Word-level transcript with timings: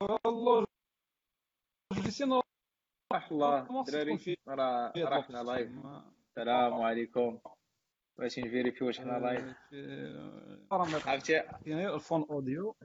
والله 0.00 0.66
جلسين 1.92 2.40
راح 3.12 3.30
الله 3.32 3.84
دراري 3.84 4.36
راه 4.48 4.92
راه 4.96 5.22
حنا 5.22 5.42
live 5.42 5.70
السلام 6.28 6.74
عليكم. 6.82 7.38
باش 8.18 8.38
ن 8.38 8.43
vérifier 8.43 8.84
واش 8.84 9.00
حنا 9.00 9.18
لايف 9.18 9.44
عرفتي؟ 11.08 11.40
ال 11.66 11.78
fond 11.78 12.26
audio. 12.30 12.76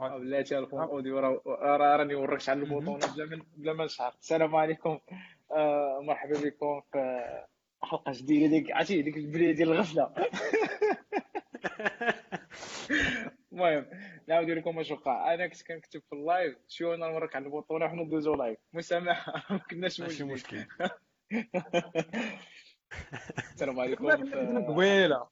بلاتي 0.00 0.58
ال 0.58 0.62
fond 0.62 0.80
audio. 0.82 1.18
راه 1.46 1.96
راني 1.96 2.14
وركت 2.14 2.48
على 2.48 2.62
ال 2.62 2.67
bouton 2.67 2.98
بلا 2.98 3.24
ما 3.26 3.42
بلا 3.56 3.72
ما 3.72 3.84
نشعر 3.84 4.14
السلام 4.20 4.56
عليكم. 4.56 4.98
آه 5.52 6.00
مرحبا 6.02 6.40
بكم 6.40 6.80
في 6.92 7.28
حلقة 7.82 8.12
جديدة. 8.12 8.46
ديك 8.46 8.72
عرفتي؟ 8.72 9.02
ديك 9.02 9.16
البدايه 9.16 9.52
ديال 9.52 9.72
الغفلة. 9.72 10.14
المهم 13.58 13.86
نعاود 14.28 14.50
لكم 14.50 14.76
واش 14.76 14.90
وقع. 14.90 15.34
أنا 15.34 15.46
كنت 15.46 15.62
كنكتب 15.62 16.00
في 16.00 16.12
ال 16.12 16.21
live 16.21 16.56
شو 16.68 16.94
أنا 16.94 17.08
نورك 17.08 17.36
على 17.36 17.46
ال 17.46 17.52
bouton 17.52 17.86
وحنا 17.86 18.02
ندوزو 18.02 18.34
live 18.34 18.58
مسامحه 18.72 19.32
ما 19.54 19.58
كناش 19.58 20.00
ماشي 20.00 20.24
مشكل. 20.24 20.64
السلام 23.54 23.80
عليكم. 23.80 24.10
قبيلة. 24.66 25.28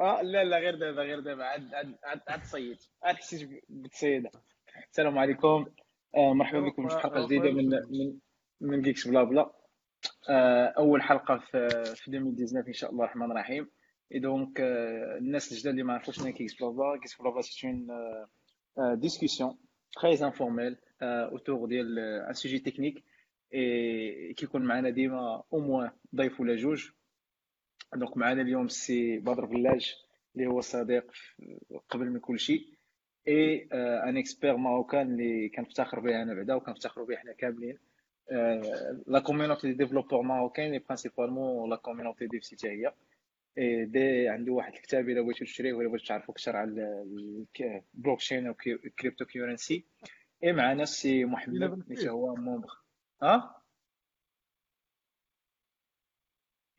آه 0.00 0.22
لا 0.22 0.44
لا 0.44 0.58
غير 0.58 0.74
دابا 0.74 1.02
غير 1.02 1.20
دابا. 1.20 1.44
عاد 1.44 1.74
عاد 1.74 2.20
عاد 2.28 2.42
تصيد 2.42 2.78
عاد 3.02 3.16
حسيت 3.16 3.62
بالتصيده 3.68 4.30
السلام 4.90 5.18
عليكم. 5.18 5.66
آه 6.16 6.34
مرحبا 6.34 6.60
بكم. 6.60 6.88
في 6.88 6.98
حلقة 6.98 7.26
جديدة 7.26 7.50
من 7.50 7.68
من 7.70 8.18
من 8.60 8.82
Geeks 8.82 9.08
Blabla 9.08 9.50
آه 10.30 10.66
أول 10.66 11.02
حلقة 11.02 11.38
في 11.38 11.68
في 11.94 12.08
2019 12.08 12.68
إن 12.68 12.72
شاء 12.72 12.90
الله 12.90 13.04
الرحمن 13.04 13.30
الرحيم. 13.30 13.70
Et 14.10 14.20
donc, 14.20 14.58
euh, 14.60 15.16
الناس 15.18 15.52
الجداد 15.52 15.70
اللي 15.72 15.82
ما 15.82 15.92
عرفوش 15.94 16.16
شنو 16.16 16.32
كي 16.32 16.48
Explore 16.48 16.96
Explore 17.04 17.44
c'est 17.44 17.62
une 17.62 17.90
euh, 18.78 18.96
discussion 18.96 19.58
très 19.96 20.22
informelle 20.22 20.78
euh, 21.02 21.30
autour 21.30 21.68
ديال 21.68 22.26
un 22.28 22.34
sujet 22.34 22.60
technique 22.60 23.04
et 23.52 24.34
كيكون 24.36 24.62
معنا 24.62 24.90
ديما 24.90 25.42
au 25.52 25.58
moins 25.60 25.90
ضيف 26.14 26.40
ولا 26.40 26.56
جوج 26.56 26.90
donc 27.94 28.16
معنا 28.16 28.42
اليوم 28.42 28.68
سي 28.68 29.18
بدر 29.18 29.44
بلاج 29.44 29.94
اللي 30.36 30.46
هو 30.46 30.60
صديق 30.60 31.12
قبل 31.88 32.10
من 32.10 32.20
كل 32.20 32.38
شيء 32.38 32.66
et 33.28 33.68
un 33.72 34.16
expert 34.16 34.56
marocain 34.56 35.06
اللي 35.10 35.48
كنفتخر 35.48 36.00
به 36.00 36.22
أنا 36.22 36.34
بعدا 36.34 36.54
وكنفتخروا 36.54 37.06
به 37.06 37.16
حنا 37.16 37.32
كاملين 37.32 37.78
la 39.06 39.20
community 39.20 39.66
des 39.68 39.72
développeurs 39.72 40.22
marocains 40.22 40.66
اللي 40.66 40.78
principalement 40.78 41.70
la 41.70 41.76
community 41.76 42.26
DevC 42.26 42.68
هي 42.68 42.92
دي 43.84 44.28
عنده 44.28 44.52
واحد 44.52 44.74
الكتاب 44.74 45.08
إلا 45.08 45.20
بغيتو 45.20 45.44
تشريه 45.44 45.72
ولا 45.72 45.88
بغيتو 45.88 46.04
تعرفوا 46.06 46.34
أكثر 46.34 46.56
على 46.56 46.70
البلوك 47.94 48.32
أو 48.32 48.54
كريبتو 48.98 49.24
كيورنسي 49.24 49.84
اي 50.44 50.52
معنا 50.52 50.82
السي 50.82 51.24
محمد 51.24 51.62
اللي 51.90 52.10
هو؟ 52.10 52.34
مومبر 52.34 52.78
ها؟ 53.22 53.62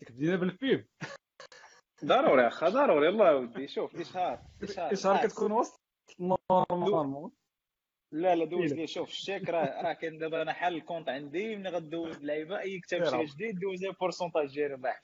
بدينا 0.10 0.36
بالفيب 0.36 0.88
ضروري 2.06 2.48
اخا 2.48 2.70
ضروري. 2.70 3.10
الله 3.10 3.36
ودي 3.36 3.68
شوف 3.68 3.96
لي 3.96 4.06
شهر 4.96 5.28
كتكون 5.28 5.52
وسط؟ 5.52 5.82
نورمالمون 6.20 7.32
لا 8.12 8.36
لا 8.36 8.46
دوز 8.46 8.74
لي 8.74 8.88
شوف 8.88 9.10
الشيك 9.10 9.50
راه 9.50 9.82
راه 9.82 9.94
كاين 9.94 10.18
دابا 10.18 10.42
أنا 10.42 10.54
حل 10.54 10.76
الكونت 10.76 11.10
عندي 11.10 11.56
ملي 11.56 11.70
غدوز 11.70 12.24
لعيبة 12.24 12.60
أي 12.60 12.80
كتاب 12.80 13.04
شي 13.04 13.34
جديد 13.34 13.60
دوز 13.60 13.84
لي 13.84 13.92
بورسونتاج 13.92 14.54
ديالي 14.54 14.74
ربح 14.74 15.02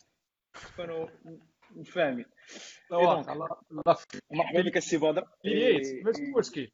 تكونوا 0.74 1.08
فاهمين 1.86 2.26
مرحبا 4.32 4.62
بك 4.62 4.78
السي 4.78 4.98
بدر؟ 4.98 5.28
ماشي 5.46 6.32
مشكل. 6.38 6.72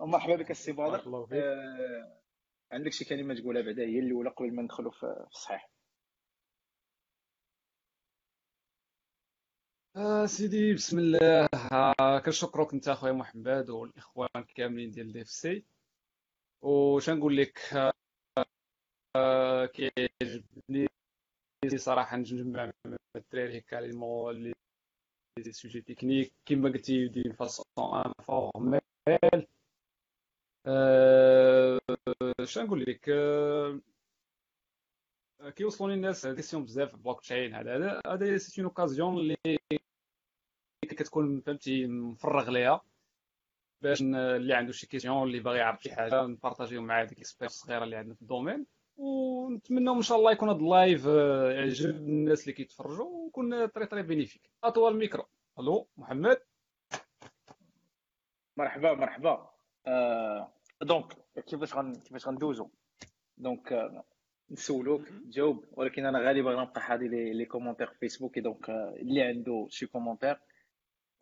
مرحبا 0.00 0.36
بك 0.36 0.50
السي 0.50 0.72
بدر؟ 0.72 1.26
آه، 1.32 2.20
عندك 2.72 2.92
شي 2.92 3.04
كلمة 3.04 3.34
تقولها 3.34 3.62
بعدا 3.62 3.82
هي 3.82 3.98
الاولى 3.98 4.30
قبل 4.30 4.54
ما 4.54 4.62
ندخلوا 4.62 4.90
في 4.92 5.26
الصحيح؟ 5.30 5.70
آه 9.96 10.26
سيدي 10.26 10.74
بسم 10.74 10.98
الله. 10.98 11.48
آه 12.00 12.18
كنشكرك 12.18 12.72
انت 12.74 12.88
اخويا 12.88 13.12
محمد 13.12 13.70
والإخوان 13.70 14.44
كاملين 14.54 14.90
ديال 14.90 15.12
DevC 15.12 15.64
وش 16.62 17.10
نقول 17.10 17.36
لك 17.36 17.58
آه 19.16 19.66
كيعجبني 19.66 20.88
صراحة 21.76 22.16
نجمع 22.16 22.70
الدراري 23.18 23.58
هكا 23.58 23.76
les 23.76 24.52
les 25.38 25.52
sujets 25.52 25.80
techniques 25.80 26.32
كيما 26.46 26.68
قلتي 26.68 27.08
de 27.08 27.32
façon 27.32 27.64
informelle 27.78 28.80
اش 32.40 32.58
نقول 32.58 32.84
لك 32.88 33.08
أه 33.08 33.80
كيوصلوني 35.56 35.94
الناس 35.94 36.26
questions 36.26 36.64
بزاف 36.64 36.96
بلوك 36.96 37.20
تشين 37.20 37.54
هذا 37.54 38.00
هذا 38.06 38.38
c'est 38.38 38.60
une 38.60 38.68
occasion 38.68 39.18
اللي 39.18 39.36
كتكون 40.82 41.40
فهمتي 41.40 41.86
مفرغ 41.86 42.50
ليها 42.50 42.84
باش 43.82 44.02
اللي 44.02 44.54
عنده 44.54 44.72
شي 44.72 44.86
question 44.86 45.22
اللي 45.22 45.40
باغي 45.40 45.58
يعرف 45.58 45.82
شي 45.82 45.94
حاجة 45.94 46.26
نبارطاجيو 46.26 46.82
معاه 46.82 47.04
ديك 47.04 47.12
ال 47.12 47.16
expérience 47.16 47.54
الصغيره 47.54 47.84
اللي 47.84 47.96
عندنا 47.96 48.14
في 48.14 48.22
ال 48.22 48.27
domaine 48.27 48.66
ونتمنى 48.98 49.90
إن 49.90 50.02
شاء 50.02 50.18
الله 50.18 50.32
يكون 50.32 50.48
هذا 50.48 50.58
ال 50.58 50.68
live 50.68 51.06
آه، 51.06 51.50
يعجب 51.52 51.90
الناس 51.96 52.42
اللي 52.42 52.52
كيتفرجوا 52.52 53.24
ويكون 53.24 53.66
très 53.66 53.86
très 53.86 54.02
bénéfique. 54.02 54.50
أطول 54.64 54.92
الميكرو 54.92 55.24
ألو 55.58 55.88
محمد؟ 55.96 56.38
مرحبا 58.56 58.94
مرحبا. 58.94 59.50
آه 59.86 60.52
donc 60.82 61.12
كيفاش 61.46 61.74
غن 61.74 61.94
كيفاش 61.94 62.28
غندوزو؟ 62.28 62.68
donc 63.38 63.72
آه 63.72 64.04
نسولوك 64.50 65.08
تجاوب 65.08 65.64
ولكن 65.72 66.06
أنا 66.06 66.18
غالبا 66.18 66.50
غنبقى 66.50 66.80
حاضي 66.80 67.08
les 67.08 67.44
commentaires 67.44 67.86
في 67.86 67.98
فيسبوك 67.98 68.38
donc 68.38 68.70
اللي 68.70 69.22
عنده 69.22 69.66
شي 69.70 69.86
commentaire 69.86 70.38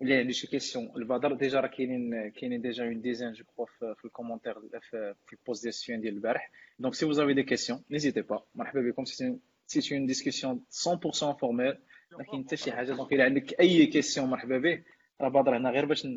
اللي 0.03 0.15
عنده 0.15 0.33
شي 0.33 0.47
question 0.47 0.93
لبدر 0.97 1.33
déjà 1.33 1.61
راه 1.61 1.67
كاينين 1.67 2.29
كاينين 2.29 2.61
déjà 2.61 2.85
une 2.85 3.01
dizaine 3.01 3.33
je 3.33 3.45
crois 3.45 3.95
في 3.95 4.05
ال 4.05 4.09
commentaires 4.09 4.55
في 4.81 5.15
ال 5.33 5.39
post 5.39 5.63
ديال 5.63 5.69
ال 5.69 5.73
session 5.73 6.01
ديال 6.01 6.15
البارح 6.15 6.51
donc 6.79 6.95
si 6.95 7.07
vous 7.07 7.21
avez 7.21 7.35
des 7.35 7.43
questions 7.43 7.85
n'hésitez 7.91 8.23
pas 8.23 8.43
مرحبا 8.55 8.81
بكم 8.81 9.05
c'est 9.05 9.97
une 9.97 10.07
discussion 10.07 10.65
100% 10.89 11.25
formelle 11.41 11.79
ما 12.13 12.25
كاين 12.25 12.45
حتى 12.45 12.57
شي 12.57 12.73
حاجة 12.73 12.93
donc 12.93 13.13
الا 13.13 13.25
عندك 13.25 13.61
اي 13.61 13.87
question 13.87 14.31
مرحبا 14.31 14.59
به 14.59 14.83
راه 15.21 15.29
بدر 15.29 15.57
هنا 15.57 15.71
غير 15.71 15.85
باش 15.85 16.09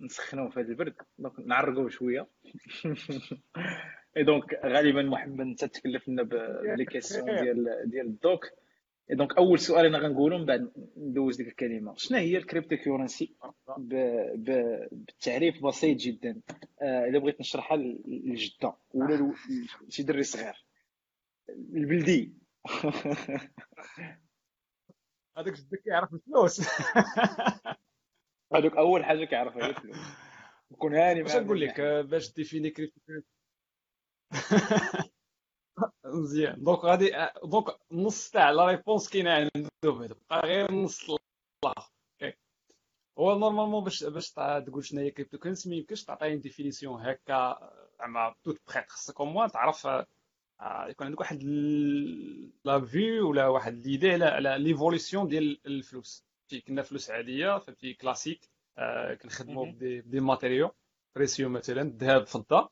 نسخنوا 0.00 0.50
في 0.50 0.60
هذا 0.60 0.68
البرد 0.68 0.94
donc 1.18 1.40
نعرقوا 1.40 1.88
شوية 1.88 2.26
et 4.16 4.22
donc 4.24 4.60
غالبا 4.64 5.02
محمد 5.02 5.40
انت 5.40 5.64
تكلف 5.64 6.08
لنا 6.08 6.22
ب 6.22 6.37
les 6.37 6.84
questions 6.84 7.24
ديال 7.26 7.90
ديال 7.90 8.06
الدوك 8.06 8.46
donc 9.10 9.36
أول 9.38 9.58
سؤال 9.58 9.86
أنا 9.86 9.98
غنقوله 9.98 10.38
من 10.38 10.44
بعد 10.46 10.72
ندوز 10.96 11.36
ديك 11.36 11.48
الكلمة. 11.48 11.94
شنو 11.96 12.18
هي 12.18 12.36
ال 12.36 12.76
cryptocurrency 12.76 13.34
بالتعريف 14.36 15.64
بسيط 15.64 15.96
جدا. 15.96 16.40
آه 16.82 17.04
الا 17.04 17.18
بغيت 17.18 17.40
نشرحها 17.40 17.76
للجده 17.76 18.74
ولا 18.94 19.34
شي 19.88 20.02
دري 20.02 20.22
صغير. 20.22 20.66
البلدي. 21.48 22.32
هذاك 25.38 25.52
جدك 25.52 25.82
كيعرف 25.84 26.14
الفلوس. 26.14 26.60
هذوك 28.54 28.76
أول 28.76 29.04
حاجة 29.04 29.24
كيعرفها 29.24 29.66
هي 29.66 29.70
الفلوس. 29.70 29.96
نكون 30.72 30.94
هاني 30.94 31.22
باش 31.22 31.36
نقول 31.36 31.60
لك 31.60 31.80
باش 31.80 32.34
définir 32.34 32.70
crypto 32.70 33.00
مزيان. 36.04 36.64
donc 36.64 36.78
غادي 36.78 37.12
donc 37.44 37.66
نص 37.92 38.30
تاع 38.30 38.50
la 38.50 38.66
réponse 38.66 39.08
كاينة 39.08 39.30
عنده 39.30 39.68
بعدا 39.84 40.14
بقى 40.30 40.40
غير 40.46 40.72
نص 40.72 41.10
الآخر. 41.64 41.92
هو 43.18 43.38
normalement 43.38 43.84
باش 43.84 44.04
باش 44.04 44.30
تقول 44.32 44.84
شنو 44.84 45.00
هي 45.00 45.10
crypto 45.10 45.38
currency 45.38 45.68
ما 45.68 45.74
يمكنش 45.76 46.04
تعطيني 46.04 46.36
définition 46.36 47.00
هكا 47.06 47.70
زعما 47.98 48.34
toute 48.44 48.60
prête 48.66 48.90
خصك 48.90 49.20
moins 49.20 49.50
تعرف 49.50 49.86
آه، 49.86 50.86
يكون 50.88 51.06
عندك 51.06 51.20
واحد 51.20 51.42
la 52.64 52.80
vue 52.80 53.20
ولا 53.20 53.46
واحد 53.48 53.86
l'idée 53.86 54.10
على 54.10 54.24
على 54.24 54.58
l'évolution 54.58 55.28
ديال 55.28 55.66
الفلوس. 55.66 56.24
في 56.48 56.60
كنا 56.60 56.82
فلوس 56.82 57.10
عادية 57.10 57.58
فهمتي 57.58 57.94
كلاسيك 57.94 58.48
آه 58.78 59.14
كنخدموا 59.14 59.66
ب 59.66 59.73
des, 59.73 60.00
ب 60.00 60.05
des 60.05 60.20
matériaux 60.20 60.70
précieux 61.16 61.48
مثلا 61.48 61.82
الذهب 61.82 62.26
فضة. 62.26 62.70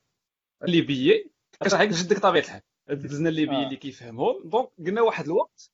اللي 0.62 0.80
بيي. 0.80 1.30
كتعرف 1.52 2.02
جدك 2.02 2.18
طبيعة 2.18 2.42
الحال. 2.42 2.62
دزنا 2.88 3.28
اللي 3.28 3.46
بي 3.46 3.56
آه. 3.56 3.64
اللي 3.64 3.76
كيفهمهم. 3.76 4.48
donc 4.48 4.68
قلنا 4.78 5.02
واحد 5.02 5.24
الوقت 5.24 5.70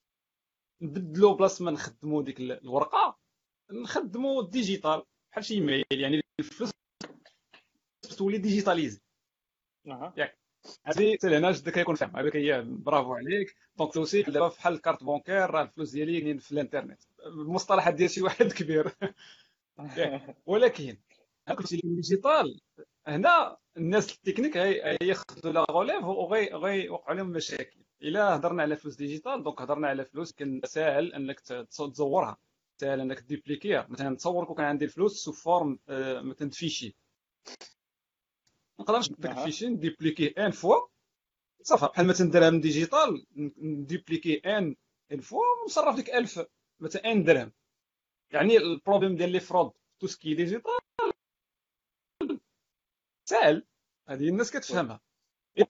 نبدلو 0.82 1.34
بلاص 1.34 1.62
ما 1.62 1.70
نخدمو 1.70 2.22
ديك 2.22 2.40
الورقة 2.40 3.18
نخدمو 3.70 4.42
digital 4.42 5.02
بحال 5.32 5.44
شي 5.44 5.54
ايميل 5.54 5.84
يعني 5.92 6.20
الفلوس 6.40 6.70
تولي 8.18 8.38
digitalisées 8.38 9.00
ياك. 10.16 10.38
هذه 10.84 11.14
حتى 11.16 11.28
لهنا 11.28 11.52
جدك 11.52 11.72
كيكون 11.72 11.94
فاهم. 11.94 12.16
هذاك 12.16 12.36
هي 12.36 12.62
برافو 12.62 13.14
عليك. 13.14 13.56
donc 13.76 13.94
توصيف 13.94 14.30
دابا 14.30 14.48
بحال 14.48 14.72
ال 14.74 14.79
carte 14.79 15.04
bancaire 15.04 15.50
راه 15.50 15.62
الفلوس 15.62 15.90
ديالي 15.90 16.12
كاينين 16.20 16.38
في 16.38 16.52
الانترنت. 16.52 17.00
المصطلحات 17.26 17.94
ديال 17.94 18.10
شي 18.10 18.22
واحد 18.22 18.52
كبير. 18.58 18.92
ولكن 20.46 20.96
هاك 21.48 21.58
digital 21.62 22.60
هنا 23.06 23.56
الناس 23.76 24.12
التكنيك 24.12 24.56
غياخذوا 24.56 25.52
la 25.52 25.66
relève 25.70 26.04
وغيوقعوا 26.04 27.10
عليهم 27.10 27.26
مشاكل. 27.30 27.80
إلا 28.02 28.36
هضرنا 28.36 28.62
على 28.62 28.76
فلوس 28.76 28.96
digital 28.96 29.42
donc 29.42 29.60
هضرنا 29.60 29.88
على 29.88 30.04
فلوس 30.04 30.32
كان 30.32 30.60
ساهل 30.64 31.14
إنك 31.14 31.40
تزورها 31.40 32.36
ساهل 32.80 33.00
إنك 33.00 33.20
ديبليكيها. 33.20 33.86
مثلا 33.90 34.16
تصور 34.16 34.44
كون 34.44 34.56
كان 34.56 34.64
عندي 34.66 34.84
الفلوس 34.84 35.24
sous 35.24 35.32
forme 35.32 35.78
آه، 35.88 36.20
مثلا 36.20 36.50
fichier 36.50 36.96
نقدرش 38.80 39.08
داك 39.08 39.38
ال 39.38 39.42
fichier 39.42 39.66
نديبليكيه 39.68 40.34
n 40.38 40.50
fois. 40.50 40.76
صافي 41.62 41.86
بحال 41.86 42.06
مثلا 42.06 42.30
درهم 42.30 42.60
digital 42.60 43.26
نديبليكيه 43.58 44.40
n 44.58 44.76
n 45.12 45.20
fois 45.20 45.40
ونصرف 45.62 45.96
ديك 45.96 46.10
1000 46.10 46.46
مثلا 46.80 47.12
n 47.12 47.24
درهم. 47.24 47.52
يعني 48.30 48.56
ال 48.56 48.63
problème 48.63 49.16
ديال 49.16 49.30
les 49.32 49.40
fraudes 49.40 49.72
tout 50.00 50.06
ce 50.06 50.17
qui 50.17 50.34
digital 50.34 50.72
ساهل 53.24 53.66
هذه 54.08 54.28
الناس 54.28 54.50
كتفهمها. 54.50 55.00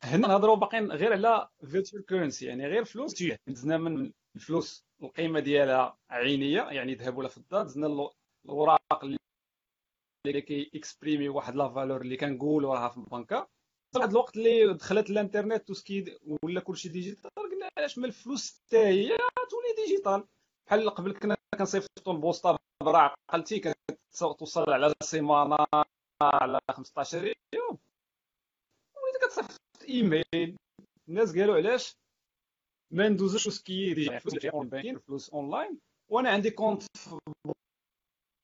هنا 0.05 0.29
نهضروا 0.29 0.57
باقيين 0.57 0.93
غير 0.93 1.13
على 1.13 1.49
virtual 1.71 2.07
currency 2.07 2.47
يعني 2.47 2.67
غير 2.67 2.85
فلوس. 2.85 3.23
دزنا 3.47 3.79
من 3.79 4.13
الفلوس 4.37 4.85
القيمة 5.03 5.41
ديالها 5.41 5.99
عينية 6.11 6.63
يعني 6.63 6.95
ذهب 6.95 7.17
ولا 7.19 7.29
فضه 7.29 7.63
دزنا 7.63 8.11
الأوراق 8.45 9.05
اللي 10.27 10.41
كي 10.41 10.71
exprimer 10.75 11.29
واحد 11.29 11.55
la 11.57 11.69
valeur 11.69 12.01
اللي 12.01 12.17
كنقولوا 12.17 12.75
راها 12.75 12.89
في 12.89 12.97
البنكة. 12.97 13.49
واحد 13.97 14.11
الوقت 14.11 14.37
اللي 14.37 14.75
دخلت 14.75 15.11
الانترنت 15.11 15.71
وسكي 15.71 16.19
ولا 16.43 16.61
كلشي 16.61 16.89
digital 16.89 17.31
قلنا 17.37 17.69
علاش 17.79 17.99
ما 17.99 18.07
الفلوس 18.07 18.63
حتى 18.67 18.79
هي 18.79 19.09
تولي 19.51 19.87
digital. 19.87 20.25
بحال 20.67 20.91
قبل 20.91 21.13
كنا 21.13 21.37
كنصيفطوا 21.59 22.13
البوسطة 22.13 22.59
برا 22.83 23.15
عقلتي 23.31 23.75
كتوصل 24.11 24.71
على 24.73 24.95
سيمانة. 25.03 25.67
على 26.23 26.59
15 26.71 27.25
يوم 27.55 27.79
وليت 28.97 29.23
كتصيفط 29.25 29.61
إيميل 29.89 30.57
الناس 31.09 31.39
قالوا 31.39 31.57
علاش 31.57 31.95
ما 32.93 33.09
ندوزوش 33.09 33.49
ce 33.49 33.67
qui 33.67 33.95
déjà. 33.95 34.19
فلوس 34.19 34.45
e-banking 34.55 34.99
فلوس 34.99 35.31
اونلاين 35.31 35.79
وأنا 36.11 36.31
عندي 36.31 36.51
compte 36.51 36.83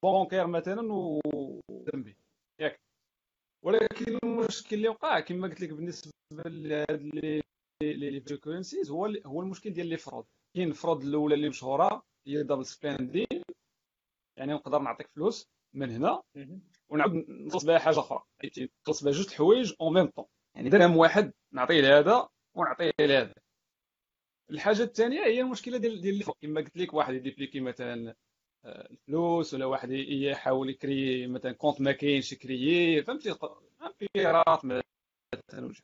bancaire 0.05 0.47
مثلا 0.47 0.93
و 0.93 1.21
ياك. 2.61 2.81
ولكن 3.65 4.19
المشكل 4.25 4.77
اللي 4.77 4.89
وقع 4.89 5.21
كما 5.21 5.49
قلت 5.49 5.61
لك 5.61 5.71
بالنسبة 5.71 6.11
لهاد 6.47 7.03
les 7.03 7.43
les 7.83 8.37
currencies 8.37 8.91
هو 8.91 9.07
هو 9.27 9.41
المشكل 9.43 9.71
ديال 9.71 9.87
les 9.87 9.97
fraudes 9.97 10.27
كاين 10.57 10.69
ال 10.69 10.74
fraude 10.74 11.03
الأولى 11.03 11.35
اللي 11.35 11.49
مشهورة 11.49 12.03
هي 12.27 12.43
double 12.43 12.67
spending 12.67 13.43
يعني 14.39 14.53
نقدر 14.53 14.79
نعطيك 14.79 15.07
فلوس. 15.17 15.47
من 15.79 15.91
هنا 15.91 16.23
ونعاود 16.89 17.25
نخلص 17.29 17.65
بها 17.65 17.79
حاجة 17.79 17.99
أخرى. 17.99 18.23
نخلص 18.83 19.05
بها 19.05 19.13
جوج 19.13 19.35
حوايج 19.35 19.73
en 19.81 19.95
même 19.95 20.07
temps 20.07 20.25
يعني 20.55 20.69
درهم 20.69 20.97
واحد 20.97 21.33
نعطيه 21.53 21.81
لهذا 21.81 22.29
ونعطيه 22.55 22.93
لهذا. 23.01 23.35
الحاجة 24.51 24.83
الثانية 24.83 25.21
هي 25.25 25.41
المشكلة 25.41 25.79
ديال 25.79 26.01
ديال 26.01 26.25
كما 26.43 26.61
قلت 26.61 26.77
لك 26.77 26.95
واحد 26.95 27.15
يديبليكي 27.15 27.61
مثلا 27.61 28.15
آه، 28.65 28.89
الفلوس 28.91 29.55
ولا 29.55 29.65
واحد 29.65 29.91
يحاول 29.91 30.71
يكري 30.71 31.27
مثلا 31.27 31.53
compte 31.53 31.81
ما 31.81 31.93
كاينش 31.93 32.33
يكريي 32.33 33.03
فهمتي؟ 33.03 33.35
un 33.83 34.03
pirate 34.03 34.65
مثلا 34.65 34.83
ولا 35.55 35.75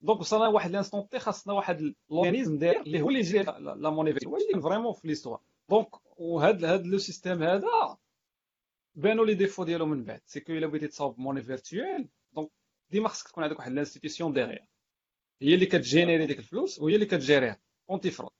donc 0.00 0.20
وصلنا 0.20 0.44
لواحد 0.44 0.70
l'instant 0.70 1.08
تي 1.08 1.18
خاصنا 1.18 1.54
واحد 1.54 1.94
l'organisme 2.10 2.58
derrière 2.58 2.80
اللي 2.80 3.00
هو 3.00 3.08
اللي 3.08 3.18
يجري 3.20 3.42
la 3.42 3.90
monnaie 3.90 4.26
هو 4.26 4.36
اللي 4.36 4.62
vraiment 4.62 4.92
في 4.92 5.08
l'histoire 5.08 5.40
donc 5.70 5.88
وهذا 6.18 6.74
هذا 6.74 6.82
le 6.82 6.98
système 6.98 7.42
هذا 7.42 7.98
بانوا 8.94 9.26
les 9.26 9.34
défauts 9.34 9.64
ديالو 9.64 9.86
من 9.86 10.04
بعد. 10.04 10.20
c'est 10.26 10.40
que 10.40 10.52
إلا 10.52 10.66
بغيتي 10.66 10.88
تصاوب 10.88 11.18
monnaie 11.18 11.42
virtuelle 11.42 12.08
donc 12.32 12.50
ديما 12.90 13.08
خصك 13.08 13.28
تكون 13.28 13.44
عندك 13.44 13.58
واحد 13.58 13.72
l'institution 13.72 14.32
derrière 14.32 14.58
هي 15.42 15.54
اللي 15.54 15.66
كتجينيري 15.66 16.26
ديك 16.26 16.38
الفلوس 16.38 16.78
وهي 16.80 16.94
اللي 16.94 17.06
كتجيريها. 17.06 17.60
anti-fraude 17.90 18.30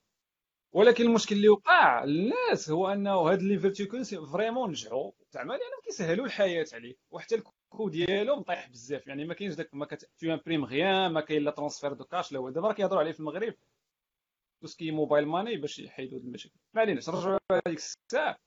ولكن 0.73 1.05
المشكل 1.05 1.35
اللي 1.35 1.49
وقع 1.49 2.03
للناس 2.03 2.69
هو 2.69 2.87
أنه 2.87 3.11
هاد 3.11 3.41
les 3.41 3.59
virtuelles 3.59 4.15
vraiment 4.15 4.69
نجحوا. 4.69 5.11
زعما 5.31 5.53
لأنهم 5.53 5.81
كيسهلوا 5.85 6.25
الحياة 6.25 6.65
عليك. 6.73 6.99
وحتى 7.11 7.35
ال 7.35 7.46
coût 7.46 7.89
ديالهم 7.89 8.41
طايح 8.43 8.69
بزاف. 8.69 9.07
يعني 9.07 9.25
ما 9.25 9.33
كاينش 9.33 9.55
داك 9.55 9.73
ما 9.73 9.85
كت 9.85 10.09
tu 10.17 10.33
imprimes 10.33 10.65
rien 10.65 11.11
ما 11.13 11.21
كاين 11.21 11.43
la 11.43 11.51
transfert 11.51 11.93
de 11.93 12.03
cash 12.03 12.31
لا 12.31 12.39
هو 12.39 12.49
دابا 12.49 12.73
كيهضروا 12.73 13.01
عليه 13.01 13.11
في 13.11 13.19
المغرب. 13.19 13.53
tout 14.61 14.74
ce 14.74 14.81
qui 14.81 14.91
mobile 14.91 15.25
money 15.25 15.57
باش 15.57 15.79
يحيدوا 15.79 16.19
هاد 16.19 16.25
المشاكل. 16.25 16.59
ما 16.73 16.81
عليناش 16.81 17.09
نرجعوا 17.09 17.39
لهذيك 17.51 17.79
الساعة. 17.79 18.37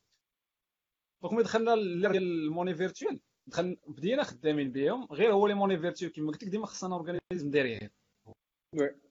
donc 1.25 1.34
ملي 1.34 1.42
دخلنا 1.42 1.74
ديال 1.74 2.16
ال 2.16 2.24
monnaie 2.24 2.75
virtuelle 2.75 3.20
دخل 3.46 3.76
بدينا 3.86 4.22
خدامين 4.22 4.72
بهم. 4.72 5.04
غير 5.12 5.32
هو 5.32 5.46
les 5.46 5.54
monnaies 5.54 5.78
virtuelles 5.78 6.12
كما 6.12 6.26
قلت 6.26 6.44
لك 6.44 6.50
ديما 6.50 6.66
خصنا 6.66 6.94
organisme 6.94 7.50
derrière 7.50 7.92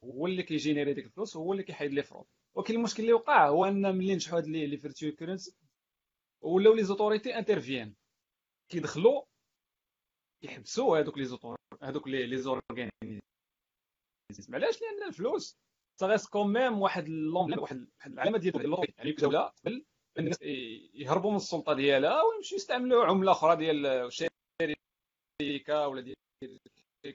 هو 0.03 0.27
اللي 0.27 0.43
كيجينيري 0.43 0.93
ديك 0.93 1.05
الفلوس 1.05 1.37
هو 1.37 1.51
اللي 1.51 1.63
كيحيد 1.63 1.93
les 1.93 2.03
fraudes 2.03 2.25
ولكن 2.55 2.75
المشكل 2.75 3.03
اللي 3.03 3.13
وقع 3.13 3.47
هو 3.47 3.65
أن 3.65 3.97
ملي 3.97 4.15
نجحوا 4.15 4.37
هاد 4.37 4.47
les 4.47 4.77
virtual 4.77 5.15
currency 5.15 5.55
ولاو 6.41 6.73
les 6.73 6.83
autorités 6.83 7.37
interviennent 7.37 7.93
كيدخلوا 8.69 9.21
يحبسوا 10.43 10.99
هذوك 10.99 11.17
les 11.17 11.25
auteurs 11.25 11.55
هذوك 11.81 12.07
les 12.07 12.25
les 12.25 12.37
organismes 12.37 12.91
علاش؟ 14.53 14.81
لأن 14.81 15.07
الفلوس 15.07 15.57
سا 15.99 16.29
كوميم 16.29 16.81
واحد 16.81 17.09
واحد 17.09 17.87
العلامة 18.05 18.37
ديال 18.37 18.55
يعني 18.97 19.09
الدولة 19.09 19.39
قبل 19.39 19.71
الناس 19.71 19.92
يهربوا 20.93 21.31
من 21.31 21.35
السلطة 21.35 21.73
ديالها 21.73 22.21
ويمشيو 22.21 22.55
يستعملوا 22.55 23.05
عملة 23.05 23.31
أخرى 23.31 23.55
ديال 23.55 24.09
شركة 25.41 25.87
ولا 25.87 26.01
ديال 26.01 26.15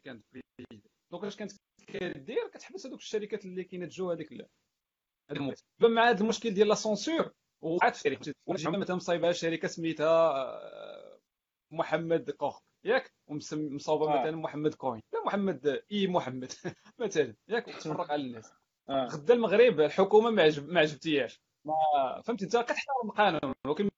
كانت 0.05 0.25
donc 1.13 1.25
اش 1.25 1.37
كانت 1.37 1.53
كدير؟ 1.87 2.49
كتحبس 2.49 2.87
هذوك 2.87 3.01
الشركات 3.01 3.45
اللي 3.45 3.65
كينتجوا 3.65 4.15
هذيك 4.15 4.33
هذيك 5.31 5.59
مع 5.81 6.11
هذا 6.11 6.21
المشكل 6.21 6.55
ديال 6.55 6.69
la 6.69 6.75
censure 6.75 7.33
وقعت 7.63 7.97
في 7.97 8.09
الشركة 8.09 8.79
مثلا 8.79 8.97
مصايبه 8.97 9.33
شركة 9.33 9.69
سميتها 9.69 10.31
آه، 10.33 11.21
محمد 11.71 12.31
كوخ 12.31 12.61
ياك؟ 12.85 13.13
ومصاوبه 13.27 14.15
آه. 14.15 14.21
مثلا 14.21 14.37
محمد 14.37 14.75
coin. 14.75 15.03
لا 15.13 15.25
محمد 15.27 15.83
إي 15.93 16.07
محمد. 16.07 16.53
مثلا. 17.01 17.35
ياك؟ 17.49 17.65
تفرق 17.65 18.11
على 18.13 18.23
الناس. 18.23 18.53
آه. 18.89 19.07
غدا 19.07 19.35
المغرب 19.35 19.81
الحكومة 19.81 20.31
ما 20.31 20.43
عجب 20.43 20.69
ما 20.69 20.81
عجبتياش 20.81 21.43
ما 21.65 21.75
فهمتي؟ 22.25 22.45
انت 22.45 22.57
كتحترم 22.57 23.11
القانون 23.11 23.55
ولكن 23.67 23.89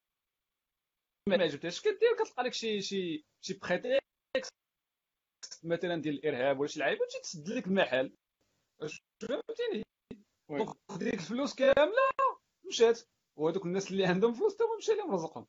ما 1.29 1.43
عجبتهاش 1.43 1.81
كدير؟ 1.81 2.17
كتلقى 2.19 2.43
لك 2.43 2.53
شي 2.53 2.81
شي 2.83 3.25
شي 3.41 3.55
prétexte 3.55 4.53
مثلا 5.63 6.03
ديال 6.03 6.15
الإرهاب 6.15 6.59
ولا 6.61 6.69
شي 6.69 6.81
لعيبه 6.81 7.07
تجي 7.07 7.19
تسد 7.23 7.49
لك 7.49 7.67
المحل. 7.67 8.17
فهمتيني؟ 9.21 9.83
donc 10.51 10.77
ديك 10.99 11.15
الفلوس 11.15 11.55
كاملة 11.55 12.11
مشات. 12.69 13.01
وهذوك 13.37 13.67
الناس 13.67 13.91
اللي 13.91 14.07
عندهم 14.07 14.33
فلوس 14.35 14.57
تا 14.57 14.65
مشى 14.79 14.93
لهم 14.95 15.11
رزقهم. 15.11 15.47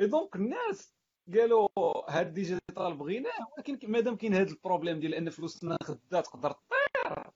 et 0.00 0.06
donc 0.06 0.36
الناس 0.36 0.94
قالوا 1.34 1.68
هاد 2.08 2.32
digital 2.32 2.96
بغيناه 2.96 3.48
ولكن 3.56 3.90
مادام 3.90 4.16
كاين 4.16 4.34
هاد 4.34 4.48
ال 4.48 4.54
problème 4.54 5.00
ديال 5.00 5.14
أن 5.14 5.30
فلوسنا 5.30 5.78
غدا 5.84 6.20
تقدر 6.20 6.52
تطير. 6.52 7.30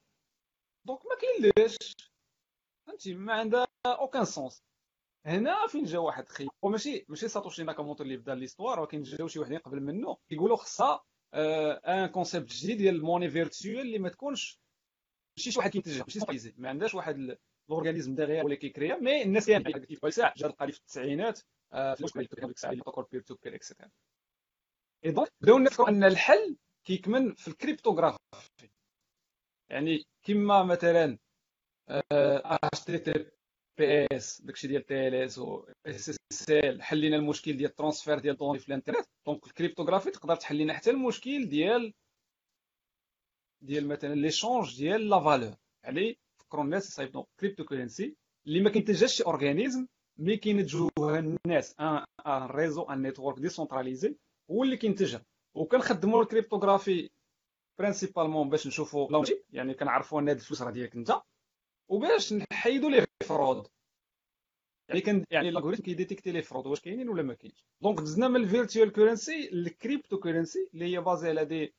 donc 0.87 1.01
ما 1.07 1.17
كاين 1.21 1.53
ليش 1.59 1.77
فهمتي؟ 2.91 3.15
ما 3.15 3.33
عندها 3.33 3.67
aucun 3.87 4.25
sens 4.25 4.63
هنا 5.27 5.67
فين 5.67 5.85
جا 5.85 5.99
واحد 5.99 6.29
خي 6.29 6.49
وماشي 6.63 7.05
ماشي 7.09 7.29
ساتوشي 7.29 7.63
ناكاموتو 7.63 8.05
اللي 8.05 8.17
بدا 8.17 8.35
l'histoire 8.35 8.81
ولكن 8.81 9.03
جاو 9.03 9.29
شي 9.29 9.39
وحدين 9.39 9.59
قبل 9.59 9.81
منه. 9.83 10.17
كيقولوا 10.29 10.57
خصها 10.57 11.05
un 11.35 12.07
concept 12.07 12.53
جديد 12.53 12.77
ديال 12.79 12.95
ال 12.95 12.99
monnaie 12.99 13.31
virtuelle 13.31 13.81
اللي 13.81 13.99
ما 13.99 14.09
تكونش 14.09 14.61
ماشي 15.39 15.51
شي 15.53 15.59
واحد 15.59 15.71
كينتجها 15.71 16.03
ماشي 16.03 16.21
سبيزي 16.21 16.55
ما 16.59 16.69
عندهاش 16.69 16.95
واحد 16.95 17.37
ال 17.69 17.73
organisme 17.73 18.15
derrière 18.15 18.45
ولا 18.45 18.55
كيكريا 18.55 18.97
mais 18.97 19.23
الناس 19.23 19.47
كاين 19.47 19.63
كيف 19.63 20.15
ساعة 20.15 20.35
جا 20.37 20.49
لقى 20.49 20.73
في 20.73 20.79
التسعينات 20.79 21.39
في 21.39 21.95
المشكل 22.01 22.21
ديك 22.21 22.45
الساعة 22.45 22.73
protocole 22.75 23.07
peer 23.13 23.21
to 23.21 23.35
peer 23.43 23.55
etcetera 23.55 23.91
et 25.05 25.11
donc 25.11 25.29
بداو 25.41 25.59
نفكروا 25.59 25.89
أن 25.89 26.05
الحل 26.05 26.57
كيكمن 26.85 27.35
في 27.35 27.49
ال 27.49 27.54
cryptographie 27.54 28.19
يعني 29.69 30.05
كما 30.23 30.63
مثلا 30.63 31.19
اتش 32.13 32.85
تي 32.85 32.99
تي 32.99 33.27
بي 33.79 34.07
اس 34.13 34.41
داكشي 34.43 34.69
ديال 34.69 34.87
تي 34.87 35.09
ال 35.09 35.15
اس 35.15 35.39
و 35.39 35.65
إس 35.87 36.09
إس 36.33 36.51
إل. 36.51 36.83
حلينا 36.83 37.17
المشكل 37.17 37.57
ديال 37.57 37.71
ال 37.71 37.76
transfert 37.76 38.19
ديال 38.19 38.33
ال 38.33 38.36
données 38.36 38.59
في 38.59 38.69
الانترنت. 38.69 39.07
donc 39.27 39.47
ال 39.47 39.51
cryptographie 39.51 40.11
تقدر 40.11 40.37
تحل 40.37 40.59
لنا 40.59 40.75
حتى 40.75 40.91
المشكل 40.91 41.49
ديال 41.49 41.95
ديال 43.63 43.89
مثلا 43.89 44.15
l'échange 44.15 44.77
ديال 44.77 45.09
la 45.09 45.21
valeur 45.21 45.55
يعني 45.85 46.19
فكروا 46.41 46.65
الناس 46.65 46.89
يصايبوا 46.89 47.25
crypto 47.41 47.65
currency 47.65 48.17
اللي 48.47 48.61
ما 48.61 48.71
كينتجش 48.71 49.13
شي 49.17 49.25
organisme 49.25 49.87
mais 50.19 50.37
كينتجوها 50.37 51.19
الناس. 51.19 51.75
un 51.81 52.05
réseau 52.29 52.83
un 52.83 53.03
network 53.03 53.39
décentralisé 53.39 54.17
هو 54.51 54.63
اللي 54.65 54.77
كينتجها. 54.77 55.25
وكنخدموا 55.55 56.23
ال 56.23 56.29
cryptographie 56.29 57.11
principalement 57.79 58.49
باش 58.51 58.67
نشوفوا 58.67 59.25
يعني 59.53 59.75
كنعرفوا 59.75 60.21
أن 60.21 60.29
هاد 60.29 60.37
الفلوس 60.37 60.63
راه 60.63 60.71
ديالك 60.71 60.97
أنت. 60.97 61.13
وباش 61.91 62.33
نحيدوا 62.53 62.91
les 62.91 63.07
fraudes. 63.29 63.69
يعني 64.89 65.01
كان 65.01 65.25
يعني 65.31 65.49
ال 65.49 65.52
algorithme 65.52 65.83
كي 65.83 65.93
détecter 65.93 66.33
les 66.33 66.43
fraudes. 66.43 66.67
واش 66.67 66.81
كاينين 66.81 67.09
ولا 67.09 67.23
ما 67.23 67.35
كاينش؟ 67.35 67.65
donc 67.83 67.99
دزنا 68.01 68.29
من 68.29 68.37
ال 68.37 68.44
virtual 68.44 68.93
currency 68.93 69.49
لل 69.53 69.70
crypto 69.70 70.21
currency 70.21 70.71
اللي 70.75 70.85
هي 70.85 71.01
basée 71.01 71.29
على 71.29 71.45
des 71.45 71.75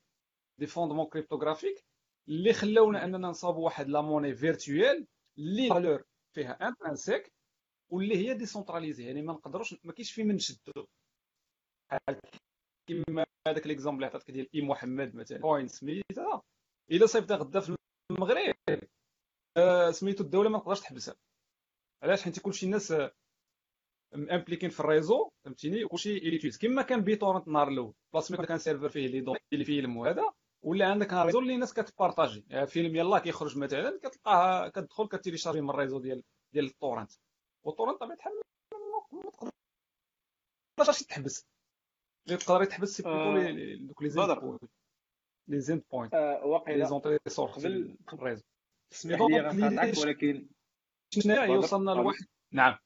des 0.60 0.68
fondements 0.68 1.06
cryptographiques 1.06 1.86
اللي 2.28 2.54
خلاونا 2.54 3.06
أننا 3.06 3.18
نصاوبوا 3.18 3.66
واحد 3.66 3.88
la 3.90 4.02
monnaie 4.02 4.36
virtuelle 4.36 5.08
اللي 5.38 5.70
valeur 5.70 6.04
فيها 6.36 6.68
intrinsèque 6.68 7.34
واللي 7.92 8.18
هي 8.18 8.34
décentralisée 8.34 9.06
يعني 9.06 9.22
ما 9.22 9.34
نقدروش 9.34 9.76
ما 9.84 9.94
كاينش 9.94 10.12
فين 10.12 10.28
نشدو. 10.28 10.88
كيما 12.88 13.26
هذاك 13.48 13.68
ليكزومبل 13.68 13.96
اللي 13.96 14.06
عطاتك 14.06 14.32
ديال 14.32 14.50
إي 14.56 14.62
محمد 14.62 15.16
مثلا. 15.16 15.38
بوين 15.38 15.68
سميتها 15.68 16.42
إلا 16.92 17.06
صيفطها 17.06 17.38
غدا 17.38 17.60
في 17.60 17.76
المغرب. 18.12 18.56
آه 19.58 19.92
سميتو 19.92 20.24
الدولة 20.24 20.50
ما 20.50 20.60
تقدرش 20.60 20.80
تحبسها. 20.80 21.16
علاش؟ 22.04 22.24
حيت 22.24 22.40
كلشي 22.40 22.66
الناس 22.66 22.94
امبليكين 24.14 24.70
في 24.70 24.80
الريزو 24.80 25.30
فهمتيني؟ 25.46 25.86
وكلشي 25.86 26.18
اليتيوز 26.18 26.58
كما 26.58 26.82
كان 26.82 27.02
بيتورنت 27.02 27.48
النهار 27.48 27.68
الأول. 27.68 27.94
بلاص 28.14 28.32
ما 28.32 28.46
كان 28.46 28.58
سيرفر 28.58 28.90
فيه 28.90 29.08
لي 29.08 29.22
دون 29.22 29.38
الفيلم 29.54 29.98
وهذا 29.98 30.34
ولا 30.64 30.88
عندك 30.88 31.14
ريزو 31.14 31.40
اللي 31.40 31.56
الناس 31.56 31.74
كتبارطاجي. 31.74 32.46
يعني 32.48 32.68
فيلم 32.68 32.96
يلاه 32.96 33.20
كيخرج 33.20 33.58
مثلا 33.58 34.00
كتلقاه 34.04 34.68
كتدخل 34.68 35.08
كتيليشارجي 35.08 35.62
من 35.62 35.70
الريزو 35.70 36.00
ديال 36.00 36.24
ديال 36.54 36.66
التورنت 36.66 37.12
والتورنت 37.66 38.00
طبيعة 38.00 38.16
الحال 38.16 38.42
ما 40.78 40.86
تقدرش 40.86 41.04
تحبس. 41.04 41.46
اللي 42.28 42.38
تقدر 42.38 42.86
سي 42.86 43.04
بلوتو 43.04 43.88
دوك 43.88 44.02
لي 44.02 44.10
زين 44.10 44.60
لي 45.48 45.60
زين 45.60 45.84
بوينت 45.92 46.14
واقيلا 46.44 46.78
لي 46.78 46.86
زونتري 46.86 47.18
قبل 47.18 47.98
الريزو. 48.14 48.44
اسمح 48.92 49.20
لي 49.22 49.42
غنقاطعك 49.42 49.98
ولكن 49.98 50.48
شنو 51.10 51.58
وصلنا 51.58 51.92
لواحد؟ 51.92 52.26
نعم. 52.52 52.78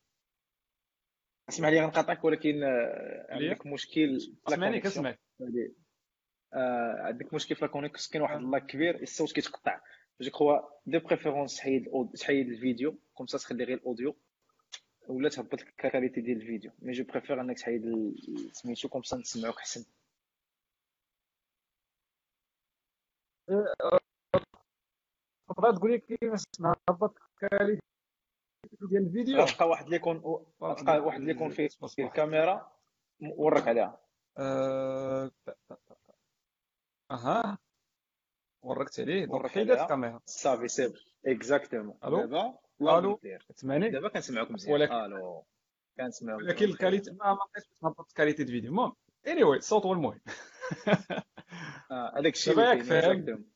اسمح 1.50 1.70
لي 1.70 1.82
غنقاطعك 1.82 2.24
ولكن 2.24 2.64
عندك 3.30 3.66
مشكل 3.66 4.18
اسمعني 4.48 4.80
كسمعك 4.80 5.20
عندك 7.02 7.34
مشكل 7.34 7.56
في 7.56 7.66
لاكونيكس 7.66 8.08
كاين 8.08 8.22
واحد 8.22 8.38
اللاك 8.38 8.66
كبير 8.66 9.02
الصوت 9.02 9.32
كيتقطع. 9.32 9.82
جو 10.22 10.32
كخوا 10.32 10.60
دي 10.86 11.00
بريفيرونس 11.00 11.58
تحيد 11.58 11.86
تحيد 12.20 12.50
الفيديو 12.50 12.98
كوم 13.14 13.28
سا 13.28 13.38
تخلي 13.38 13.64
غير 13.64 13.78
الأوديو 13.78 14.16
ولا 15.08 15.30
تهبط 15.30 15.62
ال 15.62 15.69
qualité 15.69 16.22
ديال 16.22 16.38
الفيديو. 16.42 16.72
mais 16.80 16.92
je 16.92 17.04
préfère 17.04 17.42
أنك 17.42 17.60
تحيد 17.60 18.14
سميتو 18.52 18.90
comme 18.90 19.04
ça 19.04 19.18
نسمعوك 19.18 19.58
أحسن. 19.58 19.86
تقدر 25.50 25.76
تقول 25.76 25.92
لي 25.92 26.00
كيفاش 26.00 26.44
نهبط 26.60 27.18
ال 27.44 27.48
qualité 27.48 27.82
ديال 28.82 29.08
الفيديو؟ 29.08 29.42
غتلقى 29.42 29.70
واحد 29.70 29.84
اللي 29.86 29.96
يكون 29.96 30.46
غتلقى 30.64 31.00
واحد 31.00 31.20
اللي 31.20 31.32
يكون 31.32 31.50
فيه 31.50 31.70
الكاميرا 32.00 32.72
ورك 33.22 33.68
عليها. 33.68 34.02
أها. 37.12 37.58
وركت 38.62 39.00
عليه. 39.00 39.26
donc 39.26 39.48
حيدت 39.48 39.80
الكاميرا. 39.80 40.20
صافي 40.26 40.68
c'est 40.68 40.94
exactement 41.26 41.98
allô؟ 42.04 42.60
allô 42.82 43.20
تسمعني؟ 43.56 43.90
دابا 43.90 44.10
كنسمعوك 44.10 44.52
مزيان. 44.52 44.74
ولكن 44.74 44.94
ألو. 44.94 45.46
كنسمعوك 45.98 46.42
ولكن 46.42 46.66
ال 46.66 46.71
qualité 46.71 47.12
ما 47.12 47.26
ما 47.26 47.34
بقيتش 47.34 47.84
نهبط 47.84 48.08
ال 48.08 48.12
qualité 48.12 48.44
الفيديو. 48.44 48.70
المهم 48.70 48.96
اني 49.28 49.44
واي 49.44 49.58
الصوت 49.58 49.86
هو 49.86 49.94
المهم 49.94 50.20
هذاك 52.18 52.34
الشيء 52.34 52.56
دابا 52.56 52.84
فاهم. 52.84 53.55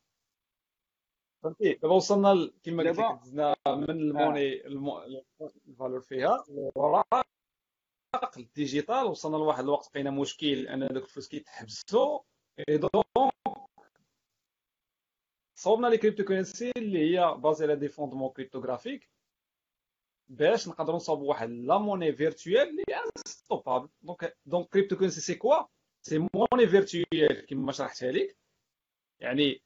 فهمتي 1.43 1.74
دابا 1.74 1.96
وصلنا 1.96 2.51
كما 2.63 2.84
قلت 2.84 3.00
لك 3.00 3.19
دزنا 3.22 3.55
من 3.67 3.89
ال 3.89 3.99
monnaie 3.99 4.67
ال 5.67 5.72
valeur 5.72 6.01
فيها 6.01 6.43
وراء 6.75 7.05
ال 8.38 8.46
digital 8.46 9.03
وصلنا 9.03 9.38
لواحد 9.38 9.63
الوقت 9.63 9.88
لقينا 9.88 10.12
مشكل 10.12 10.67
أن 10.67 10.88
دوك 10.88 11.03
الفلوس 11.03 11.27
كيتحبسوا 11.27 12.19
donc 12.69 13.33
صوبنا 15.55 15.88
les 15.88 15.98
crypto 15.98 16.24
currency 16.24 16.71
اللي 16.77 17.00
هي 17.19 17.36
basée 17.38 17.65
على 17.65 17.75
des 17.75 17.88
fondements 17.88 18.29
cryptographiques 18.29 19.09
باش 20.29 20.67
نقدروا 20.67 20.96
نصاوبوا 20.96 21.29
واحد 21.29 21.50
la 21.50 21.77
monnaie 21.77 22.13
virtuelle 22.13 22.57
اللي 22.69 22.84
unstoppable. 23.17 23.89
donc 24.01 24.38
donc 24.45 24.67
crypto 24.69 24.95
currency 24.98 25.21
c'est 25.21 25.36
quoi؟ 25.36 25.63
c'est 26.01 26.17
monnaie 26.19 26.67
virtuelle 26.67 27.45
كما 27.46 27.72
شرحتها 27.72 28.12
لك. 28.12 28.38
يعني 29.19 29.62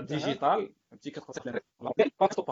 digital. 0.00 0.74
فهمتي 0.90 1.12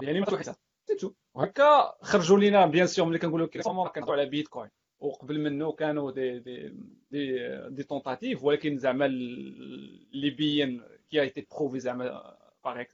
يعني 0.02 0.20
ما 0.20 0.26
توحدها 0.26 0.56
سيتو 0.86 1.12
وهكا 1.34 1.94
خرجوا 2.02 2.38
لينا 2.38 2.66
bien 2.66 2.86
sûr 2.86 3.06
ملي 3.06 3.18
كنقولوا 3.18 3.46
كريبتو 3.46 3.88
كنهضروا 3.88 4.16
على 4.16 4.26
بيتكوين 4.26 4.70
وقبل 5.00 5.40
منه 5.40 5.72
كانوا 5.72 6.10
دي 6.10 6.38
دي 6.38 6.68
دي, 7.10 7.38
دي 7.68 7.82
تونتاتيف 7.82 8.44
ولكن 8.44 8.78
زعما 8.78 9.06
اللي 9.06 10.30
بين 10.30 10.82
كي 11.10 11.20
ايتي 11.20 11.46
بروفي 11.50 11.80
زعما 11.80 12.36
باغ 12.64 12.84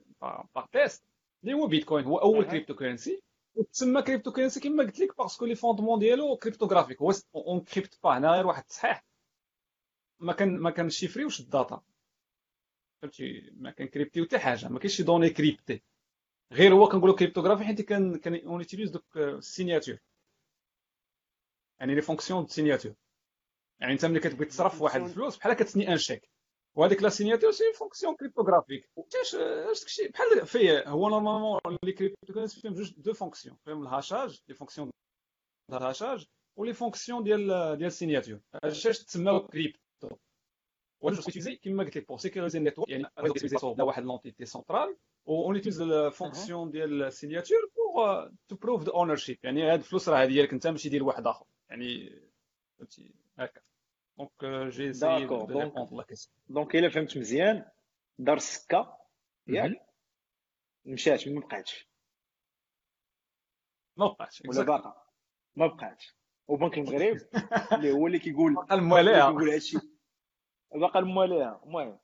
باغ 0.54 0.66
تيست 0.72 1.04
اللي 1.44 1.54
هو 1.54 1.66
بيتكوين 1.66 2.04
هو 2.04 2.18
اول 2.18 2.44
كريبتو 2.44 2.74
كورنسي 2.74 3.22
وتسمى 3.54 4.02
كريبتو 4.02 4.32
كورنسي 4.32 4.60
كما 4.60 4.82
قلت 4.82 5.00
لك 5.00 5.18
باسكو 5.18 5.46
لي 5.46 5.54
فوندمون 5.54 5.98
ديالو 5.98 6.36
كريبتوغرافيك 6.36 7.02
هو 7.02 7.12
اون 7.34 7.60
كريبت 7.60 7.98
با 8.02 8.18
هنا 8.18 8.30
غير 8.30 8.46
واحد 8.46 8.62
التصحيح 8.62 9.04
ما 10.18 10.32
كان 10.32 10.58
ما 10.58 10.70
كنشيفريوش 10.70 11.40
الداتا 11.40 11.82
فهمتي؟ 13.02 13.50
ما 13.56 13.70
كنكريبتيو 13.70 14.24
حتى 14.24 14.38
حاجة 14.38 14.68
ما 14.68 14.78
كاينش 14.78 14.96
شي 14.96 15.02
دوني 15.02 15.30
كريبتي. 15.30 15.82
غير 16.52 16.74
هو 16.74 16.88
كنقولوا 16.88 17.16
كريبتوغرافي 17.16 17.64
حيت 17.64 17.80
كان 17.80 18.16
كان 18.16 18.34
اون 18.34 18.60
يوتيليز 18.60 18.90
دوك 18.90 19.16
السيناتور 19.16 19.98
يعني 21.80 21.94
لي 21.94 22.02
فونكسيون 22.02 22.42
دو 22.42 22.48
سيناتور 22.48 22.94
يعني 23.80 23.92
انت 23.92 24.04
ملي 24.04 24.20
كتبغي 24.20 24.44
تصرف 24.44 24.82
واحد 24.82 25.00
الفلوس 25.00 25.36
بحال 25.36 25.52
كت 25.52 25.62
signer 25.62 25.92
un 25.92 25.98
chèque 25.98 26.30
وهذيك 26.74 27.02
la 27.02 27.08
signature 27.08 27.50
c'est 27.52 27.72
fonction 27.72 28.16
cryptographique 28.16 28.90
و 28.96 29.34
hash 29.34 29.80
داكشي 29.80 30.08
بحال 30.08 30.46
فيه 30.46 30.88
هو 30.88 31.08
normalement 31.08 31.60
les 31.84 31.92
cryptographies 31.92 32.60
فيهم 32.60 32.74
جوج 32.74 32.94
de 32.96 33.12
fonctions 33.12 33.56
فيهم 33.64 33.82
ال 33.82 33.89
hachage 33.89 34.40
les 34.48 34.54
fonctions 34.54 34.90
ال 35.72 35.79
hachage 35.79 36.26
و 36.56 36.60
les 36.60 36.72
fonctions 36.72 37.22
ديال 37.22 37.46
ديال 37.76 37.86
ال 37.86 37.92
signature 37.92 38.40
اش 38.64 38.82
تسمى 38.82 39.40
كريبتو 39.52 39.89
واش 41.00 41.20
سيتيزي 41.20 41.56
كما 41.56 41.84
قلت 41.84 41.96
لك 41.96 42.08
pour 42.08 42.18
sécuriser 42.18 42.58
ال 42.58 42.62
network 42.62 42.88
يعني 42.88 43.04
واحد 43.82 44.02
l'entité 44.02 44.44
centrale 44.44 44.96
on 45.28 45.56
utilise 45.56 45.80
ال 45.80 45.90
fonction 45.90 46.70
ديال 46.70 47.02
ال 47.02 47.09
signature 47.09 47.70
pour 47.76 48.28
to 48.48 48.56
prove 48.56 48.82
the 48.82 48.92
ownership 48.92 49.38
يعني 49.42 49.62
هاد 49.62 49.78
الفلوس 49.78 50.08
راه 50.08 50.24
ديالك 50.24 50.52
انت 50.52 50.66
ماشي 50.66 50.88
ديال 50.88 51.02
واحد 51.02 51.26
اخر 51.26 51.46
يعني 51.70 52.20
فهمتي 52.78 53.14
هكا 53.38 53.60
دونك 54.18 54.44
جي 54.68 54.92
سي 54.92 55.26
دونك 56.48 56.76
الا 56.76 56.88
فهمت 56.88 57.18
مزيان 57.18 57.64
دار 58.18 58.36
السكه 58.36 58.96
ياك 59.46 59.86
مشات 60.84 61.28
ما 61.28 61.40
بقاتش 61.40 61.88
ما 63.96 64.06
بقاتش 64.06 64.42
ولا 64.48 64.62
باقا 64.62 65.06
ما 65.56 65.66
بقاتش 65.66 66.16
وبنك 66.48 66.78
المغرب 66.78 67.18
اللي 67.72 67.92
هو 67.92 68.06
اللي 68.06 68.18
كيقول 68.18 68.54
باقا 68.54 68.74
المواليها 68.74 69.30
كيقول 69.30 69.50
هادشي 69.50 69.78
باقا 70.74 70.98
المواليها 71.00 71.60
المهم 71.64 71.98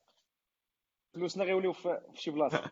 فلوسنا 1.13 1.43
غيوليو 1.43 1.73
في 1.73 2.01
شي 2.13 2.31
بلاصه 2.31 2.71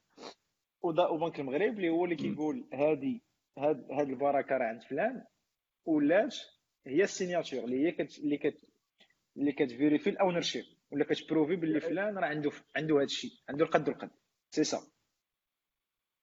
وبنك 0.82 1.40
المغرب 1.40 1.76
اللي 1.78 1.90
هو 1.90 2.06
اللي 2.06 2.16
كيقول 2.16 2.68
هادي 2.74 3.22
هاد 3.58 3.92
هاد 3.92 4.10
البركه 4.10 4.58
راه 4.58 4.66
عند 4.66 4.82
فلان 4.84 5.26
ولات 5.86 6.36
هي 6.88 7.04
ال 7.04 7.10
signature 7.10 7.64
اللي 7.64 7.86
هي 7.88 7.92
كت 7.92 8.20
اللي 8.20 8.38
كت 8.38 8.66
اللي 9.38 9.52
كت 9.52 9.62
vérifier 9.62 10.04
ال 10.04 10.10
ownership 10.10 10.66
ولا 10.92 11.06
كت 11.06 11.17
prouver 11.17 11.56
باللي 11.56 11.80
فلان 11.80 12.18
راه 12.18 12.28
عنده 12.28 12.52
عنده 12.76 12.96
هذا 12.96 13.04
الشيء 13.04 13.32
عنده 13.50 13.66
القد 13.66 13.90
والقد 13.90 14.10
سي 14.52 14.64
سا 14.64 14.82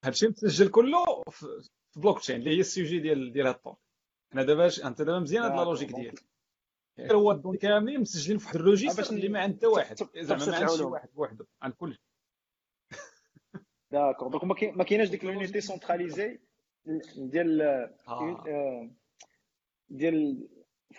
هادشي 0.04 0.28
مسجل 0.28 0.68
كله 0.70 1.22
في 1.30 1.46
بلوك 1.96 2.18
تشين 2.20 2.36
اللي 2.36 2.50
هي 2.50 2.60
ال 2.60 2.67
sujet 2.67 2.98
ديال 2.98 3.32
ديال 3.32 3.46
هاد 3.46 3.54
الطور 3.54 3.76
حنا 4.32 4.42
دابا 4.42 4.66
انت 4.84 5.02
دابا 5.02 5.18
مزيان 5.18 5.42
هاد 5.42 5.52
la 5.52 5.64
logique 5.64 5.92
ديالك 5.92 6.24
هو 7.00 7.30
ال 7.32 7.35
données 7.35 7.56
كاملين 7.56 8.00
مسجلين 8.00 8.38
في 8.38 8.44
واحد 8.46 8.56
ال 8.56 8.63
registre 8.63 9.14
اللي 9.14 9.28
ما 9.28 9.40
عند 9.40 9.56
حتى 9.56 9.66
واحد. 9.66 9.96
زعما 10.16 10.46
ما 10.46 10.56
عند 10.56 10.70
شي 10.70 10.82
واحد 10.82 11.08
بوحدو. 11.14 11.44
عند 11.62 11.74
كل 11.74 11.98
داكور 13.90 14.28
دونك 14.28 14.44
ما 14.76 14.84
كايناش 14.84 15.08
ديك 15.08 15.24
لونيتي 15.24 15.60
سونتراليزي 15.60 16.38
ديال 17.16 17.88
ديال 19.88 20.48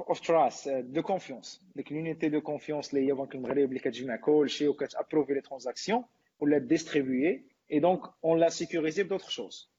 اوف 0.01 0.19
تراست 0.19 0.69
دو 0.69 1.01
كونفيونس 1.01 1.61
ديك 1.75 1.91
لونيتي 1.91 2.29
دو 2.29 2.41
كونفيونس 2.41 2.93
اللي 2.93 3.07
هي 3.07 3.13
بنك 3.13 3.35
المغرب 3.35 3.69
اللي 3.69 3.79
كتجمع 3.79 4.15
كلشي 4.15 4.67
وكتابروفي 4.67 5.33
لي 5.33 5.41
ترانزاكسيون 5.41 6.05
ولا 6.39 6.57
ديستريبيي 6.57 7.47
اي 7.71 7.79
دونك 7.79 8.01
اون 8.25 8.39
لا 8.39 8.49
سيكوريزي 8.49 9.03
بدوطخ 9.03 9.29
شوز 9.29 9.71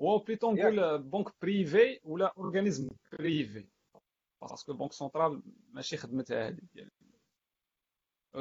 أو 0.00 0.18
بليتو 0.18 0.52
نقول 0.52 1.02
بنك 1.02 1.28
بريفي 1.42 2.00
ولا 2.04 2.34
اورغانيزم 2.38 2.90
بريفي 3.12 3.66
باسكو 4.50 4.72
البنك 4.72 4.92
سنترال 4.92 5.42
ماشي 5.70 5.96
خدمتها 5.96 6.48
هذه 6.48 6.58
ديال 6.74 6.90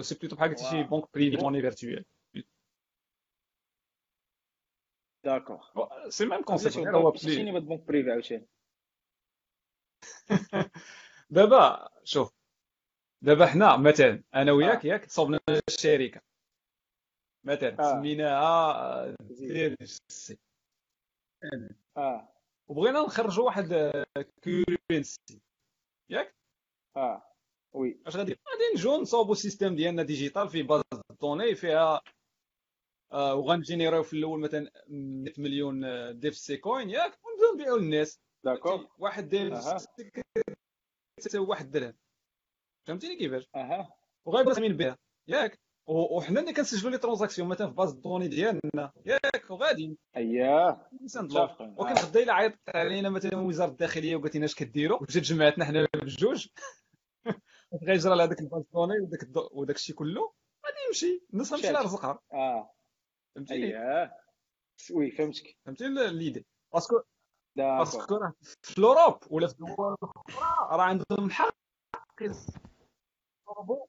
C'est 0.05 0.15
plutôt 0.15 0.35
بحال 0.35 0.49
قلتي 0.49 0.63
شي 0.69 0.83
banque 0.83 1.03
privée 1.13 1.37
monnaie 1.37 1.61
virtuelle 1.61 2.05
d'accord 5.25 5.59
C'est 6.09 6.25
même 6.25 6.41
concept 6.43 6.77
هو 6.77 7.11
بلي 7.11 7.59
banque 7.59 7.79
privée 7.79 8.11
عاوتاني 8.11 8.47
دابا 11.29 11.89
شوف 12.03 12.33
دابا 13.21 13.45
حنا 13.45 13.77
مثلا 13.77 14.23
أنا 14.35 14.51
وياك 14.51 14.85
ياك 14.85 15.09
صوبنا 15.09 15.39
الشركة 15.69 16.21
مثلا. 17.43 17.91
سميناها 17.91 19.15
C 20.07 20.37
آه 21.97 22.29
وبغينا 22.67 23.01
نخرجوا 23.05 23.45
واحد 23.45 23.73
currency 24.43 25.41
ياك 26.13 26.35
آه 26.95 27.23
oui 27.73 28.01
اش 28.07 28.15
غادي 28.15 28.31
غادي 28.31 28.63
نجيو 28.75 29.01
نصاوبوا 29.01 29.31
ال 29.33 29.39
système 29.39 29.75
ديالنا 29.75 30.03
digital 30.03 30.49
فيه 30.49 30.63
base 30.63 30.81
de 31.21 31.29
données 31.29 31.55
فيها 31.55 32.01
آه 33.11 33.35
وغن 33.35 33.52
générer 33.52 33.92
يو 33.92 34.03
في 34.03 34.13
الأول 34.17 34.39
مثلا 34.39 34.71
100 34.87 35.33
مليون 35.37 35.79
ديف 36.19 36.35
سي 36.35 36.57
كوين 36.57 36.89
ياك 36.89 37.19
ونبداو 37.25 37.53
نبيعوا 37.53 37.77
للناس 37.77 38.19
داكور 38.45 38.87
واحد 38.97 39.29
de. 39.29 39.53
تساوي 41.17 41.47
واحد 41.47 41.71
درهم 41.71 41.93
فهمتيني 42.87 43.15
كيفاش 43.15 43.47
أها 43.55 43.93
وغيبقى 44.25 44.55
سامين 44.55 44.77
بها 44.77 44.97
ياك 45.27 45.59
وحنا 45.87 46.39
اللي 46.39 46.53
كنسجلوا 46.53 46.91
les 46.91 46.97
transactions 46.97 47.47
مثلا 47.47 47.67
في 47.67 47.73
base 47.73 47.91
ال 47.91 47.96
données 47.96 48.27
ديالنا. 48.27 48.91
ياك 49.05 49.49
وغادي. 49.49 49.97
اييه 50.17 50.87
ولكن. 51.77 52.01
غدا 52.01 52.23
الا 52.23 52.33
عيطت 52.33 52.59
علينا 52.75 53.09
مثلا 53.09 53.37
وزارة 53.37 53.69
الداخلية 53.71 54.15
وقالت 54.15 54.35
لنا 54.35 54.45
اش 54.45 54.55
كديروا؟ 54.55 55.01
وجات 55.01 55.23
جمعتنا 55.23 55.65
حنا 55.65 55.87
بجوج. 55.95 56.47
غيجرى 57.87 58.15
لهذاك 58.15 58.39
البالكوني 58.39 58.99
وداك 58.99 59.23
الضو- 59.23 59.49
وداك 59.51 59.75
الشيء 59.75 59.95
كله. 59.95 60.21
غادي 60.65 60.77
يمشي. 60.87 61.25
الناس 61.33 61.53
غتمشي. 61.53 61.71
لها 61.71 61.81
رزقها. 61.81 62.19
آه. 62.33 62.73
فهمتيني؟ 63.35 63.63
اييه 63.65 64.13
oui 64.93 65.11
فهمتك. 65.11 65.57
فهمتي 65.65 65.87
l'idée. 65.87 66.45
parce 66.73 66.91
que 66.91 67.01
parce 67.57 67.94
que 67.94 68.15
راه 68.15 68.33
في 68.61 68.77
ال 68.77 68.83
Europe 68.83 69.17
ولا 69.29 69.47
في 69.47 69.53
الدول 69.53 69.69
الاخرى 69.69 70.77
راه 70.77 70.81
عندهم 70.81 71.29
حق. 71.29 71.55
يصوبوا 72.21 73.85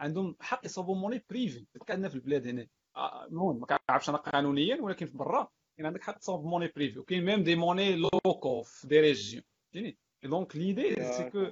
عندهم 0.00 0.36
حق 0.40 0.60
يصوبوا 0.64 0.96
monnaie 0.96 1.24
privée. 1.30 1.66
عندنا 1.90 2.08
في 2.08 2.14
البلاد 2.14 2.46
هنا. 2.46 2.66
آه، 2.96 3.24
المهم 3.26 3.60
ما 3.60 3.66
كنعرفش 3.66 4.08
أنا 4.08 4.18
قانونيا 4.18 4.82
ولكن 4.82 5.06
في 5.06 5.16
برا 5.16 5.48
كاين 5.76 5.86
عندك 5.86 6.02
حق 6.02 6.18
تصوب 6.18 6.44
monnaie 6.44 6.68
privée. 6.76 6.98
وكاين 6.98 7.24
même 7.24 7.42
des 7.42 7.56
monnaies 7.56 7.96
locaux 7.96 8.62
في 8.62 8.86
des 8.86 9.00
régions 9.00 9.42
فهمتيني 9.72 9.98
donc 10.24 10.56
l'idée 10.56 10.94
c'est 11.12 11.30
que 11.30 11.46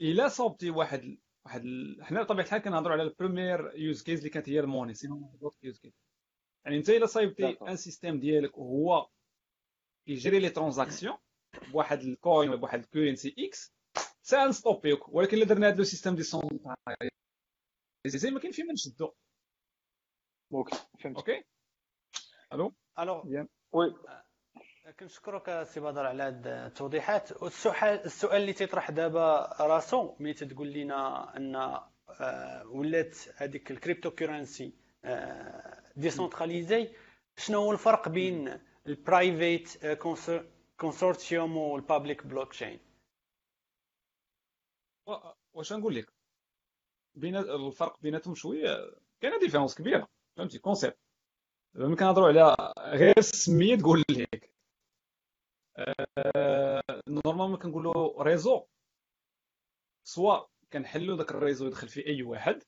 إلا 0.00 0.28
صوبتي 0.28 0.70
واحد 0.70 1.18
واحد 1.46 1.62
حنا 2.00 2.22
بطبيعة 2.22 2.44
الحال 2.44 2.60
كنهضروا 2.62 2.92
على 2.92 3.02
ال 3.02 3.11
premier 3.11 3.72
use 3.76 4.02
case 4.02 4.18
اللي 4.18 4.30
كانت 4.30 4.48
هي 4.48 4.60
ال 4.60 4.64
monnaie. 4.64 4.94
Sinon 4.94 5.38
use 5.62 5.78
case 5.78 5.92
يعني 6.64 6.76
أنت 6.78 6.90
إلا 6.90 7.06
صايبتي. 7.06 7.56
un 7.68 7.76
système 7.76 8.20
ديالك 8.20 8.58
وهو 8.58 9.08
كيجري 10.06 10.38
les 10.38 10.50
transactions 10.50 11.16
بواحد 11.72 12.00
ال 12.00 12.10
coin 12.10 12.48
ولا 12.48 12.58
بواحد 12.58 12.78
ال 12.80 12.86
currency 12.86 13.34
X 13.38 13.72
ساهل 14.22 14.48
ن 14.48 14.53
stopper 14.53 14.92
يوك 14.92 15.08
ولكن 15.08 15.36
إلا 15.36 15.44
درنا 15.46 15.68
هذا 15.68 15.76
le 15.76 15.84
système 15.84 16.14
dé 16.14 16.22
زي 18.06 18.30
ما 18.30 18.40
كاين 18.40 18.52
فين 18.52 18.66
ما 18.66 18.72
نشدو 18.72 19.12
OK 20.52 20.76
فهمت 21.00 21.16
OK 21.16 21.44
ألو 22.52 22.74
ألو 22.98 23.46
oui 23.72 23.94
كنشكرك 25.00 25.62
سي 25.62 25.80
بدر 25.80 26.06
على 26.06 26.22
هاد 26.22 26.46
التوضيحات. 26.46 27.42
والسؤال 27.42 28.04
السؤال 28.04 28.40
اللي 28.40 28.52
تيطرح 28.52 28.90
دابا 28.90 29.56
راسو 29.60 30.16
ملي 30.20 30.34
تتقول 30.34 30.72
لنا 30.72 31.36
أن 31.36 31.56
آه، 31.56 32.66
ولات 32.66 33.16
هذيك 33.36 33.70
ال 33.70 34.10
cryptocurrency 34.10 34.72
décentralisée 35.96 36.94
شنو 37.36 37.58
هو 37.60 37.72
الفرق 37.72 38.08
بين 38.08 38.60
ال 38.86 38.99
private 38.99 39.86
consortium 40.76 41.56
وال 41.56 41.74
public 41.74 42.26
blockchain 42.26 42.80
واش 45.54 45.72
نقول 45.72 45.94
لك؟ 45.94 46.17
بين 47.18 47.36
الفرق 47.36 48.00
بيناتهم 48.00 48.34
شوية. 48.34 48.94
كاينة 49.20 49.38
différence 49.38 49.74
كبيرة. 49.74 50.08
فهمتي؟ 50.36 50.58
concept 50.58 50.98
دابا 51.74 51.86
ملي 51.86 51.96
كنهضروا 51.96 52.28
على 52.28 52.56
غير 52.78 53.14
السميه 53.18 53.76
تقول 53.76 54.02
لك 54.10 54.50
آه، 55.76 56.82
normalement 57.08 57.56
كنقولوا 57.58 58.22
réseau 58.22 58.64
soit 60.04 60.46
كنحلوا 60.72 61.16
داك 61.16 61.30
ال 61.30 61.35
réseau 61.35 61.66
يدخل 61.66 61.88
فيه 61.88 62.06
أي 62.06 62.22
واحد. 62.22 62.62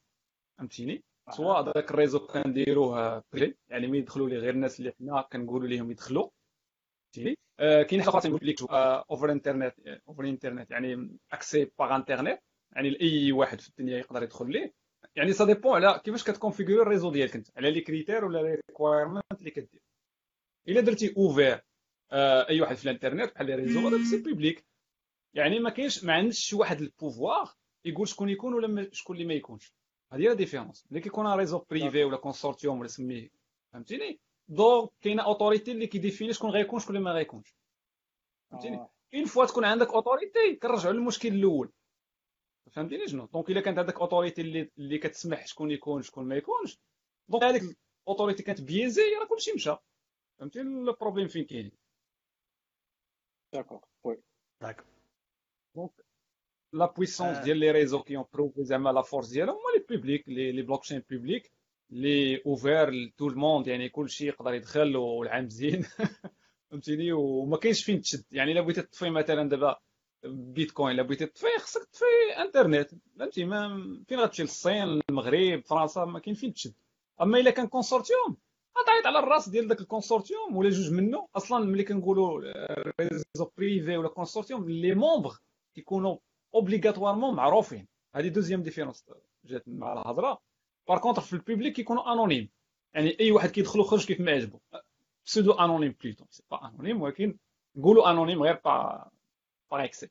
فهمتيني؟ 0.58 1.04
soit 1.30 1.62
داك 1.62 1.90
ال 1.90 1.95
réseau 1.95 2.26
كنديروه 2.26 3.22
privé 3.32 3.56
يعني 3.68 3.86
ملي 3.86 3.98
يدخلوا 3.98 4.28
ليه 4.28 4.38
غير 4.38 4.54
الناس 4.54 4.80
اللي 4.80 4.92
حنا 4.98 5.22
كنقولوا 5.32 5.68
لهم 5.68 5.90
يدخلوا. 5.90 6.30
فهمتيني؟ 7.14 7.38
آه، 7.60 7.82
كاين 7.82 8.02
حاجة 8.02 8.18
تنقول 8.20 8.40
لك 8.42 8.62
over 8.70 9.32
internet 9.32 9.74
over 10.08 10.24
internet 10.24 10.70
يعني 10.70 11.18
accès 11.32 11.70
par 11.78 11.96
internet 11.96 12.40
يعني 12.72 12.90
لأي 12.90 13.32
واحد 13.32 13.60
في 13.60 13.68
الدنيا 13.68 13.98
يقدر 13.98 14.22
يدخل 14.22 14.52
ليه. 14.52 14.74
يعني 15.16 15.32
ça 15.32 15.44
dépend 15.44 15.84
على 15.84 16.00
كيفاش 16.04 16.24
كت 16.24 16.34
configurer 16.34 16.82
ال 16.82 16.86
réseau 16.86 17.10
ديالك 17.10 17.36
أنت. 17.36 17.48
على 17.56 17.70
les 17.70 17.80
critères 17.80 18.24
ولا 18.24 18.38
les 18.38 18.54
requirements 18.68 19.24
اللي 19.38 19.50
كدير. 19.50 19.82
إلا 20.68 20.80
درتي 20.80 21.14
ouvert 21.16 21.64
أي 22.48 22.60
واحد 22.60 22.76
في 22.76 22.84
الإنترنت 22.84 23.34
بحال 23.34 23.46
les 23.46 23.54
réseaux 23.54 23.88
هذاك 23.88 24.00
c'est 24.00 24.22
public 24.22 24.64
يعني 25.34 25.58
ما 25.60 25.70
كاينش 25.70 26.04
ما 26.04 26.12
عندش 26.12 26.38
شي 26.38 26.56
واحد 26.56 26.80
ال 26.80 26.89
pouvoir 26.89 27.54
يقول 27.84 28.08
شكون 28.08 28.28
يكون 28.28 28.54
ولا 28.54 28.88
شكون 28.92 29.16
اللي 29.16 29.28
ما 29.28 29.34
يكونش. 29.34 29.74
هذه 30.12 30.20
هي 30.20 30.28
la 30.28 30.34
différence 30.34 30.86
ملي 30.90 31.00
كيكون 31.00 31.26
réseau 31.26 31.58
privé 31.58 32.04
ولا 32.04 32.16
consortium 32.16 32.78
ولا 32.78 32.88
سميه. 32.88 33.30
فهمتيني؟ 33.72 34.20
donc 34.48 34.90
كاينة 35.00 35.22
autorité 35.22 35.72
اللي 35.72 35.86
كي 35.86 35.96
définir 35.96 36.32
شكون 36.32 36.50
غيكون 36.50 36.80
شكون 36.80 36.96
اللي 36.96 37.04
ما 37.04 37.12
غيكونش. 37.12 37.54
فهمتيني؟ 38.50 38.76
آه. 38.76 38.90
une 39.14 39.24
fois 39.24 39.44
تكون 39.44 39.64
عندك 39.64 39.88
autorité 39.88 40.56
كنرجعوا 40.62 40.94
للمشكل 40.94 41.28
الأول. 41.28 41.72
فهمتيني 42.72 43.08
شنو؟ 43.08 43.26
donc 43.26 43.50
إلا 43.50 43.60
كانت 43.60 43.78
عندك 43.78 44.00
autorité 44.00 44.42
اللي 44.42 44.70
اللي 44.78 44.98
كتسمح 44.98 45.46
شكون 45.46 45.70
يكون 45.70 46.02
شكون 46.02 46.24
ما 46.28 46.36
يكونش. 46.36 46.78
donc 47.28 47.44
هذيك 47.44 47.62
ال 48.06 48.10
autorité 48.10 48.42
كانت 48.42 48.60
baisée 48.60 49.02
راه 49.20 49.26
كلشي 49.26 49.52
مشى. 49.52 49.76
فهمتي 50.38 50.60
ال 50.60 50.68
problème 50.68 51.28
فين 51.28 51.44
كاين؟ 51.44 51.72
d'accord 53.52 53.80
oui 54.04 54.22
la 56.72 56.86
puissance. 56.86 57.38
ديال 57.38 57.56
les 57.56 57.70
réseaux 57.70 58.02
qui 58.02 58.16
ont 58.16 58.24
profit 58.32 58.64
زعما 58.64 58.90
la 58.90 59.02
force 59.02 59.28
ديالهم 59.28 59.54
هما 59.54 59.78
les 59.78 59.96
publics 59.96 60.28
les 60.28 60.52
les 60.52 60.62
blockchains 60.62 61.02
publics 61.10 61.52
les 61.90 62.42
ouverts 62.46 62.90
ل 62.90 62.98
tout 62.98 63.28
le 63.28 63.39
monde 63.39 63.66
يعني 63.66 63.88
كلشي 63.88 64.26
يقدر 64.26 64.54
يدخل 64.54 64.96
والعام 64.96 65.44
مزيان 65.44 65.82
فهمتيني؟ 66.70 67.12
وما 67.12 67.56
كاينش 67.56 67.84
فين 67.84 68.00
تشد. 68.00 68.24
يعني 68.32 68.52
إلا 68.52 68.60
بغيتي 68.60 68.82
تطفي 68.82 69.10
مثلا 69.10 69.48
دابا 69.48 69.80
بيتكوين 70.24 70.94
الا 70.94 71.02
بغيتي 71.02 71.26
تطفي 71.26 71.58
خصك 71.58 71.84
تطفي 71.84 72.04
انترنت 72.42 72.90
فهمتي؟ 73.18 73.44
ما 73.44 74.02
فين 74.08 74.20
غتمشي 74.20 74.42
للصين 74.42 75.00
المغرب 75.10 75.62
فرنسا 75.66 76.04
ما 76.04 76.18
كاين 76.18 76.34
فين 76.34 76.52
تشد. 76.52 76.74
أما 77.22 77.38
إلا 77.38 77.50
كان 77.50 77.66
consortium 77.66 78.36
غتعيط 78.82 79.06
على 79.06 79.18
الراس 79.18 79.48
ديال 79.48 79.68
داك 79.68 79.80
ال 79.80 79.87
consortium 79.87 80.56
ولا 80.56 80.70
جوج 80.70 80.92
منه 80.92 81.28
أصلا 81.36 81.64
ملي 81.64 81.84
كنقولوا 81.84 82.40
réseau 83.00 83.50
privé 83.58 83.96
ولا 83.96 84.08
consortium 84.08 84.70
les 84.70 84.94
membres 84.94 85.32
كيكونوا 85.74 86.16
obligatoirement 86.54 87.34
معروفين. 87.34 87.88
هذه 88.14 88.28
deuxième 88.28 88.62
différence 88.62 89.04
جات 89.44 89.64
مع 89.66 89.92
الهضرة. 89.92 90.40
par 90.88 90.98
contre 90.98 91.22
في 91.22 91.32
ال 91.32 91.38
public 91.38 91.72
كيكونوا 91.72 92.12
anonymes 92.12 92.50
يعني 92.94 93.16
أي 93.20 93.30
واحد 93.30 93.50
كيدخل 93.50 93.78
ويخرج 93.78 94.06
كيف 94.06 94.20
ما 94.20 94.32
عجبو 94.32 94.58
pseudo-anonyme 95.26 95.94
plutôt 96.02 96.24
c'est 96.30 96.42
pas 96.50 96.68
anonyme 96.68 97.02
ولكن 97.02 97.38
نقولوا 97.76 98.10
anonyme 98.10 98.42
غير 98.42 98.60
با 98.64 99.10
با 99.70 99.84
اكسي 99.84 100.08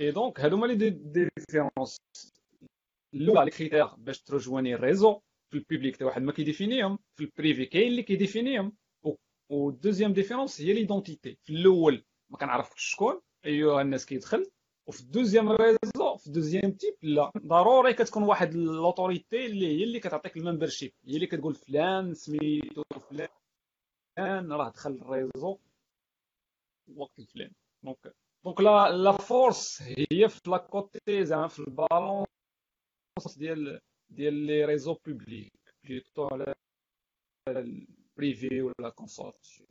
اي 0.00 0.10
donc 0.10 0.40
هادو 0.40 0.56
هما 0.56 0.66
les 0.66 0.90
différences 0.90 1.98
الاولى 3.14 3.44
les 3.44 3.50
critères 3.50 3.86
باش 3.86 4.22
تروجواني 4.22 4.74
ال 4.74 4.81
réseau 4.81 5.20
في 5.50 5.58
ال 5.58 5.63
public 5.63 5.94
حتى 5.94 6.04
واحد 6.04 6.22
ما 6.22 6.32
كي 6.32 6.44
définir 6.44 6.86
هم 6.86 6.98
في 7.16 7.24
ال 7.24 7.31
privé 7.31 7.66
كاين 7.66 7.88
اللي 7.88 8.02
كي 8.02 8.15
définir 8.15 8.62
هم 8.62 8.76
وال 9.50 9.62
deuxième 9.62 10.12
différence 10.12 10.60
هي 10.60 10.72
l'identité 10.72 11.38
في 11.42 11.52
الأول 11.52 12.04
ما 12.30 12.38
كنعرفش 12.38 12.90
شكون. 12.90 13.20
ايها 13.46 13.82
الناس 13.82 14.06
كيدخل. 14.06 14.50
وفي 14.86 15.00
ال 15.00 15.05
deuxième 15.05 15.48
réseau 15.52 16.16
في 16.16 16.26
ال 16.26 16.31
deuxième 16.31 16.72
type 16.72 16.94
لا. 17.02 17.32
ضروري 17.38 17.94
كتكون 17.94 18.22
واحد 18.22 18.54
l'autorité 18.54 19.46
اللي 19.46 19.66
هي 19.66 19.84
اللي 19.84 20.00
كتعطيك 20.00 20.36
ال 20.36 20.41
membership. 20.41 20.92
هي 21.04 21.14
اللي 21.14 21.26
كتقول 21.26 21.54
فلان 21.54 22.14
سميتو 22.14 22.82
فلان. 23.10 24.52
راه 24.52 24.68
دخل 24.70 24.90
ال 24.90 25.00
réseau 25.00 25.58
وقت 26.96 27.18
الفلان. 27.18 27.52
donc 27.82 28.14
donc 28.44 28.60
la 28.60 28.90
la 28.92 29.12
force 29.12 29.82
هي 29.82 30.28
في 30.28 30.40
la 30.50 30.56
côté 30.58 31.24
زعما 31.24 31.48
في 31.48 31.58
ال 31.58 31.66
balance 31.66 32.26
ديال 33.38 33.80
ديال 34.10 34.34
les 34.34 34.64
réseaux 34.64 34.94
publics 35.06 35.52
plutôt 35.84 36.28
على 36.32 36.54
ال 37.48 37.67
privé 37.67 38.62
ولا 38.62 38.88
consortium 38.90 39.68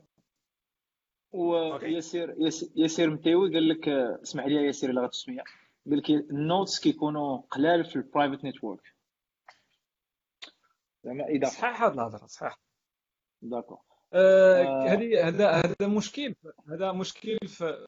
وياسير 1.32 2.36
ياسير- 2.38 2.69
ياسير 2.76 3.10
متيوي 3.10 3.54
قال 3.54 3.69
لك 3.69 3.88
آه، 3.89 4.19
اسمح 4.24 4.45
لي 4.45 4.56
يا 4.56 4.62
ياسير 4.62 4.89
اللي 4.89 5.02
غتسميها 5.02 5.43
قال 5.86 5.97
لك 5.97 6.10
ال 6.10 6.21
nodes 6.21 6.80
كيكونوا 6.80 7.38
قلال 7.38 7.86
في 7.86 7.95
ال 7.95 8.02
private 8.02 8.43
network 8.43 8.95
زعما 11.04 11.26
إضافة. 11.30 11.58
صحيح 11.58 11.82
هاد 11.84 11.93
الهضرة 11.93 12.28
صحيح. 12.28 12.58
داكور. 13.41 13.80
هذه 14.13 15.28
هذا 15.28 15.50
هذا 15.52 15.88
مشكل 15.88 16.36
هذا 16.69 16.91
مشكل 16.91 17.38
في 17.47 17.86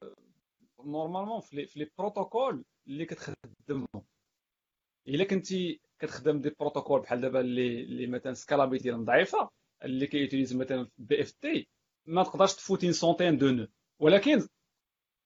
نورمالمون 0.85 1.39
في 1.39 1.65
لي 1.75 1.89
بروتوكول 1.97 2.65
اللي 2.87 3.05
كتخدمهم 3.05 3.87
إلا 5.07 5.23
كنتي 5.23 5.81
كتخدم 5.99 6.41
دي 6.41 6.55
بروتوكول 6.59 7.01
بحال 7.01 7.21
دابا 7.21 7.39
اللي 7.39 7.81
اللي 7.81 8.07
مثلا 8.07 8.33
سكالابيتي 8.33 8.91
ضعيفة 8.91 9.49
اللي 9.83 10.07
كيوتيليز 10.07 10.55
مثلا 10.55 10.87
بي 10.97 11.21
إف 11.21 11.31
تي 11.31 11.67
ما 12.05 12.23
تقدرش 12.23 12.53
تفوت 12.55 12.83
اون 12.83 12.93
سونتين 12.93 13.37
دو 13.37 13.49
نو 13.49 13.67
ولكن 13.99 14.47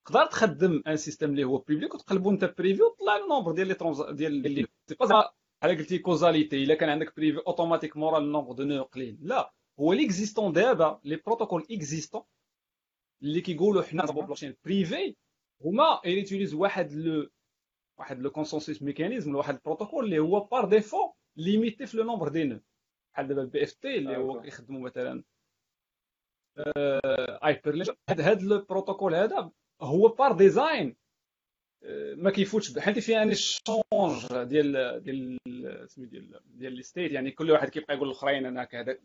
تقدر 0.06 0.26
تخدم 0.26 0.84
ان 0.88 0.98
سيستيم 0.98 1.30
اللي 1.30 1.44
هو 1.44 1.58
بوبليك 1.58 1.94
وتقلبو 1.96 2.32
انت 2.32 2.46
بريفي 2.58 2.82
وطلع 2.84 3.18
النومبر 3.18 3.52
ديال 3.52 3.68
لي 3.68 3.74
ترونز 3.74 4.02
ديال 4.02 4.46
اللي 4.46 4.68
سي 4.90 4.96
با 4.96 5.32
بحال 5.62 5.78
قلتي 5.78 6.00
causalité 6.00 6.64
إلا 6.64 6.76
كان 6.76 6.90
عندك 6.90 7.16
privé 7.16 7.38
automatiquement 7.48 7.98
le 7.98 8.18
nombre 8.18 8.54
de 8.54 8.64
nœuds 8.64 8.84
قليل. 8.84 9.18
لا. 9.22 9.54
هو 9.80 9.94
l'existant 9.94 10.54
دابا 10.54 11.00
les 11.04 11.16
protocoles 11.16 11.68
existants 11.72 12.24
اللي 13.24 13.42
كيقولوا 13.42 13.82
حنا 13.84 14.06
blockchain 14.06 14.56
privée 14.66 15.16
هما 15.66 16.02
utilisent 16.06 16.54
واحد 16.54 16.92
لو 16.94 17.30
واحد 18.00 18.20
le 18.20 18.30
consensus 18.32 18.82
mechanism 18.84 19.36
واحد 19.36 19.54
البروتوكول 19.56 20.06
اللي 20.06 20.20
هو 20.20 20.40
par 20.40 20.66
défaut 20.66 21.14
limité 21.38 21.86
في 21.86 21.98
le 21.98 22.04
nombre 22.04 22.28
des 22.28 22.44
nœuds 22.44 22.60
بحال 23.14 23.28
دابا 23.28 23.42
ال 23.42 23.64
BFT 23.64 23.98
اللي 23.98 24.18
هو 24.18 24.42
كيخدموا 24.42 24.82
مثلا 24.82 25.24
Hyper 27.46 27.96
هذا 28.10 28.34
البروتوكول 28.34 29.16
هذا 29.16 29.52
هو 29.82 30.08
par 30.08 30.32
design 30.32 30.96
ما 32.16 32.32
كيفوتش 32.32 32.80
حيت 32.80 33.00
فيها 33.00 33.18
يعني 33.18 33.32
ال 33.32 33.44
échange 33.44 34.28
ديال 34.44 35.04
ديال 35.04 35.38
ديال 35.98 36.40
ديال 36.46 36.80
ال 36.80 36.85
state 36.85 37.12
يعني 37.12 37.32
كل 37.32 37.52
واحد 37.52 37.70
كيبقى 37.70 37.96
يقول 37.96 38.08
الاخرين 38.08 38.46
أنا 38.46 38.64
كذا 38.64 38.98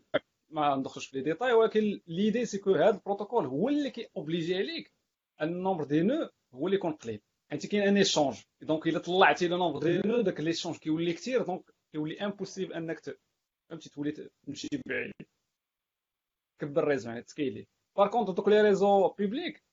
ما 0.53 0.75
ندخلش 0.75 1.05
في 1.07 1.17
les 1.17 1.23
détails 1.23 1.53
ولكن 1.53 2.01
l'idée 2.07 2.45
c'est 2.45 2.57
que 2.57 2.71
هذا 2.75 2.89
البروتوكول 2.89 3.45
هو 3.45 3.69
اللي 3.69 3.89
كي 3.91 4.07
obliger 4.17 4.55
عليك 4.55 4.93
ال 5.41 5.47
nombre 5.47 5.83
des 5.83 6.01
nœuds 6.01 6.29
هو 6.53 6.65
اللي 6.67 6.77
يكون 6.77 6.91
قليل. 6.91 7.21
حيت 7.51 7.65
كاين 7.65 7.83
un 7.83 7.97
échange. 7.97 8.41
donc 8.61 8.87
إلا 8.87 8.99
طلعتي 8.99 9.47
le 9.47 9.57
nombre 9.57 9.79
des 9.79 10.07
nœuds 10.07 10.21
داك 10.21 10.39
l'échange 10.39 10.77
كيولي 10.77 11.13
كثير 11.13 11.43
donc 11.43 11.71
كيولي 11.91 12.25
impossible 12.25 12.73
أنك 12.73 12.99
فهمتي؟ 13.69 13.89
تولي 13.89 14.11
تمشي 14.45 14.67
بعيد. 14.87 15.13
كبر 16.61 16.83
réseau 16.87 17.09
يعني 17.09 17.21
ت 17.21 17.27
scaler. 17.27 17.67
par 17.97 18.07
contre 18.07 18.33
دوك 18.33 18.47
les 18.49 18.61
réseaux 18.61 19.09
publics 19.09 19.63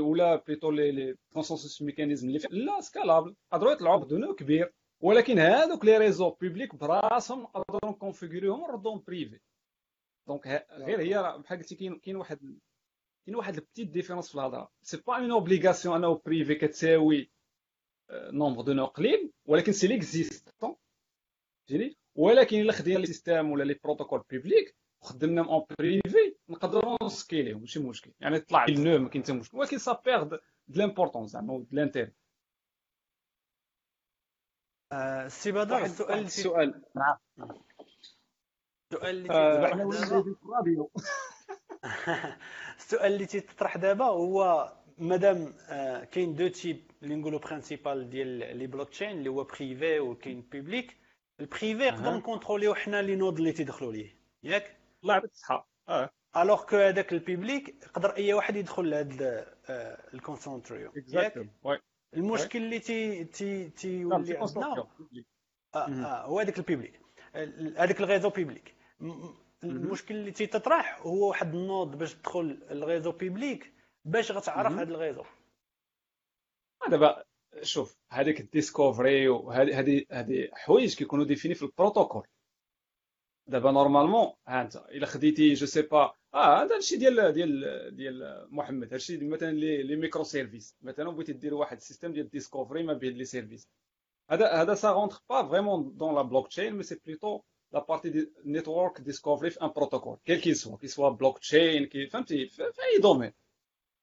ولا 0.00 0.36
plutôt 0.36 0.70
les 0.70 0.92
les 0.92 1.16
consensus 1.34 1.82
mechanism 1.82 2.28
اللي 2.28 2.40
là 2.50 2.80
scalable 2.80 3.34
قدروا 3.52 3.72
يطلعوا 3.72 4.04
بدون 4.04 4.34
كبير. 4.34 4.72
ولكن 5.02 5.38
هادوك 5.38 5.84
les 5.84 5.98
réseaux 5.98 6.30
publics 6.30 6.74
براسهم 6.74 7.42
نقدروا 7.42 7.90
ن 7.92 7.97
configurer 7.97 8.51
هم 8.51 8.62
ونردهم 8.62 9.02
privé 9.06 9.40
donc 10.28 10.66
غير 10.70 11.00
هي 11.00 11.38
بحال 11.38 11.58
قلتي 11.58 11.74
كاين 11.74 11.98
كاين 11.98 12.16
واحد 12.16 12.58
كاين 13.26 13.36
واحد 13.36 13.54
ال 13.54 13.59
petite 13.59 13.88
différence 13.88 14.28
في 14.28 14.34
الهضرة. 14.34 14.70
c'est 14.82 14.96
pas 14.96 15.16
une 15.16 15.30
obligation 15.30 15.96
انه 15.96 16.22
privé 16.26 16.54
كتساوي 16.54 17.30
nombre 18.12 18.62
de 18.62 18.72
nœuds 18.72 18.84
قليل 18.84 19.32
ولكن 19.46 19.72
c'est 19.72 19.86
l'existant 19.86 20.76
فهمتيني 21.68 21.96
ولكن 22.14 22.60
إلا 22.60 22.72
خدينا 22.72 22.98
les 22.98 23.06
systèmes 23.06 23.50
ولا 23.50 23.64
les 23.64 23.74
protocoles 23.84 24.24
publics 24.30 24.76
وخدمناهم 25.02 25.48
en 25.48 25.64
privé 25.78 26.36
نقدروا 26.48 26.96
ن 27.02 27.08
scaler 27.08 27.47
هم 27.47 27.60
ماشي 27.60 27.80
مشكل. 27.80 28.12
يعني 28.20 28.40
طلع 28.40 28.66
نو 28.68 28.98
ما 28.98 29.08
كاين 29.08 29.24
حتى 29.24 29.32
مشكل. 29.32 29.58
ولكن 29.58 29.78
ça 29.78 30.02
perd 30.04 30.28
de 30.68 30.80
l'importance 30.80 31.30
زعما 31.30 31.58
de 31.58 31.66
l'intérêt 31.70 32.12
سي 35.26 35.52
بدر 35.52 35.84
السؤال 35.84 36.24
السؤال 36.24 36.84
نعم. 36.94 37.16
السؤال 38.92 39.16
اللي 39.16 39.28
السؤال 42.78 43.12
اللي 43.12 43.26
تيطرح 43.26 43.76
دابا 43.76 44.04
هو 44.04 44.72
مادام 44.98 45.54
كاين 46.12 46.34
deux 46.34 46.48
types 46.48 46.90
اللي 47.02 47.14
نقولوا 47.14 47.38
principales 47.38 48.10
ديال 48.10 48.56
les 48.58 48.66
blockchains 48.66 49.10
اللي 49.10 49.30
هو 49.30 49.44
privé 49.44 50.00
وكاين 50.00 50.40
public 50.40 50.96
ال 51.40 51.48
privé 51.48 51.90
نقدر 51.90 52.16
ن 52.16 52.21
contrôler 52.21 52.64
يو 52.64 52.74
حنا 52.74 53.02
les 53.02 53.16
nodes 53.16 53.38
اللي 53.38 53.52
تيدخلوا 53.52 53.92
ليه 53.92 54.16
ياك؟ 54.42 54.76
الله 55.02 55.14
يعطيك 55.14 55.30
الصحة. 55.30 55.68
آه. 55.88 56.10
alors 56.36 56.64
que 56.64 56.76
هذاك 56.76 57.12
ال 57.12 57.20
public 57.20 57.68
يقدر 57.82 58.16
أي 58.16 58.32
واحد 58.32 58.56
يدخل 58.56 58.90
لهذا 58.90 59.54
ال 60.14 60.21
consortium 60.21 60.92
ياك؟ 61.08 61.48
المشكل 62.14 62.58
اللي 62.58 62.78
تي 62.78 63.24
تي 63.24 63.68
تيولي 63.68 64.38
عندنا 64.38 64.86
هو 66.04 66.40
هذاك 66.40 66.58
ال 66.58 66.64
public 66.64 67.00
هذاك 67.76 68.00
ال 68.00 68.04
réseau 68.04 68.30
public 68.30 68.77
المشكل 69.64 70.14
اللي 70.14 70.30
تيتطرح 70.30 71.00
هو 71.00 71.28
واحد 71.28 71.54
ال 71.54 71.63
node 71.63 71.98
باش 71.98 72.14
تدخل 72.14 72.58
ال 72.70 72.76
réseau 72.76 73.12
public 73.12 73.72
باش 74.04 74.32
غتعرف 74.32 74.72
هذا 74.72 74.94
ال 74.94 74.98
réseau 74.98 75.24
دابا 76.90 77.24
شوف 77.62 77.96
هذيك 78.10 78.40
ال 78.40 78.49
discovery 78.49 79.28
وهذه 79.28 79.80
هذه 79.80 80.04
هذه 80.10 80.48
حوايج 80.52 80.96
كيكونوا 80.96 81.24
définis 81.24 81.54
في 81.54 81.62
البروتوكول. 81.62 82.26
دابا 83.46 83.70
normalement 83.70 84.32
ها 84.48 84.62
انت 84.62 84.76
إلا 84.76 85.06
خديتي 85.06 85.54
je 85.54 85.66
sais 85.66 85.82
pas 85.82 86.14
آه 86.34 86.62
هذا 86.62 86.76
الشيء 86.76 86.98
ديال 86.98 87.32
ديال 87.32 87.96
ديال 87.96 88.48
محمد 88.50 88.92
هادشي 88.92 89.28
مثلا 89.28 89.52
les 89.52 89.82
les 89.82 89.96
microservices. 89.96 90.76
مثلا 90.82 91.10
بغيتي 91.10 91.32
دير 91.32 91.54
واحد 91.54 91.76
ال 91.76 91.81
système 91.81 92.12
ديال 92.12 92.30
discovery 92.30 92.82
ما 92.82 92.92
بين 92.92 93.16
les 93.16 93.24
services. 93.24 93.68
هذا 94.30 94.62
هذا 94.62 94.74
ça 94.74 94.92
rentre 94.92 95.20
pas 95.30 95.48
vraiment 95.48 95.96
dans 95.96 96.14
la 96.14 96.22
blockchain 96.22 96.74
mais 96.74 96.82
c'est 96.82 97.00
plutôt 97.06 97.40
la 97.72 97.84
partie 97.88 98.10
de 98.10 98.32
network 98.44 99.00
discovery 99.00 99.50
في 99.50 99.62
un 99.62 99.68
protocole 99.68 100.18
quel 100.24 100.40
que 100.40 100.54
soit 100.54 100.76
que 100.76 100.86
soit 100.88 101.08
blockchain 101.08 101.86
كي 101.86 102.06
فهمتي 102.06 102.46
في 102.46 102.62
اي 102.62 102.98
domaine 103.02 103.32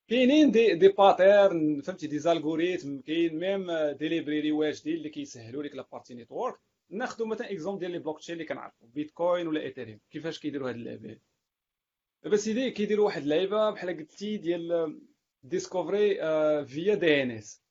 كاينين 0.08 0.50
des 0.50 0.74
des 0.74 0.88
patterns 0.88 1.80
فهمتي 1.80 2.06
des 2.06 2.18
algorithmes 2.18 3.00
كاين 3.00 3.38
même 3.38 3.66
des 3.92 4.08
libraries 4.08 4.52
واجدين 4.52 4.94
اللي 4.96 5.08
كيسهلوا 5.08 5.62
لك 5.62 5.74
la 5.74 5.88
partie 5.92 6.14
network 6.14 6.60
ناخذوا 6.90 7.26
مثلا 7.26 7.50
exemple 7.52 7.80
ديال 7.80 7.90
les 7.90 7.98
blockchains 7.98 8.32
اللي 8.32 8.44
كنعرفوا 8.44 8.88
بيتكوين 8.88 9.46
ولا 9.46 9.60
ايثيريوم 9.60 10.00
كيفاش 10.10 10.38
كيديروا 10.38 10.68
هاد 10.68 10.74
اللعبه 10.74 11.18
دابا 12.22 12.36
سيدي 12.36 12.70
كيديروا 12.70 13.06
واحد 13.06 13.22
اللعيبه 13.22 13.70
بحال 13.70 13.96
قلتي 13.96 14.36
ديال 14.36 15.00
discovery 15.42 16.14
via 16.66 16.94
DNS 16.94 17.62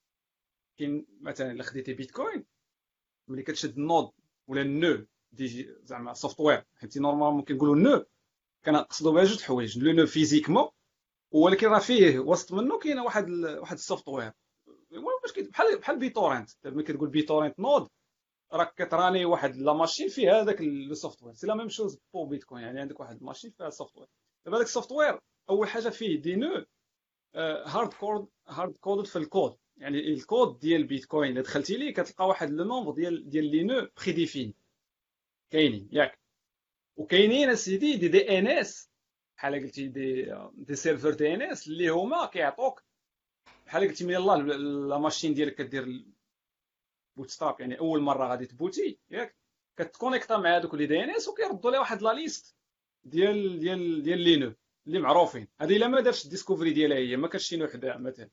كاين 0.77 1.05
مثلا 1.21 1.51
الا 1.51 1.63
خديتي 1.63 1.93
بيتكوين 1.93 2.45
ملي 3.27 3.43
كتشد 3.43 3.77
ال 3.77 3.84
node 3.84 4.11
ولا 4.47 4.61
ال 4.61 5.05
nœud 5.31 5.69
زعما 5.83 6.13
software 6.13 6.63
حيت 6.75 6.97
normalement 6.97 7.41
كنقولوا 7.41 7.75
nœud. 7.75 8.05
كنقصدوا 8.65 9.13
بها 9.13 9.23
جوج 9.23 9.41
حوايج. 9.41 9.79
le 9.79 9.91
nœud 9.91 10.05
physiquement 10.05 10.67
ولكن 11.31 11.67
راه 11.67 11.79
فيه 11.79 12.19
وسط 12.19 12.53
منه 12.53 12.79
كاين 12.79 12.99
واحد 12.99 13.29
واحد 13.29 13.75
ال 13.75 13.81
software 13.81 14.31
بحال 15.51 15.79
بحال 15.79 15.99
BitTorrent 15.99 16.49
ملي 16.65 16.83
كتقول 16.83 17.09
BitTorrent 17.09 17.59
node 17.59 17.87
راك 18.53 18.73
كت 18.73 18.90
run 18.90 19.16
ي 19.16 19.25
واحد 19.25 19.55
la 19.55 19.73
machine 19.73 20.09
فيها 20.09 20.41
هذاك 20.41 20.61
le 20.61 20.93
software 20.93 21.33
c'est 21.33 21.47
la 21.47 21.55
même 21.55 21.69
chose 21.69 21.99
pour 22.13 22.25
بيتكوين. 22.25 22.63
يعني 22.63 22.79
عندك 22.79 22.99
واحد 22.99 23.17
ال 23.17 23.21
machine 23.21 23.51
فيها 23.51 23.69
software 23.69 24.07
دابا 24.45 24.57
هذاك 24.57 24.67
ال 24.67 24.73
software 24.73 25.19
أول 25.49 25.67
حاجة 25.67 25.89
فيه 25.89 26.21
des 26.21 26.35
nœuds 26.35 26.65
hard-coded 27.65 28.27
hard-coded 28.47 29.07
في 29.07 29.15
الكود. 29.15 29.55
يعني 29.77 30.13
الكود 30.13 30.59
ديال 30.59 30.83
بيتكوين. 30.83 31.31
الا 31.31 31.41
دخلتي 31.41 31.77
ليه 31.77 31.93
كتلقى 31.93 32.27
واحد 32.27 32.51
le 32.51 32.63
nombre 32.63 32.91
ديال 32.91 33.29
ديال 33.29 33.45
les 33.45 33.63
nœuds 33.63 33.87
prédéfinis 33.97 34.55
كاينين 35.55 35.89
ياك 35.91 36.19
وكاينين 36.97 37.49
اسيدي 37.49 37.97
des 37.97 38.07
DNS 38.07 38.91
بحال 39.37 39.53
قلتي 39.55 39.87
des 39.87 40.33
des 40.53 40.75
serveurs 40.75 41.13
DNS 41.13 41.67
اللي 41.67 41.89
هما 41.89 42.25
كيعطوك 42.25 42.83
بحال 43.65 43.87
قلتي 43.87 44.05
من 44.05 44.13
يلاه 44.13 44.35
la 44.37 44.97
machine 44.97 45.33
ديالك 45.33 45.55
كدير 45.55 46.05
bootstrap 47.17 47.61
يعني 47.61 47.79
اول 47.79 48.01
مره 48.01 48.27
غادي 48.27 48.45
ت 48.45 48.53
booter 48.53 48.99
ياك 49.09 49.35
كت 49.77 49.89
connecta 49.89 50.37
مع 50.37 50.57
هذوك 50.57 50.75
les 50.75 50.85
DNS 50.85 51.27
وكيردوا 51.27 51.71
لها 51.71 51.79
واحد 51.79 52.01
la 52.01 52.13
liste 52.13 52.55
ديال 53.03 53.59
ديال 53.59 54.03
ديال 54.03 54.19
les 54.19 54.30
nœuds 54.30 54.53
اللي 54.87 54.99
معروفين 54.99 55.47
هذه 55.61 55.77
الا 55.77 55.87
ما 55.87 56.01
دارش 56.01 56.25
ال 56.25 56.30
discovery 56.30 56.73
ديالها 56.73 56.97
هي 56.97 57.17
ما 57.17 57.27
كانش 57.27 57.43
شي 57.47 57.57
nœud 57.57 57.67
حداها 57.67 57.97
مثلا 57.97 58.29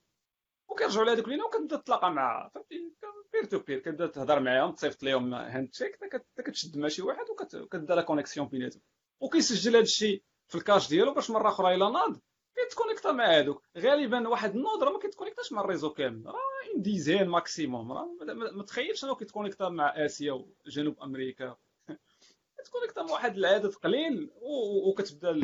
وكيرجعوا 0.73 1.05
لهذوك 1.05 1.29
les 1.29 1.35
nœuds 1.35 1.47
وكتبدا 1.47 1.77
تتلاقى 1.77 2.13
مع 2.13 2.49
فهمتي؟ 2.49 2.93
peer 3.33 3.45
to 3.45 3.59
peer 3.59 3.79
كتبدا 3.79 4.07
تهضر 4.07 4.41
معاهم 4.41 4.73
تصيفط 4.73 5.03
لهم 5.03 5.35
handshake 5.35 5.99
كتشد 6.37 6.79
مع 6.79 6.89
شي 6.89 7.03
واحد 7.03 7.31
وكتبدا 7.31 7.95
la 7.95 8.03
connexion 8.03 8.49
بيناتهم 8.49 8.83
وكيسجل 9.21 9.71
هذا 9.71 9.83
الشيء 9.83 10.23
في 10.49 10.59
ال 10.59 10.64
cache 10.64 10.89
ديالو 10.89 11.15
باش 11.15 11.31
مرة 11.31 11.49
أخرى 11.49 11.75
الا 11.75 11.89
ناض 11.89 12.17
كيت 12.55 12.70
connecta 12.70 13.13
مع 13.13 13.39
هذوك 13.39 13.67
غالبا 13.79 14.29
واحد 14.29 14.57
ال 14.57 14.62
node 14.62 14.83
راه 14.83 14.93
ما 14.93 14.99
كيت 14.99 15.11
connecta 15.11 15.44
ش 15.44 15.53
مع 15.53 15.61
ال 15.61 15.65
réseau 15.65 15.91
كامل. 15.91 16.27
راه 16.27 16.33
une 16.73 16.83
dizaine 16.83 17.29
maximum 17.29 17.93
راه 17.93 18.09
ما 18.53 18.63
تخيلش 18.63 19.05
إنه 19.05 19.15
كيت 19.15 19.29
connecta 19.29 19.69
مع 19.69 20.05
آسيا 20.05 20.33
وجنوب 20.67 21.03
أمريكا. 21.03 21.57
كيت 22.57 22.69
connecta 22.69 23.03
مع 23.03 23.13
واحد 23.13 23.37
العدد 23.37 23.75
قليل 23.75 24.31
وكتبدا 24.89 25.41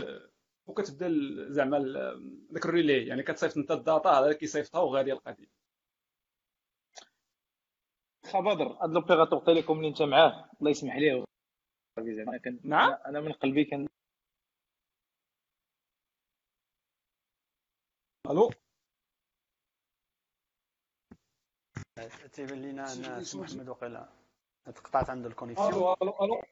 وكتبدا 0.67 1.09
زعما 1.49 1.79
داك 2.51 2.67
ال 2.67 2.74
relay 2.74 3.07
يعني 3.07 3.23
كتصيفط 3.23 3.57
انت 3.57 3.71
ال 3.71 3.78
data 3.78 4.09
هذا 4.09 4.33
كيصيفطها 4.33 4.81
وغاديه 4.81 5.13
القضية 5.13 5.47
خا 8.33 8.41
بدر 8.41 8.67
هاد 8.83 8.91
l'opérateur 8.91 9.45
télécom 9.45 9.79
اللي 9.79 9.89
انت 9.89 10.03
معاه. 10.03 10.51
الله 10.61 10.71
يسمح 10.71 10.97
ليه 10.97 11.25
نعم؟ 12.65 12.93
أنا 13.07 13.21
من 13.21 13.33
قلبي 13.33 13.65
كان 13.65 13.89
ألو؟ 18.31 18.51
تيبان 22.33 22.63
لينا 22.63 22.93
أن 22.93 23.25
محمد 23.35 23.69
وقيلا 23.69 24.09
تقطعت 24.65 25.11
عنده 25.11 25.29
ال 25.29 25.32
connexion. 25.32 25.69
ألو 25.69 25.93
ألو 26.03 26.25
ألو. 26.25 26.43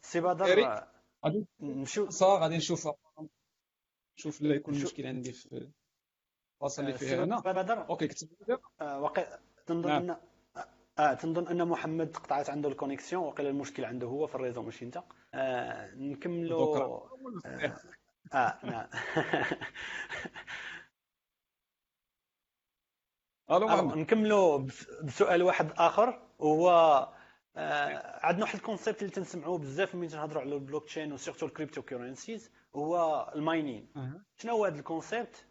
سي 0.00 0.20
بدر 0.20 0.86
غادي 1.24 1.46
نمشيو 1.60 2.10
صافي 2.10 2.42
غادي 2.42 2.56
نشوف 2.56 2.88
نشوف 4.18 4.42
لا 4.42 4.54
يكون 4.54 4.74
مشكل 4.74 5.06
عندي 5.06 5.32
في 5.32 5.70
البلاصه 6.60 6.80
اللي 6.80 6.92
فيها 6.92 7.24
هنا. 7.24 7.40
بدر. 7.40 7.88
OK 7.88 8.08
كتب 8.08 8.28
واقع 8.80 9.38
تنظن 9.66 9.88
نعم. 9.88 10.10
ان 10.10 10.16
آه 10.98 11.14
تنظن 11.14 11.48
أن 11.48 11.68
محمد 11.68 12.16
قطعت 12.16 12.50
عنده 12.50 12.68
الكونيكسيون 12.68 13.24
وقيل 13.24 13.46
المشكل 13.46 13.84
عنده 13.84 14.06
هو 14.06 14.26
في 14.26 14.34
ال 14.34 14.38
réseau 14.38 14.62
ماشي 14.62 14.84
أنت. 14.84 15.02
آه 15.34 15.94
نكملوا 15.94 16.76
آه, 17.46 17.76
آه 18.34 18.58
نعم. 18.66 18.88
نكملوا 24.00 24.66
بسؤال 25.04 25.42
واحد 25.42 25.72
آخر 25.76 26.22
هو 26.40 26.70
آه 27.56 28.26
عندنا 28.26 28.42
واحد 28.42 28.54
ال 28.54 28.60
concept 28.60 29.02
اللي 29.02 29.12
تنسمعوه 29.12 29.58
بزاف 29.58 29.94
ملي 29.94 30.08
تنهضروا 30.08 30.42
على 30.42 30.54
ال 30.54 30.57
blockchain 30.57 30.84
و 30.84 31.12
surtout 31.12 31.42
ال 31.42 31.46
cryptocurrencies 31.46 32.50
هو 32.76 33.32
ال 33.34 33.41
mining. 33.41 33.88
شنو 34.36 34.52
هو 34.52 34.64
هذا 34.64 34.78
ال 34.78 34.87
concept 34.87 35.46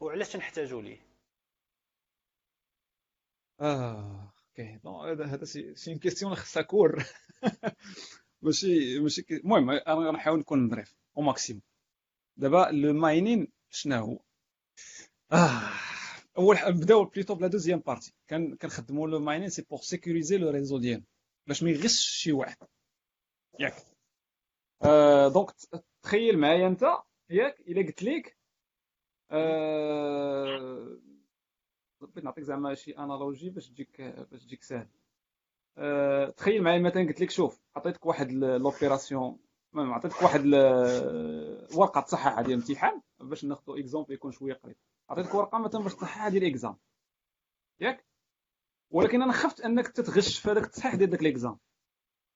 وعلاش 0.00 0.32
تنحتاجوا 0.32 0.82
ليه؟ 0.82 1.06
آه 3.60 4.32
OK. 4.48 4.80
هذا 5.12 5.24
هذا 5.24 5.44
c'est 5.44 5.98
question 5.98 6.34
خصها 6.34 6.62
cours. 6.62 7.04
ماشي 8.42 8.98
ماشي 9.00 9.26
المهم 9.30 9.70
أنا 9.70 10.08
غنحاول 10.08 10.38
نكون 10.38 10.70
ظريف 10.70 10.94
au 11.16 11.22
maximum 11.22 11.62
دابا 12.36 12.68
le 12.72 12.92
mining 12.92 13.48
شنو 13.70 13.96
هو؟ 13.96 14.18
آه 15.32 15.70
أول 16.38 16.56
نبداو 16.66 17.04
plutôt 17.04 17.34
par 17.34 17.42
la 17.42 17.48
deuxième 17.48 17.78
partie 17.78 18.14
كان 18.28 18.56
كنخدموا 18.56 19.08
le 19.08 19.18
mining 19.18 19.48
c'est 19.48 19.62
pour 19.62 19.78
sécuriser 19.78 20.36
le 20.38 20.50
réseau 20.50 20.78
ديالنا 20.78 21.06
باش 21.46 21.62
ما 21.62 21.70
يغش 21.70 22.00
شي 22.00 22.32
واحد. 22.32 22.56
ياك. 23.60 23.74
آه 24.82 25.28
donc 25.28 25.50
تخيل 26.04 26.38
معايا 26.38 26.66
انت 26.66 26.82
ياك 27.30 27.60
إلا 27.60 27.86
قلت 27.86 28.02
لك 28.02 28.36
آه 29.30 30.98
بغيت 32.00 32.24
نعطيك 32.24 32.44
زعما 32.44 32.74
شي 32.74 32.98
analogie 32.98 33.50
باش 33.50 33.68
تجيك 33.70 34.00
باش 34.00 34.44
تجيك 34.44 34.62
ساهل. 34.62 34.88
أه 35.78 36.30
تخيل 36.30 36.62
معايا 36.62 36.78
مثلا 36.78 37.02
قلت 37.02 37.20
لك 37.20 37.30
شوف 37.30 37.60
عطيتك 37.76 38.06
واحد 38.06 38.32
l'opération 38.32 39.38
عطيتك 39.74 40.22
واحد 40.22 40.46
ورقة 41.76 42.00
تصحح 42.00 42.40
ديال 42.40 42.46
الامتحان 42.58 43.00
باش 43.20 43.44
ناخذ 43.44 43.78
exemple 43.78 44.14
يكون 44.14 44.32
شوية 44.32 44.54
قريب. 44.54 44.76
عطيتك 45.10 45.34
ورقة 45.34 45.58
مثلا 45.58 45.82
باش 45.82 45.94
تصحح 45.94 46.28
ديال 46.28 46.42
ال 46.42 46.49
exam 46.49 46.76
ياك؟ 47.80 48.04
ولكن 48.90 49.22
أنا 49.22 49.32
خفت 49.32 49.60
أنك 49.60 49.88
تتغش 49.88 50.38
في 50.38 50.50
هذاك 50.50 50.64
التصحيح 50.64 50.94
ديال 50.94 51.10
داك 51.10 51.20
ال 51.22 51.29
exam 51.29 51.58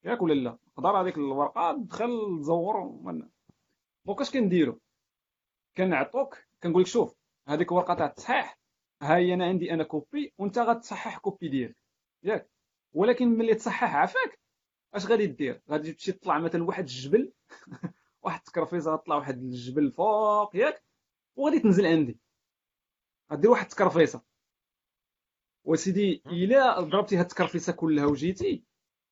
ياك 0.04 0.22
ولا 0.22 0.34
لا؟ 0.34 0.58
نقدر 0.78 1.00
هذيك 1.00 1.16
الورقة 1.16 1.72
تدخل 1.72 2.38
تزور 2.40 2.76
donc 4.08 4.20
اش 4.20 4.30
كنديرو. 4.30 4.80
كنعطوك 5.76 6.38
كنقول 6.62 6.82
لك 6.82 6.88
شوف 6.88 7.14
هذيك 7.48 7.72
ورقة 7.72 7.94
تاع 7.94 8.06
التصحيح 8.06 8.58
ها 9.02 9.16
هي 9.16 9.34
أنا 9.34 9.46
عندي 9.46 9.74
أنا 9.74 9.84
copie 9.84 10.34
وأنت 10.38 10.58
غتصحح 10.58 11.18
copie 11.18 11.48
ديالك. 11.48 11.76
ياك 12.22 12.50
ولكن 12.92 13.28
ملي 13.28 13.54
تصحح 13.54 13.94
عافاك 13.94 14.40
أش 14.94 15.06
غادي 15.06 15.26
دير؟ 15.26 15.62
غادي 15.70 15.92
تمشي 15.92 16.12
تطلع 16.12 16.38
مثلا 16.38 16.64
واحد 16.64 16.84
الجبل. 16.84 17.32
واحد 18.22 18.38
التكرفيصة 18.38 18.92
غطلع 18.92 19.16
واحد 19.16 19.38
الجبل 19.38 19.92
فوق 19.92 20.56
ياك 20.56 20.84
وغادي 21.36 21.60
تنزل 21.60 21.86
عندي. 21.86 22.18
غدير 23.32 23.50
واحد 23.50 23.64
التكرفيصه 23.64 24.22
وسيدي 25.64 26.22
إلا 26.26 26.80
ضربتي 26.80 27.16
هاد 27.16 27.24
التكرفيصه 27.24 27.72
كلها 27.72 28.06
وجيتي 28.06 28.64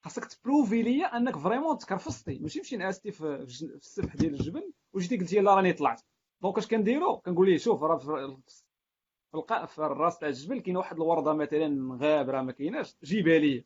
خاصك 0.05 0.25
ت 0.25 0.32
prouver 0.32 0.83
ليا 0.83 1.17
أنك 1.17 1.37
vraiment 1.37 1.79
تكرفصتي. 1.79 2.39
ماشي 2.39 2.61
مشي 2.61 2.77
نعستي 2.77 3.13
في, 3.13 3.25
السفح 3.63 4.17
ديال 4.17 4.35
الجبل. 4.35 4.73
وجيتي 4.97 5.17
قلتي؟ 5.17 5.41
لا 5.41 5.55
راني 5.55 5.73
طلعت. 5.73 6.03
donc 6.43 6.59
اش 6.59 6.67
كنديرو؟ 6.67 7.17
كنقول 7.17 7.51
ليه 7.51 7.59
شوف 7.59 7.83
راه 7.83 7.97
في 7.97 8.37
في 9.67 9.79
الراس 9.79 10.19
تاع 10.19 10.29
الجبل 10.29 10.61
كاينة 10.61 10.79
واحد 10.79 10.97
الورده 10.97 11.33
مثلا 11.33 11.99
غابرة 12.01 12.43
ما 12.43 12.53
كايناش؟ 12.53 12.97
جيبها 13.05 13.39
لي. 13.39 13.65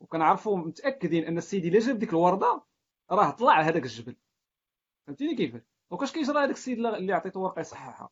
وكنعرفوا 0.00 0.56
متأكدين 0.56 1.24
أن 1.24 1.38
السيد 1.38 1.64
إلا 1.64 1.78
جاب 1.78 1.98
ديك 1.98 2.10
الورده 2.10 2.62
راه 3.10 3.30
طلع 3.30 3.60
هذاك 3.60 3.82
الجبل. 3.82 4.16
فهمتيني 5.06 5.34
كيفاش 5.36 5.62
donc 5.90 6.02
اش 6.02 6.12
كيجرى 6.12 6.38
هذاك 6.38 6.54
السيد 6.54 6.78
اللي 6.78 7.12
عطيته 7.12 7.40
ورقة 7.40 7.60
يصححها؟ 7.60 8.10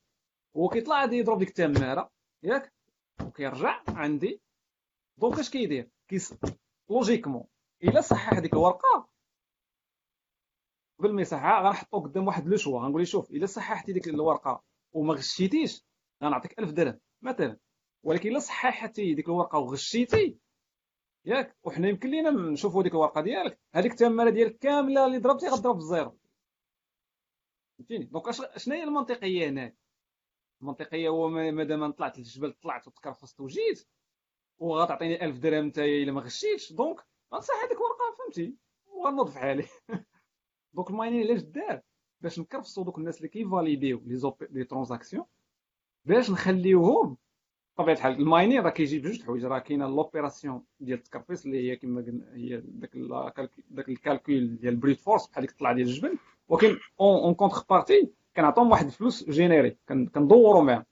هو 0.56 0.68
كيطلع 0.68 1.00
غادي 1.00 1.16
يضرب 1.16 1.38
ديك 1.38 1.48
التمارة 1.48 2.10
ياك؟ 2.42 2.72
وكيرجع 3.26 3.82
عندي. 3.88 4.40
donc 5.18 5.38
اش 5.38 5.50
كيدير؟ 5.50 5.90
c'est 6.08 6.34
logiquement 6.90 7.44
إلا 7.84 8.00
صحح 8.00 8.34
هذيك 8.34 8.52
الورقة 8.52 9.08
قبل 10.98 11.12
ما 11.12 11.20
يصححها 11.22 11.68
غنحطو 11.68 12.00
قدام 12.00 12.26
واحد 12.26 12.48
le 12.48 12.56
choix 12.56 12.80
غنقول 12.80 13.00
له 13.00 13.04
شوف 13.04 13.30
إلا 13.30 13.46
صححتي 13.46 13.92
ديك 13.92 14.08
الورقة 14.08 14.64
وما 14.92 15.14
غشيتيش 15.14 15.84
غنعطيك 16.22 16.58
1000 16.58 16.70
درهم 16.70 17.00
مثلا. 17.22 17.58
ولكن 18.02 18.28
إلا 18.30 18.38
صححتي 18.38 19.14
ديك 19.14 19.28
الورقة 19.28 19.58
وغشيتي 19.58 20.38
ياك 21.24 21.56
وحنا 21.64 21.88
يمكن 21.88 22.10
لينا 22.10 22.30
نشوفوا 22.30 22.82
ديك 22.82 22.92
الورقة 22.92 23.20
ديالك. 23.20 23.60
هذيك 23.74 23.92
التمارة 23.92 24.30
ديالك 24.30 24.58
كاملة 24.58 25.06
اللي 25.06 25.18
ضربتي 25.18 25.48
غضرب 25.48 25.74
بال 25.74 25.89
zéro 25.89 26.18
فهمتيني؟ 27.78 28.04
donc 28.04 28.30
شنو 28.56 28.74
هي 28.74 28.84
المنطقية 28.84 29.48
هنا 29.48 29.74
المنطقية 30.62 31.08
هو 31.08 31.28
مادام 31.28 31.92
طلعت 31.92 32.18
للجبل 32.18 32.52
طلعت 32.52 32.86
وتكرفصت 32.88 33.40
وجيت 33.40 33.88
وغتعطيني 34.58 35.24
1000 35.24 35.38
درهم 35.38 35.64
انت 35.64 35.78
إلا 35.78 36.12
ما 36.12 36.20
غشيتش 36.20 36.72
donc 36.72 37.00
غنصح 37.34 37.54
هذيك 37.54 37.78
الورقة 37.78 38.14
فهمتي 38.18 38.56
وغنوض 38.86 39.28
في 39.28 39.38
حالي. 39.38 39.66
donc 40.74 40.90
ال 40.90 40.95
mining 40.95 41.26
علاش 41.26 41.40
دار 41.42 41.80
باش 42.20 42.38
نكرفصوا 42.40 42.84
دوك 42.84 42.98
الناس 42.98 43.16
اللي 43.16 43.28
كي 43.28 43.45
valider 43.45 44.02
و 44.06 44.13
les 44.13 44.32
les 44.50 44.64
transactions. 44.64 45.24
باش 46.04 46.30
نخليوهم 46.30 47.16
بطبيعة 47.78 47.94
الحال 47.94 48.12
ال 48.20 48.26
mining 48.26 48.60
راه 48.60 48.70
كيجي 48.70 48.98
بجوج 48.98 49.22
حوايج. 49.22 49.44
راه 49.44 49.58
كاينة 49.58 49.86
l'opération 49.88 50.62
ديال 50.80 50.98
التكرفيس 50.98 51.46
اللي 51.46 51.70
هي 51.70 51.76
كما 51.76 52.00
قلنا 52.00 52.34
هي 52.34 52.62
داك 52.64 52.96
داك 53.70 53.88
ال 53.88 53.98
calcul 53.98 54.56
ديال 54.56 54.74
ال 54.74 54.79
brute 54.79 55.00
force 55.00 55.26
بحال 55.26 55.42
ديك 55.42 55.50
الطلعة 55.50 55.74
ديال 55.74 55.86
الجبل 55.86 56.18
ولكن 56.48 56.76
en 57.00 57.34
contrepartie 57.34 58.10
كنعطيهم 58.36 58.70
واحد 58.70 58.86
الفلوس 58.86 59.30
générés 59.30 59.76
كندوروا 59.88 60.62
معاهم. 60.62 60.84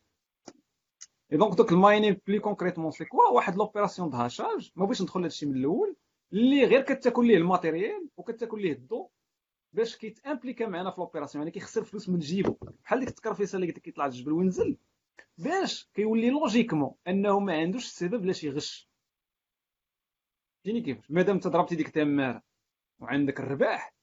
et 1.33 1.37
donc 1.37 1.55
دوك 1.55 1.73
ال 1.73 1.79
mining 1.79 2.21
plus 2.27 2.39
concrètement 2.39 2.91
c'est 2.91 3.05
quoi 3.05 3.29
واحد 3.29 3.57
l'opération 3.57 4.11
de 4.11 4.15
hachage 4.15 4.71
ما 4.77 4.85
بغيتش 4.85 5.03
ندخل 5.03 5.21
لهادشي 5.21 5.47
من 5.47 5.57
الأول 5.57 5.97
اللي 6.33 6.65
غير 6.65 6.81
كتاكل 6.81 7.27
ليه 7.27 7.37
ال 7.37 7.45
matériel 7.45 8.09
وكتاكل 8.17 8.63
ليه 8.63 8.73
الضو. 8.73 9.11
باش 9.73 9.97
كيت 9.97 10.14
impliquer 10.14 10.67
معنا 10.67 10.91
في 10.91 11.01
l'opération 11.01 11.43
يعني 11.43 11.51
كيخسر 11.51 11.85
فلوس 11.85 12.09
من 12.09 12.19
جيبو. 12.19 12.57
بحال 12.85 13.01
ديك 13.01 13.09
التكرفيسة 13.09 13.57
اللي 13.57 13.67
قلت 13.67 13.77
لك 13.77 13.83
كيطلع 13.83 14.07
الجبل 14.07 14.33
وينزل. 14.33 14.77
باش 15.39 15.89
كيولي 15.95 16.31
logiquement 16.31 16.95
أنه 17.09 17.39
ما 17.39 17.57
عندوش 17.57 17.85
السبب 17.85 18.25
لاش 18.25 18.45
يغش. 18.45 18.89
فهمتيني 20.65 20.81
كيفاش؟ 20.85 21.11
مادام 21.11 21.35
انت 21.35 21.49
ضربتي 21.49 21.77
ديك 21.77 21.87
التماره 21.87 22.43
وعندك 23.01 23.41
الرباح 23.41 23.95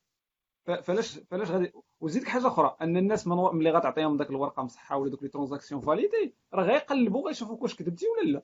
فلاش 0.83 1.19
فلاش 1.19 1.51
غادي؟ 1.51 1.71
وزيدك 1.99 2.27
حاجة 2.27 2.47
أخرى 2.47 2.77
أن 2.81 2.97
الناس 2.97 3.27
من 3.27 3.35
ملي 3.35 3.71
غتعطيهم 3.71 4.17
داك 4.17 4.29
الورقة 4.29 4.63
مصحة 4.63 4.97
ولا 4.97 5.11
دوك 5.11 5.23
les 5.23 5.29
transactions 5.29 5.81
validées 5.81 6.33
راه 6.53 6.63
غيقلبوا 6.63 7.27
غيشوفوك 7.27 7.61
واش 7.61 7.75
كذبتي 7.75 8.05
ولا 8.07 8.31
لا. 8.31 8.43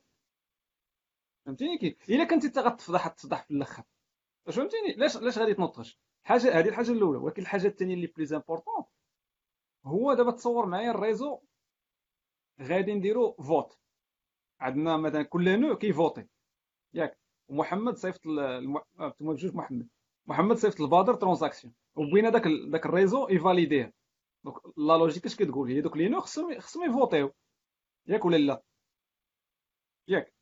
فهمتيني 1.45 1.77
كيف؟ 1.77 2.09
إلا 2.09 2.23
كنتي 2.23 2.47
انت 2.47 2.57
غتفضح 2.59 3.07
تفضح 3.07 3.43
في 3.43 3.51
الأخر. 3.51 3.83
فهمتيني؟ 4.45 4.93
لاش 4.97 5.17
لاش 5.17 5.38
غادي 5.38 5.53
تنطش؟ 5.53 5.99
حاجة 6.25 6.59
هذه 6.59 6.69
الحاجة 6.69 6.91
الأولى 6.91 7.17
ولكن 7.17 7.41
الحاجة 7.41 7.67
الثانية 7.67 7.93
اللي 7.93 8.07
plus 8.08 8.34
importante 8.34 8.86
هو 9.85 10.13
دابا 10.13 10.31
تصور 10.31 10.65
معايا 10.65 10.91
ال 10.91 10.98
réseau 10.98 11.39
غادي 12.61 12.93
نديرو 12.93 13.33
vote 13.34 13.77
عندنا 14.59 14.97
مثلا 14.97 15.23
كل 15.23 15.59
nœud 15.60 15.75
كي 15.77 15.90
voter. 15.90 16.27
ياك 16.93 17.19
ومحمد 17.47 17.95
صيفط 17.97 18.27
الم... 18.27 18.81
بجوج 19.19 19.55
محمد. 19.55 19.88
محمد 20.27 20.57
صيفط 20.57 20.81
لبادر 20.81 21.13
transaction 21.15 21.73
وبغينا 21.95 22.29
داك 22.29 22.45
ال... 22.47 22.71
داك 22.71 22.85
ال 22.86 22.91
réseau 22.91 23.27
ي 23.29 23.38
valider 23.38 23.93
ه 24.43 24.46
donc 24.46 24.58
la 24.77 24.97
logique 24.97 25.25
اش 25.25 25.35
كتقول؟ 25.35 25.69
هي 25.71 25.81
دوك 25.81 25.97
les 25.97 26.10
nœuds 26.10 26.21
خصهم 26.21 26.59
خصهم 26.59 26.89
ي 26.89 26.95
voter 26.95 27.22
و. 27.22 27.34
ياك 28.07 28.25
ولا 28.25 28.38
لا؟ 28.38 28.63
ياك. 30.07 30.35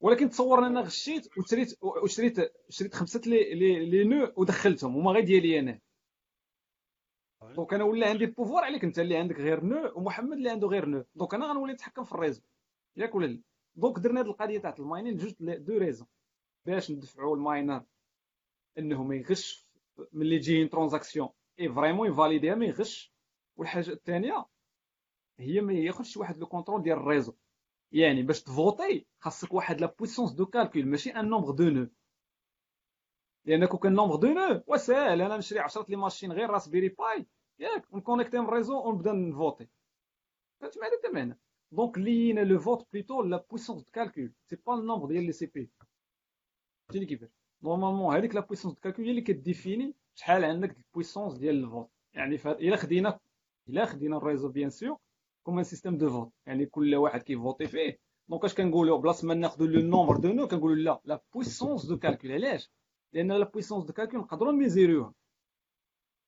ولكن 0.00 0.28
تصور 0.30 0.66
أنا 0.66 0.80
غشيت 0.80 1.38
وشريت 1.38 1.78
وشريت 1.82 2.36
شريت 2.68 2.94
خمسة 2.94 3.20
لي 3.26 3.54
لي, 3.54 3.86
لي 3.86 4.04
نو 4.04 4.32
ودخلتهم 4.36 4.96
هما 4.96 5.10
غير 5.10 5.24
ديالي 5.24 5.58
أنا. 5.58 5.80
donc 7.42 7.74
أنا 7.74 7.84
ولا 7.84 8.08
عندي 8.08 8.24
ال 8.24 8.29
pouvoir 8.29 8.64
عليك 8.64 8.84
أنت 8.84 8.98
اللي 8.98 9.16
عندك 9.16 9.36
غير 9.36 9.64
nœud 9.64 9.92
ومحمد 9.96 10.32
اللي 10.36 10.50
عنده 10.50 10.68
غير 10.68 10.84
nœud. 10.86 11.04
donc 11.14 11.34
أنا 11.34 11.46
غنولي 11.50 11.72
نتحكم 11.72 12.04
في 12.04 12.12
ال 12.12 12.16
réseau 12.16 12.42
ياك 12.96 13.14
ولا 13.14 13.26
لا؟ 13.26 13.42
donc 13.76 13.98
درنا 13.98 14.20
هذه 14.20 14.26
القضية 14.26 14.58
تاع 14.58 14.74
ال 14.78 14.83
mining 14.83 15.16
جوج 15.16 15.32
de 15.40 15.78
raisons 15.78 16.06
باش 16.66 16.90
ندفعوا 16.90 17.36
ال 17.36 17.44
miner 17.44 17.84
إنه 18.78 19.04
ما 19.04 19.14
يغش 19.16 19.66
ملي 20.12 20.38
تجي 20.38 20.68
transaction 20.68 21.19
et 21.19 21.28
vraiment 21.60 22.08
ي 22.08 22.13
valider 22.13 22.49
ها 22.49 22.54
ما 22.54 22.64
يغش 22.66 23.12
والحاجة 23.56 23.90
الثانية 23.90 24.44
هي 25.38 25.60
ما 25.60 25.72
ياخذش 25.72 26.16
واحد 26.16 26.38
le 26.38 26.46
contrôle 26.46 26.82
ديال 26.82 26.96
ال 26.98 27.03
réseau 27.03 27.32
يعني 27.92 28.22
باش 28.22 28.42
ت 28.42 28.53
voter 28.53 29.06
خاصك 29.18 29.54
واحد 29.54 29.80
la 29.80 29.94
puissance 29.98 30.32
de 30.32 30.46
calcul 30.46 30.86
ماشي 30.86 31.10
un 31.10 31.28
nombre 31.28 31.50
de 31.50 31.64
nœuds 31.64 31.88
لأن 33.44 33.66
كون 33.66 33.80
كان 33.80 33.94
nombre 33.94 34.16
de 34.16 34.28
nœuds 34.28 34.62
وسهل 34.66 35.22
أنا 35.22 35.36
نشري 35.36 35.58
10 35.58 35.86
les 35.88 35.96
machines 35.96 36.32
غير 36.32 36.50
Raspberry 36.50 36.88
Pi 36.88 37.26
ياك 37.58 37.92
ون 37.92 38.00
connecter 38.00 38.38
من 38.38 38.44
ال 38.44 38.50
réseau 38.50 38.88
ونبدا 38.88 39.12
ن 39.12 39.20
voter. 39.20 39.68
فهمت 40.60 40.78
معنى 40.78 40.92
حتى 40.98 41.12
معنى 41.12 41.38
donc 41.72 41.98
لينا 41.98 42.40
le 42.40 42.58
vote 42.58 42.86
plutôt 42.92 43.22
la 43.22 43.46
puissance 43.50 43.82
de 43.82 43.90
calcul 43.92 44.32
c'est 44.46 44.56
pas 44.56 44.74
ال 44.74 44.79
nombre 44.79 45.06
ديال 45.06 45.24
les 45.24 45.46
CPU. 45.46 45.70
فهمتيني 46.88 47.06
كيفاش؟ 47.06 47.30
normalement 47.62 48.16
هذيك 48.16 48.34
la 48.34 48.40
puissance 48.40 48.74
de 48.74 48.80
calcul 48.80 49.04
هي 49.04 49.10
اللي 49.10 49.20
ك 49.22 49.31
définir 49.31 49.94
شحال 50.14 50.44
عندك 50.44 50.76
ال 50.76 50.82
puissance 50.82 51.34
ديال 51.34 51.64
ال 51.64 51.68
vote. 51.68 51.90
يعني 52.14 52.34
إلا 52.46 52.76
خدينا 52.76 53.20
إلا 53.68 53.84
خدينا 53.84 54.16
ال 54.16 54.21
réseau 54.21 54.48
bien 54.48 54.70
sûr 54.70 54.98
comme 55.44 55.58
un 55.58 55.64
système 55.64 55.96
de 55.98 56.10
vote 56.10 56.32
يعني 56.46 56.66
كل 56.66 56.94
واحد 56.94 57.22
كي 57.22 57.35
voter 57.35 57.66
فيه. 57.66 57.98
donc 58.28 58.44
اش 58.44 58.54
كنقولوا 58.54 58.98
بلاص 58.98 59.24
ما 59.24 59.34
ناخذوا 59.34 59.66
le 59.66 59.80
nombre 59.80 60.16
de 60.16 60.32
nœuds 60.32 60.48
كنقولوا 60.48 60.76
لا 60.76 61.00
la 61.04 61.22
puissance 61.34 61.86
de 61.86 61.98
calcul 61.98 62.32
علاش؟ 62.32 62.70
لأن 63.12 63.32
la 63.32 63.44
puissance 63.44 63.84
de 63.84 63.92
calcul 63.92 64.20
نقدروا 64.20 64.52
ن 64.52 64.58
mesurer 64.58 65.02
وها 65.02 65.14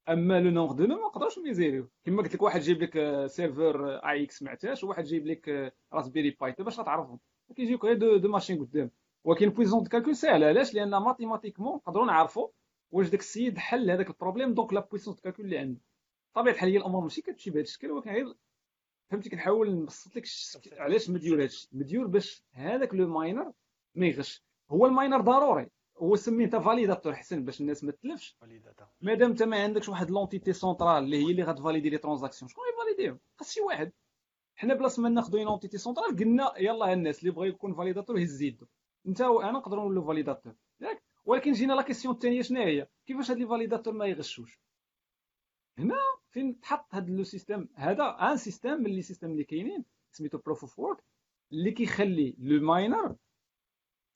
أما 0.08 0.40
le 0.40 0.50
nombre 0.50 0.74
de 0.74 0.84
nœuds 0.86 0.96
ما 0.96 1.06
نقدروش 1.06 1.38
ن 1.38 1.43
mesurer 1.43 1.75
وه. 1.75 1.88
كما 2.04 2.22
قلت 2.22 2.34
لك 2.34 2.42
واحد 2.42 2.60
جايب 2.60 2.82
لك 2.82 3.26
server 3.26 3.96
اي 3.96 4.24
إكس 4.24 4.42
ما 4.42 4.50
عتاش 4.50 4.84
وواحد 4.84 5.04
جايب 5.04 5.26
لك 5.26 5.74
Raspberry 5.92 6.30
Pi 6.40 6.52
باش 6.58 6.80
غتعرفهم 6.80 7.18
كيجيوك 7.56 7.84
غير 7.84 7.96
deux, 7.98 8.16
deux 8.16 8.28
machines 8.28 8.60
قدام. 8.64 8.90
ولكن 9.24 9.48
puissance 9.50 9.82
de 9.82 9.88
calcul 9.88 10.16
ساهله 10.16 10.46
علاش؟ 10.46 10.74
لأن 10.74 10.90
mathématiquement 10.90 11.74
نقدروا 11.76 12.06
نعرفوا 12.06 12.48
واش 12.92 13.08
داك 13.08 13.20
السيد 13.20 13.58
حل 13.58 13.90
هذاك 13.90 14.08
ال 14.10 14.15
problème 14.15 14.54
donc 14.54 14.72
la 14.72 14.80
puissance 14.80 15.16
de 15.16 15.22
calcul 15.22 15.44
اللي 15.44 15.58
عنده 15.58 15.80
طبيعة 16.34 16.54
الحال 16.54 16.70
هي 16.70 16.76
الأمور 16.76 17.02
ماشي 17.02 17.22
كتمشي 17.22 17.50
بهذا 17.50 17.62
الشكل 17.62 17.90
ولكن 17.90 18.10
غير 18.10 18.34
فهمتي 19.10 19.30
كنحاول 19.30 19.74
نبسط 19.82 20.16
لك 20.16 20.24
علاش 20.72 21.10
مديور 21.10 21.42
هادشي؟ 21.42 21.68
مديور 21.72 22.06
باش 22.06 22.44
هذاك 22.52 22.94
le 22.94 23.08
miner 23.08 23.52
ما 23.94 24.06
يغش. 24.06 24.42
هو 24.70 24.86
ال 24.86 24.92
miner 24.92 25.20
ضروري. 25.20 25.70
هو 25.98 26.16
سميتها 26.16 26.60
validateur 26.60 27.14
حسن 27.14 27.44
باش 27.44 27.60
الناس 27.60 27.84
ما 27.84 27.92
تلفش. 27.92 28.36
مادام 29.00 29.30
انت 29.30 29.42
ما 29.42 29.62
عندكش 29.62 29.88
واحد 29.88 30.10
l'entité 30.10 30.52
centrale 30.52 31.04
اللي 31.04 31.16
هي 31.26 31.30
اللي 31.30 31.42
غت 31.42 31.53
valider 31.53 31.90
les 31.90 31.98
transactions 31.98 32.48
شكون 32.48 32.64
ي 32.74 32.79
valider 32.79 33.09
هم 33.09 33.18
خاص 33.36 33.52
شي 33.52 33.60
واحد. 33.60 33.92
حنا 34.56 34.74
بلاص 34.74 34.98
ما 34.98 35.08
ناخذوا 35.08 35.40
l'entité 35.40 35.78
centrale 35.78 36.16
قلنا 36.16 36.52
يلاه 36.58 36.92
الناس 36.92 37.20
اللي 37.20 37.30
بغى 37.30 37.48
يكون 37.48 37.74
validateur 37.74 38.18
يهز 38.18 38.42
يدو 38.42 38.66
انت 39.06 39.20
وأنا 39.20 39.52
نقدروا 39.52 39.84
نولوا 39.84 40.06
validateur 40.06 40.54
ياك؟ 40.80 41.02
ولكن 41.24 41.52
جينا 41.52 41.72
la 41.72 41.82
question 41.82 42.14
الثانية 42.14 42.42
شنو 42.42 42.60
هي؟ 42.62 42.88
كيفاش 43.06 43.30
هاد 43.30 43.38
les 43.38 43.46
validateurs 43.46 43.94
ما 43.94 44.06
يغشوش؟ 44.06 44.60
هنا 45.78 45.94
فين 46.30 46.60
تحط 46.60 46.94
هذا 46.94 47.10
le 47.10 47.24
système؟ 47.24 47.68
هذا 47.74 48.04
un 48.04 48.36
système 48.36 48.72
من 48.82 48.90
les 48.90 49.02
systèmes 49.02 49.30
اللي 49.30 49.44
كاينين 49.44 49.84
سميتو 50.12 50.38
proof 50.38 50.60
of 50.60 50.78
work 50.78 51.04
اللي 51.52 51.70
كيخلي 51.70 52.34
le 52.38 52.66
miner 52.66 53.16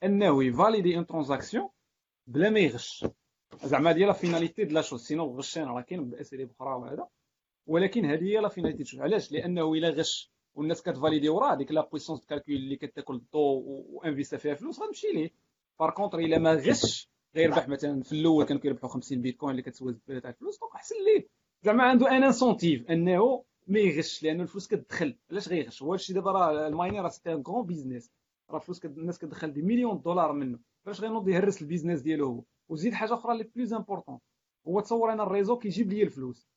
انه 0.04 0.44
ي 0.44 0.51
valider 0.51 0.96
une 0.96 1.06
transaction 1.06 1.68
بلا 2.26 2.50
ما 2.50 2.60
يغش. 2.60 3.06
زعما 3.64 3.90
هذه 3.90 3.98
la 3.98 4.12
finalité 4.12 4.64
de 4.64 4.74
la 4.74 4.80
chose 4.82 5.02
sinon 5.06 5.36
غشينا 5.36 5.72
راه 5.72 5.80
كاين 5.80 6.10
باساليب 6.10 6.50
أخرى 6.50 6.74
وهذا. 6.74 7.08
ولكن 7.66 8.04
هذه 8.04 8.24
هي 8.24 8.38
la 8.38 8.48
finalité 8.48 8.84
chose. 8.84 9.00
علاش؟ 9.00 9.32
لأنه 9.32 9.74
إلا 9.74 9.90
غش 9.90 10.30
والناس 10.54 10.82
كت 10.82 10.92
valider 10.92 11.28
وراه 11.28 11.54
ديك 11.54 11.72
la 11.72 11.88
puissance 11.88 12.26
calcul 12.26 12.54
اللي 12.54 12.76
كتاكل 12.76 13.14
الضو 13.14 13.62
و 13.66 13.75
investa 13.75 14.36
فيها 14.36 14.54
فلوس 14.54 14.80
غتمشي 14.80 15.06
ليه. 15.14 15.30
par 15.80 15.90
contre 15.90 16.18
إلا 16.18 16.38
ما 16.38 16.54
غش 16.54 17.10
غيربح 17.36 17.68
مثلا 17.68 18.02
في 18.02 18.12
الأول 18.12 18.44
كانوا 18.44 18.62
كيربحوا 18.62 18.88
50 18.88 19.20
بيتكوين 19.20 19.50
اللي 19.50 19.62
كتسوى 19.62 19.98
تاع 20.06 20.30
الفلوس 20.30 20.58
donc 20.58 20.74
أحسن 20.74 20.96
ليه. 21.04 21.28
زعما 21.62 21.84
عنده 21.84 22.10
un 22.10 22.22
incentive 22.22 22.90
انه 22.90 23.44
ما 23.66 23.78
يغش 23.78 24.22
لأن 24.22 24.40
الفلوس 24.40 24.66
كتدخل. 24.68 25.16
علاش 25.30 25.48
غيغش؟ 25.48 25.82
هو 25.82 25.92
هادشي 25.92 26.12
دابا 26.12 26.32
راه 26.32 26.66
ال 26.66 26.72
miner 26.72 27.02
راه 27.02 27.08
c'était 27.08 27.32
un 27.32 27.42
grand 27.42 27.66
business. 27.66 28.10
راه 28.50 28.56
الفلوس 28.56 28.84
الناس 28.84 29.18
كتدخل 29.18 29.52
des 29.52 29.62
millions 29.62 30.00
دولار 30.00 30.32
منه. 30.32 30.58
فاش 30.84 31.00
غينوض 31.00 31.28
يهرس 31.28 31.62
ال 31.62 31.66
business 31.66 32.00
ديالو 32.00 32.26
هو؟ 32.26 32.42
وزيد 32.68 32.92
حاجة 32.92 33.14
أخرى 33.14 33.32
اللي 33.32 33.44
plus 33.44 33.72
important 33.72 34.18
هو 34.68 34.80
تصور 34.80 35.12
أنا 35.12 35.22
ال 35.22 35.27
réseau 35.27 35.58
كيجيب 35.58 35.92
لي 35.92 36.02
الفلوس. 36.02 36.48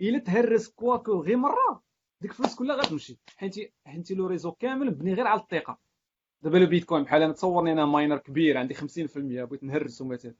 إلا 0.00 0.18
تهرس 0.18 0.68
كواكو 0.68 1.22
غير 1.22 1.36
مرة 1.36 1.82
ديك 2.20 2.30
الفلوس 2.30 2.54
كلها 2.54 2.76
غتمشي. 2.76 3.18
حيت 3.36 3.54
حيت 3.86 4.10
le 4.12 4.26
réseau 4.26 4.52
كامل 4.52 4.86
مبني 4.86 5.14
غير 5.14 5.26
على 5.26 5.40
الثقة. 5.40 5.78
دابا 6.42 6.58
le 6.58 6.66
bitcoin 6.66 7.02
بحال 7.02 7.22
أنا 7.22 7.32
تصورني 7.32 7.72
أنا 7.72 7.86
miner 7.86 8.18
كبير 8.18 8.58
عندي 8.58 8.74
50% 8.74 8.84
بغيت 9.16 9.64
نهرسو 9.64 10.04
مثلا. 10.04 10.34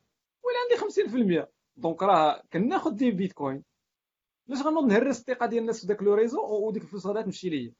ولا 0.44 0.56
عندي 0.62 1.44
50% 1.44 1.48
donc 1.76 2.02
راه 2.02 2.42
كناخذ 2.52 2.90
des 2.90 3.10
bitcoins. 3.10 3.64
علاش 4.52 4.66
غنوض 4.66 4.84
نهرس 4.84 5.20
الثقه 5.20 5.46
ديال 5.46 5.60
الناس 5.60 5.80
في 5.80 5.86
ذاك 5.86 6.02
le 6.02 6.14
réseau 6.14 6.66
وديك 6.66 6.82
الفلوس 6.82 7.06
غادا 7.06 7.22
تمشي 7.22 7.48
ليا. 7.48 7.72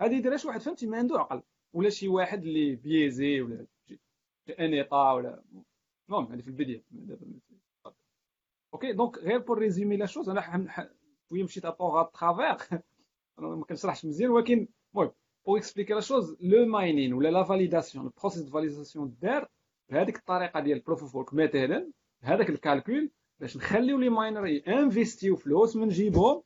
هذه 0.00 0.14
يديرها 0.14 0.36
شي 0.36 0.48
واحد 0.48 0.60
فهمتي 0.60 0.86
ما 0.86 0.98
عنده 0.98 1.20
عقل 1.20 1.42
ولا 1.72 1.90
شي 1.90 2.08
واحد 2.08 2.42
اللي 2.42 2.76
بيزي 2.76 3.40
ولا 3.40 3.66
un 4.60 4.74
état 4.74 5.12
ولا 5.12 5.42
المهم 6.08 6.32
هذه 6.32 6.40
في 6.40 6.48
البداية. 6.48 6.84
ok 8.74 8.92
donc 8.92 9.18
غير 9.18 9.38
pour 9.38 9.58
résumer 9.58 9.96
la 9.96 10.06
chose 10.06 10.28
أنا 10.28 10.66
شوية 11.28 11.44
مشيت 11.44 11.64
à 11.64 11.72
part 11.72 12.02
travers 12.02 12.80
أنا 13.38 13.48
ما 13.48 13.64
كنشرحش 13.64 14.04
مزيان 14.04 14.30
ولكن 14.30 14.68
المهم 14.94 15.12
pour 15.46 15.58
expliquer 15.58 15.92
la 15.94 16.00
chose 16.00 16.36
le 16.40 16.66
mining 16.66 17.12
ولا 17.12 17.28
la 17.28 17.42
validation 17.42 18.06
ال 18.06 18.11
process 18.11 18.42
de 18.42 18.50
validation 18.50 19.16
دار 19.22 19.48
بهذيك 19.90 20.16
الطريقة 20.16 20.60
ديال 20.60 20.80
proof 20.80 21.02
of 21.02 21.14
work 21.14 21.34
مثلا 21.34 21.92
هذاك 22.22 22.50
ال 22.50 22.59
calcul 22.59 23.10
باش 23.40 23.56
نخليو 23.56 23.98
les 23.98 24.08
miners 24.08 24.60
investi 24.68 25.28
و 25.28 25.36
فلوس 25.36 25.76
من 25.76 25.88
جيبهم 25.88 26.42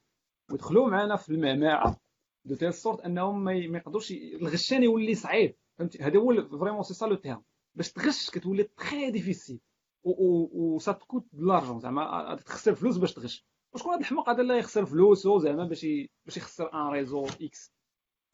ويدخلوا 0.51 0.91
معنا 0.91 1.17
في 1.17 1.29
المعمعة. 1.29 2.01
de 2.45 2.55
telle 2.55 2.75
sorte 2.75 3.01
أنهم 3.01 3.45
ما 3.45 3.53
يقدروش 3.53 4.13
الغشان 4.13 4.83
يولي 4.83 5.15
صعيب. 5.15 5.57
فهمتي؟ 5.79 6.03
هذا 6.03 6.19
هو 6.19 6.59
vraiment 6.59 6.83
c'est 6.83 6.95
ça 6.95 7.07
le 7.07 7.15
terme 7.15 7.43
باش 7.75 7.93
تغش 7.93 8.31
كتولي 8.31 8.63
très 8.63 9.11
difficile 9.11 9.61
و 10.05 10.79
ça 10.79 10.93
te 10.93 11.02
coûte 11.02 11.27
de 11.33 11.47
l'argent 11.47 11.81
زعما 11.81 12.37
تخسر 12.47 12.75
فلوس 12.75 12.97
باش 12.97 13.13
تغش. 13.15 13.47
وشكون 13.75 13.93
هذا 13.93 14.01
الحماق 14.01 14.29
هذا 14.29 14.41
اللي 14.41 14.59
يخسر 14.59 14.87
فلوسو 14.87 15.39
زعما 15.39 15.65
باش 15.65 15.87
باش 16.27 16.37
يخسر 16.37 16.75
un 16.75 16.89
réseau 16.93 17.27
X 17.27 17.73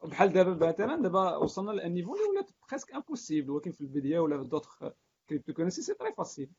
بحال 0.03 0.33
دابا 0.33 0.69
مثلا 0.69 1.01
دابا 1.01 1.35
وصلنا 1.35 1.71
ل 1.71 1.78
un 1.78 1.93
niveau 1.93 2.15
اللي 2.15 2.25
ولات 2.25 2.51
presque 2.69 2.93
impossible 2.93 3.49
ولكن 3.49 3.71
في 3.71 3.81
البداية 3.81 4.19
ولا 4.19 4.43
في 4.43 4.49
d'autres 4.49 4.83
crypto 5.29 5.53
currency 5.53 5.81
c'est 5.81 5.93
très 5.93 6.13
facile 6.13 6.49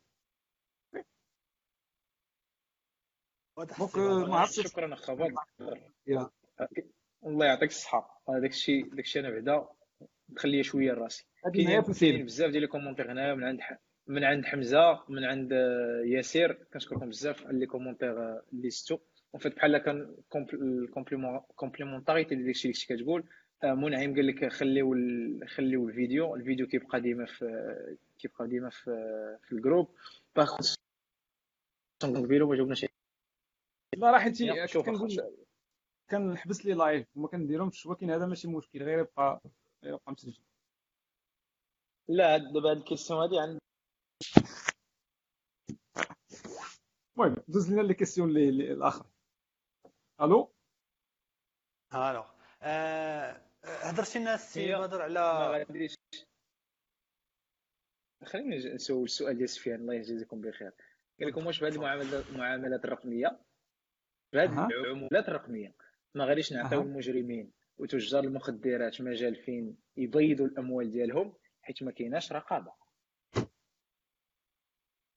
donc 3.65 3.97
ما 4.29 4.37
عرفتش 4.37 4.61
شكرا 4.71 4.95
اخا 4.95 5.13
الله 7.27 7.47
يعطيك 7.47 7.71
الصحة. 7.71 8.23
داك 8.29 8.51
الشيء 8.51 8.89
داك 8.89 9.05
الشيء 9.05 9.23
أنا 9.23 9.31
بعدا. 9.31 9.67
مخليه 10.29 10.63
شوية 10.63 10.93
راسي. 10.93 11.27
كاين 11.55 11.81
بزاف 12.25 12.51
ديال 12.51 12.63
les 12.63 12.67
commentaires 12.67 13.13
هنايا 13.13 13.35
من 13.35 13.45
عند 13.45 13.61
من 14.07 14.25
عند 14.25 14.45
حمزة 14.45 15.01
من 15.09 15.25
عند 15.25 15.53
ياسير 16.05 16.53
كنشكركم 16.53 17.09
بزاف 17.09 17.47
على 17.47 17.59
les 17.59 17.67
commentaires 17.67 18.41
اللي 18.53 18.71
c'est 18.71 18.86
tout 18.86 18.99
en 19.35 19.41
fait 19.41 19.57
بحال 19.57 19.79
كان 19.79 20.17
complémentarité 21.57 22.35
ديال 22.35 22.47
داكشي 22.47 22.69
اللي 22.69 23.01
كتقول 23.03 23.25
منعم. 23.65 24.15
قال 24.15 24.27
لك 24.27 24.53
خليو 24.53 24.95
خليو 25.47 25.89
الفيديو. 25.89 26.35
الفيديو 26.35 26.67
كيبقى 26.67 27.01
ديما 27.01 27.25
في 27.27 27.77
كيبقى 28.19 28.49
ديما 28.49 28.71
في 28.71 28.91
في 29.43 29.53
ال 29.53 29.58
groupe 29.58 29.89
باغ 30.37 30.57
كبيره 32.03 32.47
ما 32.47 32.57
جاوبناش 32.57 32.87
لا 33.97 34.11
راه 34.11 34.19
حيت 34.19 34.43
كنقول 34.73 35.37
كنحبس 36.11 36.65
les 36.65 36.73
lives 36.75 37.17
وما 37.17 37.29
كنديرهمش 37.29 37.87
ولكن 37.87 38.11
هذا 38.11 38.27
ماشي 38.27 38.49
مشكل 38.49 38.83
غير 38.83 38.99
يبقى 38.99 39.41
يبقى 39.83 40.13
مسجل. 40.13 40.43
لا 42.09 42.37
دابا 42.37 42.71
هاد 42.71 42.77
ال 42.77 42.82
question 42.82 43.21
هادي 43.21 43.39
عند 43.39 43.59
المهم 47.19 47.37
دوز 47.49 47.73
لنا 47.73 47.83
les 47.83 47.95
questions 47.95 48.31
الآخر. 48.31 49.07
ألو؟ 50.21 50.53
ألو. 51.95 52.25
آه، 52.63 53.43
هضرتي 53.65 54.19
لنا 54.19 54.35
السي 54.35 54.75
بدر 54.75 55.03
على 55.03 55.21
ما 55.21 55.49
غاديش. 55.49 55.95
خليني 58.25 58.57
نسول 58.75 59.05
السؤال 59.05 59.37
ديال 59.37 59.49
سفيان 59.49 59.81
الله 59.81 59.95
يجزيكم 59.95 60.41
بخير. 60.41 60.73
قال 61.21 61.29
لكم 61.29 61.47
واش 61.47 61.61
بهذه 61.61 61.75
المعاملات 62.31 62.85
الرقمية؟ 62.85 63.50
بهذه 64.33 64.67
العمولات 64.67 65.29
الرقميه 65.29 65.75
ما 66.15 66.25
غاديش 66.25 66.53
نعطيو 66.53 66.81
المجرمين 66.81 67.53
وتجار 67.79 68.25
المخدرات 68.25 69.01
مجال 69.01 69.37
فين 69.37 69.77
يبيضوا 69.97 70.47
الأموال 70.47 70.91
ديالهم 70.91 71.35
حيت 71.63 71.83
ما 71.83 71.91
كايناش 71.91 72.33
رقابة. 72.33 72.73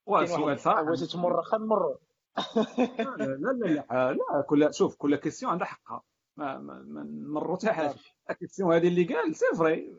سؤال 0.08 0.60
صعب. 0.60 0.86
بغيتي 0.86 1.06
تمر 1.06 1.42
نمروا 1.54 1.96
لا 2.56 3.26
لا 3.26 3.84
لا 3.90 4.12
لا 4.12 4.44
كل 4.48 4.74
شوف 4.74 4.96
كل 4.96 5.16
كيسيون 5.16 5.52
عندها 5.52 5.66
حقها 5.66 6.02
ما 6.36 6.58
ما 6.58 7.02
نمروا 7.02 7.56
حتى 7.56 7.72
حاجة 7.72 7.94
ال 8.30 8.35
question 8.35 8.74
هذه 8.74 8.88
اللي 8.88 9.04
قال 9.04 9.36
c'est 9.36 9.46
vrai 9.58 9.96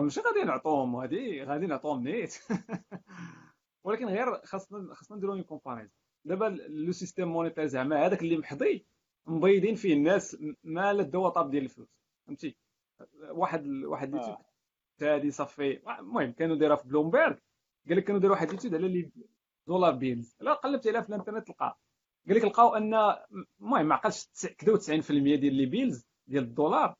ماشي 0.00 0.20
غادي 0.20 0.44
نعطوهم 0.44 0.96
هذه 0.96 1.44
غادي 1.44 1.66
نعطوهم 1.66 2.08
نيت. 2.08 2.38
ولكن 3.84 4.06
غير 4.06 4.40
خاصنا 4.44 4.94
خاصنا 4.94 5.16
نديرو 5.16 5.32
une 5.32 5.42
comparaison 5.42 5.90
دابا 6.24 6.44
le 6.68 6.92
système 6.92 7.28
monétaire 7.28 7.66
زعما 7.66 8.06
هذاك 8.06 8.22
اللي 8.22 8.36
محضي 8.36 8.86
مبيضين 9.26 9.74
فيه 9.74 9.94
الناس 9.94 10.36
ما 10.64 10.92
لا 10.92 11.02
الدواء 11.02 11.30
طاب 11.30 11.50
ديال 11.50 11.64
الفلوس 11.64 11.88
فهمتي؟ 12.26 12.56
واحد 13.30 13.66
واحد 13.66 14.14
l'étude 14.14 14.36
هادي 15.02 15.30
صافي. 15.30 15.80
المهم 15.98 16.32
كانوا 16.32 16.56
دايرها 16.56 16.76
في 16.76 16.88
بلومبيرغ. 16.88 17.36
قال 17.88 17.96
لك 17.96 18.04
كانوا 18.04 18.20
دايروا 18.20 18.36
واحد 18.36 18.50
l'étude 18.50 18.74
على 18.74 18.88
les 18.88 19.10
dollar 19.66 19.92
bills. 19.94 20.36
لا 20.40 20.54
قلبت 20.54 20.86
عليها 20.86 21.00
في 21.00 21.08
الإنترنت 21.08 21.46
تلقى 21.46 21.78
قال 22.28 22.36
لك 22.36 22.44
لقاو 22.44 22.74
أن 22.74 22.94
المهم 23.60 23.86
ما 23.86 23.94
عقلش 23.94 24.28
كداو 24.58 24.76
90% 24.76 24.80
ديال 25.10 25.54
les 25.54 25.66
bills 25.66 26.06
ديال 26.26 26.44
الدولار 26.44 26.94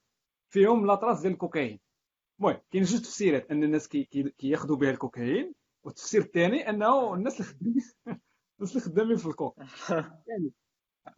فيهم 0.50 0.86
la 0.86 0.96
trace 0.96 1.20
ديال 1.20 1.32
الكوكايين 1.32 1.80
المهم 2.40 2.60
كاين 2.70 2.84
جوج 2.84 3.00
تفسيرات 3.00 3.50
أن 3.50 3.64
الناس 3.64 3.88
كياخذوا 3.88 4.76
كي 4.76 4.80
بها 4.80 4.90
الكوكايين 4.90 5.54
والتفسير 5.84 6.20
الثاني 6.20 6.70
أنه 6.70 7.14
الناس 7.14 7.40
اللي 7.40 7.82
الناس 8.58 8.76
اللي 8.76 8.80
خدامين 8.80 9.16
في 9.16 9.26
الكوك. 9.26 9.56
يعني 10.28 10.52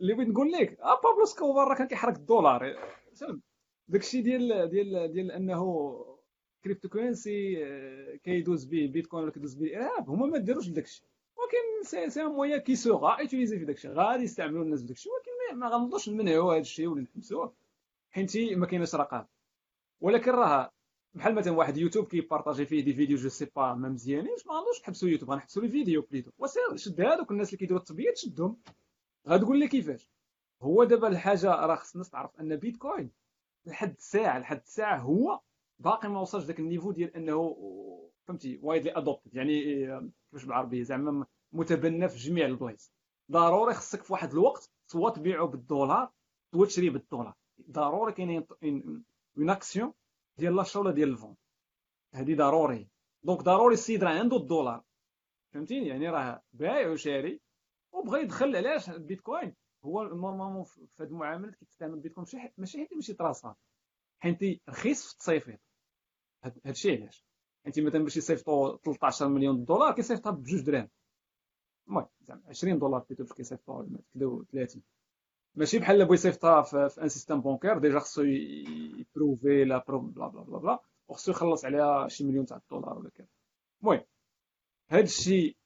اللي 0.01 0.14
بغيت 0.14 0.28
نقول 0.28 0.53
لك 0.53 0.80
آه 0.80 1.01
بابلو 1.01 1.24
إسكوبار 1.25 1.68
راه 1.68 1.74
كان 1.74 1.86
كيحرك 1.86 2.16
الدولار. 2.16 2.76
داكشي 3.88 4.22
ديال 4.22 4.70
ديال 4.70 5.12
ديال 5.12 5.32
أنه 5.32 5.61
crypto 6.64 6.89
currency 6.89 7.64
آه، 7.64 8.16
كيدوز 8.16 8.64
به 8.64 8.86
بيتكوين 8.86 9.22
ولا 9.22 9.32
كيدوز 9.32 9.55
به 9.55 9.66
الإرهاب 9.66 10.11
هما 10.11 10.26
ما 10.26 10.38
داروش 10.38 10.68
داكشي 10.68 11.05
ولكن 11.36 11.88
c'est 11.89 12.11
c'est 12.11 12.23
un 12.23 12.27
moyen 12.27 12.59
qui 12.59 12.77
sera 12.77 13.18
utilisé 13.18 13.59
في 13.59 13.64
داكشي 13.64 13.88
غادي 13.88 14.22
يستعملوا 14.22 14.64
الناس 14.64 14.80
في 14.80 14.86
داكشي. 14.86 15.09
ولكن 15.09 15.59
ما 15.59 15.68
غنوضوش 15.68 16.09
نمنعوا 16.09 16.53
هذا 16.53 16.61
الشيء 16.61 16.86
ولا 16.86 17.03
نحبسوه 17.03 17.55
حيت 18.11 18.36
ما 18.36 18.66
كايناش 18.66 18.95
رقابة. 18.95 19.28
ولكن 20.01 20.30
راه 20.30 20.72
بحال 21.15 21.35
مثلا 21.35 21.53
واحد 21.53 21.77
يوتيوب 21.77 22.07
كي 22.07 22.18
partager 22.18 22.66
فيه 22.67 22.85
des 22.85 22.95
vidéos 22.95 23.16
je 23.16 23.29
sais 23.29 23.45
pas 23.57 23.75
ما 23.75 23.89
مزيانينش 23.89 24.47
ما 24.47 24.55
غنوضوش 24.55 24.81
نحبسوا 24.81 25.09
يوتيوب 25.09 25.31
غنحبسوا 25.31 25.63
les 25.62 25.68
vidéos 25.68 26.03
plutôt 26.03 26.31
وسير 26.39 26.77
شد 26.77 27.01
هذوك 27.01 27.31
الناس 27.31 27.49
اللي 27.49 27.59
كيديروا 27.59 27.81
التبييض 27.81 28.15
شدهم 28.17 28.57
غتقول 29.29 29.59
لي 29.59 29.69
كيفاش 29.69 30.11
هو 30.63 30.85
دابا 30.85 31.09
الحاجة 31.09 31.51
راه 31.51 31.75
خص 31.75 31.93
الناس 31.93 32.11
تعرف 32.11 32.41
ان 32.41 32.57
بيتكوين 32.57 33.11
لحد 33.67 33.95
الساعة 33.99 34.39
لحد 34.39 34.61
الساعة 34.67 34.99
هو 34.99 35.41
باقي 35.79 36.09
ما 36.09 36.21
وصلش 36.21 36.45
ذاك 36.45 36.61
ال 36.61 36.65
niveau 36.65 36.93
ديال 36.93 37.17
انه 37.17 37.57
فهمتي 38.25 38.61
widely 38.62 38.97
adopted 38.99 39.35
يعني 39.35 39.63
كيفاش 40.31 40.45
بالعربيه 40.45 40.83
زعما 40.83 41.27
متبنى 41.53 42.09
في 42.09 42.19
جميع 42.19 42.47
البلايص 42.47 42.93
ضروري 43.31 43.75
خصك 43.75 44.03
في 44.03 44.13
واحد 44.13 44.33
الوقت 44.33 44.71
soit 44.87 45.11
تبيعو 45.11 45.47
بالدولار 45.47 46.11
soit 46.53 46.66
تشري 46.67 46.91
بالدولار 46.91 47.35
ضروري 47.71 48.13
كاين 48.13 48.47
une 49.39 49.51
action 49.51 49.93
ديال 50.41 50.57
l'achat 50.57 50.81
ولا 50.80 50.91
ديال 50.91 51.09
la 51.09 51.16
vente. 51.16 51.37
هذه 52.14 52.34
ضروري. 52.34 52.88
donc 53.23 53.41
ضروري 53.43 53.74
السيد 53.74 54.05
راه 54.05 54.18
عنده 54.18 54.36
الدولار. 54.36 54.82
فهمتيني؟ 55.53 55.88
يعني 55.88 56.09
راه 56.09 56.43
بايع 56.53 56.88
وشاري 56.88 57.41
وبغى 57.93 58.22
يدخل 58.22 58.57
علاش 58.57 58.91
البيتكوين؟ 58.91 59.55
هو 59.84 60.03
normalement 60.03 60.64
في 60.64 60.88
هذه 61.01 61.09
المعاملات 61.09 61.55
كيستعمل 61.55 61.95
البيتكوين 61.95 62.26
ماشي 62.32 62.53
ماشي 62.59 62.78
حيت 62.78 62.93
ماشي 62.95 63.14
tracé 63.14 63.50
ات 63.50 63.57
حيت 64.18 64.38
رخيص 64.68 65.07
في 65.07 65.12
التصيفيط 65.12 65.61
هذا. 66.45 66.55
الشيء 66.66 67.01
علاش؟ 67.01 67.24
حيت 67.64 67.80
مثلا 67.80 68.03
باش 68.05 68.16
يصيفطوا 68.16 68.76
13 68.76 69.28
مليون 69.28 69.64
دولار 69.64 69.95
كيصيفطها 69.95 70.30
بجوج 70.30 70.61
دراهم. 70.61 70.88
المهم 71.88 72.09
زعما 72.20 72.43
20 72.49 72.78
دولار 72.78 73.05
plutôt 73.09 73.25
باش 73.24 73.32
كيصيفطوا 73.32 73.84
كدا 74.14 74.45
30 74.53 74.82
ماشي 75.55 75.79
بحال 75.79 76.05
بغى 76.05 76.15
يصيفطها 76.15 76.63
في 76.63 77.03
ان 77.03 77.09
سيستم 77.09 77.41
بونكير 77.41 77.79
ديجا 77.79 77.99
خصو 77.99 78.23
ي 78.23 78.40
prouver 78.40 79.64
bla 79.64 79.85
bla 79.89 79.99
bla 79.99 80.29
bla 80.29 80.59
bla 80.59 80.79
وخصو 81.09 81.31
يخلص 81.31 81.65
عليها 81.65 82.09
شي 82.09 82.25
مليون 82.25 82.47
تاع 82.47 82.57
الدولار 82.57 82.99
ولا 82.99 83.11
كذا 83.11 83.27
المهم 83.83 84.01
هذا 84.91 85.03
الشيء 85.03 85.57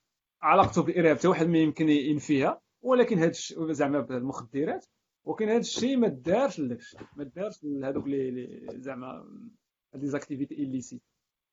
علاقته 0.43 0.83
بالإرهاب 0.83 1.17
حتى 1.19 1.29
واحد 1.29 1.47
ما 1.47 1.59
يمكن 1.59 1.89
ينفيها. 1.89 2.61
ولكن 2.83 3.19
هذا 3.19 3.31
الشيء 3.31 3.73
زعما 3.73 4.01
بالمخدرات. 4.01 4.87
ولكن 5.25 5.49
هذا 5.49 5.59
الشيء 5.59 5.97
ما 5.97 6.09
دارش 6.09 6.61
الشيء 6.61 7.01
ما 7.17 7.25
دارش 7.25 7.61
لهذوك 7.63 8.07
اللي 8.07 8.67
زعما 8.71 9.25
لي 9.95 10.07
les 10.07 10.19
activités 10.19 10.55
illicites 10.55 11.03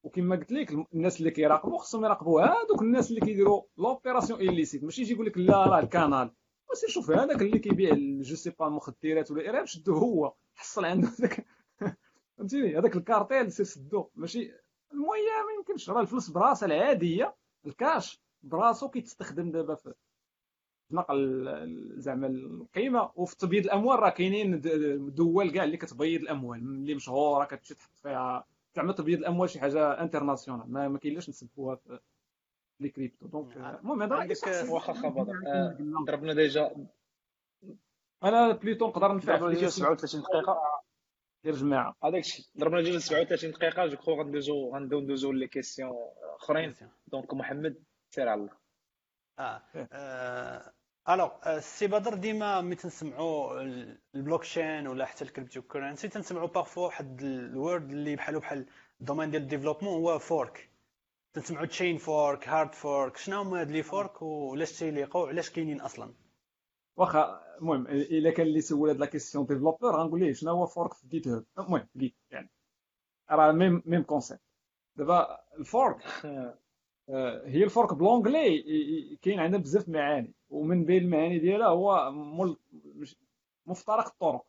وكما 0.03 0.35
قلت 0.35 0.51
لك 0.51 0.71
الناس 0.93 1.19
اللي 1.19 1.31
كيراقبوا 1.31 1.77
خصهم 1.77 2.05
يراقبوا 2.05 2.41
هذوك 2.41 2.81
الناس 2.81 3.09
اللي 3.09 3.21
كيديروا 3.21 3.63
l'opération 3.77 4.39
illicite 4.39 4.83
ماشي 4.83 5.01
يجي 5.01 5.13
يقول 5.13 5.25
لك 5.25 5.37
لا 5.37 5.65
راه 5.65 5.79
ال 5.79 5.87
canal. 5.87 6.31
وسير 6.71 6.89
شوف 6.89 7.11
هذاك 7.11 7.41
اللي 7.41 7.59
كيبيع 7.59 7.93
je 8.21 8.35
sais 8.35 8.49
pas 8.49 8.67
المخدرات 8.67 9.31
ولا 9.31 9.41
الارهاب 9.41 9.65
شدو 9.65 9.93
هو 9.93 10.33
حصل 10.55 10.85
عنده 10.85 11.09
ذاك 11.21 11.45
فهمتيني؟ 12.37 12.77
هذاك 12.77 12.95
الكارتيل 12.95 13.51
سير 13.51 13.65
سدو 13.65 14.09
ماشي 14.15 14.51
المهم 14.93 15.45
ما 15.47 15.53
يمكنش 15.57 15.89
راه 15.89 16.01
الفلوس 16.01 16.29
براسها 16.29 16.65
العادية 16.67 17.35
الكاش 17.65 18.21
براسو 18.43 18.89
كيتستخدم 18.89 19.51
دابا 19.51 19.75
في 19.75 19.93
نقل 20.91 21.45
زعما 21.97 22.27
القيمة 22.27 23.11
وفي 23.15 23.37
تبييض 23.37 23.63
الأموال 23.63 23.99
راه 23.99 24.09
كاينين 24.09 24.61
دول 25.13 25.51
كاع 25.51 25.63
اللي 25.63 25.77
كتبيض 25.77 26.21
الأموال 26.21 26.59
اللي 26.59 26.95
مشهورة 26.95 27.45
كتمشي 27.45 27.75
تحط 27.75 27.97
فيها 28.03 28.45
زعما 28.75 28.93
تبييض 28.93 29.19
الأموال 29.19 29.49
شي 29.49 29.59
حاجة 29.59 30.01
انترناسيونال 30.01 30.71
ما 30.71 30.97
كاينلاش 30.97 31.29
نسبوها 31.29 31.75
في 31.75 31.99
لي 32.81 32.89
كريبتو 32.89 33.27
دونك 33.27 33.57
المهم 33.57 34.01
هذا 34.01 34.15
عندك 34.15 34.37
واخا 34.69 34.93
خبر 34.93 35.23
ضربنا 36.07 36.33
ديجا 36.33 36.71
أنا 38.23 38.51
بليتو 38.51 38.87
نقدر 38.87 39.15
نفع 39.15 39.49
ديجا 39.49 39.69
37 39.69 40.21
دقيقه 40.21 40.81
غير 41.45 41.55
جماعة 41.55 41.95
هذاك 42.03 42.19
الشيء 42.23 42.45
ضربنا 42.57 42.81
ديجا 42.81 42.99
37 42.99 43.51
دقيقه 43.51 43.85
جو 43.87 43.97
كخو 43.97 44.13
غندوزو 44.13 44.75
غندوزو 44.75 45.31
لي 45.31 45.47
كيسيون 45.47 45.91
اخرين 46.23 46.75
donc 47.07 47.33
محمد 47.33 47.83
سير 48.15 48.29
على 48.29 48.41
الله 48.41 48.57
آه 49.39 50.73
alors 51.09 51.59
سي 51.59 51.87
بدر 51.87 52.13
ديما 52.13 52.61
ملي 52.61 52.75
تنسمعوا 52.75 53.61
البلوكشين 54.15 54.87
ولا 54.87 55.05
حتى 55.05 55.23
ال 55.25 55.61
cryptocurrency 55.61 56.07
تنسمعوا 56.07 56.47
parfois 56.47 56.81
واحد 56.81 57.21
ال 57.21 57.35
word 57.35 57.91
اللي 57.91 58.15
بحالو 58.15 58.39
بحال 58.39 58.65
ال 59.01 59.05
domaine 59.05 59.31
ديال 59.31 59.41
ال 59.41 59.45
développement 59.45 59.93
هو 59.93 60.19
fork 60.19 60.70
تنسمعوا 61.33 61.65
chain 61.65 61.97
fork 61.97 62.47
hard 62.47 62.73
fork 62.73 63.17
شنو 63.17 63.41
هما 63.41 63.61
هاد 63.61 63.71
les 63.71 63.83
forks 63.83 64.21
وعلاش 64.21 64.79
تيليقوا 64.79 65.27
علاش 65.27 65.49
كاينين 65.49 65.81
أصلا؟ 65.81 66.13
واخا 66.97 67.41
المهم 67.61 67.87
إلا 67.87 68.31
كان 68.31 68.47
اللي 68.47 68.61
سول 68.61 68.89
هاد 68.89 68.99
la 68.99 69.05
question 69.05 69.45
développeur 69.45 69.95
غنقول 69.95 70.19
ليه 70.19 70.33
شنو 70.33 70.51
هو 70.51 70.65
fork 70.65 70.93
في 70.93 71.07
GitHub 71.07 71.45
المهم 71.59 71.87
Git 71.97 72.15
يعني. 72.31 72.49
راه 73.31 73.51
même 73.51 73.83
même 73.85 74.03
concept 74.03 74.41
دابا 74.95 75.39
ال 75.59 75.68
fork 75.68 76.03
آه، 77.09 77.47
هي 77.47 77.63
ال 77.63 77.69
fork 77.69 77.93
بلونجلي 77.93 79.17
كاين 79.21 79.39
عندنا 79.39 79.61
بزاف 79.61 79.89
معاني. 79.89 80.33
ومن 80.49 80.85
بين 80.85 81.03
المعاني 81.03 81.39
ديالها 81.39 81.67
هو 81.67 82.11
مفترق 83.65 84.07
الطرق. 84.07 84.45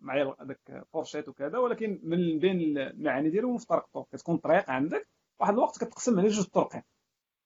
معايا 0.00 0.36
هذاك 0.40 0.86
fourchette 0.92 1.28
وكذا 1.28 1.58
ولكن 1.58 2.00
من 2.02 2.38
بين 2.38 2.78
المعاني 2.78 3.30
ديالو 3.30 3.52
مفترق 3.52 3.84
الطرق. 3.84 4.08
كتكون 4.12 4.36
طريق 4.36 4.70
عندك 4.70 5.08
واحد 5.40 5.52
الوقت 5.52 5.78
كتقسم 5.84 6.18
على 6.18 6.28
جوج 6.28 6.46
طرقين. 6.46 6.82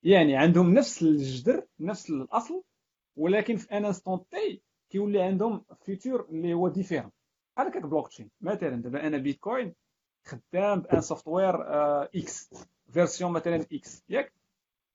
يعني 0.03 0.37
عندهم 0.37 0.75
نفس 0.75 1.03
الجدر 1.03 1.67
نفس 1.81 2.11
الأصل 2.11 2.63
ولكن 3.17 3.57
في 3.57 3.73
un 3.73 3.85
instant 3.85 4.29
t 4.31 4.63
كيولي 4.91 5.23
عندهم 5.23 5.65
futur 5.85 6.27
اللي 6.31 6.55
هو 6.55 6.69
différent 6.69 7.11
بحال 7.57 7.67
هكاك 7.69 7.83
بلوك 7.83 8.09
تشين 8.09 8.31
مثلا 8.41 8.83
دابا 8.83 9.07
أنا 9.07 9.19
بيتكوين 9.19 9.75
خدام 10.25 10.81
ب 10.81 10.88
un 10.88 11.01
software 11.01 11.55
X 12.05 12.51
version 12.93 13.33
مثلا 13.33 13.67
X 13.73 14.03
ياك؟ 14.09 14.33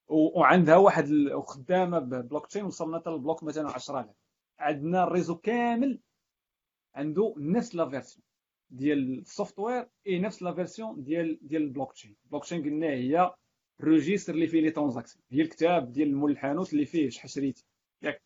وعندها 0.07 0.75
واحد 0.75 1.09
خدامه 1.47 1.99
ببلوك 1.99 2.47
تشين 2.47 2.63
وصلنا 2.65 2.99
حتى 2.99 3.09
لل 3.09 3.21
bloc 3.21 3.43
مثلا 3.43 3.69
10000 3.71 4.05
عندنا 4.59 5.03
ال 5.03 5.08
réseau 5.08 5.35
كامل 5.35 5.99
عنده 6.95 7.35
نفس 7.37 7.75
la 7.75 7.89
version 7.89 8.23
ديال 8.69 9.19
ال 9.19 9.27
software 9.27 9.87
اي 10.07 10.19
نفس 10.19 10.43
la 10.43 10.53
version 10.53 11.03
ديال 11.03 11.39
ديال 11.41 11.61
ال 11.61 11.93
blockchain 11.93 12.15
ال 12.25 12.43
blockchain 12.43 12.63
قلنا 12.63 12.87
هي 12.87 13.33
ال 13.79 13.85
registre 13.85 14.33
اللي 14.33 14.47
فيه 14.47 14.61
les 14.61 14.71
transactions 14.71 15.23
هي 15.31 15.41
الكتاب 15.41 15.91
ديال 15.91 16.15
مول 16.15 16.31
الحانوت 16.31 16.73
اللي 16.73 16.85
فيه 16.85 17.09
شحال 17.09 17.29
شريتي. 17.29 17.65
ياك. 18.01 18.21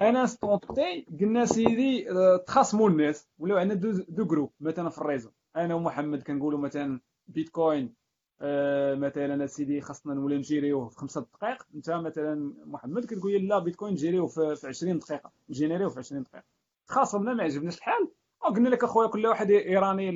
à 0.00 0.09
un 0.09 0.26
instant 0.26 0.96
t 0.96 1.06
قلنا 1.20 1.44
سيدي 1.44 2.10
آه، 2.10 2.36
تخاصموا 2.36 2.88
الناس. 2.88 3.28
ولاو 3.38 3.58
عندنا 3.58 3.80
deux, 3.80 3.92
deux 4.08 4.24
groupes 4.26 4.52
مثلا 4.60 4.90
في 4.90 4.98
ال 4.98 5.02
réseau. 5.02 5.30
أنا 5.56 5.74
ومحمد 5.74 6.22
كنقولوا 6.22 6.58
مثلا 6.58 7.00
بيتكوين 7.26 7.94
آه 8.40 8.94
مثلا 8.94 9.46
سيدي 9.46 9.80
خاصنا 9.80 10.14
نولي 10.14 10.36
نجينيريوه 10.36 10.88
في 10.88 10.96
خمسة 10.96 11.20
دقائق. 11.20 11.66
انت 11.74 11.90
مثلا 11.90 12.54
محمد 12.64 13.04
كتقول 13.04 13.32
لي 13.32 13.38
لا 13.38 13.58
بيتكوين 13.58 13.92
نجينيريوه 13.92 14.26
في 14.26 14.66
20 14.66 14.98
دقيقة. 14.98 15.32
نجينيريوه 15.50 15.90
في 15.90 15.98
20 15.98 16.22
دقيقة. 16.22 16.44
تخاصمنا 16.88 17.34
ما 17.34 17.42
عجبناش 17.42 17.78
الحال. 17.78 18.10
قلنا 18.54 18.68
لك 18.68 18.84
أخويا 18.84 19.08
كل 19.08 19.26
واحد 19.26 19.50
ي 19.50 19.60
run-ي 19.60 20.10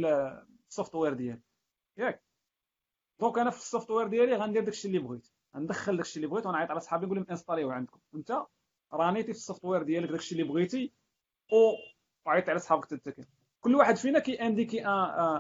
ال 0.69 0.74
software 0.74 1.15
ديالو 1.15 1.41
ياك. 1.97 2.23
donc 3.21 3.39
أنا 3.39 3.51
في 3.51 3.59
ال 3.59 3.64
software 3.64 4.07
ديالي 4.07 4.37
غندير 4.37 4.65
داكشي 4.65 4.89
اللي 4.89 4.99
بغيت. 4.99 5.29
غندخل 5.57 5.97
داكشي 5.97 6.17
اللي 6.17 6.27
بغيت 6.27 6.47
ونعيط 6.47 6.71
على 6.71 6.81
صحابي 6.81 7.07
نقول 7.07 7.19
لهم 7.19 7.27
installer-يوه 7.31 7.73
عندكم. 7.73 7.99
وانت 8.13 8.43
run-يتي 8.93 9.33
في 9.33 9.39
ال 9.39 9.44
software 9.44 9.83
ديالك 9.83 10.11
داكشي 10.11 10.35
اللي 10.35 10.45
بغيتي 10.53 10.93
و 11.53 11.57
عيط 12.27 12.49
على 12.49 12.59
صحابك 12.59 12.85
حتى 12.85 13.25
كل 13.61 13.75
واحد 13.75 13.97
فينا 13.97 14.19
كي 14.19 14.35
indiquer 14.47 14.87
un 14.87 14.93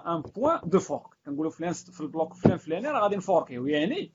un 0.06 0.22
point 0.22 0.58
de 0.64 0.78
fork 0.78 1.06
كنقولوا 1.26 1.50
فلان 1.50 1.72
في 1.72 2.00
ال 2.00 2.07
bloc 2.07 2.34
فلان 2.34 2.56
فلاني 2.58 2.88
راه 2.88 3.00
غادي 3.00 3.16
ن 3.16 3.23
fork-يو 3.23 3.66
يعني 3.66 4.12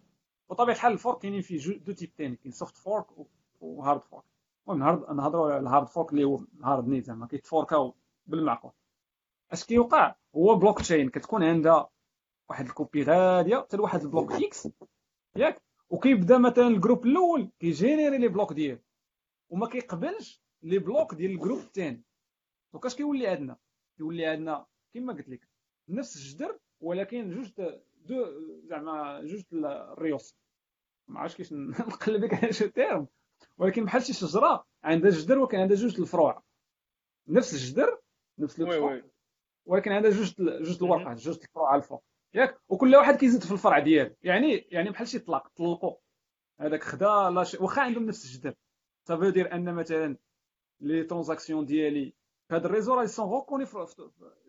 بطبيعة 0.50 0.76
الحال 0.76 0.94
ال 0.94 0.99
fork 0.99 1.22
كاينين 1.22 1.42
فيه 1.42 1.78
deux 1.78 1.92
types 1.92 2.16
تاني. 2.16 2.36
كاين 2.36 2.52
soft 2.52 2.78
fork 2.78 3.06
و 3.62 3.70
hard 3.70 4.02
fork 4.02 4.24
المهم 4.70 5.16
نهضروا 5.18 5.52
على 5.52 5.60
ال 5.60 5.66
hard 5.66 5.88
fork 5.88 6.12
اللي 6.14 6.24
هو 6.24 6.40
ال 6.60 6.66
hard 6.66 6.88
نيت 6.88 7.06
زعما 7.06 7.28
كيت 7.28 7.48
fork-او. 7.48 7.96
بالمعقول. 8.26 8.72
اش 9.52 9.64
كيوقع 9.64 10.16
هو 10.36 10.56
بلوك 10.56 10.82
تشين 10.82 11.10
كتكون 11.10 11.44
عندها 11.44 11.90
واحد 12.50 12.66
ال 12.66 12.72
copie 12.72 13.04
غاديه 13.04 13.58
حتى 13.58 13.78
لواحد 13.78 14.02
ال 14.02 14.08
bloc 14.08 14.32
X 14.32 14.68
ياك 15.36 15.62
وكيبدا 15.90 16.38
مثلا 16.38 16.68
ال 16.68 16.73
groupe 16.73 17.06
الأول 17.06 17.52
كي 17.60 17.73
générer 17.73 18.18
les 18.18 18.28
blocs 18.28 18.54
ديالو 18.54 18.80
وما 19.50 19.68
كيقبلش 19.70 20.42
les 20.64 20.80
blocs 20.80 21.14
ديال 21.16 21.32
ال 21.32 21.36
groupe 21.36 21.60
الثاني 21.60 22.04
donc 22.74 22.86
أش 22.86 22.96
كيولي 22.96 23.28
عندنا؟ 23.28 23.58
كيولي 23.98 24.26
عندنا 24.26 24.66
كما 24.94 25.14
قلت 25.14 25.30
لك 25.30 25.50
نفس 25.90 26.16
الجدر 26.16 26.60
ولكن 26.80 27.30
جوج 27.30 27.52
deux 28.06 28.26
زعما 28.64 29.22
جوج 29.22 29.44
ال 29.54 29.63
réseaux. 29.63 30.36
ما 31.08 31.20
عرفتش 31.20 31.38
كيفاش 31.38 31.54
نقلب 31.94 32.24
لك 32.24 32.34
على 32.34 32.54
شي 32.54 32.70
terme 32.70 33.08
ولكن 33.58 33.86
بحال 33.86 34.04
شي 34.04 34.14
شجرة 34.14 34.66
عندها 34.84 35.10
جدر 35.12 35.40
وكان 35.40 35.62
عندها 35.62 35.78
جوج 35.78 36.00
الفروع. 36.00 36.44
نفس 37.28 37.54
الجدر 37.54 38.00
نفس 38.40 38.62
الفروع 38.62 39.02
ولكن 39.66 39.92
عندها 39.92 40.12
جوج 40.12 40.34
جوج 40.38 40.84
الورقات 40.84 41.18
جوج 41.18 41.40
الفروع 41.44 41.72
على 41.72 41.82
الفوق 41.82 42.04
ياك؟ 42.34 42.60
وكل 42.70 42.96
واحد 42.96 43.16
كيزيد 43.16 43.44
في 43.44 43.52
الفرع 43.52 43.80
ديالو. 43.80 44.16
يعني 44.24 44.68
يعني 44.72 44.90
بحال 44.90 45.08
شي 45.08 45.20
طلاق 45.20 45.48
طلقوا 45.56 45.96
هذاك 46.60 46.84
خدا 46.84 47.30
لا 47.30 47.44
شي 47.44 47.58
واخا 47.58 47.82
عندهم 47.82 48.06
نفس 48.06 48.26
الجدر 48.26 48.54
ça 49.08 49.15
veut 49.15 49.30
dire 49.30 49.54
أن 49.54 49.74
مثلا 49.74 50.18
les 50.82 51.04
transactions 51.04 51.66
ديالي 51.66 52.14
هاد 52.52 52.66
ال 52.66 52.70
réseau 52.70 52.94
راه 52.94 53.06
sont 53.06 53.26
reconnues 53.26 53.66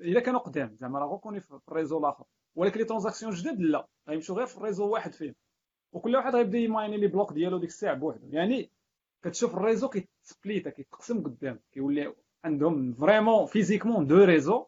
الا 0.00 0.20
كانوا 0.20 0.40
قدام 0.40 0.76
زعما 0.80 0.98
راه 0.98 1.06
reconnues 1.06 1.40
في 1.40 1.60
ال 1.68 1.72
réseau 1.72 1.98
الآخر. 1.98 2.24
ولكن 2.54 2.78
les 2.78 2.84
transactions 2.84 3.32
جداد 3.32 3.60
لا 3.60 3.86
غيمشيو 4.08 4.34
غير 4.36 4.46
في 4.46 4.56
ال 4.56 4.61
réseau 4.61 4.88
واحد 4.88 5.12
فيهم. 5.12 5.34
وكل 5.92 6.16
واحد 6.16 6.34
غيبدا 6.34 6.58
ي 6.58 6.64
mine-ي 6.64 6.96
les 6.96 7.06
blocs 7.06 7.32
ديالو 7.32 7.58
ديك 7.58 7.68
الساعة 7.68 7.94
بوحدو. 7.94 8.28
يعني 8.30 8.70
كتشوف 9.22 9.54
ال 9.54 9.59
réseau 9.59 9.88
كيت 9.88 10.16
split-ا 10.16 10.70
كيتقسم 10.70 11.22
قدام 11.22 11.60
كيولي 11.72 12.14
عندهم 12.46 12.92
vraiment 12.92 13.46
physiquement 13.46 14.06
deux 14.06 14.24
réseaux 14.24 14.66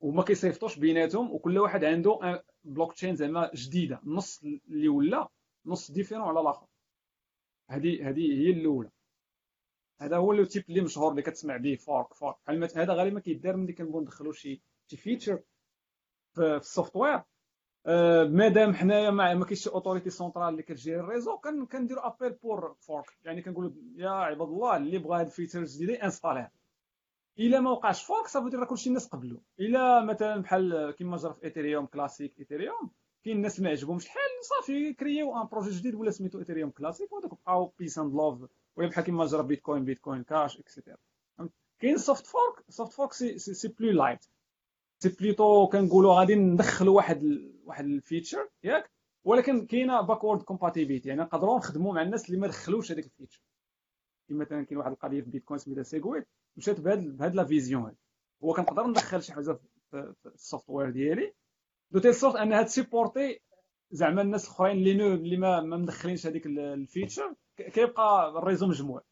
وما 0.00 0.22
كيصيفطوش 0.22 0.78
بيناتهم 0.78 1.32
وكل 1.32 1.58
واحد 1.58 1.84
عنده 1.84 2.42
بلوك 2.64 2.92
تشين 2.92 3.16
زعما 3.16 3.50
جديدة. 3.54 4.00
نص 4.04 4.42
اللي 4.68 4.88
ولا 4.88 5.28
نص 5.66 5.90
différent 5.90 6.24
على 6.24 6.40
الآخر. 6.40 6.66
هذه 7.70 8.08
هذه 8.08 8.32
هي 8.32 8.50
الأولى. 8.50 8.90
هذا 10.00 10.16
هو 10.16 10.32
le 10.32 10.44
type 10.44 10.64
اللي 10.68 10.80
مشهور 10.80 11.10
اللي 11.10 11.22
كتسمع 11.22 11.56
به 11.56 11.74
fork 11.74 12.14
fork. 12.14 12.36
هذا 12.76 12.94
غالبا 12.94 13.20
كيدار 13.20 13.56
ملي 13.56 13.72
كنبغيو 13.72 14.00
ندخلوا 14.00 14.32
شي 14.32 14.62
شي 14.86 14.96
feature 14.96 15.42
في 16.34 16.56
ال 16.56 16.63
software 16.63 17.22
أه 17.86 18.24
مادام 18.24 18.74
حنايا 18.74 19.10
ما 19.10 19.44
كاينش 19.44 19.68
autorité 19.68 20.10
centrale 20.10 20.48
اللي 20.48 20.62
كت 20.62 20.73
gérer 20.73 21.00
ال 21.00 21.05
réseau 21.05 21.38
كنديروا 21.72 22.06
ابيل 22.06 22.32
بور 22.32 22.74
فورك 22.80 23.18
يعني 23.24 23.42
كنقولوا 23.42 23.70
يا 23.96 24.10
عباد 24.10 24.48
الله 24.48 24.76
اللي 24.76 24.98
بغى 24.98 25.20
هاد 25.20 25.26
الفيتشر 25.26 25.58
الجديده 25.58 25.94
انستاليها 26.04 26.52
الا 27.38 27.60
ما 27.60 27.70
وقعش 27.70 28.04
فورك 28.04 28.26
صافي 28.26 28.56
راه 28.56 28.64
كلشي 28.66 28.88
الناس 28.88 29.06
قبلوا 29.08 29.40
الا 29.60 30.04
مثلا 30.04 30.42
بحال 30.42 30.94
كما 30.98 31.16
جرى 31.16 31.34
في 31.34 31.44
ايثيريوم 31.44 31.86
كلاسيك 31.86 32.38
ايثيريوم 32.38 32.90
كاين 33.24 33.36
الناس 33.36 33.60
ما 33.60 33.70
عجبهمش. 33.70 34.04
الحال 34.04 34.20
صافي 34.42 34.92
كرييو 34.92 35.36
ان 35.42 35.46
بروجي 35.46 35.78
جديد 35.78 35.94
ولا 35.94 36.10
سميتو 36.10 36.38
ايثيريوم 36.38 36.70
كلاسيك 36.70 37.12
ودوك 37.12 37.30
بقاو 37.30 37.72
بيس 37.78 37.98
اند 37.98 38.14
لوف 38.14 38.50
بحال 38.76 39.04
كما 39.04 39.26
جرى 39.26 39.42
بيتكوين 39.42 39.84
بيتكوين 39.84 40.22
كاش 40.22 40.58
اكسيتيرا 40.60 40.96
كاين 41.80 41.98
سوفت 41.98 42.26
فورك 42.26 42.64
سوفت 42.68 42.92
فورك 42.92 43.12
سي 43.12 43.38
سي, 43.38 43.54
سي 43.54 43.68
بلو 43.68 43.90
لايت 43.90 44.24
سي 45.02 45.08
بليتو 45.08 45.66
كنقولوا 45.66 46.14
غادي 46.14 46.34
ندخلوا 46.34 46.96
واحد 46.96 47.22
ال... 47.22 47.54
واحد 47.64 47.84
الفيتشر 47.84 48.48
ياك 48.64 48.90
ولكن 49.24 49.66
كاينة 49.66 50.00
backward 50.00 50.42
compatibility 50.42 51.08
يعني 51.08 51.20
نقدروا 51.20 51.58
نخدموا 51.58 51.94
مع 51.94 52.02
الناس 52.02 52.26
اللي 52.26 52.40
ما 52.40 52.46
دخلوش 52.46 52.92
هذيك 52.92 53.04
ال 53.04 53.09
feature 53.09 53.42
مثلا 54.30 54.64
كاين 54.64 54.78
واحد 54.78 54.90
القضية 54.92 55.20
في 55.20 55.30
بيتكوين 55.30 55.58
سميتها 55.58 55.82
SegWit 55.82 56.28
مشات 56.58 56.80
بهاد 56.80 57.16
بهاد 57.16 57.34
la 57.34 57.44
vision 57.44 57.82
هادي. 57.82 57.96
هو 58.44 58.52
كنقدر 58.52 58.86
ندخل 58.86 59.22
شي 59.22 59.32
حاجة 59.32 59.58
في 59.90 60.14
ال 60.26 60.70
software 60.70 60.90
ديالي 60.90 61.34
de 61.90 61.98
telle 61.98 62.14
sorte 62.14 62.36
انها 62.36 62.62
ت 62.62 62.70
supporter 62.70 63.40
زعما 63.90 64.22
الناس 64.22 64.44
الأخرين 64.44 64.76
اللي 64.76 65.14
اللي 65.14 65.36
ما 65.36 65.60
مدخلينش 65.60 66.26
هذيك 66.26 66.46
ال 66.46 66.57
feature 66.57 67.34
كيبقى 67.56 68.28
ال 68.38 68.42
réseau 68.42 68.66
مجموع. 68.66 69.02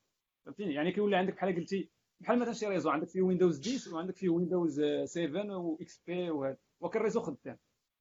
فهمتيني؟ 0.46 0.74
يعني 0.74 0.92
كيولي 0.92 1.16
عندك 1.16 1.34
بحال 1.34 1.56
قلتي 1.56 1.90
بحال 2.20 2.38
مثلا 2.38 2.52
شي 2.52 2.66
réseau 2.66 2.90
عندك 2.90 3.08
فيه 3.08 3.22
Windows 3.22 3.68
10 3.74 3.94
وعندك 3.94 4.16
فيه 4.16 4.28
Windows 4.28 4.80
7 5.04 5.56
و 5.56 6.02
XP 6.06 6.30
وهذا 6.30 6.56
ولكن 6.80 6.98
ال 6.98 7.01
réseau 7.01 7.20
خدام. 7.20 7.58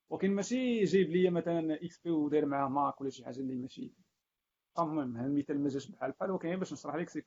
ولكن 0.09 0.31
ماشي 0.31 0.83
جايب 0.83 1.09
لي 1.09 1.29
مثلا 1.29 1.75
XP 1.85 2.11
وداير 2.11 2.45
معاه 2.45 2.69
Mac 2.69 3.01
ولا 3.01 3.09
شي 3.09 3.25
حاجة 3.25 3.39
اللي 3.39 3.55
ماشي. 3.55 3.93
المهم 4.79 5.17
هذا 5.17 5.27
المثال 5.27 5.59
ما 5.63 5.69
جاش 5.69 5.91
بحال 5.91 6.11
بحال 6.11 6.31
ولكن 6.31 6.55
باش 6.55 6.73
نشرح 6.73 6.95
لك 6.95 7.09
c'est 7.09 7.21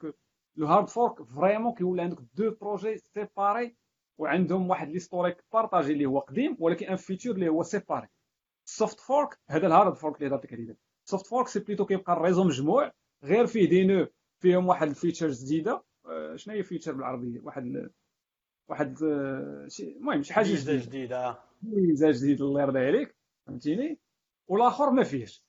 que 0.58 0.64
le 0.64 0.68
hard 0.68 0.88
fork 0.88 1.22
vraiment 1.22 1.74
كيولي 1.74 2.02
عندك 2.02 2.18
deux 2.34 2.50
projets 2.60 2.98
séparés 2.98 3.76
وعندهم 4.18 4.70
واحد 4.70 4.88
l'historique 4.88 5.44
partagé 5.52 5.92
اللي 5.92 6.06
هو 6.06 6.18
قديم 6.18 6.56
ولكن 6.60 6.86
un 6.86 6.96
futur 6.96 7.30
اللي 7.30 7.48
هو 7.48 7.62
séparé. 7.62 8.08
ال 8.66 8.73
soft 8.73 9.00
fork 9.00 9.38
هذا 9.48 9.66
ال 9.66 9.72
hard 9.72 9.94
fork 9.94 10.16
اللي 10.16 10.28
هضرت 10.28 10.44
لك 10.44 10.52
عليه. 10.52 10.76
ال 11.06 11.10
soft 11.10 11.26
fork 11.26 11.48
c'est 11.48 11.60
plutôt 11.60 11.86
كيبقى 11.86 12.12
ال 12.12 12.17
réseau 12.17 12.44
مجموع 12.44 12.92
غير 13.24 13.46
فيه 13.46 13.68
des 13.68 13.84
nœuds 13.86 14.06
فيهم 14.42 14.66
واحد 14.68 14.88
ال 14.88 14.95
features 14.95 15.44
جديدة. 15.44 15.84
آه، 16.06 16.36
شنو 16.36 16.54
هي 16.54 16.62
feature 16.62 16.92
بالعربية؟ 16.92 17.40
واحد 17.40 17.90
واحد 18.68 19.02
آه، 19.02 19.66
شي 19.68 19.96
المهم 19.96 20.22
شي 20.22 20.34
حاجة 20.34 20.46
جديدة. 20.46 20.84
جديدة 20.84 21.38
ميزة 21.62 22.10
جديد 22.10 22.40
الله 22.42 22.62
يرضي 22.62 22.78
عليك 22.78 23.16
فهمتيني؟ 23.46 23.98
والآخر 24.48 24.90
ما 24.90 25.02
فيهش. 25.04 25.44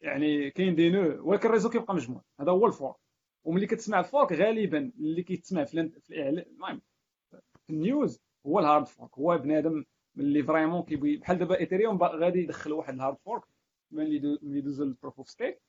يعني 0.00 0.50
كاين 0.50 0.74
des 0.74 0.90
nœuds 0.90 1.28
ولكن 1.28 1.48
ال 1.48 1.51
réseau 1.51 1.70
كيبقى 1.70 1.94
مجموع. 1.94 2.22
هذا 2.40 2.50
هو 2.52 2.66
ال 2.66 2.71
fork. 2.71 2.96
وملي 3.44 3.66
كتسمع 3.66 4.00
ال 4.00 4.06
fork 4.06 4.32
غالبا 4.32 4.92
اللي 4.98 5.22
كيتسمع 5.22 5.64
في 5.64 5.90
الاعلان 6.10 6.44
المهم 6.50 6.80
في 7.66 7.72
ال 7.72 7.82
news 7.82 8.20
هو 8.46 8.58
ال 8.58 8.64
hard 8.64 8.86
fork 8.86 9.18
هو 9.18 9.38
بنادم 9.38 9.84
اللي 10.16 10.42
vraiment 10.42 10.82
كيبغي 10.82 11.16
بحال 11.16 11.38
دابا 11.38 11.60
Ethereum 11.60 12.02
غادي 12.02 12.38
يدخل 12.38 12.72
واحد 12.72 12.94
ال 12.94 12.98
hard 12.98 13.16
fork 13.16 13.42
ملي 13.90 14.38
يدوز 14.42 14.80
ال 14.80 14.86
proof 14.86 15.18
of 15.18 15.30
stake 15.30 15.62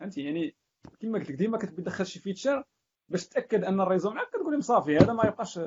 فهمتي؟ 0.00 0.20
يعني 0.24 0.54
كما 1.00 1.18
قلت 1.18 1.30
لك 1.30 1.36
ديما 1.36 1.58
كتبغي 1.58 1.82
تدخل 1.82 2.06
شي 2.06 2.20
feature 2.20 2.64
باش 3.08 3.28
تاكد 3.28 3.64
أن 3.64 3.80
ال 3.80 3.84
réseau 3.84 4.10
معاك 4.10 4.28
كتقول 4.28 4.52
لهم 4.52 4.60
صافي 4.60 4.96
هذا 4.96 5.12
ما 5.12 5.26
يبقاش 5.26 5.60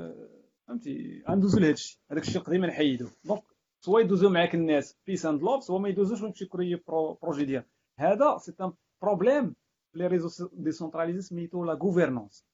فهمتي؟ 0.67 1.23
غندوزو 1.29 1.59
لهذا 1.59 1.73
الشيء. 1.73 1.99
هذاك 2.11 2.23
الشيء 2.23 2.41
القديم 2.41 2.65
نحيدو. 2.65 3.07
donc 3.25 3.43
soit 3.85 3.99
يدوزو 3.99 4.29
معاك 4.29 4.55
الناس. 4.55 4.97
peace 5.07 5.25
and 5.25 5.41
love 5.41 5.63
soit 5.63 5.79
ما 5.79 5.89
يدوزوش 5.89 6.21
ويمشي 6.21 6.45
créer 6.45 6.75
projet 7.21 7.45
ديال 7.45 7.63
هذا 7.99 8.37
c'est 8.37 8.53
un 8.61 8.73
problème 9.01 9.55
les 9.95 10.07
réseaux 10.07 10.49
décentralisés 10.53 11.21
سميتو 11.21 11.65
la 11.65 11.73
gouvernance 11.73 12.45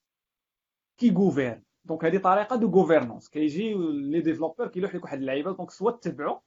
qui 0.97 1.11
gouverne 1.11 1.63
donc 1.85 2.05
هذه 2.05 2.17
طريقه 2.17 2.55
de 2.55 2.67
gouvernance 2.67 3.29
كيجي 3.29 3.73
les 3.89 4.21
développeurs 4.21 4.67
كيلوح 4.67 4.95
لك 4.95 5.03
واحد 5.03 5.17
اللعيبه 5.17 5.51
donc 5.51 5.71
soit 5.71 5.91
تتبعوا 5.91 6.39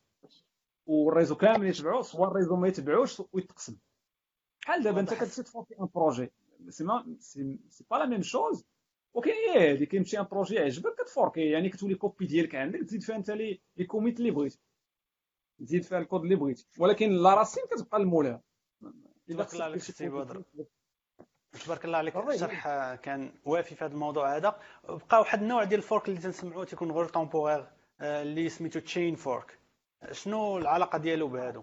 و 0.86 0.92
ال 0.92 0.99
réseau 0.99 1.36
كامل 1.36 1.66
يتبعوا 1.66 2.02
soit 2.02 2.26
ال 2.26 2.30
réseau 2.30 2.56
ما 2.56 2.68
يتبعوش 2.68 3.22
ويتقسم 3.32 3.76
بحال 4.62 4.82
دابا 4.82 5.00
انت 5.00 5.14
كتسيت 5.14 5.48
فوقي 5.48 5.76
un 5.80 5.88
projet 5.94 6.30
c'est 6.68 6.84
mais 6.84 7.16
c'est 7.18 7.58
pas 7.90 7.96
la 7.96 8.06
même 8.06 8.22
chose 8.22 8.64
هي 9.24 9.72
هذه 9.72 9.84
كيمشي 9.84 10.18
un 10.20 10.24
projet 10.24 10.54
يعجبك 10.54 10.94
كت 10.94 11.10
forki 11.10 11.50
يعني 11.50 11.68
كتولي 11.68 11.94
copie 11.94 12.26
ديالك 12.26 12.54
عندك 12.54 12.80
تزيد 12.80 13.02
فيها 13.02 13.16
انت 13.16 13.30
les 13.30 13.60
commits 13.86 14.18
اللي 14.18 14.30
بغيتي 14.30 14.60
تزيد 15.58 15.84
فيها 15.84 15.98
الكود 15.98 16.22
اللي 16.22 16.34
بغيتي 16.34 16.66
ولكن 16.78 17.10
la 17.10 17.34
racine 17.34 17.64
كتبقى 17.70 17.98
المولا 17.98 18.40
تبارك 19.26 19.52
الله 19.52 19.64
عليك 19.64 19.80
سي 19.82 20.08
بدر 20.08 20.42
تبارك 21.52 21.84
الله 21.84 21.98
عليك 21.98 22.16
الشرح 22.16 22.94
كان 22.94 23.32
وافي 23.44 23.74
في 23.74 23.84
هذا 23.84 23.92
الموضوع 23.92 24.36
هذا. 24.36 24.58
بقى 24.88 25.20
واحد 25.20 25.42
النوع 25.42 25.64
ديال 25.64 25.80
ال 25.80 25.86
fork 25.86 26.08
اللي 26.08 26.20
تنسمعوه 26.20 26.64
تيكون 26.64 26.92
غير 26.92 27.04
temporaire 27.04 27.66
آه، 28.00 28.22
اللي 28.22 28.48
سميتو 28.48 28.80
chain 28.80 29.14
fork 29.14 29.58
شنو 30.10 30.58
العلاقة 30.58 30.98
ديالو 30.98 31.28
بهادو؟ 31.28 31.62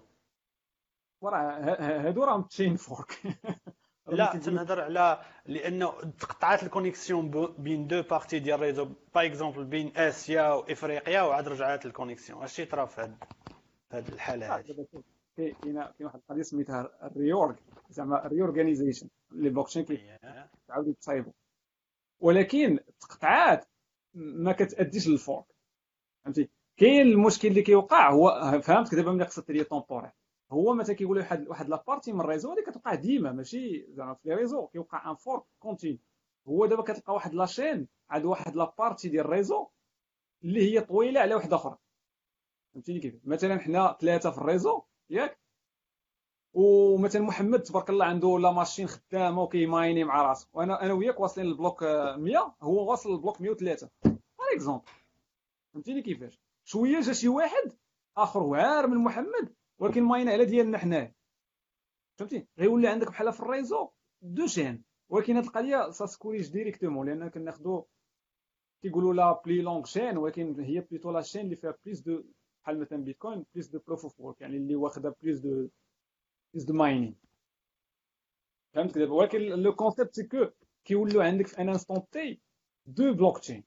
وراه 1.21 1.51
هادو 1.79 2.23
راهم 2.23 2.41
chain 2.41 2.75
fork 2.75 3.21
لا 4.07 4.37
تنهضر 4.37 4.81
على 4.81 5.21
لأنه 5.45 6.01
تقطعات 6.19 6.63
ال 6.63 6.72
connexion 6.72 7.53
بين 7.57 7.87
deux 7.87 8.01
parties 8.01 8.39
ديال 8.39 8.55
ال 8.55 8.60
réseau 8.60 8.85
par 9.15 9.25
exemple 9.25 9.65
بين 9.65 9.97
آسيا 9.97 10.53
وإفريقيا 10.53 11.21
وعاد 11.21 11.47
رجعات 11.47 11.85
ال 11.85 11.91
connexion 11.91 12.43
اش 12.43 12.61
طرا 12.61 12.85
في 12.85 13.13
هذه 13.91 14.09
الحالة 14.09 14.55
هذه 14.55 14.87
كاين 15.37 15.53
كاين 15.63 15.77
واحد 15.99 16.19
القضية 16.19 16.41
سميتها 16.41 16.89
ال 17.03 17.12
reorg 17.12 17.55
زعما 17.89 18.27
reorganization 18.27 19.07
les 19.31 19.49
blockchains 19.49 19.85
كيتعاودوا 19.85 20.91
يتصايبوا. 20.91 21.33
ولكن 22.19 22.79
التقطعات 22.87 23.65
ما 24.13 24.51
كتأديش 24.51 25.07
لل 25.07 25.20
fork 25.20 25.45
فهمتي؟ 26.25 26.49
كاين 26.77 27.01
المشكل 27.01 27.47
اللي 27.47 27.61
كيوقع 27.61 28.11
هو 28.11 28.61
فهمت 28.63 28.95
دابا 28.95 29.11
ملي 29.11 29.23
قصدت 29.25 29.51
لي 29.51 29.63
temporaire 29.63 30.11
هو 30.51 30.73
مثلا 30.73 30.95
كيقول 30.95 31.17
واحد 31.17 31.47
واحد 31.47 31.69
la 31.69 31.80
partie 31.80 32.13
من 32.13 32.21
ال 32.21 32.26
réseau 32.26 32.51
هذه 32.51 32.63
كتوقع 32.71 32.95
ديما 32.95 33.31
ماشي 33.31 33.85
زعما 33.89 34.13
في 34.13 34.29
les 34.29 34.35
réseaux 34.35 34.67
كيوقع 34.67 35.11
un 35.11 35.15
fork 35.15 35.43
continu 35.59 35.99
هو 36.47 36.65
دابا 36.65 36.83
كتلقى 36.83 37.13
واحد 37.13 37.33
la 37.33 37.47
chaîne 37.47 37.87
عند 38.09 38.25
واحد 38.25 38.55
la 38.55 38.69
partie 38.69 39.09
ديال 39.09 39.25
ال 39.25 39.31
réseau 39.31 39.67
اللي 40.43 40.71
هي 40.73 40.81
طويلة 40.81 41.19
على 41.21 41.35
واحدة 41.35 41.55
أخرى 41.55 41.77
فهمتيني 42.73 42.99
كيف؟ 42.99 43.15
مثلا 43.25 43.59
حنا 43.59 43.97
ثلاثة 44.01 44.31
في 44.31 44.37
ال 44.37 44.44
réseau 44.44 44.83
ياك؟ 45.09 45.38
ومثلا 46.53 47.21
محمد 47.21 47.61
تبارك 47.61 47.89
الله 47.89 48.05
عنده 48.05 48.39
la 48.39 48.51
machine 48.51 48.87
خدامه 48.87 49.41
وكي 49.41 49.64
miner 49.65 50.03
مع 50.03 50.21
راسه 50.21 50.47
وأنا 50.53 50.81
أنا 50.85 50.93
وياك 50.93 51.19
واصلين 51.19 51.47
لل 51.47 51.58
block 51.58 51.83
100 51.83 52.55
هو 52.61 52.91
واصل 52.91 53.09
لل 53.11 53.20
block 53.20 53.41
103 53.41 53.89
par 54.05 54.17
exemple 54.55 54.83
فهمتيني 55.73 56.01
كيفاش؟ 56.01 56.39
شوية 56.63 56.99
جا 56.99 57.13
شي 57.13 57.27
واحد 57.27 57.77
آخر 58.17 58.43
واعر 58.43 58.87
من 58.87 58.97
محمد 58.97 59.53
ولكن 59.79 60.03
mine 60.03 60.29
على 60.29 60.45
ديالنا 60.45 60.77
حنايا 60.77 61.13
فهمتي؟ 62.19 62.47
غيولي 62.59 62.87
عندك 62.87 63.07
بحال 63.07 63.33
في 63.33 63.39
ال 63.39 63.46
réseau 63.46 63.89
deux 64.21 64.47
chaînes 64.47 64.83
ولكن 65.09 65.35
هاد 65.35 65.43
القضية 65.43 65.89
ça 65.89 66.01
se 66.01 66.12
corrige 66.12 66.51
directement 66.51 67.09
لأن 67.09 67.27
كناخذوا 67.29 67.83
كيقولوا 68.81 69.13
la 69.13 69.41
plus 69.45 69.61
longue 69.61 69.85
chaîne 69.85 70.17
ولكن 70.17 70.59
هي 70.59 70.79
plutôt 70.79 71.11
la 71.11 71.21
chaîne 71.21 71.41
اللي 71.41 71.55
فيها 71.55 71.75
plus 71.85 72.01
de 72.01 72.23
بحال 72.63 72.79
مثلا 72.79 73.03
Bitcoin 73.03 73.45
plus 73.53 73.67
de 73.67 73.79
proof 73.87 74.03
of 74.03 74.19
work 74.19 74.41
يعني 74.41 74.57
اللي 74.57 74.75
واخدة 74.75 75.15
plus 75.21 75.39
de 75.39 75.67
plus 76.53 76.65
de 76.65 76.73
mining 76.73 77.15
فهمت 78.73 78.97
دابا 78.97 79.13
ولكن 79.13 79.39
le 79.39 79.75
concept 79.75 80.15
c'est 80.15 80.23
que 80.23 80.47
كيولوا 80.85 81.23
عندك 81.23 81.47
في 81.47 81.61
un 81.61 81.69
instant 81.69 82.39
t 82.85 82.91
deux 82.91 83.13
blockchains 83.13 83.63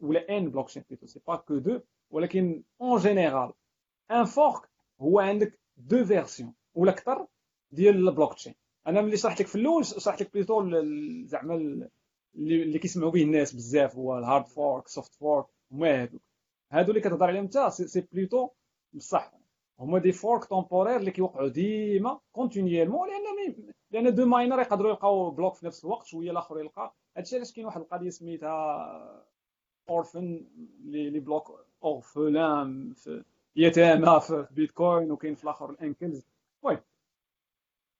ولا 0.00 0.38
une 0.38 0.50
blockchain 0.50 0.84
c'est 1.04 1.20
pas 1.26 1.36
que 1.36 1.58
deux 1.58 1.80
ولكن 2.10 2.62
en 2.80 2.98
général 2.98 3.52
un 4.10 4.24
fork 4.24 4.68
هو 5.00 5.20
عندك 5.20 5.60
deux 5.76 6.04
versions 6.04 6.54
ولا 6.74 6.90
أكثر 6.92 7.26
ديال 7.72 8.08
البلوك 8.08 8.34
تشين 8.34 8.54
أنا 8.86 9.00
ملي 9.00 9.16
شرحت 9.16 9.40
لك 9.40 9.46
في 9.46 9.54
الأول 9.54 9.84
شرحت 9.84 10.22
لك 10.22 10.32
plutôt 10.34 10.70
زعما 11.26 11.88
اللي 12.34 12.78
كيسمعوا 12.78 13.10
به 13.10 13.22
الناس 13.22 13.54
بزاف 13.54 13.96
هو 13.96 14.18
ال 14.18 14.24
hard 14.24 14.46
fork 14.46 14.88
soft 14.88 15.14
fork 15.14 15.46
هما 15.72 16.02
هادوك 16.02 16.22
هادو 16.72 16.90
اللي 16.90 17.00
كتهضر 17.00 17.26
عليهم 17.26 17.44
انت 17.44 17.68
c'est 17.68 18.00
plutôt 18.12 18.48
بصح 18.92 19.37
هما 19.80 19.98
des 19.98 20.12
forks 20.12 20.44
temporaires 20.44 20.96
اللي 20.96 21.10
كيوقعوا 21.10 21.48
ديما 21.48 22.20
continuellement 22.32 23.08
لأن 23.08 23.54
لأن 23.90 24.14
deux 24.14 24.26
miners 24.26 24.60
يقدروا 24.60 24.90
يلقاو 24.90 25.30
block 25.30 25.54
في 25.54 25.66
نفس 25.66 25.84
الوقت 25.84 26.06
شوية 26.06 26.30
الآخر 26.30 26.60
يلقى. 26.60 26.94
هادشي 27.16 27.36
علاش 27.36 27.52
كاين 27.52 27.66
واحد 27.66 27.80
القضية 27.80 28.10
سميتها 28.10 29.26
orphan 29.90 30.46
les 30.84 31.20
blocks 31.20 31.64
orphelins 31.84 32.92
في 32.94 33.24
يتامى 33.56 34.20
في 34.20 34.46
بيتكوين 34.50 35.10
وكاين 35.12 35.34
في 35.34 35.44
الآخر 35.44 35.70
ال 35.70 35.78
uncles 35.78 36.26
المهم 36.64 36.82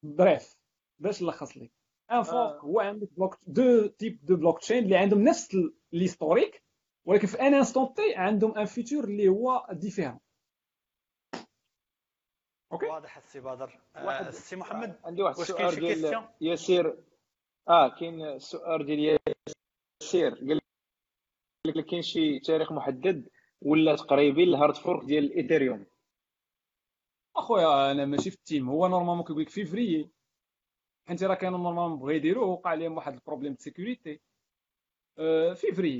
bref. 0.03 0.57
باش 0.99 1.23
نلخص 1.23 1.57
لك. 1.57 1.71
un 2.13 2.23
fork 2.23 2.65
هو 2.65 2.81
عندك 2.81 3.09
block 3.17 3.39
deux 3.47 3.87
types 3.87 4.19
de 4.25 4.37
blockchain 4.37 4.85
اللي 4.85 4.97
عندهم 4.97 5.23
نفس 5.23 5.57
l'historique 5.93 6.63
ولكن 7.05 7.27
في 7.27 7.41
un 7.41 7.55
instant 7.55 7.95
t 7.95 8.15
عندهم 8.17 8.55
un 8.59 8.65
futur 8.65 9.05
اللي 9.05 9.29
هو 9.29 9.67
différent 9.73 10.19
OK. 12.73 12.87
واضح 12.87 13.17
السي 13.17 13.41
بدر 13.41 13.81
السي 13.97 14.57
محمد 14.57 15.01
عندي 15.05 15.23
واحد. 15.23 15.39
السؤال 15.39 15.75
ديال 15.75 16.29
ياسير 16.41 17.05
آه 17.69 17.89
كاين 17.89 18.23
السؤال 18.23 18.87
ديال 18.87 19.19
ياسير 20.03 20.35
قال 20.35 20.61
لك 21.67 21.85
كاين 21.87 22.03
شي 22.03 22.39
تاريخ 22.41 22.73
محدد 22.73 23.29
ولا 23.63 23.97
تقريبي 23.97 24.43
ال 24.43 24.50
hard 24.50 24.77
fork 24.77 25.05
ديال 25.05 25.25
ال 25.25 25.32
Ethereum 25.32 25.87
أخويا 27.37 27.93
أنا 27.93 28.05
ماشي 28.05 28.31
في 28.31 28.37
ال 28.37 28.42
team. 28.42 28.69
هو 28.71 28.89
normalement 28.89 29.25
كيقول 29.25 29.43
لك 29.43 29.49
فيفري 29.49 30.11
حيت 31.09 31.23
راه 31.25 31.35
كانوا 31.35 31.59
normalement 31.59 31.99
بغا 31.99 32.13
يديروه 32.13 32.47
وقع 32.47 32.71
عليهم 32.71 32.97
واحد 32.97 33.15
ال 33.15 33.19
problème 33.19 33.53
de 33.53 33.59
sécurité. 33.59 34.21
février 35.55 35.99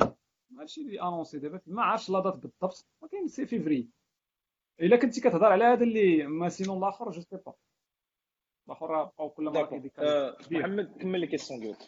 هادشي 0.59 0.81
اللي 0.81 1.03
annoncé 1.03 1.39
دابا. 1.39 1.61
ما 1.67 1.83
عرفتش 1.83 2.11
la 2.11 2.21
date 2.21 2.37
بالضبط 2.37 2.87
ولكن 3.03 3.29
c'est 3.29 3.47
février 3.47 3.89
إلا 4.81 4.97
كنتي 4.97 5.21
كتهضر 5.21 5.47
على 5.47 5.65
هذا 5.65 5.85
اللي 5.85 6.27
ما 6.27 6.49
sinon 6.49 6.79
الآخر 6.79 7.11
je 7.11 7.21
sais 7.21 7.37
pas 7.37 7.55
الآخر 8.67 9.05
بقاو 9.05 9.31
كل 9.31 9.45
مرة 9.45 9.67
كيديك 9.67 9.93
محمد 10.51 10.97
كمل 11.01 11.21
les 11.21 11.27
questions 11.27 11.61
ديالك. 11.61 11.79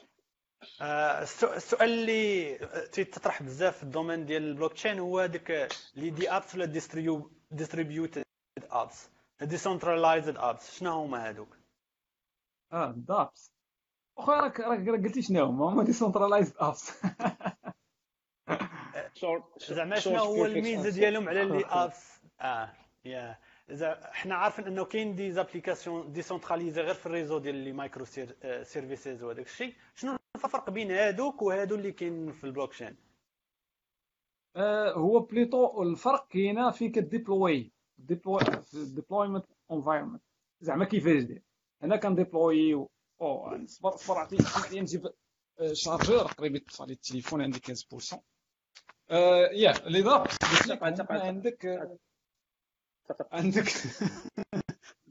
السؤال 1.57 1.91
اللي 1.91 2.59
تيتطرح 2.93 3.43
بزاف 3.43 3.77
في 3.77 3.83
ال 3.83 3.88
domaine 3.88 4.27
ديال 4.27 4.43
البلوك 4.43 4.73
تشين 4.73 4.99
هو 4.99 5.19
هذاك 5.19 5.69
les 5.95 6.11
DApps 6.11 6.55
ولا 6.55 6.65
distributed 7.51 8.25
apps 8.59 9.09
decentralized 9.43 10.37
apps 10.37 10.79
شنو 10.79 10.91
هما 10.91 11.29
هذوك 11.29 11.57
آه 12.73 12.95
DApps 12.97 13.53
أخويا 14.19 14.41
راك 14.41 14.61
راك 14.61 14.89
قلتي 14.89 15.23
شنو 15.23 15.45
هما؟ 15.45 15.73
هما 15.73 15.85
decentralized 15.85 16.55
apps 16.59 16.93
زعما 19.69 20.01
شنو 20.01 20.17
هو 20.17 20.47
الميزة 20.47 20.91
ديالهم 20.91 21.29
على 21.29 21.43
les 21.43 21.65
apps 21.65 22.20
آه 22.41 22.73
يا. 23.05 23.39
إذا 23.71 24.11
حنا 24.13 24.35
عارفين 24.35 24.67
إنه 24.67 24.85
كاين 24.85 25.15
des 25.15 25.33
applications 25.33 26.13
décentralisées 26.13 26.81
غير 26.81 26.95
في 26.95 27.07
ال 27.07 27.11
réseau 27.11 27.39
ديال 27.39 27.55
les 27.55 27.73
microservices 27.73 29.23
وهذاك 29.23 29.47
الشيء. 29.47 29.75
شنو 29.95 30.17
الفرق 30.37 30.71
بين 30.71 30.91
هادوك 30.91 31.43
وهادو 31.43 31.75
اللي 31.75 31.93
كاين 31.93 32.33
في 32.33 32.45
البلوك 32.45 32.71
تشين 32.73 32.97
آه 34.57 34.93
هو 34.93 35.19
plutôt 35.21 35.83
الفرق 35.83 36.29
كاينة 36.29 36.71
في 36.71 36.89
ك 36.89 36.98
déployer 36.98 37.73
deployment 37.99 39.45
environment 39.73 40.23
زعما 40.61 40.85
كيفاش 40.85 41.23
دير 41.23 41.43
هنا 41.83 41.97
كن 41.97 42.12
déployer 42.12 42.75
أو 43.21 43.67
صبر 43.67 43.97
صبر 43.97 44.19
عطي 44.19 44.37
نجيب 44.81 45.09
chargeur 45.73 46.23
قريب 46.23 46.57
يطفى 46.57 46.85
لي 46.87 46.93
التليفون 46.93 47.43
عندي 47.43 47.59
15% 47.59 48.19
آه 49.11 49.49
يا 49.53 49.73
لي 49.73 50.03
ضرب 50.03 50.27
عندك 51.11 51.89
عندك؟ 53.33 53.65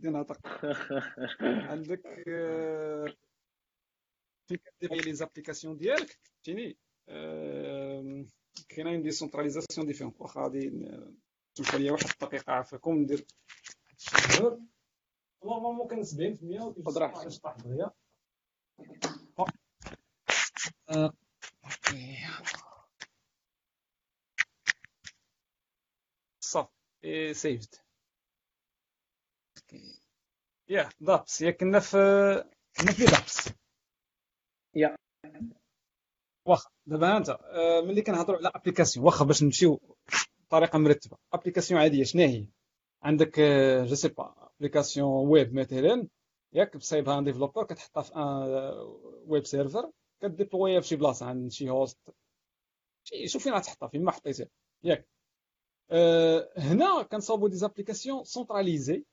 عندك 1.71 2.01
فين 4.47 4.57
كدير 4.57 5.05
les 5.05 5.13
applications 5.13 5.77
ديالك؟ 5.77 6.19
فهمتيني 6.23 6.77
كاينين 8.69 9.01
des 9.01 9.11
centralisations 9.11 9.87
différentes 9.87 10.13
واخا 10.19 10.41
غادي 10.41 10.69
تمشى 11.55 11.77
ليا 11.77 11.91
واحد 11.91 12.09
الدقيقة 12.09 12.53
عافاكم 12.53 12.93
ندير 12.93 13.25
ال 13.97 14.04
chargeur 14.04 14.59
normalement 15.45 15.87
كان 15.87 16.03
70% 16.03 16.61
وكيفاش 16.61 16.97
علاش 16.97 17.39
طاح 17.39 17.55
دغيا 17.57 17.91
صافي 26.39 27.33
سيفد 27.33 27.75
يا 30.69 30.89
DApps 30.99 31.41
يا 31.41 31.51
كنا 31.51 31.79
في 31.79 31.97
كنا 32.77 32.91
في 32.91 33.05
DApps 33.05 33.49
يا 34.75 34.95
واخا 36.47 36.69
دابا 36.85 37.17
أنت 37.17 37.29
آه، 37.29 37.81
ملي 37.81 38.01
كنهضروا 38.01 38.37
على 38.37 38.51
application 38.55 39.05
واخا 39.05 39.25
باش 39.25 39.43
نمشيو 39.43 39.79
بطريقه 40.39 40.79
مرتبة. 40.79 41.17
application 41.33 41.79
عادية 41.81 42.03
شنو 42.03 42.21
هي؟ 42.21 42.47
عندك 43.03 43.39
je 43.87 43.95
sais 43.95 44.07
pas 44.07 44.49
application 44.57 45.27
web 45.29 45.53
مثلا 45.55 46.07
ياك 46.53 46.77
بصايبها 46.77 47.19
un 47.19 47.23
développeur 47.23 47.63
كتحطها 47.63 48.03
في 48.03 48.15
un 48.15 48.21
web 49.27 49.45
server 49.45 49.91
كديبلويها 50.21 50.79
في 50.81 50.87
شي 50.87 50.95
بلاصة 50.95 51.25
عند 51.25 51.51
شي 51.51 51.69
host 51.69 51.97
شي 53.03 53.27
شوف 53.27 53.43
فين 53.43 53.53
غتحطها 53.53 53.87
فين 53.89 54.03
ما 54.03 54.11
حطيتها. 54.11 54.47
ياك. 54.83 55.07
أه 55.91 56.49
هنا 56.57 57.03
كنصاوبوا 57.03 57.49
des 57.49 57.55
applications 57.55 58.23
centralisées 58.23 59.05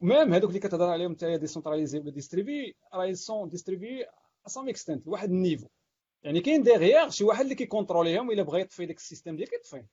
même 0.00 0.34
هذوك 0.34 0.50
اللي 0.50 0.60
كتهضر 0.60 0.88
عليهم 0.88 1.12
نتايا 1.12 1.36
décentralisées 1.36 1.98
ولا 1.98 2.10
distribuées 2.10 2.76
راه 2.94 3.12
sont 3.12 3.48
distribuées 3.48 4.06
en: 4.46 4.55
some 4.55 4.68
extent 4.68 5.06
لواحد 5.06 5.30
ال 5.30 5.35
niveau. 5.35 5.68
يعني 6.22 6.40
كاين 6.40 6.62
derrière 6.62 7.10
شي 7.10 7.24
واحد 7.24 7.42
اللي 7.42 7.54
كيكونتروليهم 7.54 8.30
الا 8.30 8.42
بغى 8.42 8.60
يطفي 8.60 8.86
داك 8.86 8.96
ال 8.96 9.01
système 9.01 9.36
ديالك 9.36 9.52
يطفيه 9.52 9.88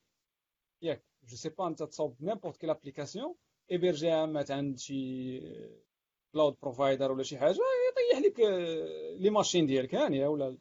ياك 0.81 1.03
je 1.23 1.35
sais 1.35 1.49
pas 1.49 1.67
انت 1.67 1.83
تصاوب 1.83 2.15
n'importe 2.21 2.57
quelle 2.57 2.69
application 2.69 3.35
ايبرجيها 3.71 4.25
مات 4.25 4.51
عند 4.51 4.79
شي 4.79 5.39
cloud 6.33 6.55
provider 6.61 7.11
ولا 7.11 7.23
شي 7.23 7.37
حاجة 7.37 7.57
يطيح 7.91 8.25
لك 8.25 8.39
les 9.19 9.29
machines 9.29 9.65
ديالك 9.65 9.95
هانيه 9.95 10.27
ولا 10.27 10.57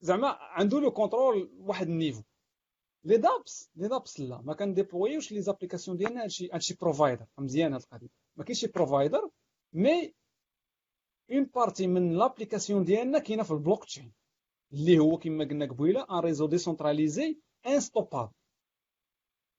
زعما 0.00 0.28
عنده 0.28 0.80
le 0.80 0.90
contrôle 0.90 1.50
واحد 1.58 1.88
ال 1.88 1.92
niveau. 1.92 2.22
les 3.04 3.16
DApps 3.16 3.70
les 3.76 3.88
DApps 3.88 4.20
لا 4.20 4.40
ما 4.40 4.54
كنديبلويوش 4.54 5.32
les 5.32 5.40
applications 5.42 5.96
ديالنا 5.96 6.22
هادشي 6.22 6.50
هادشي 6.52 6.74
provider 6.74 7.26
مزيان 7.38 7.72
هاد 7.72 7.82
القضية. 7.82 8.25
ما 8.36 8.44
كاينش 8.44 8.64
provider 8.64 9.30
mais 9.72 10.14
une 11.32 11.44
partie 11.44 11.86
من 11.86 12.12
l'application 12.18 12.84
ديالنا 12.84 13.18
كاينة 13.18 13.42
في 13.42 13.50
البلوك 13.50 13.84
تشين 13.84 14.12
اللي 14.72 14.98
هو 14.98 15.18
كما 15.18 15.44
قلنا 15.44 15.66
قبيله 15.66 16.06
un 16.10 16.18
réseau 16.18 16.46
décentralisé 16.46 17.38
unstoppable 17.66 18.32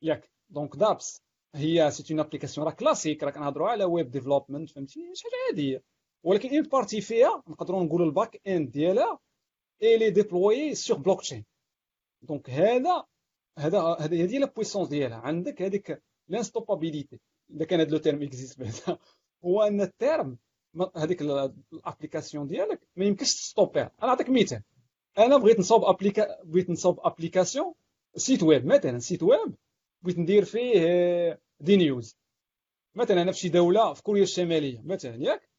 ياك 0.01 0.31
donc 0.49 0.75
DApps 0.75 1.21
هي 1.55 1.91
c'est 1.91 2.13
une 2.13 2.19
application 2.19 2.67
راه 2.67 2.73
كلاسيك 2.73 3.23
راه 3.23 3.31
كنهضروا 3.31 3.69
على 3.69 3.83
web 3.83 4.11
development 4.11 4.69
فهمتي 4.69 5.11
شي 5.13 5.23
حاجة 5.23 5.35
عاديه 5.49 5.83
ولكن 6.23 6.49
une 6.55 6.61
partie 6.61 7.01
فيها 7.01 7.43
نقدروا 7.47 7.83
نقولوا 7.83 8.05
ال 8.05 8.12
back 8.12 8.41
end 8.47 8.71
ديالها 8.71 9.19
elle 9.83 10.09
est 10.09 10.27
déployée 10.27 10.75
sur 10.75 10.97
blockchain 10.97 11.45
donc 12.21 12.49
هذا 12.49 13.05
هذا 13.57 13.81
هذه 13.99 14.33
هي 14.33 14.39
la 14.39 14.45
puissance 14.45 14.87
ديالها 14.87 15.17
عندك 15.17 15.61
هذيك 15.61 16.03
l'unstoppabilité 16.27 17.19
إذا 17.55 17.65
كان 17.65 17.79
هذا 17.79 17.89
le 17.89 17.97
terme 17.97 18.23
existe 18.23 18.59
بعدا. 18.59 18.99
هو 19.45 19.61
أن 19.61 19.81
ال 19.81 19.90
terme 19.90 20.37
هذيك 20.95 21.21
ال 21.21 21.32
application 21.32 22.47
ديالك 22.47 22.81
ما 22.95 23.05
يمكنش 23.05 23.33
تستوبيها. 23.33 23.91
أنا 24.03 24.11
نعطيك 24.11 24.29
مثال. 24.29 24.63
أنا 25.17 25.37
بغيت 25.37 25.59
نصاوب 25.59 25.83
applica 25.83 26.43
بغيت 26.43 26.69
نصاوب 26.69 26.99
application 26.99 27.73
site 28.15 28.43
web 28.43 28.65
مثلا 28.65 28.99
site 28.99 29.23
web 29.23 29.55
بغيت 30.01 30.17
ندير 30.19 30.45
فيه 30.45 31.39
des 31.59 31.75
news 31.75 32.17
مثلا 32.95 33.21
أنا 33.21 33.31
في 33.31 33.39
شي 33.39 33.49
دولة 33.49 33.93
في 33.93 34.03
كوريا 34.03 34.23
الشمالية. 34.23 34.81
مثلا 34.85 35.15
ياك؟ 35.15 35.49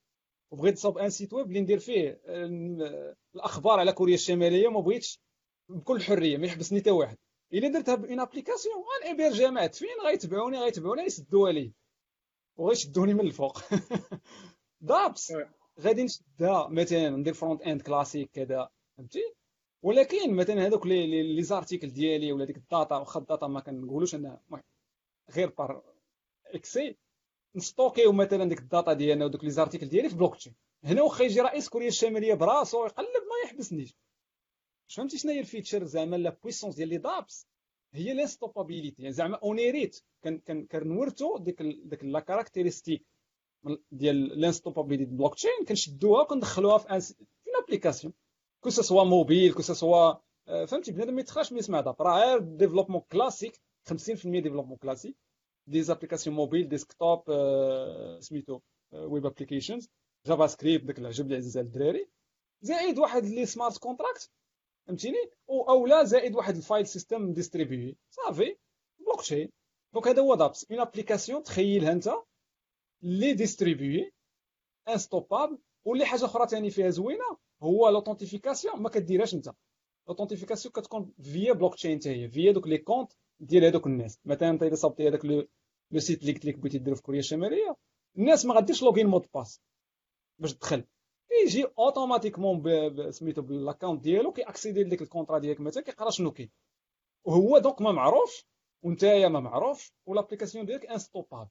وبغيت 0.51 0.75
نصاوب 0.75 0.99
un 0.99 1.11
site 1.11 1.33
web 1.33 1.47
اللي 1.47 1.61
ندير 1.61 1.79
فيه 1.79 2.21
الأخبار 3.35 3.81
على 3.81 3.93
كوريا 3.93 4.15
الشمالية. 4.15 4.69
ما 4.69 4.81
بغيتش 4.81 5.21
بكل 5.69 6.03
حرية 6.03 6.37
ما 6.37 6.47
يحبسني 6.47 6.81
حتى 6.81 6.91
واحد. 6.91 7.17
الا 7.53 7.69
درتها 7.69 7.95
ب 7.95 8.01
une 8.01 8.21
application 8.21 8.75
غنعبر 8.77 9.33
جامعات 9.33 9.75
فين 9.75 9.89
غيتبعوني 10.05 10.59
غيتبعوني 10.59 11.03
يسدوها 11.03 11.53
لي 11.53 11.73
وغيشدوني 12.57 13.15
من 13.15 13.21
الفوق 13.21 13.59
DApps 14.81 15.33
غادي 15.81 16.05
نشدها 16.05 16.69
مثلا 16.69 17.11
ندير 17.11 17.35
front 17.35 17.63
end 17.63 17.83
classique 17.83 18.31
كذا 18.31 18.71
فهمتي 18.97 19.35
ولكن 19.83 20.35
مثلا 20.35 20.67
هذوك 20.67 20.87
les 20.87 21.23
les 21.35 21.43
articles 21.43 21.91
ديالي 21.91 22.33
ولا 22.33 22.45
ديك 22.45 22.57
ال 22.57 22.65
data 22.65 22.97
واخا 22.97 23.21
ال 23.21 23.26
data 23.26 23.47
ما 23.47 23.61
كنقولوش 23.61 24.15
انها 24.15 24.41
غير 25.31 25.51
بار 25.59 25.83
اكسي 26.47 26.97
نستوكيو 27.55 28.13
مثلا 28.13 28.45
ديك 28.45 28.59
ال 28.59 28.66
data 28.66 28.93
ديالنا 28.93 29.25
ودوك 29.25 29.45
les 29.45 29.51
articles 29.51 29.89
ديالي 29.89 30.09
في 30.09 30.17
بلوك 30.17 30.37
تشين 30.37 30.55
هنا 30.85 31.03
واخا 31.03 31.25
يجي 31.25 31.41
رئيس 31.41 31.69
كوريا 31.69 31.89
الشماليه 31.89 32.35
براسو 32.35 32.87
يقلب 32.87 33.07
ما 33.07 33.45
يحبسنيش 33.45 33.95
فهمتي 34.97 35.19
شنو 35.19 35.33
هي 35.33 35.41
ال 35.41 35.46
feature 35.46 35.85
زعما 35.85 36.17
la 36.17 36.31
puissance 36.43 36.75
ديال 36.75 36.89
les 36.89 36.99
DApps 36.99 37.47
هي 37.95 38.15
l'unstoppabilité 38.15 39.03
يعني 39.03 39.13
زعما 39.15 39.37
on 39.37 39.53
hérite 39.53 40.03
كنورثو 40.71 41.39
ديك 41.39 41.63
ديك 41.63 42.05
la 42.05 42.21
caractéristique 42.21 43.07
ديال 43.93 44.41
l'unstoppabilité 44.41 45.11
blockchain 45.11 45.51
كنشدوها 45.69 46.23
وكندخلوها 46.23 46.79
في 46.79 47.01
في 47.45 47.51
application 47.65 48.13
que 48.61 48.71
ce 48.71 48.82
soit 48.82 49.05
mobile 49.05 49.53
que 49.55 49.63
ce 49.63 49.80
soit 49.80 50.15
فهمتي؟ 50.67 50.93
بنادم 50.93 51.15
ما 51.15 51.21
يتخاش 51.21 51.53
من 51.53 51.59
يسمع 51.59 51.81
دابا 51.81 52.05
راه 52.05 52.19
غير 52.25 52.39
développement 52.39 53.01
classique 53.13 53.61
50% 53.91 53.93
développement 54.27 54.77
classique 54.77 55.17
des 55.67 55.83
applications 55.83 56.37
mobiles 56.37 56.69
desktop 56.69 57.23
سميتو 58.21 58.61
web 58.93 59.27
applications 59.27 59.89
JavaScript 60.27 60.85
داك 60.85 60.99
العجب 60.99 61.25
اللي 61.25 61.37
عزيز 61.37 61.59
على 61.59 61.67
الدراري. 61.67 62.09
زائد 62.63 62.99
واحد 62.99 63.25
les 63.25 63.47
smart 63.47 63.79
contracts 63.79 64.31
فهمتيني؟ 64.89 65.31
أو 65.51 65.87
لا 65.87 66.05
زائد 66.05 66.37
واحد 66.37 66.57
ال 66.57 66.63
file 66.63 66.87
system 66.87 67.33
distribué 67.33 67.97
صافي. 68.11 68.57
blockchain 68.99 69.51
donc 69.95 70.09
هذا 70.09 70.23
هو 70.23 70.35
DApps 70.35 70.67
une 70.71 70.81
application 70.81 71.43
تخيلها 71.43 71.93
أنت. 71.93 72.11
les 73.03 73.33
distribuées 73.33 74.13
unstoppable 74.89 75.59
واللي 75.85 76.05
حاجة 76.05 76.25
أخرى 76.25 76.49
ثاني 76.49 76.71
فيها 76.71 76.91
زوينة 76.91 77.37
هو 77.63 77.89
l'authentification 77.89 78.83
ما 78.83 78.89
كديرهاش 78.89 79.35
أنت. 79.35 79.51
l'authentification 80.09 80.73
كتكون 80.73 81.13
via 81.23 81.53
blockchain 81.53 81.99
حتى 81.99 82.11
هي. 82.11 82.29
via 82.29 82.53
دوك 82.53 82.67
les 82.67 82.79
comptes 82.79 83.13
ديال 83.41 83.65
هذوك 83.65 83.87
الناس. 83.87 84.19
مثلا 84.25 84.51
أنت 84.51 84.63
إذا 84.63 84.75
صاوبتي 84.75 85.09
هذاك 85.09 85.25
le 85.25 85.47
site 85.99 86.21
اللي 86.21 86.33
قلت 86.33 86.45
لك 86.45 86.59
بغيتي 86.59 86.79
ديرو 86.79 86.97
في 86.97 87.03
كوريا 87.03 87.21
الشمالية 87.21 87.77
الناس 88.19 88.47
ما 88.47 88.55
غاديش 88.55 88.83
login 88.83 89.07
mot 89.07 89.19
de 89.19 89.27
passe 89.35 89.61
باش 90.39 90.55
تدخل. 90.55 90.85
يجي 91.45 91.67
automatiquement 91.79 92.63
سميتو 93.11 93.43
بال 93.43 93.56
account 93.56 94.03
ديالو 94.03 94.33
كي 94.33 94.43
اكسيدي 94.43 94.85
لديك 94.85 95.03
ال 95.03 95.07
contrat 95.07 95.39
ديالك 95.39 95.61
مثلا 95.61 95.83
كيقرا 95.83 96.11
شنو 96.11 96.31
كاين 96.31 96.51
وهو 97.25 97.59
donc 97.59 97.81
ما 97.83 97.93
معروفش 97.93 98.47
وانتيا 98.83 99.29
ما 99.29 99.41
معروفش 99.41 99.93
وال 100.07 100.16
application 100.16 100.67
ديالك 100.67 100.87
unstoppable 100.87 101.51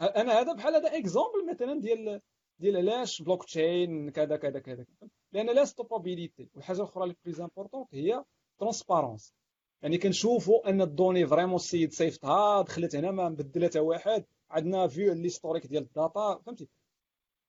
أنا 0.00 0.40
هذا 0.40 0.52
بحال 0.52 0.74
هذا 0.74 0.98
exemple 0.98 1.50
مثلا 1.50 1.80
ديال 1.80 2.20
ديال 2.58 2.76
علاش 2.76 3.22
بلوك 3.22 3.44
تشين 3.44 4.10
كذا 4.10 4.36
كذا 4.36 4.58
كذا 4.58 4.86
لأن 5.32 5.54
l'unstoppabilité 5.54 6.48
والحاجة 6.54 6.76
الاخرى 6.76 7.04
اللي 7.04 7.16
plus 7.24 7.40
importante 7.40 7.94
هي 7.94 8.24
transparence 8.58 9.34
يعني 9.82 9.98
كنشوفوا 9.98 10.70
ان 10.70 10.82
ال 10.82 10.88
données 10.88 11.26
vraiment 11.26 11.54
السيد 11.54 11.92
صيفطها 11.92 12.62
دخلت 12.62 12.96
هنا 12.96 13.10
ما 13.10 13.28
مبدلها 13.28 13.68
حتى 13.68 13.80
واحد 13.80 14.24
عندنا 14.50 14.88
vu 14.88 15.12
l'historique 15.12 15.66
ديال 15.66 15.82
ال 15.82 15.94
data 15.94 16.42
فهمتي 16.46 16.68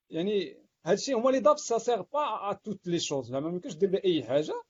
يعني 0.10 0.63
هادشي 0.86 1.14
هما 1.14 1.30
les 1.30 1.40
DApps 1.40 1.58
ça 1.58 1.78
sert 1.78 2.02
pas 2.02 2.50
à 2.52 2.54
toutes 2.54 2.88
les 2.88 3.00
choses 3.00 3.30
زعما 3.32 3.48
ما 3.48 3.54
يمكنش 3.54 3.76
دير 3.76 4.02
أي 4.06 4.24
حاجة. 4.24 4.64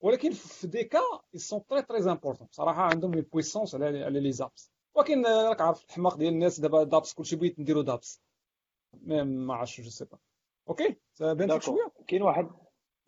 ولكن 0.00 0.30
في 0.30 0.66
des 0.66 0.84
cas 0.84 0.98
ils 1.36 1.40
sont 1.40 1.60
très 1.60 1.82
très 1.82 2.06
importants. 2.08 2.50
صراحة 2.50 2.82
عندهم 2.82 3.14
une 3.14 3.22
puissance 3.22 3.74
على 3.74 4.04
على 4.04 4.20
les 4.20 4.32
apps 4.32 4.72
ولكن 4.94 5.26
راك 5.26 5.60
عارف 5.60 5.84
الحماق 5.84 6.16
ديال 6.16 6.32
الناس 6.32 6.60
دابا 6.60 6.84
DApps 6.84 7.14
كلشي 7.14 7.36
بغيت 7.36 7.58
نديرو 7.58 7.82
DApps. 7.82 8.20
ما 9.02 9.54
عرفتش 9.54 9.80
je 9.80 9.90
sais 9.90 10.04
pas 10.04 10.18
ok 10.68 10.96
بان 11.20 11.60
شوية 11.60 11.92
كاين 12.08 12.22
واحد 12.22 12.50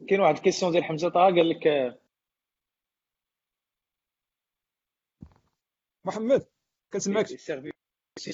كاين 0.09 0.21
واحد 0.21 0.37
ال 0.37 0.41
question 0.41 0.73
ديال 0.73 0.85
حمزة 0.85 1.09
طه 1.09 1.21
قال 1.21 1.49
لك 1.49 1.95
محمد 6.05 6.47
كنسمعك. 6.93 7.31
ال 7.33 7.38
service 7.38 7.73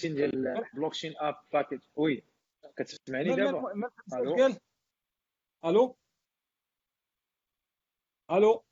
ديال 0.07 0.67
بلوكشين 0.75 1.15
اب 1.17 1.35
package 1.53 1.81
oui 1.97 2.25
كتسمعني 2.79 3.37
دابا؟ 3.37 3.73
ألو؟ 4.13 4.57
ألو؟ 5.65 5.97
ألو؟ 8.31 8.65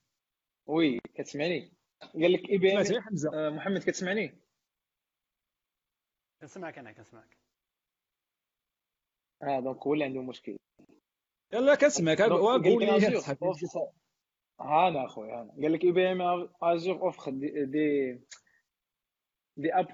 oui 0.67 0.99
كتسمعني. 1.15 1.73
قال 2.15 2.33
لك 2.33 2.51
IBM؟ 2.51 3.57
محمد 3.57 3.83
كتسمعني؟ 3.83 4.39
كنسمعك 6.41 6.79
أنا 6.79 6.93
كنسمعك. 6.93 7.39
آه 9.43 9.61
donc 9.61 9.87
هو 9.87 9.95
اللي 9.95 10.05
عنده 10.05 10.23
مشكل. 10.23 10.57
يلا 11.53 11.75
كنسمعك. 11.75 12.23
قول 12.23 12.63
لي 12.63 12.87
ها 14.61 14.89
أنا 14.89 15.05
اخويا 15.05 15.43
أنا 15.43 15.53
قال 15.53 15.73
لك 15.73 15.85
IBM 15.85 16.49
Azure 16.63 17.03
offrent 17.03 17.31
des 17.31 17.65
des 17.65 18.13
des 19.57 19.75
apps 19.75 19.87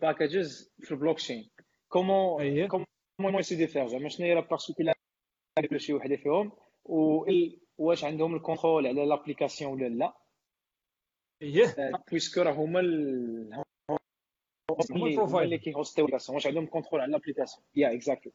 packages 0.00 0.72
في 0.80 0.90
ال 0.90 0.92
blockchain 0.92 1.16
comment 1.16 2.68
comment 2.68 2.86
ça 3.40 3.56
diffère 3.56 3.86
زعما 3.86 4.08
شنو 4.08 4.26
هي 4.26 4.34
la 4.34 4.40
particularité 4.40 5.78
شي 5.78 5.92
وحده 5.92 6.16
فيهم 6.16 6.52
واش 7.78 8.04
عندهم 8.04 8.34
ال 8.34 8.40
contrôle 8.40 8.86
على 8.86 9.06
l'application 9.06 9.72
ولا 9.72 9.88
لا 9.88 10.16
إيه 11.42 11.74
puisque 12.10 12.42
راه 12.42 12.52
هما 12.52 12.80
هما 15.18 15.42
اللي 15.42 15.58
كيهوستيو 15.58 16.04
l'application 16.04 16.34
واش 16.36 16.46
عندهم 16.46 16.66
contrôle 16.66 17.00
على 17.00 17.10
l'application 17.10 17.64
يا 17.74 17.92
exactly 17.94 18.32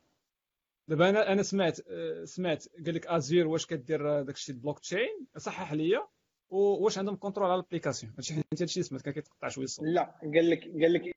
دابا 0.88 1.10
أنا 1.10 1.32
أنا 1.32 1.44
سمعت 1.44 1.82
سمعت 2.24 2.68
قال 2.86 2.96
لك 2.96 3.08
Azure 3.08 3.48
واش 3.48 3.66
كدير 3.66 4.22
داك 4.22 4.36
الشيء 4.36 4.56
البلوك 4.56 4.80
تشين 4.80 5.28
صحح 5.38 5.74
ليا 5.74 6.08
واش 6.50 6.98
عندهم 6.98 7.16
contrôle 7.16 7.50
على 7.52 7.60
l'application 7.60 8.14
هادشي 8.14 8.34
حيت 8.34 8.62
هادشي 8.62 8.84
سمعت 8.84 9.02
كان 9.02 9.14
كيتقطع 9.14 9.48
شوية 9.48 9.66
الصوت 9.66 9.88
لا 9.88 10.20
قال 10.22 10.50
لك 10.50 10.64
قال 10.64 10.94
لك 10.94 11.16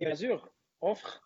بي 0.00 0.12
Azure 0.12 0.50
offre 0.82 1.20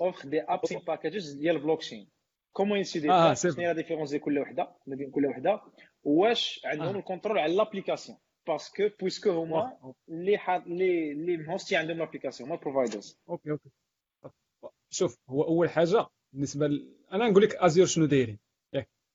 offre 0.00 0.28
des 0.28 0.40
apps 0.42 0.72
packages 0.72 1.32
ديال 1.32 1.56
ال 1.56 1.80
blockchain 1.80 2.08
comment 2.52 2.78
ça 2.78 3.10
diffère 3.10 3.34
شنو 3.34 3.52
هي 3.58 3.74
différence 3.74 4.10
ديال 4.10 4.20
كل 4.20 4.38
وحده 4.38 4.68
ما 4.86 4.96
بين 4.96 5.10
كل 5.10 5.26
وحده 5.26 5.60
واش 6.04 6.60
عندهم 6.64 6.96
ال 6.96 7.01
contrôle 7.01 7.38
على 7.38 7.52
الابليكاسيون 7.52 8.18
parce 8.46 8.72
que 8.72 8.88
puisque 9.00 9.30
هما 9.30 9.94
اللي 10.08 10.38
اللي 10.66 11.12
اللي 11.12 11.36
مهوستي 11.36 11.76
عندهم 11.76 11.98
l'application 11.98 12.48
هما 12.50 12.58
providers 12.58 13.18
okay 13.28 13.50
okay 13.50 13.70
شوف 14.90 15.18
هو 15.28 15.42
اول 15.42 15.70
حاجة 15.70 16.06
بالنسبة 16.32 16.66
ل... 16.66 16.96
أنا 17.12 17.28
نقول 17.28 17.42
لك 17.42 17.54
Azure 17.54 17.86
شنو 17.86 18.06
دايرين 18.06 18.38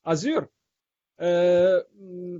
Azure 0.05 0.47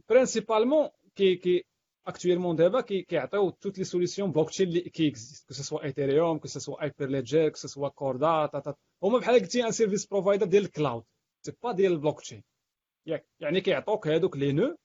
principalement 0.10 0.90
qui 1.16 1.36
qui 1.36 1.66
actuellement 2.10 2.56
دابا 2.56 2.82
كيعطيو 2.82 3.50
toutes 3.50 3.78
les 3.78 3.84
solutions 3.84 4.32
blockchain 4.32 4.68
اللي 4.68 4.82
كيكزيست 4.82 5.48
que 5.48 5.54
ce 5.54 5.84
soit 5.84 6.02
Ethereum 6.02 6.38
que 6.38 6.48
ce 6.48 6.60
soit 6.60 6.84
Hyperledger 6.84 7.50
que 7.50 7.56
ce 7.56 7.67
soit 7.67 7.90
Corda 7.90 8.50
هما 9.04 9.20
بحال 9.20 9.40
قلتي 9.40 9.66
un 9.66 9.72
service 9.72 10.06
provider 10.06 10.46
ديال 10.46 10.64
ال 10.64 10.71
cloud 10.71 11.04
c'est 11.46 11.54
pas 11.64 11.72
ديال 11.72 11.92
البلوك 11.92 12.22
تشين 12.22 12.44
ياك 13.06 13.26
يعني 13.40 13.62
كيعطوك 13.62 14.08
هادوك 14.08 14.38
les 14.38 14.52
nœuds 14.52 14.78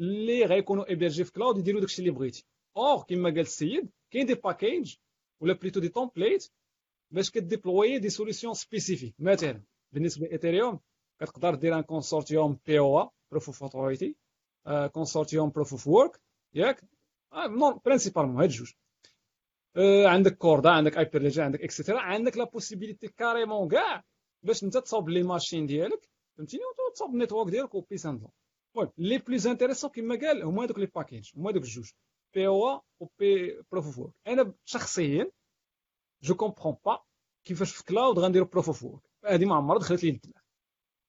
اللي 0.00 0.44
غيكونوا 0.44 0.88
hébergés 0.88 1.24
في 1.24 1.32
cloud 1.32 1.58
يديروا 1.58 1.80
داكشي 1.80 2.02
اللي 2.02 2.10
بغيتي 2.10 2.44
or 2.76 3.04
كما 3.08 3.28
قال 3.30 3.40
السيد 3.40 3.90
كاين 4.10 4.26
des 4.26 4.34
packages 4.34 4.96
ولا 5.40 5.52
plutôt 5.52 5.80
des 5.80 5.88
templates 5.88 6.50
باش 7.10 7.30
ك 7.30 7.38
déployer 7.38 7.98
des 7.98 8.10
solutions 8.10 8.54
spécifiques 8.54 9.14
مثلا 9.18 9.62
بالنسبة 9.92 10.26
ل 10.26 10.32
Ethereum 10.32 10.80
كتقدر 11.20 11.54
دير 11.54 11.78
un 11.78 11.82
consortium 11.82 12.58
PO 12.66 12.78
proof 12.78 13.46
of 13.46 13.62
authority 13.62 14.16
consortium 14.92 15.50
proof 15.50 15.72
of 15.72 15.86
work 15.86 16.20
ياك؟ 16.58 16.84
non 17.34 17.80
principalement 17.84 18.42
هاد 18.42 18.48
جوج. 18.48 18.72
عندك 20.06 20.36
Corda 20.36 20.70
عندك 20.70 20.98
Hyperledger 20.98 21.42
عندك 21.42 21.62
et 21.62 21.71
cetera 21.71 22.00
عندك 22.00 22.36
la 22.36 22.44
possibilité 22.44 23.08
carrément 23.08 23.68
كاع 23.68 24.04
باش 24.42 24.64
انت 24.64 24.76
تصاوب 24.76 25.08
les 25.08 25.22
machines 25.22 25.66
ديالك 25.66 26.08
فهمتيني؟ 26.38 26.62
وتصاوب 26.88 27.12
ال 27.14 27.18
network 27.18 27.50
ديالك 27.50 27.74
وبيس 27.74 28.06
اند 28.06 28.28
المهم 28.76 28.92
les 28.98 29.18
plus 29.18 29.46
intéressants 29.46 29.90
كما 29.90 30.14
قال 30.14 30.42
هما 30.42 30.64
هذوك 30.64 30.78
les 30.78 30.86
packages 30.86 31.30
هما 31.36 31.50
هذوك 31.50 31.62
الجوج 31.62 31.90
PO 32.34 32.82
و 33.00 33.06
P 33.18 33.62
proof 33.72 33.86
of 33.86 33.98
work 33.98 34.12
أنا 34.26 34.54
شخصيا 34.64 35.30
je 36.22 36.34
comprends 36.34 36.76
pas 36.84 37.04
كيفاش 37.44 37.72
في 37.72 37.84
cloud 37.84 38.18
غنديرو 38.18 38.44
proof 38.44 38.66
of 38.66 38.82
work 38.82 39.02
هذه 39.24 39.44
ما 39.44 39.54
عمرها 39.56 39.78
دخلت 39.78 40.04
لي 40.04 40.10
الدماغ 40.10 40.42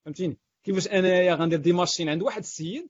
فهمتيني؟ 0.04 0.38
كيفاش 0.64 0.88
أنايا 0.88 1.34
غندير 1.34 1.58
des 1.58 1.72
machines 1.72 2.08
عند 2.08 2.22
واحد 2.22 2.42
السيد 2.42 2.88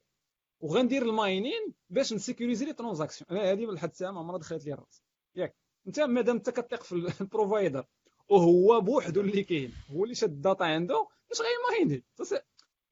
وغندير 0.61 1.03
ال 1.03 1.13
mining 1.13 1.75
باش 1.91 2.13
ن 2.13 2.18
sécuriser 2.18 2.65
les 2.65 2.73
transactions. 2.73 3.31
أنا 3.31 3.53
هذه 3.53 3.65
لحد 3.65 3.91
الساعة 3.91 4.11
ما 4.11 4.21
عمرها 4.21 4.39
دخلت 4.39 4.65
لي 4.65 4.73
الراس. 4.73 5.03
ياك. 5.37 5.57
أنت 5.87 6.01
مادام 6.01 6.37
أنت 6.37 6.51
كتثق 6.51 6.83
في 6.83 6.93
ال 7.21 7.28
provider 7.28 7.85
وهو 8.31 8.81
بوحدو 8.81 9.21
اللي 9.21 9.45
كاين 9.45 9.73
هو 9.91 10.05
اللي 10.05 10.15
شاد 10.15 10.31
ال 10.31 10.38
data 10.38 10.65
عنده 10.65 11.09
اش 11.33 11.39
غيمايني 11.41 12.05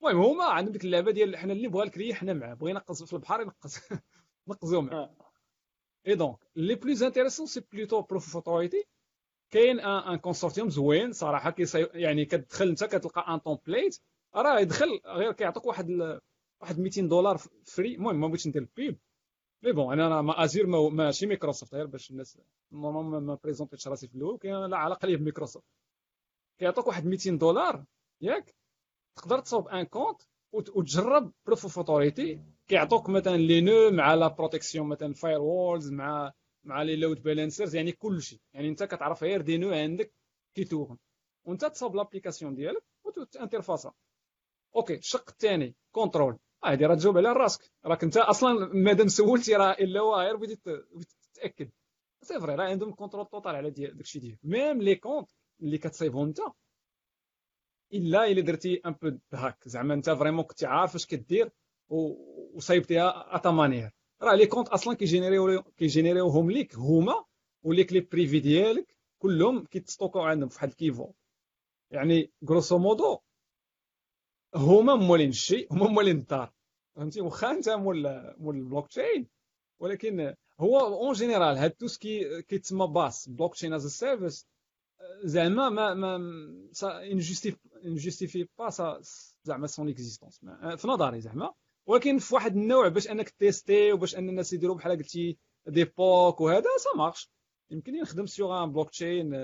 المهم 0.04 0.24
هما 0.24 0.44
عندهم 0.44 0.72
ديك 0.72 0.84
اللعبة 0.84 1.10
ديال 1.10 1.36
حنا 1.36 1.52
اللي 1.52 1.68
بغا 1.68 1.82
الكري 1.82 2.14
حنا 2.14 2.32
معاه. 2.32 2.54
بغى 2.54 2.70
ينقص 2.70 3.02
في 3.02 3.12
البحر 3.12 3.40
ينقص 3.40 3.78
نقصو 4.48 4.80
معاه. 4.80 5.14
et 6.06 6.14
donc 6.14 6.38
les 6.56 6.74
plus 6.74 7.02
intéressants 7.02 7.46
c'est 7.46 7.60
plutôt 7.72 8.02
proof 8.02 8.24
of 8.24 8.36
authority 8.36 8.84
كاين 9.50 9.80
un 9.80 10.18
consortium 10.18 10.70
زوين 10.70 11.12
صراحة 11.12 11.50
كي 11.50 11.64
يعني 11.94 12.24
كتدخل 12.24 12.68
أنت 12.68 12.84
كتلقى 12.84 13.34
un 13.34 13.42
template 13.42 14.00
راه 14.34 14.60
يدخل 14.60 15.00
غير 15.06 15.32
كيعطيك 15.32 15.66
واحد. 15.66 16.18
واحد 16.60 16.78
200 16.78 17.02
دولار 17.02 17.36
free 17.64 17.94
المهم 17.94 18.20
ما 18.20 18.26
بغيتش 18.26 18.46
ندير 18.46 18.62
la 18.62 18.76
pub 18.76 18.98
mais 19.62 19.72
bon 19.72 20.00
أنا 20.00 20.22
ما 20.22 20.44
Azure 20.44 20.66
ماشي 20.90 21.26
مايكروسوفت 21.26 21.74
غير 21.74 21.86
باش 21.86 22.10
الناس 22.10 22.38
normalement 22.72 23.22
ما 23.22 23.34
بريزونتيتش 23.44 23.88
راسي 23.88 24.08
في 24.08 24.14
الأول. 24.14 24.38
كاين 24.38 24.66
لا 24.66 24.76
علاقه 24.76 25.06
لي 25.06 25.16
بميكروسوفت 25.16 25.66
كيعطوك 26.58 26.86
واحد 26.86 27.06
200 27.06 27.30
دولار. 27.30 27.84
ياك؟ 28.20 28.54
تقدر 29.16 29.40
تصوب 29.40 29.68
un 29.68 29.84
compte 29.84 30.22
وتجرب 30.52 31.32
proof 31.46 31.62
of 31.62 31.78
authority 31.78 32.42
كيعطوك 32.68 33.08
مثلا 33.10 33.36
les 33.36 33.60
nœuds 33.60 33.90
مع 33.90 34.14
la 34.14 34.28
protection 34.28 34.88
مثلا 34.88 35.14
firewalls 35.14 35.90
مع 35.92 36.32
مع 36.64 36.82
les 36.82 36.96
load 36.96 37.22
balancers 37.22 37.74
يعني 37.76 37.92
كل 37.92 38.22
شيء. 38.22 38.40
يعني 38.54 38.68
أنت 38.68 38.82
كتعرف 38.82 39.22
غير 39.24 39.40
des 39.42 39.58
nœuds 39.58 39.72
عندك 39.72 40.12
كي 40.54 40.62
tournent 40.62 40.96
وأنت 41.44 41.64
تصوب 41.64 41.96
l'application 41.96 42.54
ديالك 42.54 42.84
و 43.04 43.11
ton 43.11 43.31
interface 43.31 43.92
okay 44.76 44.94
الشق 44.94 45.30
الثاني 45.30 45.74
contrôle 45.92 46.38
راه 46.64 46.94
تجاوب 46.94 47.18
على 47.18 47.32
راسك 47.32 47.72
راك 47.84 48.04
انت 48.04 48.16
أصلا 48.16 48.70
مادام 48.74 49.08
سولتي 49.08 49.54
راه 49.56 49.72
إلا 49.72 50.00
هو 50.00 50.16
غير 50.16 50.36
بغيتي 50.36 50.56
تتأكد. 51.34 51.70
c'est 52.22 52.40
vrai 52.40 52.54
راه 52.54 52.64
عندهم 52.64 52.92
contrôle 52.92 53.26
total 53.26 53.56
على 53.56 53.70
داكشي 53.70 54.18
ديالك 54.18 54.38
même 54.44 54.82
les 54.82 54.94
comptes 54.94 55.30
اللي 55.62 55.78
كتصايبهم 55.78 56.26
أنت 56.26 56.40
إلا 57.92 58.24
إلا 58.24 58.40
درتي 58.40 58.80
un 58.86 58.92
peu 59.02 59.18
هاك 59.32 59.68
زعما 59.68 59.94
أنت 59.94 60.10
vraiment 60.10 60.44
كنتي 60.44 60.66
عارف 60.66 60.94
اش 60.94 61.06
كدير 61.06 61.50
وصايبتيها 61.88 63.36
à 63.36 63.41
ta 63.41 63.50
manière 63.50 63.90
راه 64.22 64.34
les 64.34 64.46
comptes 64.46 64.68
أصلا 64.68 64.94
كيجينيريو 64.94 65.62
كيجينيريوهم 65.62 66.50
ليك 66.50 66.74
هما 66.74 67.24
و 67.62 67.68
les 67.68 67.84
clés 67.84 68.00
privées 68.00 68.40
ديالك 68.40 68.96
كلهم 69.18 69.64
كيتستوكو 69.64 70.20
عندهم 70.20 70.48
فواحد 70.48 70.68
ال 70.68 70.72
key 70.72 70.86
vault. 70.86 71.12
يعني 71.90 72.32
grosso 72.48 72.78
modo 72.78 73.18
هما 74.54 74.94
مولين 74.94 75.28
الشيء 75.28 75.72
هما 75.72 75.88
مولين 75.88 76.16
الدار 76.16 76.52
فهمتي؟ 76.96 77.20
واخا 77.20 77.50
انت 77.50 77.68
مول 77.68 78.34
مول 78.38 78.56
البلوك 78.56 78.86
تشين 78.88 79.26
ولكن 79.80 80.34
هو 80.60 80.78
en 80.80 81.12
général 81.12 81.56
هاد 81.58 81.70
tout 81.70 81.86
ce 81.86 82.09
qui 82.09 82.42
كيتسمى 82.42 82.86
BaaS 82.86 83.28
blockchain 83.28 83.72
as 83.72 83.86
service 83.86 84.46
زعما 85.24 85.68
ما 85.68 85.94
ما 85.94 86.18
ن 87.84 87.91
justifie 87.91 88.48
pas 88.58 89.00
زعما 89.42 89.66
son 89.66 89.88
existence 89.88 90.40
في 90.76 90.88
نظري 90.88 91.20
زعما. 91.20 91.54
ولكن 91.86 92.18
في 92.18 92.34
واحد 92.34 92.56
النوع 92.56 92.88
باش 92.88 93.08
انك 93.10 93.28
تيستي 93.28 93.92
وباش 93.92 94.16
ان 94.16 94.28
الناس 94.28 94.52
يديروا 94.52 94.76
بحال 94.76 94.92
قلتي 94.98 95.38
des 95.66 95.84
POC 95.84 96.40
وهذا 96.40 96.76
ça 96.78 96.98
marche 96.98 97.30
يمكن 97.70 98.00
نخدم 98.00 98.26
sur 98.26 98.64
un 98.64 98.72
blockchain 98.72 99.34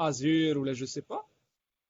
Azure 0.00 0.58
ولا 0.58 0.72
je 0.72 0.86
sais 0.86 1.00
pas 1.00 1.26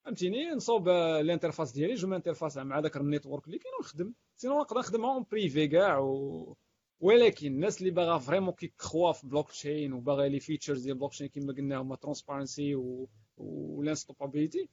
فهمتيني؟ 0.05 0.51
نصوب 0.51 0.89
ال 0.89 0.97
interface 0.97 1.73
ديالي 1.73 1.95
j'interface 1.95 2.57
مع 2.57 2.81
داك 2.81 2.97
ال 2.97 3.03
network 3.03 3.47
اللي 3.47 3.59
كاين 3.59 3.75
ونخدم 3.79 4.15
sinon 4.37 4.61
نقدر 4.61 4.79
نخدم 4.79 5.05
en 5.05 5.25
privé 5.31 5.69
كاع 5.69 5.99
و... 5.99 6.57
ولكن 7.01 7.47
الناس 7.47 7.81
اللي 7.81 7.91
باغا 7.91 8.19
vraiment 8.19 8.55
كي 8.55 8.68
croient 8.68 9.13
في 9.13 9.27
بلوك 9.27 9.51
تشين 9.51 9.93
وباغا 9.93 10.29
les 10.29 10.41
features 10.41 10.83
ديال 10.83 10.97
بلوك 10.99 11.13
تشين 11.13 11.29
كما 11.29 11.53
قلنا 11.53 11.77
هما 11.77 11.97
transparency 11.97 12.75
و, 12.75 13.09
و 13.37 13.83
ال 13.83 13.89
unstoppability 13.89 14.69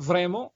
vraiment 0.00 0.48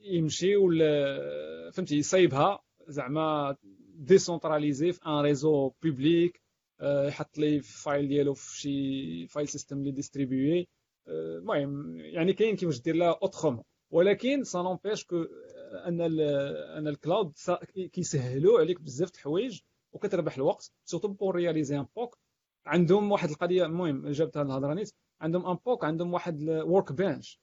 يمشي 0.00 0.56
ولا 0.56 1.70
فهمتي 1.70 1.96
يصايبها 1.96 2.62
زعما 2.88 3.56
décentralisée 3.94 4.92
في 4.92 5.00
un 5.06 5.20
réseau 5.20 5.72
public 5.82 6.40
يحط 6.82 7.38
les 7.38 7.60
files 7.60 8.08
ديالو 8.08 8.34
في 8.34 8.60
شي 8.60 9.26
file 9.26 9.48
system 9.48 9.78
اللي 9.78 9.90
distribué 9.90 10.68
المهم 11.08 12.00
يعني 12.00 12.32
كاين 12.32 12.56
كيفاش 12.56 12.80
دير 12.80 12.94
لها 12.96 13.18
autrement 13.22 13.64
ولكن 13.90 14.44
ça 14.44 14.62
n'empêche 14.62 15.04
que 15.04 15.22
أن 15.86 16.00
أن 16.78 16.88
ال 16.88 16.95
cloud 16.95 17.32
كيسهلوا 17.92 18.60
عليك 18.60 18.80
بزاف 18.80 19.10
د 19.10 19.14
الحوايج 19.14 19.60
وكتربح 19.92 20.36
الوقت 20.36 20.72
surtout 20.84 21.08
pour 21.08 21.34
réaliser 21.34 21.78
un 21.78 21.86
POC 21.96 22.18
عندهم 22.66 23.12
واحد 23.12 23.30
القضية 23.30 23.64
المهم 23.66 24.08
جابتها 24.10 24.42
الهضرة 24.42 24.74
نيت. 24.74 24.92
عندهم 25.20 25.46
un 25.46 25.56
POC 25.66 25.84
عندهم 25.84 26.12
واحد 26.14 26.40
ال 26.40 26.92
workbench 26.92 27.40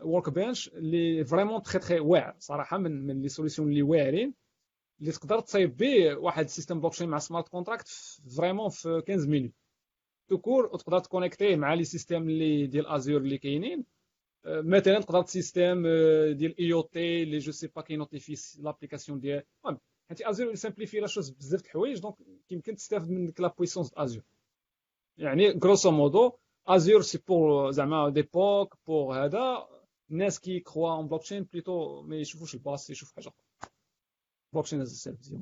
workbench 0.00 0.68
اللي 0.68 1.24
vraiment 1.24 1.62
très 1.62 1.78
très 1.78 1.98
واعر 2.00 2.36
صراحة 2.38 2.78
من 2.78 3.06
من 3.06 3.22
les 3.22 3.28
solutions 3.28 3.68
اللي 3.68 3.82
واعرين. 3.82 4.34
اللي 5.00 5.12
تقدر 5.12 5.40
تصايب 5.40 5.76
به 5.76 6.14
واحد 6.14 6.44
ال 6.44 6.49
system 6.49 6.80
blockchain 6.80 7.08
مع 7.08 7.18
smart 7.18 7.48
contract 7.48 7.88
vraiment 8.36 8.68
في 8.68 9.02
15 9.08 9.28
minutes 9.30 9.52
tout 10.32 10.46
court 10.46 10.64
وتقدر 10.66 10.98
تكونيكتيه 10.98 11.56
مع 11.56 11.74
les 11.74 11.84
systèmes 11.84 12.28
اللي 12.28 12.66
ديال 12.66 12.86
Azure 12.86 13.20
اللي 13.20 13.38
كاينين 13.38 13.84
مثلا 14.46 15.00
تقدر 15.00 15.24
système 15.26 15.82
ديال 16.32 16.58
IoT 16.58 17.22
اللي 17.22 17.38
je 17.38 17.52
sais 17.52 17.66
pas 17.66 17.82
كينوتيفي 17.82 18.34
l'application 18.62 19.20
ديال 19.20 19.42
حيت 20.08 20.20
Azure 20.22 20.54
simplifie 20.54 21.00
la 21.00 21.06
chose 21.06 21.30
بزاف 21.30 21.60
د 21.62 21.64
الحوايج 21.64 21.98
donc 22.00 22.14
يمكن 22.50 22.76
تستافد 22.76 23.10
من 23.10 23.26
ديك 23.26 23.40
la 23.40 23.48
puissance 23.48 23.92
Azure 23.96 24.22
يعني 25.18 25.50
grosso 25.50 25.90
modo 25.90 26.32
Azure 26.66 27.02
c'est 27.02 27.18
pour 27.28 27.70
زعما 27.70 28.08
des 28.08 28.22
POC 28.22 28.78
pour 28.86 29.24
هذا 29.24 29.68
الناس 30.10 30.40
كي 30.40 30.60
croient 30.60 30.92
en 30.96 31.08
blockchain 31.08 31.42
plutôt 31.52 32.02
ما 32.02 32.16
يشوفوش 32.16 32.54
ال 32.54 32.61
BaaS 32.61 32.90
يشوفوا 32.90 33.14
حاجة 33.16 33.28
أخرى 33.28 33.70
blockchain 34.52 34.80
as 34.80 34.92
service 35.02 35.32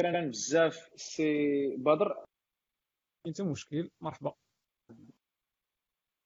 شكرا 0.00 0.26
بزاف 0.28 0.90
سي 0.96 1.76
بدر 1.76 2.24
انت 3.26 3.40
مشكل 3.40 3.90
مرحبا. 4.00 4.34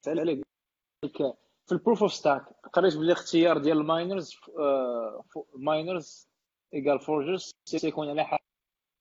سأل 0.04 0.20
عليك. 0.20 0.46
في 1.66 1.72
ال 1.72 1.77
Proof 1.77 2.02
of 2.02 2.12
Stake 2.12 2.42
قريت 2.72 2.96
بلي 2.96 3.12
اختيار 3.12 3.58
ديال 3.58 3.78
ال 3.78 3.87
miners 3.87 4.36
miners 5.54 6.28
égal 6.74 7.00
forgers 7.00 7.50
سيكون 7.64 8.08
على 8.08 8.24
حال 8.24 8.38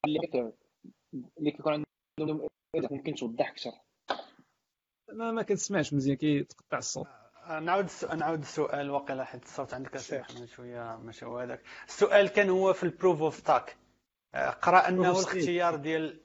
اللي 0.06 1.52
كيكون 1.52 1.84
عندهم 2.20 2.48
ممكن 2.76 3.16
توضح 3.16 3.50
أكثر. 3.50 3.72
ما 5.14 5.32
ما 5.32 5.44
كنسمعش 5.44 5.94
مزيان 5.94 6.18
كيتقطع 6.18 6.78
الصوت. 6.78 7.08
نعاود 7.48 7.88
نعاود 8.16 8.40
السؤال 8.40 8.90
واقيلا 8.90 9.24
حيت 9.24 9.44
الصوت 9.44 9.74
عندك 9.74 9.98
شوية 10.46 10.96
ماشي 10.98 11.26
هو 11.26 11.38
هذاك 11.40 11.64
السؤال 11.88 12.28
كان 12.28 12.50
هو 12.50 12.74
في 12.74 12.84
ال 12.84 12.90
Proof 12.90 13.22
of 13.22 13.36
Stake 13.36 13.78
قرأ 14.62 14.88
أنه 14.88 15.12
الاختيار 15.12 15.76
ديال 15.76 16.20
آه، 16.20 16.25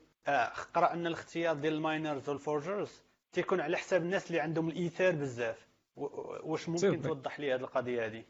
قرا 0.75 0.93
أن 0.93 1.07
الاختيار 1.07 1.55
ديال 1.55 1.75
ال 1.75 1.83
miners 1.83 2.29
وال 2.29 2.45
forgers 2.45 3.03
تيكون 3.33 3.61
على 3.61 3.77
حساب 3.77 4.03
الناس 4.03 4.27
اللي 4.27 4.41
عندهم 4.41 4.69
الايثار 4.69 5.13
بزاف. 5.13 5.71
واش 5.97 6.69
ممكن 6.69 7.03
توضح 7.03 7.41
لي 7.41 7.55
هذه 7.55 7.61
القضية 7.61 8.07
هذه 8.07 8.25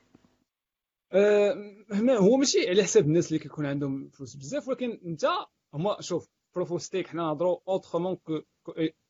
أه 1.12 1.54
هنا 1.92 2.16
هو 2.16 2.36
ماشي 2.36 2.68
على 2.68 2.82
حساب 2.82 3.04
الناس 3.04 3.28
اللي 3.28 3.38
كيكون 3.38 3.66
عندهم 3.66 4.08
فلوس 4.08 4.36
بزاف 4.36 4.68
ولكن 4.68 5.00
أنت 5.04 5.26
هما 5.74 5.96
شوف 6.00 6.28
Proof 6.54 6.82
Stake 6.82 7.06
حنا 7.06 7.22
نهضروا 7.22 7.58
autrement 7.68 8.16
que 8.16 8.40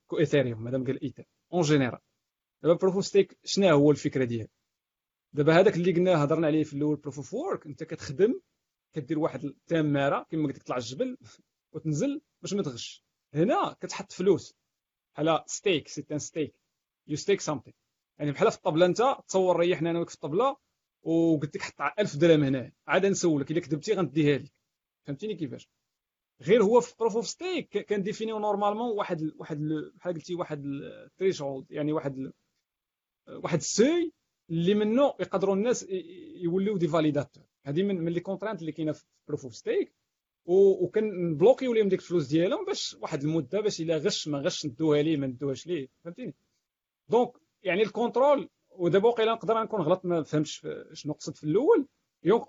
que 0.07 0.19
Ethereum 0.19 0.65
مادام 0.65 0.85
قال 0.85 1.03
Ether 1.03 1.25
en 1.53 1.63
général 1.63 2.01
دابا 2.63 2.75
Proof 2.75 3.05
Stake 3.05 3.39
شنو 3.45 3.69
هو 3.69 3.91
الفكرة 3.91 4.25
ديالو؟ 4.25 4.49
دابا 5.33 5.61
هذاك 5.61 5.77
اللي 5.77 5.93
قلنا 5.93 6.25
هضرنا 6.25 6.47
عليه 6.47 6.65
في 6.65 6.73
الأول 6.75 6.97
Proof 6.97 7.17
of 7.17 7.35
Work 7.35 7.67
أنت 7.67 7.85
كتخدم 7.85 8.41
كدير 8.93 9.19
واحد 9.19 9.45
التماره 9.45 10.27
كما 10.31 10.47
قلت 10.47 10.57
تطلع 10.57 10.77
الجبل 10.77 11.17
وتنزل 11.73 12.21
باش 12.43 12.55
ما 12.55 12.63
تغش. 12.63 13.05
هنا 13.35 13.77
كتحط 13.81 14.13
فلوس 14.13 14.55
بحال 15.15 15.43
stake 15.47 15.89
c'est 15.89 16.07
un 16.13 16.19
stake 16.19 16.55
you 17.07 17.17
stake 17.17 17.41
something 17.41 17.75
يعني 18.19 18.33
بحال 18.33 18.51
في 18.51 18.57
الطبلة 18.57 18.87
أنت 18.87 19.17
تصور 19.29 19.57
ريحنا 19.57 19.91
أنا 19.91 19.99
وياك 19.99 20.09
في 20.09 20.15
الطبلة 20.15 20.57
وقلت 21.03 21.57
لك 21.57 21.63
حط 21.63 21.81
1000 21.99 22.17
درهم 22.17 22.45
هنا. 22.45 22.73
عاد 22.87 23.07
نسولك 23.07 23.51
إلا 23.51 23.61
كذبتي 23.61 23.93
غنديها 23.95 24.39
لك. 24.39 24.53
فهمتيني 25.07 25.35
كيفاش؟ 25.35 25.69
غير 26.43 26.63
هو 26.63 26.81
في 26.81 26.95
Proof 26.99 27.17
of 27.17 27.27
Stake 27.29 27.69
كان 27.69 28.03
définiيو 28.03 28.39
normalement 28.39 28.99
واحد 28.99 29.33
واحد 29.37 29.59
بحال 29.95 30.15
قلتي 30.15 30.35
واحد 30.35 30.65
ال 30.65 30.75
threshold 30.75 31.71
يعني 31.71 31.93
واحد 31.93 32.33
واحد 33.29 33.59
ال 33.59 33.68
seuil 33.68 34.13
اللي 34.51 34.75
منه 34.75 35.15
يقدروا 35.21 35.55
الناس 35.55 35.87
يوليو 36.37 36.77
des 36.77 36.89
validateurs 36.89 37.45
هذه 37.67 37.83
من 37.83 38.01
من 38.01 38.13
les 38.13 38.21
contraintes 38.21 38.61
اللي 38.61 38.73
كاينة 38.73 38.93
في 38.93 39.05
Proof 39.29 39.45
of 39.45 39.57
Stake 39.57 39.95
وكنبلوكيو 40.45 41.73
لهم 41.75 41.89
ديك 41.89 42.01
الفلوس 42.01 42.27
ديالهم 42.27 42.65
باش 42.65 42.97
واحد 43.01 43.23
المدة 43.23 43.61
باش 43.61 43.81
إلا 43.81 43.97
غش 43.97 44.29
ما 44.29 44.39
غش 44.39 44.67
ندوها 44.67 45.03
ليه 45.03 45.17
ما 45.17 45.27
ندوهاش 45.27 45.67
ليه 45.67 45.89
فهمتيني؟ 46.05 46.35
Donc 47.09 47.33
يعني 47.63 47.83
ال 47.83 47.90
contrôle 47.90 48.49
ودابا 48.71 49.09
وقيلا 49.09 49.33
نقدر 49.33 49.63
نكون 49.63 49.81
غلط 49.81 50.05
ما 50.05 50.23
فهمتش 50.23 50.67
شنو 50.93 51.13
قصد 51.13 51.37
في 51.37 51.45
الأول. 51.45 51.87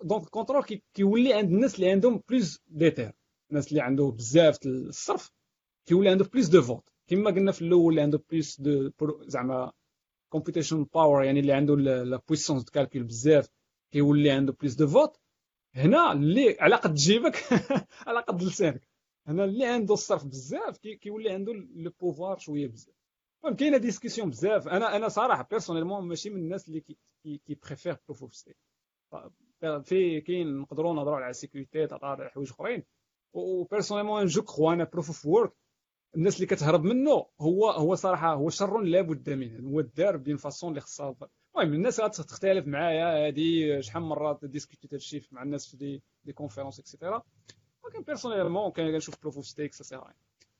Donc 0.03 0.23
ال 0.23 0.28
contrôle 0.28 0.63
كيولي 0.93 1.33
عند 1.33 1.51
الناس 1.51 1.75
اللي 1.75 1.91
عندهم 1.91 2.23
plus 2.29 2.59
d'Ether 2.67 3.11
الناس 3.49 3.67
اللي 3.67 3.81
عنده 3.81 4.03
بزاف 4.05 4.57
الصرف 4.65 5.31
كيولي 5.85 6.09
عنده 6.09 6.25
plus 6.25 6.47
de 6.47 6.61
votes 6.61 6.83
كما 7.07 7.31
قلنا 7.31 7.51
في 7.51 7.61
الأول 7.61 7.91
اللي 7.91 8.01
عنده 8.01 8.23
plus 8.31 8.61
de 8.61 8.91
زعما 9.21 9.71
computation 10.29 10.83
power 10.83 11.23
يعني 11.23 11.39
اللي 11.39 11.53
عنده 11.53 11.75
la 11.75 12.21
puissance 12.27 12.63
de 12.63 12.71
calcul 12.71 13.03
بزاف 13.03 13.49
كيولي 13.91 14.31
عنده 14.31 14.53
plus 14.61 14.73
de 14.73 14.87
votes 14.87 15.17
هنا 15.75 16.11
اللي 16.11 16.57
على 16.59 16.75
قد 16.75 16.93
جيبك 16.93 17.35
على 18.07 18.19
قد 18.21 18.43
لسانك. 18.43 18.87
هنا 19.27 19.43
اللي 19.45 19.65
عنده 19.65 19.93
الصرف 19.93 20.25
بزاف 20.25 20.77
كيولي 20.77 21.29
عنده 21.29 21.53
le 21.53 21.91
pouvoir 21.99 22.37
شوية 22.37 22.67
بزاف. 22.67 22.95
المهم 23.43 23.57
كاينة 23.57 23.77
discussions 23.77 24.29
بزاف. 24.29 24.67
أنا 24.67 24.95
أنا 24.95 25.07
صراحة 25.09 25.47
personnellement 25.51 26.07
ماشي 26.07 26.29
من 26.29 26.39
الناس 26.39 26.67
اللي 26.67 26.79
كي 26.81 26.97
كي 27.23 27.55
préfère 27.55 27.97
Proof 28.07 28.21
of 28.21 28.35
Stake 28.35 28.57
في 29.83 30.21
كاين 30.21 30.57
نقدروا 30.57 30.93
نهضروا 30.93 31.15
على 31.15 31.29
ال 31.29 31.36
sécurité 31.36 31.87
تهضر 31.87 32.05
على 32.05 32.29
حوايج 32.29 32.49
أخرين. 32.49 32.83
و 33.33 33.39
personnellement 33.39 34.25
je 34.25 34.41
crois 34.41 34.73
أنا 34.73 34.83
Proof 34.83 35.07
of 35.07 35.25
Work 35.25 35.53
الناس 36.15 36.35
اللي 36.35 36.47
كتهرب 36.47 36.83
منه 36.83 37.25
هو 37.41 37.69
هو 37.69 37.95
صراحة 37.95 38.33
هو 38.33 38.49
شر 38.49 38.79
لا 38.81 39.01
بد 39.01 39.29
منه. 39.29 39.69
هو 39.69 39.81
دار 39.81 40.17
ب 40.17 40.22
une 40.22 40.37
façon 40.37 40.69
اللي 40.69 40.81
خصها 40.81 41.15
المهم 41.57 41.73
الناس 41.73 41.99
غتختلف 41.99 42.67
معايا. 42.67 43.27
هذه 43.27 43.79
شحال 43.81 44.01
من 44.01 44.09
مره 44.09 44.39
ديسكوتيت 44.43 44.93
هادشي 44.93 45.27
مع 45.31 45.43
الناس 45.43 45.67
في 45.67 45.77
des 45.77 46.01
des 46.25 46.33
conférences 46.33 46.79
et 46.79 46.90
cetera 46.90 47.23
ولكن 47.83 48.01
personnellement 48.01 48.71
كنشوف 48.71 49.21
Proof 49.21 49.35
of 49.35 49.45
Stake 49.45 49.73
ça 49.73 49.83
sert 49.83 50.01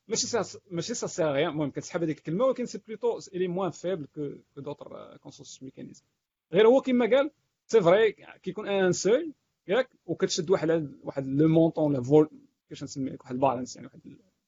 ماشي 0.08 0.26
ماشي 0.70 0.94
سا 0.94 1.06
سيغ 1.06 1.38
المهم 1.38 1.70
كتسحب 1.70 2.02
هذيك 2.02 2.18
الكلمة 2.18 2.44
ولكن 2.44 2.66
c'est 2.66 2.78
plutôt 2.88 3.18
elle 3.34 3.48
est 3.48 3.56
moins 3.56 3.70
faible 3.70 4.06
que 4.14 4.60
d'autres 4.60 5.16
consensus 5.16 5.62
mechanism 5.62 6.04
غير 6.52 6.66
هو 6.66 6.80
كما 6.80 7.16
قال 7.16 7.30
c'est 7.66 7.80
vrai 7.80 8.12
كيكون 8.42 8.68
un 8.68 8.92
seuil 8.92 9.32
ياك 9.68 9.90
وكتشد 10.06 10.50
واحد 10.50 10.92
واحد 11.02 11.26
le 11.26 11.48
montant 11.48 11.92
la 11.92 12.02
valeur 12.02 12.30
كيفاش 12.68 12.82
نسمي 12.82 13.16
واحد 13.20 13.34
ال 13.34 13.39
balance 13.39 13.76
يعني 13.76 13.86
واحد 13.86 14.00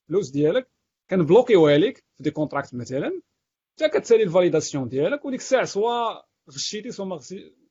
الفلوس 0.02 0.30
ديالك. 0.30 0.68
كنبلوكيوها 1.10 1.78
لك 1.78 2.04
في 2.16 2.22
des 2.22 2.30
contracts 2.30 2.74
مثلا. 2.74 3.20
حتى 3.72 3.88
كتسالي 3.88 4.22
ال 4.22 4.28
validation 4.28 4.88
ديالك 4.88 5.24
وديك 5.24 5.40
الساعة 5.40 5.64
سوا 5.64 6.22
غشيتي 6.50 7.02
ما 7.02 7.20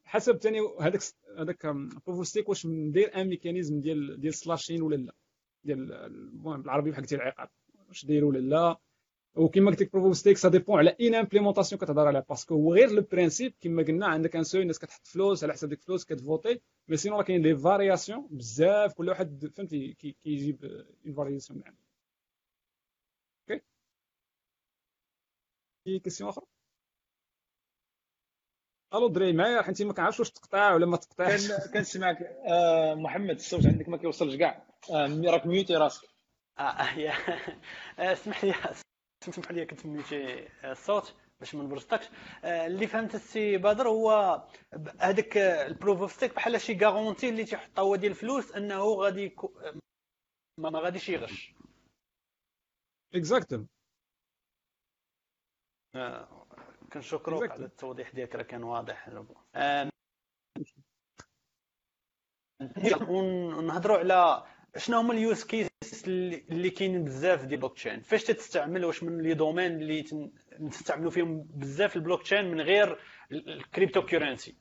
حسب 0.04 0.38
ثاني 0.38 0.60
هذاك 0.80 1.02
هذاك 1.38 1.66
Proof 2.08 2.28
Stake 2.28 2.50
واش 2.50 2.66
ندير 2.66 3.16
un 3.16 3.28
mécanisme 3.28 3.82
ديال 3.82 4.20
ديال 4.20 4.34
slashing 4.34 4.82
ولا 4.82 4.96
لا. 4.96 5.16
ديال 5.64 5.94
المهم 5.94 6.62
بالعربي 6.62 6.92
بحال 6.92 7.04
قلتي 7.04 7.16
العقاب 7.16 7.50
واش 7.88 8.06
داير 8.06 8.26
ولا 8.26 8.40
لا. 8.40 8.78
وكما 9.36 9.72
قلت 9.72 9.82
لك 9.82 9.92
Proof 9.94 10.18
Stake 10.18 10.38
ça 10.38 10.50
dépend 10.50 10.78
على 10.78 10.96
une 11.02 11.16
implémentation 11.16 11.82
كتهضر 11.82 12.08
عليها. 12.08 12.26
Parce 12.30 12.46
que 12.46 12.56
هو 12.56 12.74
غير 12.74 12.92
le 12.92 13.02
principe 13.02 13.56
كما 13.62 13.84
قلنا 13.84 14.08
عندك 14.08 14.36
un 14.36 14.44
seuil 14.44 14.62
الناس 14.62 14.80
كتحط 14.80 15.08
فلوس 15.08 15.44
على 15.44 15.54
حساب 15.54 15.70
ديك 15.70 15.80
الفلوس 15.80 16.06
كتفوتي. 16.06 16.62
mais 16.88 16.98
sinon 16.98 17.18
راه 17.18 17.24
كاين 17.24 17.42
les 17.42 17.58
variations 17.58 18.28
بزاف 18.32 18.94
كل 18.94 19.10
واحد 19.10 19.48
فهمتي 19.48 19.94
كيجيب 20.24 20.66
une 21.06 21.14
variation 21.14 21.60
من 21.60 21.66
عنده 21.68 21.80
OK 23.50 23.64
في 25.84 26.00
question 26.00 26.30
أخرى 26.30 26.53
ألو 28.96 29.08
دري 29.08 29.34
معايا 29.34 29.62
حيت 29.62 29.82
ما 29.82 29.94
كنعرفش 29.94 30.20
واش 30.20 30.32
تقطع 30.32 30.74
ولا 30.74 30.86
ما 30.86 30.98
تقطعش. 30.98 31.52
كنسمعك 31.74 32.22
آه 32.22 32.94
محمد 32.96 33.36
الصوت 33.36 33.66
عندك 33.66 33.90
ما 33.90 33.98
كيوصلش 33.98 34.36
كاع. 34.36 34.66
آه 34.92 35.22
راك 35.32 35.46
ميوتي 35.46 35.76
راسك. 35.76 36.08
آه 36.60 36.94
يا. 36.98 37.14
اسمح 38.14 38.44
لي 38.44 38.54
اسمح 39.30 39.52
لي 39.52 39.66
كنت 39.66 39.86
ميوتي 39.86 40.48
الصوت 40.64 41.16
باش 41.40 41.56
ما 41.56 41.64
نبرزطكش. 41.64 42.10
آه، 42.44 42.68
اللي 42.68 42.88
فهمت 42.88 43.16
السي 43.16 43.58
بدر 43.58 43.88
هو 43.88 44.42
هذاك 45.00 45.38
ال 45.38 45.49
Proof 45.49 46.02
of 46.02 46.12
Stake 46.12 46.36
بحال 46.36 46.62
شي 46.62 46.76
garantie 46.76 47.30
اللي 47.30 47.44
تيحطها 47.44 47.82
هو 47.82 47.96
ديال 47.96 48.12
الفلوس 48.12 48.52
أنه 48.52 48.84
غادي 48.84 49.36
ما 50.58 50.80
غاديش 50.80 51.10
يغش. 51.10 51.54
Exactement 53.16 53.68
كنشكروك 56.94 57.52
على 57.52 57.66
التوضيح 57.66 58.10
ديالك 58.16 58.36
راه 58.36 58.44
كان 58.44 58.64
واضح. 58.64 59.10
ونهضروا 63.10 63.98
على 63.98 64.44
شنو 64.78 64.98
هما 65.00 65.14
ال 65.14 65.21
use 65.21 65.44
cases 65.44 65.70
اللي 66.08 66.70
كاينين 66.70 67.04
بزاف 67.04 67.40
ديال 67.40 67.54
البلوك 67.54 67.76
تشين 67.76 68.02
فاش 68.02 68.24
تستعمل 68.24 68.86
واش 68.86 69.04
من 69.04 69.22
les 69.22 69.34
domaines 69.34 69.72
اللي 69.82 70.06
نستعملوا 70.60 71.12
فيهم 71.12 71.44
بزاف 71.44 71.96
البلوك 71.96 72.24
تشين 72.24 72.46
من 72.46 72.62
غير 72.62 73.00
ال 73.32 74.06
cryptocurrency 74.06 74.56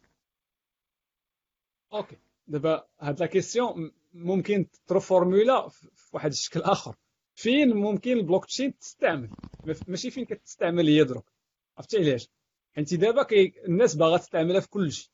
OK 1.92 2.18
دابا 2.46 2.86
هاد 3.00 3.20
la 3.20 3.26
question 3.26 3.92
ممكن 4.12 4.66
ترفورمولا 4.86 5.68
في 5.68 5.88
واحد 6.12 6.30
الشكل 6.30 6.60
آخر. 6.60 6.96
فين 7.34 7.76
ممكن 7.76 8.12
البلوك 8.12 8.44
تشين 8.46 8.78
تستعمل 8.78 9.30
ماشي 9.88 10.10
فين 10.10 10.24
كتستعمل 10.24 10.86
هي 10.88 11.04
دروك 11.04 11.31
عرفتي 11.76 11.96
علاش؟ 11.96 12.28
حيت 12.76 12.94
دابا 12.94 13.22
كي 13.22 13.54
الناس 13.68 13.94
باغا 13.94 14.16
تستعملها 14.16 14.60
في 14.60 14.68
كل 14.68 14.92
شيء 14.92 15.12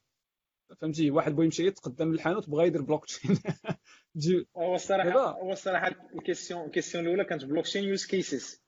فهمتي؟ 0.81 1.11
واحد 1.11 1.33
بغى 1.37 1.45
يمشي 1.45 1.67
يتقدم 1.67 2.13
للحانوت 2.13 2.51
بغى 2.51 2.67
يدير 2.67 2.83
بلوك 2.83 3.05
تشين 3.05 3.39
هو 4.57 4.75
الصراحه 4.75 5.31
هو 5.31 5.53
الصراحة 5.53 5.95
ال 6.15 6.20
question 6.20 6.65
ال 6.65 6.69
question 6.69 7.05
الأولى 7.05 7.25
كانت 7.25 7.45
blockchain 7.45 7.85
use 7.85 8.07
cases 8.07 8.63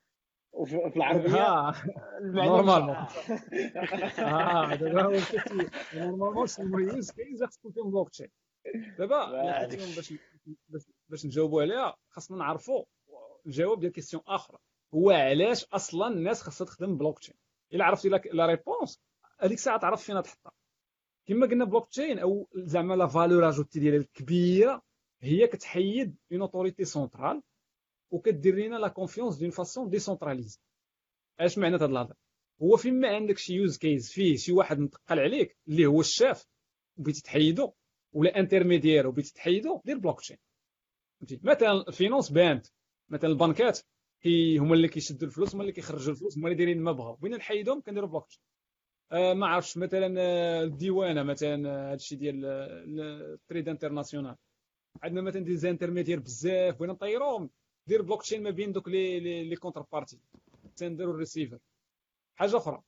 وفي 0.53 0.97
العربيه 0.97 1.73
normalement 2.47 2.97
آه 4.19 4.75
دابا 4.75 5.03
هو 5.03 5.21
normalement 5.95 6.47
شنو 6.47 6.79
use 6.79 7.11
case 7.11 7.43
خصكم 7.43 7.71
فيهم 7.71 7.91
بلوك 7.91 8.09
تشين 8.11 8.29
دابا 8.99 9.67
باش 9.97 10.13
باش 11.09 11.27
نجاوبوا 11.27 11.63
عليها 11.63 11.97
خاصنا 12.09 12.37
نعرفوا 12.37 12.85
الجواب 13.47 13.81
ديال 13.81 13.93
question 13.93 14.23
أخرى 14.27 14.59
هو 14.95 15.11
علاش 15.11 15.65
أصلا 15.65 16.09
الناس 16.09 16.43
خاصها 16.43 16.65
تخدم 16.65 16.97
بلوك 16.97 17.19
تشين 17.19 17.35
إلا 17.73 17.85
عرفتي 17.85 18.09
la 18.09 18.47
réponse 18.47 19.01
هذيك 19.41 19.59
الساعة 19.59 19.79
تعرف 19.79 20.03
فين 20.03 20.23
تحطها. 20.23 20.53
كما 21.27 21.47
قلنا 21.47 21.65
بلوك 21.65 21.89
تشين 21.89 22.19
أو 22.19 22.49
زعما 22.55 22.95
la 22.95 23.07
valeur 23.07 23.49
ajoutée 23.49 23.81
ديالها 23.81 23.99
الكبيرة 23.99 24.83
هي 25.21 25.47
كتحيد 25.47 26.17
une 26.33 26.41
autorité 26.41 26.85
centrale 26.85 27.43
وكدير 28.11 28.55
لنا 28.57 28.77
la 28.77 28.89
confiance 28.89 29.37
d'une 29.37 29.51
façon 29.51 29.91
décentralisée 29.91 30.61
اش 31.41 31.59
معنى 31.59 31.77
هذا 31.77 31.85
الهضرة؟ 31.85 32.17
هو 32.63 32.77
فيما 32.77 33.09
عندك 33.09 33.39
شي 33.39 33.55
use 33.55 33.79
case 33.79 34.13
فيه 34.13 34.37
شي 34.37 34.53
واحد 34.53 34.79
متقل 34.79 35.19
عليك 35.19 35.57
اللي 35.69 35.87
هو 35.87 36.01
الشاف 36.01 36.47
وبغيتي 36.97 37.23
تحيدو 37.23 37.73
ولا 38.13 38.39
intermédiaire 38.39 39.07
وبغيتي 39.07 39.33
تحيدو 39.33 39.81
دير 39.85 39.99
بلوك 39.99 40.21
تشين 40.21 40.39
مثلا 41.43 41.73
ال 41.89 41.94
finance 41.94 42.31
بانت 42.31 42.67
مثلا 43.09 43.31
البنكات. 43.31 43.81
كي 44.23 44.59
هما 44.59 44.75
اللي 44.75 44.89
كيشدوا 44.89 45.29
الفلوس 45.29 45.55
هما 45.55 45.63
اللي 45.63 45.73
كيخرجوا 45.73 46.13
الفلوس 46.13 46.39
هما 46.39 46.49
اللي 46.49 46.57
دايرين 46.57 46.83
ما 46.83 46.93
بغاو 46.93 47.15
بغينا 47.15 47.37
نحيدهم؟ 47.37 47.81
كنديروا 47.81 48.09
بلوك 48.09 48.27
تشين 48.27 48.43
آه 49.13 49.33
ما 49.35 49.47
عرفتش 49.47 49.77
مثلا 49.77 50.15
آه، 50.19 50.63
الديوانة 50.65 51.23
مثلا 51.23 51.55
هذا 51.89 51.95
الشيء 51.95 52.19
ديال 52.19 52.45
ال 52.45 52.66
trade 52.66 53.69
international. 53.69 54.37
عندنا 55.03 55.23
مثلا 55.23 55.45
des 55.45 55.57
intermédiaires 55.57 56.21
بزاف 56.21 56.77
بغينا 56.77 56.93
نطيروهم 56.93 57.51
دير 57.87 58.03
بلوك 58.03 58.23
تشين 58.23 58.43
ما 58.43 58.51
بين 58.51 58.73
دوك 58.73 58.89
les 58.89 59.21
les, 59.21 59.45
les 59.49 59.57
contreparties 59.57 59.83
sender 59.93 60.19
ال 60.75 61.11
receiver. 61.11 61.59
حاجة 62.37 62.57
أخرى 62.57 62.83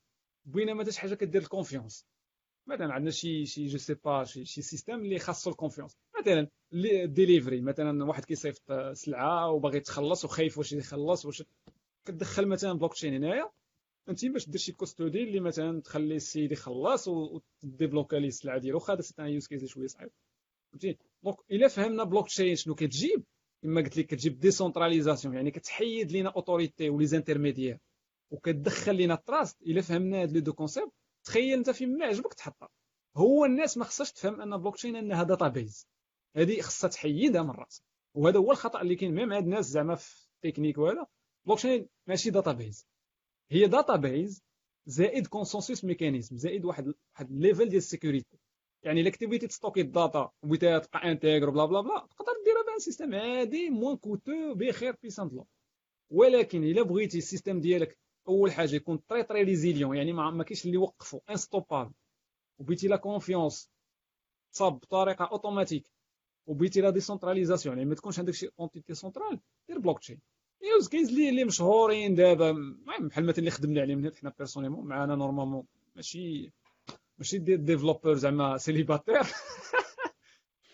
بغينا 0.45 0.75
مثلا 0.75 0.93
شي 0.93 1.01
حاجة 1.01 1.15
كدير 1.15 1.43
ال 1.43 1.49
confiance. 1.49 2.07
مثلا 2.67 2.93
عندنا 2.93 3.11
شي 3.11 3.47
شي 3.47 3.67
je 3.67 3.79
sais 3.79 3.95
pas 3.95 4.25
شي, 4.25 4.45
شي 4.45 4.63
système 4.63 5.01
اللي 5.01 5.19
خاصو 5.19 5.51
ال 5.51 5.55
confiance. 5.55 5.97
مثلا 6.23 6.49
ديليفري 7.07 7.61
مثلا 7.61 8.05
واحد 8.05 8.25
كيصيفط 8.25 8.73
سلعة 8.93 9.51
وباغي 9.51 9.77
يتخلص 9.77 10.25
وخايف 10.25 10.59
واش 10.59 10.73
يخلص 10.73 11.27
واش 11.27 11.43
كتدخل 12.05 12.47
مثلا 12.47 12.73
بلوك 12.73 12.95
تشين 12.95 13.15
هنايا 13.15 13.51
انت 14.09 14.25
باش 14.25 14.49
دير 14.49 14.61
شي 14.61 14.73
custody 14.73 15.23
اللي 15.23 15.41
مثلا 15.41 15.81
تخلي 15.81 16.17
السيد 16.17 16.53
يخلص 16.53 17.09
وت 17.09 17.28
débloquer 17.28 18.17
ليه 18.17 18.29
السلعة 18.29 18.59
ديالو 18.59 18.79
واخا 18.79 18.95
هذا 18.95 19.01
c'est 19.01 19.19
un 19.19 19.27
use 19.27 19.47
case 19.47 19.65
شوية 19.65 19.87
صعيب. 19.87 20.11
فهمتي؟ 20.73 20.99
donc 21.23 21.37
إلا 21.51 21.69
فهمنا 21.69 22.05
بلوك 22.05 22.27
تشين 22.27 22.57
شنو 22.57 22.75
كتجيب 22.75 23.25
كما 23.63 23.81
قلت 23.81 23.99
لك 23.99 24.07
كتجيب 24.07 24.39
décentralisation 24.41 25.35
يعني 25.35 25.51
كتحيد 25.51 26.13
لينا 26.13 26.31
autorité 26.31 26.91
و 26.91 27.07
les 27.07 27.19
intermédiaires 27.19 27.79
وكتدخل 28.31 28.97
لينا 28.97 29.15
trust 29.15 29.63
إلا 29.63 29.81
فهمنا 29.81 30.23
هاد 30.23 30.33
les 30.33 30.41
deux 30.41 30.53
concepts 30.53 30.93
تخيل 31.25 31.59
أنت 31.59 31.71
فين 31.71 31.99
ما 31.99 32.07
عجبك 32.07 32.35
تحطها. 32.35 32.69
هو 33.17 33.45
الناس 33.45 33.79
ما 33.79 33.85
خصهاش 33.85 34.13
تفهم 34.13 34.41
أن 34.41 34.57
بلوك 34.57 34.77
تشين 34.77 34.97
أنها 34.97 35.23
database 35.23 35.87
هذه 36.37 36.61
خصها 36.61 36.89
تحيدها 36.91 37.43
من 37.43 37.51
راسك 37.51 37.85
وهذا 38.15 38.39
هو 38.39 38.53
الخطأ 38.53 38.81
اللي 38.83 38.97
كاين 38.97 39.15
même 39.15 39.33
عند 39.33 39.45
الناس 39.45 39.67
زعما 39.67 39.95
في 39.95 40.27
التكنيك 40.45 40.79
ولا 40.79 41.07
بلوك 41.47 41.59
تشين 41.59 41.89
ماشي 42.07 42.31
database 42.31 42.87
هي 43.51 43.67
داتا 43.67 43.97
بيز 43.97 44.43
زائد 44.87 45.27
consensus 45.27 45.85
mechanism 45.85 46.37
زائد 46.37 46.65
واحد 46.65 46.95
واحد 47.15 47.33
level 47.33 47.65
ديال 47.69 47.77
ال 47.77 47.84
sécurité 47.84 48.39
يعني 48.83 49.01
إلا 49.01 49.11
كنتي 49.11 49.27
بغيتي 49.27 49.47
ت 49.47 49.51
stocker 49.51 49.81
ال 49.81 49.91
data 49.91 50.31
وبغيتي 50.43 50.81
تبقى 50.81 51.11
intègre 51.13 51.51
بلا 51.51 51.65
بلا 51.65 51.81
بلا 51.81 52.07
تقدر 52.11 52.33
ديرها 52.45 52.63
ب 52.67 52.71
un 52.71 52.79
système 52.79 53.15
عادي 53.15 53.71
moins 53.71 53.97
coûteux 53.97 54.55
بخير 54.55 54.97
puissant 55.03 55.29
de 55.29 55.35
loin 55.35 55.47
ولكن 56.11 56.65
إلا 56.65 56.83
بغيتي 56.83 57.19
ال 57.19 57.24
système 57.24 57.61
ديالك 57.61 57.99
أول 58.29 58.53
حاجة 58.53 58.75
يكون 58.77 59.07
très 59.07 59.23
très 59.23 59.43
résilient 59.43 59.97
يعني 59.97 60.13
ما 60.13 60.45
كاينش 60.45 60.65
اللي 60.65 60.75
يوقفو 60.75 61.21
unstoppable 61.31 61.93
وبغيتي 62.59 62.89
la 62.89 62.97
confiance 62.97 63.71
تصاب 64.53 64.81
بطريقة 64.81 65.25
اوتوماتيك 65.25 65.91
وبغيتي 66.47 66.81
la 66.81 66.91
décentralisation 66.91 67.79
يعني 67.79 67.89
ما 67.89 67.95
تكونش 67.95 68.19
عندك 68.19 68.35
شي 68.35 68.49
entité 68.61 68.95
centrale 68.95 69.41
دير 69.69 69.79
blockchain 69.79 70.21
use 70.63 70.89
cases 70.89 71.09
اللي 71.09 71.29
اللي 71.29 71.45
مشهورين 71.45 72.15
دابا 72.15 72.53
بحال 73.01 73.25
مثلا 73.25 73.39
اللي 73.39 73.51
خدمنا 73.51 73.81
عليهم 73.81 74.11
حنا 74.21 74.33
personnellement 74.39 74.87
معنا 74.87 75.15
normalement 75.15 75.65
ماشي 75.97 76.53
ماشي 77.19 77.39
des 77.39 77.57
développeurs 77.57 78.15
زعما 78.15 78.59
célibataires 78.59 79.23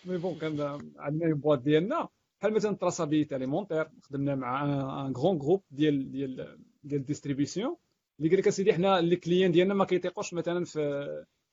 mais 0.05 0.19
bon 0.19 0.39
كان 0.39 0.81
عندنا 0.97 1.35
boîte 1.35 1.59
ديالنا 1.59 2.09
بحال 2.41 2.53
مثلا 2.53 2.77
traçabilité 2.77 3.37
alimentaire 3.37 3.89
خدمنا 4.03 4.35
مع 4.35 4.65
un 5.07 5.13
grand 5.17 5.39
groupe 5.39 5.63
ديال 5.71 6.11
ديال 6.11 6.59
ديال 6.85 7.05
distribution 7.05 7.77
اللي 8.19 8.31
قال 8.31 8.39
لك 8.39 8.49
اسيدي 8.49 8.73
حنا 8.75 8.99
ال 8.99 9.05
clients 9.05 9.53
ديالنا 9.53 9.75
ما 9.75 9.85
كيطيقوش 9.85 10.35
مثلا 10.35 10.65
في 10.65 10.81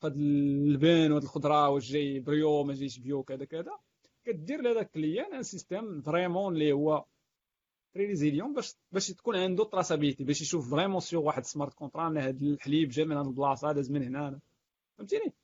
هاد 0.04 0.16
اللبن 0.16 1.12
وهاد 1.12 1.22
الخضره 1.22 1.68
واش 1.68 1.92
جاي 1.92 2.20
bio 2.20 2.64
ما 2.64 2.74
جايش 2.74 2.98
bio 2.98 3.22
كذا 3.22 3.44
كذا 3.44 3.78
كدير 4.26 4.60
لهذاك 4.62 4.86
ال 4.86 4.93
client 4.93 5.34
un 5.34 5.42
système 5.42 6.02
vraiment 6.02 6.54
اللي 6.54 6.72
هو 6.72 7.04
très 7.94 8.06
résilient 8.06 8.52
باش 8.54 8.74
باش 8.92 9.08
تكون 9.08 9.36
عنده 9.36 9.64
traçabilité 9.64 10.24
باش 10.24 10.40
يشوف 10.40 10.70
vraiment 10.70 11.00
sur 11.00 11.20
واحد 11.20 11.44
smart 11.44 11.74
contrat 11.74 12.08
ان 12.08 12.18
هذا 12.18 12.40
الحليب 12.46 12.88
جا 12.88 13.04
من 13.04 13.16
هاد 13.16 13.26
البلاصة 13.26 13.72
داز 13.72 13.90
من 13.90 14.02
هنا 14.02 14.40
فهمتيني؟ 14.98 15.34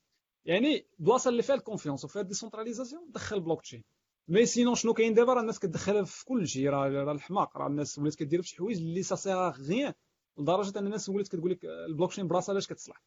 يعني 0.45 0.85
بلاصة 0.99 1.29
اللي 1.29 1.41
فيها 1.43 1.55
ال 1.55 1.60
confiance 1.60 2.05
وفيها 2.05 2.21
ال 2.21 2.26
décentralisation 2.26 3.11
دخل 3.11 3.39
blockchain 3.39 3.83
mais 4.27 4.45
sinon 4.45 4.75
شنو 4.75 4.93
كاين 4.93 5.13
دابا؟ 5.13 5.33
راه 5.33 5.41
الناس 5.41 5.59
كتدخلها 5.59 6.03
في 6.03 6.25
كل 6.25 6.47
شيء 6.47 6.69
راه 6.69 7.11
الحماق 7.11 7.57
راه 7.57 7.67
الناس 7.67 7.99
ولات 7.99 8.15
كدير 8.15 8.41
في 8.41 8.47
شي 8.47 8.57
حوايج 8.57 8.77
اللي 8.77 9.03
سا 9.03 9.15
سيغ 9.15 9.49
غيان 9.49 9.93
لدرجة 10.37 10.79
أن 10.79 10.85
الناس 10.85 11.09
ولات 11.09 11.27
كتقول 11.27 11.51
لك 11.51 11.65
البلوك 11.65 12.11
تشين 12.11 12.27
براسها 12.27 12.53
علاش 12.53 12.67
كتصلح؟ 12.67 13.01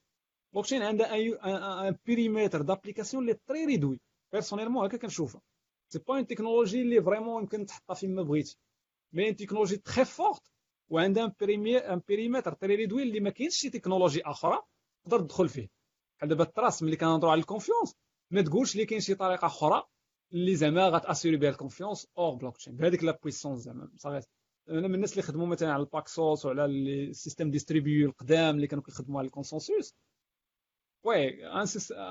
البلوك 0.49 0.65
تشين 0.65 0.83
عندها 0.83 1.17
un 1.89 1.97
périmètre 2.07 2.63
d'application 2.63 3.23
اللي 3.23 3.35
très 3.47 3.65
réduit 3.65 4.01
personnellement 4.33 4.85
هكا 4.85 4.97
كنشوفها 4.97 5.41
c'est 5.89 5.99
pas 5.99 6.15
une 6.15 6.27
technologie 6.27 6.83
اللي 6.83 7.03
vraiment 7.03 7.43
يمكن 7.43 7.67
تحطها 7.67 7.95
فين 7.95 8.15
ما 8.15 8.23
بغيتي 8.23 8.59
mais 9.13 9.29
une 9.29 9.37
technologie 9.37 9.77
très 9.77 10.05
forte 10.05 10.43
وعندها 10.89 11.35
un 11.43 12.03
périmètre 12.09 12.53
très 12.53 12.75
réduit 12.75 13.03
اللي 13.03 13.21
ما 13.21 13.31
كاينش 13.31 13.57
شي 13.57 13.71
تكنولوجي 13.71 14.23
أخرى 14.23 14.63
تقدر 15.05 15.21
تدخل 15.21 15.49
فيه 15.49 15.69
بحال 16.19 16.29
دابا 16.29 16.45
ال 16.45 16.51
trust 16.51 16.83
ملي 16.83 16.97
كنهضروا 16.97 17.33
على 17.33 17.41
ال 17.41 17.46
confiance 17.46 17.97
ما 18.31 18.43
تقولش 18.43 18.77
لي 18.77 18.85
كاين 18.85 19.01
شي 19.01 19.15
طريقه 19.15 19.47
أخرى 19.47 19.83
اللي 20.33 20.57
زعما 20.57 20.89
غت 20.89 20.99
assurer 20.99 21.37
بها 21.37 21.51
ال 21.51 22.07
confiance 22.19 22.35
hors 22.35 22.57
blockchain 22.57 22.77
بهذيك 22.77 23.05
la 23.05 23.19
puissance 23.23 23.59
زعما 23.59 23.91
صافي 23.97 24.27
أنا 24.71 24.89
من 24.89 24.95
الناس 24.95 25.13
اللي 25.13 25.23
خدموا 25.23 25.47
مثلا 25.47 25.73
على 25.73 25.83
ال 25.83 25.93
Paxos 25.93 26.47
وعلى 26.47 26.65
ال 26.65 26.74
systèmes 26.74 27.51
distribués 27.51 28.09
القدام 28.09 28.57
اللي 28.57 28.67
كانوا 28.67 28.85
كيخدموا 28.85 29.19
على 29.19 29.27
ال 29.27 29.34
consensus 29.34 29.95
oui 31.05 31.39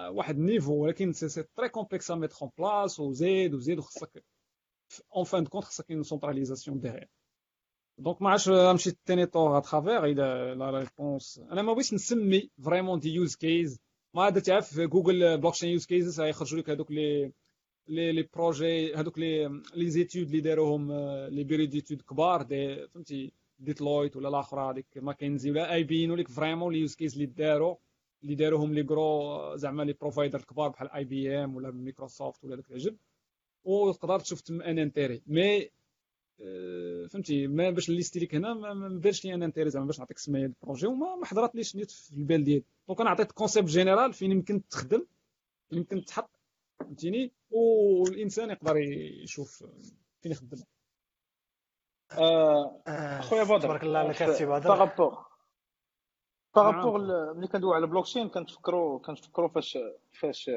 واحد 0.09 0.37
ال 0.37 0.42
niveau 0.42 0.73
ولكن 0.73 1.13
c'est 1.13 1.29
c'est 1.29 1.43
très 1.43 1.69
complexe 1.69 2.11
à 2.11 2.15
mettre 2.15 2.35
en 2.41 2.51
place 2.57 2.99
وزيد 2.99 3.53
وزيد 3.53 3.79
وخصك 3.79 4.23
en 5.15 5.23
fin 5.23 5.43
de 5.43 5.49
compte 5.49 5.63
خصك 5.63 5.91
une 5.91 6.03
centralisation 6.03 6.79
ديغير 6.79 7.09
donc 7.97 8.21
ما 8.21 8.29
عرفتش 8.29 8.49
نمشي 8.49 8.91
تاني 9.05 9.25
طور 9.25 9.57
à 9.57 9.63
travers 9.63 10.05
إلى 10.05 10.55
la 10.57 10.69
réponse 10.69 11.41
أنا 11.51 11.61
ما 11.61 11.73
بغيتش 11.73 11.93
نسمي 11.93 12.49
vraiment 12.63 12.99
des 12.99 13.09
use 13.09 13.35
cases 13.35 13.79
ما 14.13 14.29
درت 14.29 14.45
تعرف 14.45 14.73
في 14.73 14.87
Google 14.87 15.37
blockchain 15.37 15.69
use 15.69 15.85
cases 15.85 16.21
غيخرجوا 16.21 16.59
لك 16.59 16.69
هذوك 16.69 16.91
les 16.91 17.31
les 17.87 18.11
les 18.11 18.23
projets 18.33 18.95
هذوك 18.95 19.19
les 19.19 19.61
les 19.75 19.89
études 19.89 20.27
اللي 20.27 20.41
داروهم 20.41 20.91
les 21.27 21.43
bureaux 21.43 21.65
d'études 21.65 22.01
كبار 22.01 22.41
دي 22.41 22.87
فهمتي 22.87 23.33
Deloitte 23.59 24.15
ولا 24.15 24.29
الاخرى 24.29 24.71
هذيك 24.71 24.85
ماكنزي 24.95 25.51
ولا 25.51 25.75
يبينوا 25.75 26.15
لك 26.15 26.27
vraiment 26.27 26.73
les 26.73 26.79
use 26.79 26.95
cases 26.95 27.13
اللي 27.13 27.25
داروا 27.25 27.75
اللي 28.25 28.35
داروهم 28.35 28.73
les 28.73 28.83
gros 28.83 29.55
زعما 29.55 29.83
les 29.83 29.93
providers 29.93 30.41
كبار 30.41 30.69
بحال 30.69 30.91
IBM 30.91 31.55
ولا 31.55 31.71
مايكروسوفت 31.71 32.43
ولا 32.43 32.55
داك 32.55 32.69
العجب. 32.69 32.97
وتقدر 33.63 34.19
تشوف 34.19 34.41
تما 34.41 34.69
un 34.69 34.79
intérêt. 34.79 35.21
mais 35.27 35.69
فهمتي 37.09 37.47
ما 37.47 37.69
باش 37.69 37.89
ن 37.89 37.94
lister 37.94 38.19
لك 38.19 38.35
هنا 38.35 38.53
ما 38.53 38.99
بانش 38.99 39.25
لي 39.25 39.33
un 39.33 39.43
intérêt 39.43 39.69
زعما 39.69 39.85
باش 39.85 39.99
نعطيك 39.99 40.17
سميه 40.17 40.45
ال 40.45 40.51
projet 40.51 40.87
وما 40.87 41.15
ما 41.15 41.25
حضرتليش 41.25 41.75
نيت 41.75 41.91
في 41.91 42.13
البال 42.13 42.43
ديالي. 42.43 42.63
donc 42.87 43.01
أنا 43.01 43.09
عطيت 43.09 43.31
concept 43.31 43.69
général 43.69 44.13
فين 44.13 44.31
يمكن 44.31 44.67
تخدم 44.67 45.05
يمكن 45.71 46.05
تحط 46.05 46.29
فهمتيني؟ 46.79 47.31
والإنسان 47.51 48.49
يقدر 48.49 48.77
يشوف 49.23 49.63
فين 50.21 50.31
يخدم. 50.31 50.57
آه، 52.11 52.81
أخويا 52.87 53.43
بدر 53.43 53.59
تبارك 53.59 53.83
الله 53.83 53.99
عليك 53.99 54.23
السي 54.23 54.45
بدر 54.45 54.85
par 56.55 56.79
rapport 56.79 57.33
ملي 57.33 57.47
كندويو 57.47 57.73
على 57.73 57.85
البلوكشين 57.85 58.29
كنتفكروا 58.29 58.99
كنتفكروا 58.99 59.47
فاش 59.49 59.77
فاش 60.19 60.51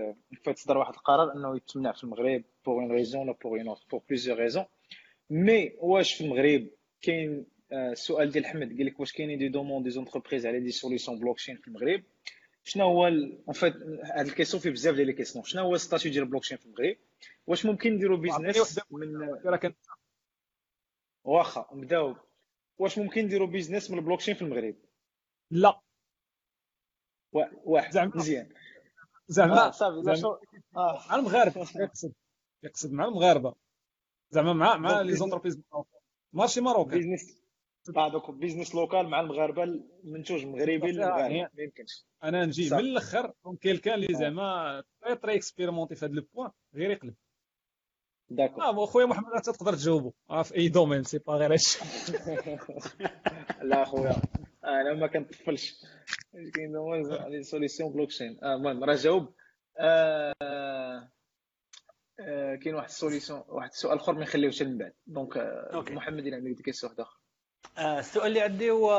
فاش 0.44 0.56
صدر 0.56 0.78
واحد 0.78 0.94
القرار 0.94 1.32
انه 1.32 1.56
يتمنع 1.56 1.92
في 1.92 2.04
المغرب 2.04 2.44
pour 2.66 2.74
une 2.74 2.92
raison 2.92 3.22
ولا 3.22 3.32
pour 3.44 3.52
une 3.60 3.76
pour 3.90 4.00
plusieurs 4.08 4.38
raisons 4.38 4.64
mais 5.30 5.72
واش 5.78 6.14
في 6.14 6.24
المغرب 6.24 6.66
كاين 7.02 7.46
السؤال 7.72 8.30
ديال 8.30 8.46
حمد 8.46 8.76
قال 8.76 8.86
لك 8.86 9.00
واش 9.00 9.12
كاينين 9.12 9.38
des 9.38 9.48
demandes 9.48 9.84
des 9.84 9.90
entreprises 9.90 10.46
على 10.46 10.60
des 10.60 10.70
solutions 10.70 11.18
blockchain 11.18 11.56
في 11.56 11.68
المغرب 11.68 12.02
شنو 12.64 12.84
هو 12.84 13.06
en 13.06 13.52
fait 13.52 13.74
هاد 14.04 14.26
ال 14.26 14.30
question 14.30 14.62
فيه 14.62 14.70
بزاف 14.70 14.94
ديال 14.94 15.06
les 15.06 15.12
questions 15.12 15.44
شنو 15.44 15.62
هو 15.62 15.74
ال 15.74 15.80
statut 15.80 16.12
ديال 16.12 16.22
البلوكشين 16.24 16.58
في 16.58 16.66
المغرب 16.66 16.96
واش 17.46 17.66
ممكن 17.66 17.92
نديروا 17.92 18.16
business 18.18 18.80
من 18.90 19.38
واخا 21.24 21.66
نبداو 21.72 22.16
واش 22.78 22.98
ممكن 22.98 23.24
نديروا 23.24 23.46
business 23.46 23.90
من 23.90 23.98
البلوكشين 23.98 24.34
في 24.34 24.42
المغرب 24.42 24.74
لا 25.50 25.80
واحد. 27.32 27.92
زعما. 27.92 28.12
مزيان. 28.14 28.48
زعما. 29.28 29.66
آه 29.66 29.70
صافي 29.70 30.26
آه. 30.76 31.02
مع 31.08 31.14
المغاربة 31.16 31.66
يقصد. 31.76 32.12
يقصد 32.62 32.92
مع 32.92 33.04
المغاربة. 33.04 33.54
زعما 34.30 34.52
مع 34.52 34.76
مع 34.76 35.00
les 35.00 35.16
entreprises 35.16 35.60
ماشي 36.32 36.60
marocaines. 36.60 36.98
business 36.98 37.38
donc 37.88 38.30
business 38.30 38.74
local 38.74 39.08
مع 39.08 39.20
المغاربة 39.20 39.62
المنتوج 39.62 40.44
مغربي 40.46 40.92
للمغاربه 40.92 41.48
ما 41.54 41.62
يمكنش. 41.62 42.06
أنا 42.24 42.46
نجي 42.46 42.70
من 42.70 42.78
الأخر 42.78 43.32
quelqu'un 43.60 43.94
اللي 43.94 44.14
زعما 44.14 44.82
très 45.00 45.16
très 45.16 45.34
expérimenté 45.34 45.94
في 45.94 46.04
هذا 46.06 46.12
le 46.14 46.26
point 46.34 46.50
غير 46.74 46.90
يقلب. 46.90 47.14
d'accord. 48.30 48.64
آه 48.64 48.86
خويا 48.86 49.06
محمد 49.06 49.32
أنت 49.32 49.50
تقدر 49.50 49.74
تجاوبو. 49.74 50.12
آه 50.30 50.42
في 50.42 50.54
أي 50.56 50.68
domaine 50.68 51.02
c'est 51.02 51.18
pas 51.18 51.32
غير 51.32 51.52
هادشي. 51.52 51.78
لا 53.70 53.84
خويا 53.84 54.16
أنا 54.68 54.94
ما 54.94 55.06
كنطفلش. 55.06 55.74
كاين 56.54 56.72
les 57.28 57.42
solutions 57.42 57.92
blockchain 57.92 58.38
المهم 58.44 58.84
راه 58.84 58.94
جاوب. 58.94 59.34
آه 59.78 61.08
كاين 62.62 62.74
واحد 62.74 62.88
ال 62.88 62.95
solution 62.95 63.44
واحد 63.48 63.70
السؤال 63.70 63.98
آخر 63.98 64.12
ما 64.12 64.20
نخليوش 64.20 64.62
من 64.62 64.78
بعد. 64.78 64.92
donc 65.06 65.92
محمد 65.92 66.26
إلى 66.26 66.36
عندك 66.36 66.62
question 66.64 66.92
واحدة 66.92 67.04
أخرى 67.04 67.18
السؤال 67.98 68.26
اللي 68.26 68.40
عندي 68.40 68.70
هو 68.70 68.90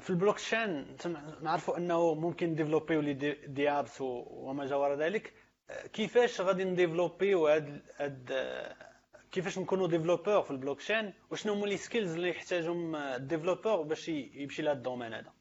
في 0.00 0.10
البلوك 0.10 0.36
تشين 0.36 0.96
نعرفوا 1.42 1.76
أنه 1.76 2.14
ممكن 2.14 2.54
développe 2.54 3.00
يو 3.00 3.14
les 3.46 3.70
dApps 3.70 4.00
وما 4.00 4.66
جاور 4.66 4.94
ذلك. 4.94 5.32
كيفاش 5.92 6.40
غادي 6.40 6.64
ن 6.64 6.71
développe 6.71 7.34
يو 7.34 7.48
هاد 7.48 7.82
هاد 7.96 8.32
كيفاش 9.36 9.58
نكونوا 9.58 9.88
développeur 9.88 10.42
في 10.42 10.50
البلوك 10.50 10.78
تشين 10.78 11.12
وشنو 11.30 11.52
هما 11.52 11.66
les 11.66 11.76
skills 11.76 12.14
اللي 12.14 12.28
يحتاجهم 12.28 12.96
ال 12.96 13.03
développeur 13.03 13.82
باش 13.82 14.08
يمشي 14.08 14.62
لهاد 14.62 14.76
ال 14.76 14.81
domaine 14.81 15.14
هذا؟ 15.14 15.32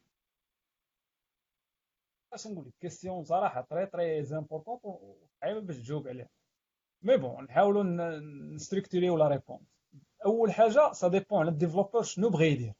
اش 2.33 2.47
نقول 2.47 2.67
لك 2.67 2.73
question 2.81 3.23
صراحة 3.23 3.61
très 3.61 3.85
très 3.85 4.23
importante 4.23 4.79
وصعيبه 4.83 5.59
باش 5.59 5.77
تجاوب 5.77 6.07
عليها. 6.07 6.29
mais 7.01 7.17
bon 7.17 7.43
نحاولوا 7.43 7.83
ن 8.53 8.60
structure 8.60 9.17
يو 9.17 9.22
la 9.22 9.27
réponse 9.27 9.61
أول 10.25 10.51
حاجة 10.51 10.91
ça 10.91 11.07
dépend 11.07 11.39
على 11.39 11.49
ال 11.49 11.54
développeur 11.54 12.01
شنو 12.01 12.29
بغى 12.29 12.51
يدير. 12.51 12.73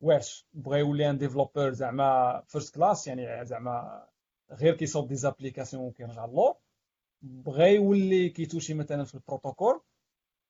واش 0.00 0.46
بغى 0.52 0.78
يولي 0.78 1.10
un 1.10 1.18
développeur 1.18 1.72
زعما 1.72 2.42
first 2.46 2.74
class 2.74 3.06
يعني 3.06 3.44
زعما 3.44 4.06
غير 4.50 4.74
كيصوب 4.74 5.08
des 5.08 5.14
applications 5.14 5.84
وكيرجع 5.84 6.24
اللور 6.24 6.56
بغى 7.22 7.74
يولي 7.74 8.28
كيتوشي 8.28 8.74
مثلا 8.74 9.04
في 9.04 9.14
البروتوكول. 9.14 9.80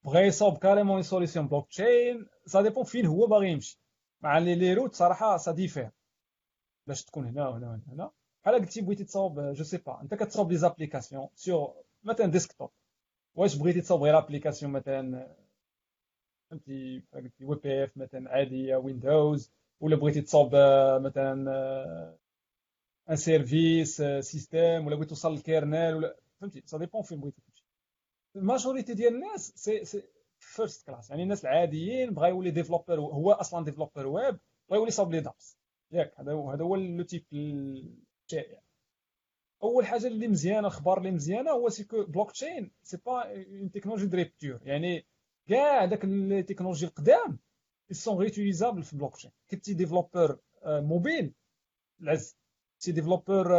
بغى 0.09 0.27
يصوب 0.27 0.59
carrément 0.59 1.03
solution 1.03 1.49
blockchain 1.49 2.27
ça 2.47 2.63
dépend 2.63 2.85
فين 2.85 3.07
هو 3.07 3.27
باغي 3.27 3.51
يمشي. 3.51 3.81
مع 4.21 4.39
لي 4.39 4.55
لي 4.55 4.75
روت 4.75 4.95
صراحة 4.95 5.37
ça 5.37 5.53
diffère. 5.53 5.91
باش 6.87 7.05
تكون 7.05 7.27
هنا 7.27 7.49
وهنا 7.49 7.69
وهنا 7.69 7.83
هنا 7.93 8.11
بحال 8.43 8.55
قلتي 8.55 8.81
بغيتي 8.81 9.05
تصاوب 9.05 9.41
je 9.41 9.65
sais 9.65 9.77
pas 9.77 10.01
انت 10.03 10.15
كتصاوب 10.15 10.49
des 10.49 10.57
applications 10.57 11.29
sur 11.35 11.69
مثلا 12.05 12.27
desktop 12.27 12.71
واش 13.35 13.57
بغيتي 13.57 13.81
تصاوب 13.81 14.03
غير 14.03 14.19
application 14.19 14.73
مثلا 14.73 15.37
فهمتي 16.51 17.03
قلتي 17.15 17.45
WPF 17.45 17.97
مثلا 17.97 18.31
عادية 18.31 18.77
Windows 18.77 19.53
ولا 19.81 19.97
بغيتي 19.97 20.21
تصاوب 20.21 20.51
مثلا 21.07 21.33
un 23.11 23.17
service 23.17 24.03
système 24.21 24.87
ولا 24.87 24.97
بغيتي 24.97 25.09
توصل 25.09 25.33
لل 25.33 25.48
kernel 25.48 25.95
ولا 25.95 26.17
فهمتي 26.41 26.63
ça 26.67 26.79
dépend 26.79 27.03
فين 27.03 27.21
بغيتي. 27.21 27.43
ال 28.37 28.43
majorité 28.43 28.95
ديال 28.95 29.15
الناس 29.15 29.53
c'est 29.57 29.85
c'est 29.85 30.03
first 30.39 30.87
class 30.87 31.11
يعني 31.11 31.23
الناس 31.23 31.45
العاديين 31.45 32.15
بغا 32.15 32.27
يولي 32.27 32.51
développeur 32.51 33.01
هو 33.01 33.33
أصلا 33.33 33.65
développeur 33.65 34.07
web 34.07 34.39
بغا 34.69 34.79
يولي 34.79 34.91
يصاوب 34.91 35.13
les 35.13 35.21
dApps 35.21 35.59
ياك 35.93 36.21
هذا 36.21 36.33
هو 36.33 36.51
هذا 36.51 36.65
هو 36.65 36.77
le 36.77 37.03
type 37.03 37.27
الشائع. 37.33 38.61
أول 39.63 39.87
حاجة 39.87 40.07
اللي 40.07 40.29
مزيانة 40.29 40.61
الأخبار 40.61 40.99
اللي 40.99 41.11
مزيانة 41.11 41.51
هو 41.51 41.69
c'est 41.69 42.05
que 42.05 42.33
blockchain 42.33 42.73
c'est 42.83 42.97
pas 42.97 43.37
une 43.37 43.71
technologie 43.71 44.07
de 44.07 44.17
rupture 44.17 44.61
يعني 44.63 45.07
كاع 45.49 45.85
داك 45.85 46.05
ال 46.05 46.11
technologies 46.11 46.87
القدام 46.87 47.39
sont 47.91 48.19
réutilisables 48.19 48.83
في 48.83 48.97
بلوك 48.97 49.17
تشين 49.17 49.31
كنتي 49.51 49.75
développeur 49.75 50.41
موبيل 50.67 51.35
العز. 52.01 52.37
c'est 52.79 52.93
développeur 52.93 53.53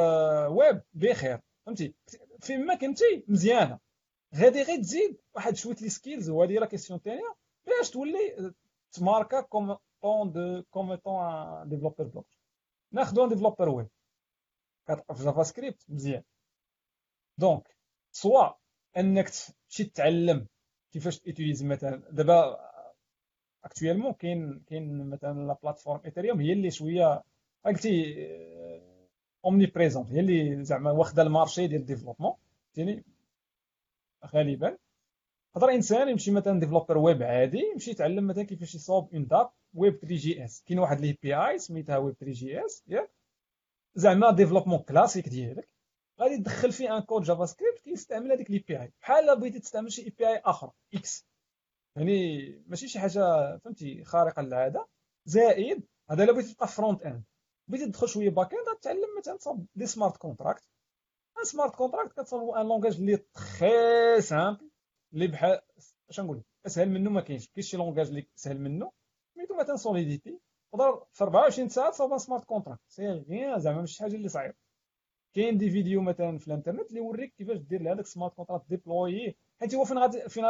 web 0.48 0.82
بخير. 0.94 1.40
فهمتي؟ 1.66 1.94
فين 2.40 2.66
ما 2.66 2.76
كنتي 2.76 3.26
مزيانة. 3.28 3.80
غادي 4.36 4.62
غير 4.62 4.78
تزيد 4.78 5.18
واحد 5.36 5.56
شوية 5.56 5.76
les 5.82 5.90
skills 5.90 6.30
وهذه 6.30 6.54
la 6.54 6.66
question 6.66 7.00
ثانية 7.00 7.36
باش 7.68 7.90
تولي 7.90 8.54
تماركا 8.92 9.42
comme 9.42 9.78
tant 10.02 10.32
de 10.32 10.64
comme 10.72 10.96
tant 10.96 11.70
développeur 11.70 12.08
block 12.08 12.28
ناخذ 12.92 13.30
ديفلوبور 13.30 13.70
ويب 13.70 13.88
كتعرف 14.86 15.24
JavaScript 15.24 15.86
مزيان. 15.90 16.24
donc 17.38 17.78
soit 18.12 18.54
انك 18.98 19.30
تمشي 19.30 19.84
تتعلم 19.84 20.48
كيفاش 20.92 21.20
t'utilises 21.20 21.64
مثلا. 21.64 22.04
دابا 22.12 22.70
actuellement 23.64 24.14
كاين 24.14 24.64
كاين 24.68 25.10
مثلا 25.10 25.48
la 25.48 25.58
plateforme 25.64 26.02
Ethereum 26.06 26.40
هي 26.40 26.54
اللي 26.54 26.72
شوية 26.72 27.24
قلتي 27.66 28.16
omniprésente 29.46 30.12
هي 30.12 30.20
اللي 30.20 30.64
زعما 30.64 30.92
واخدة 30.92 31.22
ال 31.22 31.28
marché 31.28 31.68
ديال 31.68 31.82
ال 31.82 31.85
développement. 31.85 32.34
فهمتيني 32.76 33.04
غالبا. 34.26 34.78
يقدر 35.56 35.70
انسان 35.70 36.10
يمشي 36.10 36.32
مثلا 36.32 36.60
développeur 36.60 36.98
web 36.98 37.24
عادي 37.24 37.60
يمشي 37.74 37.92
يتعلم 37.92 38.28
مثلا 38.28 38.44
كيفاش 38.44 38.76
يصوب 38.76 39.14
une 39.14 39.28
dApp 39.28 39.50
web 39.74 39.96
3 39.96 40.16
JS 40.16 40.64
كاين 40.68 40.80
واحد 40.80 41.00
l'API 41.02 41.60
سميتها 41.60 41.98
ويب 41.98 42.16
3 42.16 42.34
JS 42.34 42.84
ياك 42.88 43.12
زعما 43.96 44.32
développement 44.32 44.80
classique 44.80 45.30
ديالك. 45.30 45.70
غادي 46.22 46.38
تدخل 46.38 46.72
فيه 46.72 46.98
un 46.98 47.02
code 47.02 47.24
JavaScript 47.24 47.80
كيستعمل 47.80 48.32
هذيك 48.32 48.52
l'API 48.52 48.94
بحال 49.02 49.40
بغيتي 49.40 49.60
تستعمل 49.60 49.92
شي 49.92 50.02
API 50.02 50.38
أخرى 50.38 50.72
X 50.94 51.26
يعني 51.96 52.50
ماشي 52.68 52.88
شي 52.88 53.00
حاجة 53.00 53.58
فهمتي 53.58 54.04
خارقة 54.04 54.42
للعادة. 54.42 54.88
زائد 55.26 55.84
هذا 56.12 56.24
إلا 56.24 56.32
بغيتي 56.32 56.54
تبقى 56.54 56.68
front 56.68 57.02
end 57.04 57.24
بغيتي 57.68 57.86
تدخل 57.86 58.08
شوية 58.10 58.30
back 58.30 58.54
end 58.54 58.78
غتعلم 58.78 59.18
مثلا 59.18 59.38
تصاوب 59.38 59.66
des 59.76 59.86
smart 59.86 60.18
contracts 60.18 60.64
smart 61.44 61.76
contract 61.76 62.12
كتصاوب 62.14 62.56
un 62.56 62.66
langage 62.68 62.96
اللي 62.96 63.18
très 63.18 64.22
simple 64.22 64.70
اللي 65.14 65.28
بحال 65.28 65.62
اش 66.10 66.20
نقول 66.20 66.44
أسهل 66.66 66.90
منه 66.90 67.10
ما 67.10 67.22
كاينش. 67.22 67.48
كاين 67.50 67.64
شي 67.64 67.78
langage 67.78 68.08
اللي 68.08 68.28
سهل 68.36 68.60
منه 68.62 68.92
سميتو 69.36 69.56
مثلا 69.60 69.76
Solidity 69.76 70.40
تقدر 70.72 71.06
في 71.14 71.24
24 71.24 71.70
ساعة 71.70 71.92
تصاوب 71.92 72.18
smart 72.18 72.46
contract 72.46 72.82
c'est 72.88 73.08
rien 73.08 73.60
زعما 73.60 73.80
ماشي 73.80 74.04
حاجة 74.04 74.16
اللي 74.16 74.28
صعيبة. 74.30 74.54
كاين 75.36 75.58
des 75.58 75.70
vidéos 75.70 76.02
مثلا 76.02 76.38
في 76.38 76.48
الإنترنت 76.48 76.90
اللي 76.90 77.00
يوريك 77.00 77.34
كيفاش 77.38 77.58
دير 77.58 77.82
لهذاك 77.82 78.06
smart 78.06 78.34
contract 78.34 78.70
déployer 78.70 79.36
حيت 79.60 79.76
هو 79.76 79.86
فين 79.86 79.98
غادي 79.98 80.30
فين 80.30 80.44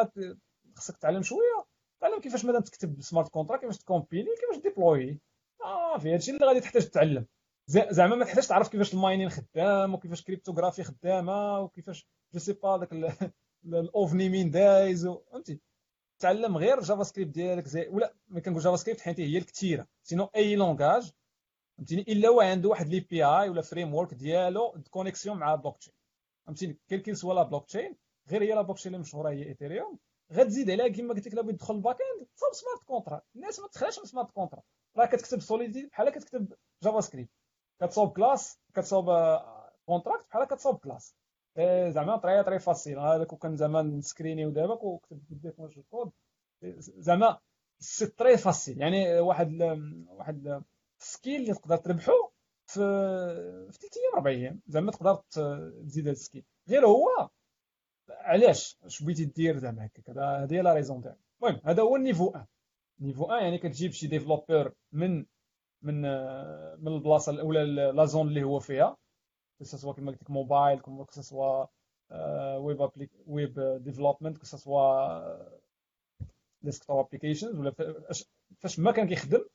خصك 0.78 0.98
تعلم 0.98 1.22
شوية. 1.22 1.66
تعلم 2.02 2.20
كيفاش 2.20 2.46
مثلا 2.46 2.60
تكتب 2.60 3.02
smart 3.02 3.30
contract 3.30 3.62
كيفاش 3.62 3.78
تكومبيلي 3.78 4.30
كيفاش 4.42 4.64
déployer 4.64 5.20
آه 5.64 5.98
في 5.98 6.14
هادشي 6.14 6.32
اللي 6.32 6.46
غادي 6.46 6.60
تحتاج 6.60 6.86
تتعلم. 6.90 7.26
زعما 7.70 8.16
ما 8.16 8.26
تحتاج 8.26 8.48
تعرف 8.48 8.68
كيفاش 8.68 8.94
ال 8.94 8.99
mining 8.99 9.30
خدام 9.30 9.94
وكيفاش 9.94 10.24
cryptographie 10.24 10.84
خدامة 10.84 11.60
وكيفاش 11.60 12.08
je 12.34 12.40
sais 12.40 12.54
pas 12.54 12.78
داك 12.78 12.94
الأوفني 13.66 14.30
مين 14.30 14.52
دايز 14.52 15.08
فهمتي؟ 15.08 15.60
تعلم 16.20 16.58
غير 16.58 16.80
JavaScript 16.80 17.34
ديالك 17.34 17.68
زي 17.68 17.88
ولا 17.88 18.14
ما 18.28 18.40
كنقول 18.40 18.62
JavaScript 18.62 19.02
حيت 19.02 19.20
هي 19.20 19.38
الكثيره 19.38 19.88
sinon 20.04 20.30
أي 20.36 20.56
langage 20.56 21.12
فهمتيني؟ 21.78 22.02
إلا 22.02 22.30
هو 22.30 22.42
عنده 22.42 22.70
واحد 22.70 22.88
l'API 22.88 23.50
ولا 23.50 23.62
framework 23.62 24.14
ديالو 24.14 24.82
connexion 24.90 25.38
مع 25.38 25.56
بلوك 25.56 25.78
تشين 25.78 25.94
فهمتيني؟ 26.46 26.80
quelle 26.90 27.18
que 27.18 27.34
soit 27.34 27.44
la 27.44 27.66
blockchain 27.66 27.96
غير 28.30 28.44
هي 28.44 28.54
la 28.54 28.62
blockchain 28.62 28.94
اللي 28.94 29.02
مشهورة 29.02 29.30
هي 29.30 29.44
Ethereum 29.44 30.00
غتزيد 30.34 30.70
عليها 30.70 30.88
كما 30.88 31.14
قلت 31.14 31.28
لك 31.28 31.36
بغيت 31.36 31.56
تدخل 31.56 31.76
ال 31.76 31.80
back 31.80 31.98
end 32.02 32.28
smart 32.54 32.84
contract 32.84 33.22
الناس 33.36 33.60
ما 33.60 33.68
تخلاش 33.68 34.00
من 34.00 34.06
smart 34.06 34.32
contract 34.32 34.62
راه 34.98 35.06
كتكتب 35.06 35.40
Solidity 35.40 35.86
بحال 35.86 36.10
كتكتب 36.10 36.54
JavaScript 36.84 37.39
كتصاوب 37.82 38.12
class 38.12 38.60
كتصاوب 38.76 39.06
contract 39.86 40.28
بحال 40.30 40.46
كتصاوب 40.46 40.78
class. 40.78 41.16
زعما 41.90 42.18
très 42.18 42.44
très 42.44 42.60
facile 42.60 43.00
هذاك 43.00 43.36
كان 43.36 43.56
زعما 43.56 44.02
سكريني 44.02 44.52
دابا 44.52 44.74
وكتب 44.74 45.22
بديت 45.30 45.60
واش 45.60 45.78
الكود. 45.78 46.12
زعما 46.80 47.40
c'est 47.80 48.06
très 48.08 48.38
facile 48.38 48.82
يعني 48.82 49.20
واحد 49.20 49.62
واحد 50.08 50.64
skill 50.98 51.42
اللي 51.42 51.54
تقدر 51.54 51.78
تربحو 51.78 52.30
في 52.66 52.80
في 53.72 53.78
ثلاث 53.80 53.98
أيام 53.98 54.14
أربع 54.16 54.32
أيام. 54.32 54.62
زعما 54.68 54.92
تقدر 54.92 55.16
تزيد 55.16 56.04
هذا 56.04 56.12
ال 56.12 56.17
skill. 56.17 56.46
غير 56.70 56.86
هو 56.86 57.30
علاش؟ 58.10 58.78
اش 58.84 59.04
بغيتي 59.04 59.26
دير 59.26 59.58
زعما 59.58 59.86
هكاك؟ 59.86 60.10
هذه 60.10 60.54
هي 60.54 60.62
la 60.62 60.74
raison 60.74 61.02
تاعي 61.02 61.16
المهم 61.42 61.62
هذا 61.66 61.82
هو 61.84 61.96
ال 61.96 62.00
niveau 62.00 62.26
1 62.26 62.48
niveau 63.00 63.26
1 63.26 63.44
يعني 63.44 63.58
كتجيب 63.58 63.92
شي 63.92 64.08
développeur 64.08 64.74
من 64.92 65.26
من 65.82 66.02
من 66.84 66.88
البلاصة 66.88 67.32
الأولى 67.32 67.92
la 67.96 68.06
zone 68.06 68.28
اللي 68.28 68.44
هو 68.44 68.60
فيها. 68.60 68.98
soit 69.62 69.94
كما 69.94 70.12
قلت 70.12 70.22
لك 70.22 70.32
موبايل 70.32 70.80
كما 70.80 71.06
soit 71.10 71.66
web 72.58 72.82
applic 72.82 73.12
web 73.28 73.60
development 73.84 74.46
soit 74.46 75.60
desktop 76.62 77.06
applications 77.06 77.56
ولا 77.56 77.74
فاش 78.60 78.80
ما 78.80 78.92
كان 78.92 79.08
كيخدم 79.08 79.46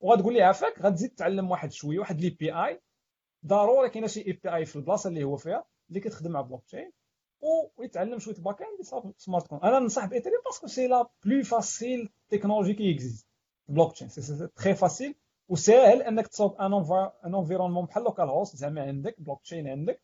وغتقول 0.00 0.34
لي 0.34 0.42
عافاك 0.42 0.82
غتزيد 0.82 1.14
تعلم 1.14 1.50
واحد 1.50 1.72
شوية 1.72 1.98
واحد 1.98 2.20
l'API 2.20 2.80
ضروري 3.46 3.90
كاينة 3.90 4.06
شي 4.06 4.20
API 4.26 4.64
في 4.64 4.76
البلاصة 4.76 5.08
اللي 5.08 5.24
هو 5.24 5.36
فيها 5.36 5.64
اللي 5.88 6.00
كتخدم 6.00 6.30
مع 6.30 6.40
بلوك 6.40 6.64
تشين 6.64 6.92
ويتعلم 7.76 8.18
شوية 8.18 8.34
باك 8.34 8.62
اند 8.62 9.12
سمارت 9.16 9.46
كون 9.46 9.60
أنا 9.64 9.78
ننصح 9.78 10.06
ب 10.06 10.10
Ethereum 10.10 10.42
parce 10.44 10.58
que 10.58 10.66
c'est 10.66 10.86
la 10.86 11.08
plus 11.24 11.42
facile 11.42 12.08
technologie 12.28 12.94
qui 12.94 13.05
existe 13.05 13.28
blockchain 13.68 14.08
c'est 14.08 14.48
très 14.56 14.74
facile 14.74 15.14
وساهل 15.50 16.02
انك 16.02 16.26
تصاوب 16.26 16.60
un 16.60 16.72
un 17.24 17.34
environnement 17.34 17.84
بحال 17.86 18.04
localhost 18.04 18.56
زعما 18.56 18.82
عندك 18.82 19.20
بلوك 19.20 19.42
تشين 19.42 19.68
عندك. 19.68 20.02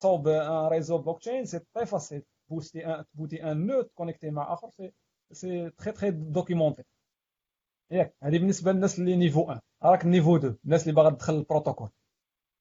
تصاوب 0.00 0.28
un 0.28 0.66
réseau 0.68 0.98
blockchain 0.98 1.44
c'est 1.44 1.58
très 1.74 1.86
facile 1.86 2.22
بوستي 2.50 2.86
un 2.86 3.04
تبوتي 3.14 3.44
un 3.52 3.66
node 3.66 3.84
connecté 3.94 4.30
مع 4.30 4.52
آخر 4.52 4.70
c'est 4.70 4.92
c'est 5.32 5.70
très 5.70 5.92
très 5.92 6.10
documenté 6.10 6.82
ياك 7.90 8.14
هذه 8.22 8.38
بالنسبة 8.38 8.72
للناس 8.72 8.98
اللي 8.98 9.16
niveau 9.16 9.40
1 9.48 9.60
راك 9.82 10.06
niveau 10.06 10.36
2 10.36 10.56
الناس 10.64 10.82
اللي 10.82 10.94
باغا 10.94 11.10
تدخل 11.10 11.34
البروتوكول. 11.34 11.90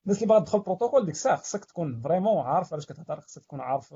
الناس 0.06 0.18
اللي 0.18 0.28
باغا 0.28 0.40
تدخل 0.40 0.58
البروتوكول 0.60 1.06
ديك 1.06 1.16
الساعة 1.16 1.36
خصك 1.38 1.66
تكون 1.66 2.02
vraiment 2.02 2.38
عارف 2.46 2.74
علاش 2.74 2.86
كتهضر 2.86 3.22
خصك 3.22 3.44
تكون 3.44 3.60
عارف 3.62 3.96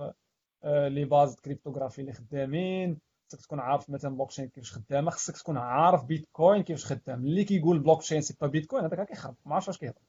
les 0.65 1.05
bases 1.05 1.35
cryptographie 1.35 2.01
اللي 2.01 2.13
خدامين 2.13 2.99
خصك 3.29 3.41
تكون 3.41 3.59
عارف 3.59 3.89
مثلا 3.89 4.15
بلوك 4.15 4.29
تشين 4.29 4.49
كيفاش 4.49 4.73
خدامه 4.73 5.11
خصك 5.11 5.37
تكون 5.37 5.57
عارف 5.57 6.03
بيتكوين 6.03 6.63
كيفاش 6.63 6.85
خدام. 6.85 7.25
اللي 7.25 7.43
كيقول 7.43 7.79
blockchain 7.79 8.21
c'est 8.21 8.37
pas 8.41 8.47
بيتكوين 8.47 8.83
هذاك 8.83 9.07
كيخرب 9.07 9.35
ما 9.45 9.53
عرفتش 9.55 9.67
واش 9.67 9.77
كيهضر. 9.77 10.01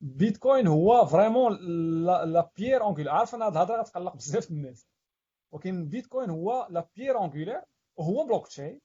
بيتكوين 0.00 0.66
هو 0.66 1.06
vraiment 1.06 1.52
la 2.04 2.50
pierre 2.56 2.82
angulaire 2.82 3.10
عارف 3.10 3.34
أنا 3.34 3.46
هاد 3.46 3.52
الهضرة 3.52 3.80
غتقلق 3.82 4.16
بزاف 4.16 4.50
الناس. 4.50 4.86
ولكن 5.52 5.88
بيتكوين 5.88 6.30
هو 6.30 6.66
la 6.70 6.88
pierre 6.96 7.18
angulaire 7.18 7.62
وهو 7.96 8.26
بلوك 8.26 8.48
تشين 8.48 8.80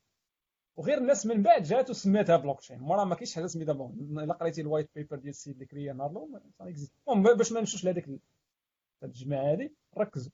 وغير 0.75 0.97
الناس 0.97 1.25
من 1.25 1.43
بعد 1.43 1.63
جات 1.63 1.89
وسميتها 1.89 2.37
بلوك 2.37 2.59
تشين 2.59 2.79
مرة 2.79 3.03
ما 3.03 3.15
كاينش 3.15 3.35
حاجة 3.35 3.45
سميتها 3.45 3.73
block 3.73 3.91
إلا 3.93 4.33
قريتي 4.33 4.61
ال 4.61 4.66
white 4.66 4.89
paper 4.95 5.17
ديال 5.17 5.29
السيد 5.29 5.53
اللي 5.53 5.65
كريا 5.65 5.93
نهار 5.93 6.27
المهم 7.09 7.37
باش 7.37 7.51
ما 7.51 7.59
نمشوش 7.59 7.85
لهذيك 7.85 8.09
الجماعة 9.03 9.53
هذه 9.53 9.69
ركزوا. 9.97 10.31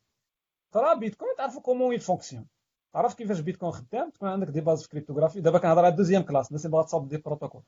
ترى 0.71 0.99
بيتكوين 0.99 1.35
تعرفوا 1.37 1.61
comment 1.61 1.95
il 1.95 2.04
fonctionne 2.04 2.47
تعرف 2.93 3.13
كيفاش 3.13 3.39
بيتكوين 3.39 3.71
خدام؟ 3.71 4.09
تكون 4.09 4.29
عندك 4.29 4.47
des 4.47 4.61
bases 4.61 4.83
في 4.83 4.89
cryptographie. 4.89 5.41
دابا 5.41 5.59
كنهضر 5.59 5.85
على 5.85 5.95
deuxième 5.95 6.23
classe. 6.23 6.47
الناس 6.47 6.65
اللي 6.65 6.71
باغا 6.77 6.83
تصاوب 6.85 7.07
des 7.07 7.17
protocoles. 7.17 7.63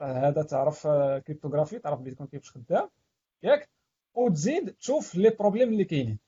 هذا 0.00 0.42
تعرف 0.42 0.86
cryptographie. 1.26 1.78
تعرف 1.78 2.00
بيتكوين 2.00 2.28
كيفاش 2.28 2.50
خدام. 2.50 2.88
ياك. 3.42 3.70
وتزيد 4.14 4.74
تشوف 4.74 5.14
les 5.14 5.30
problèmes 5.30 5.68
اللي 5.68 5.84
كاينين. 5.84 6.18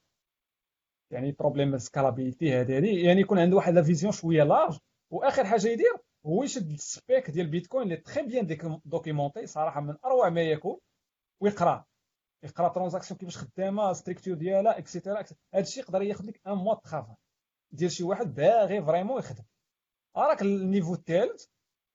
يعني 1.11 1.33
problème 1.33 1.79
scalabilité 1.79 2.55
هذه 2.55 3.05
يعني 3.07 3.21
يكون 3.21 3.39
عنده 3.39 3.57
واحد 3.57 3.75
la 3.75 3.83
vision 3.83 4.13
شوية 4.13 4.43
large. 4.43 4.79
وآخر 5.11 5.45
حاجة 5.45 5.69
يدير 5.69 5.97
هو 6.27 6.43
يشد 6.43 6.71
ال 6.71 6.83
spec 6.83 7.31
ديال 7.31 7.47
بيتكوين 7.47 7.85
اللي 7.85 7.97
très 7.97 8.23
bien 8.23 8.81
documentée. 8.85 9.47
صراحة 9.47 9.81
من 9.81 9.97
أروع 10.05 10.29
ما 10.29 10.43
يكون. 10.43 10.79
ويقرأ. 11.41 11.85
يقرأ 12.43 12.69
transaction 12.69 13.19
كيفاش 13.19 13.37
خدامة 13.39 13.93
structure 13.93 14.35
ديالها 14.35 14.79
et 14.79 14.90
cetera 14.90 15.25
هذا 15.55 15.63
الشيء 15.63 15.83
يقدر 15.83 16.03
ياخذ 16.03 16.27
لك 16.27 16.41
un 16.47 16.53
mois 16.53 16.75
travail 16.75 17.17
ديال 17.75 17.93
شي 17.93 18.05
واحد 18.05 18.35
باغي 18.35 18.83
vraiment 18.83 19.19
يخدم. 19.19 19.45
راك 20.17 20.43
ال 20.43 20.50
niveau 20.50 20.95
الثالث 20.95 21.47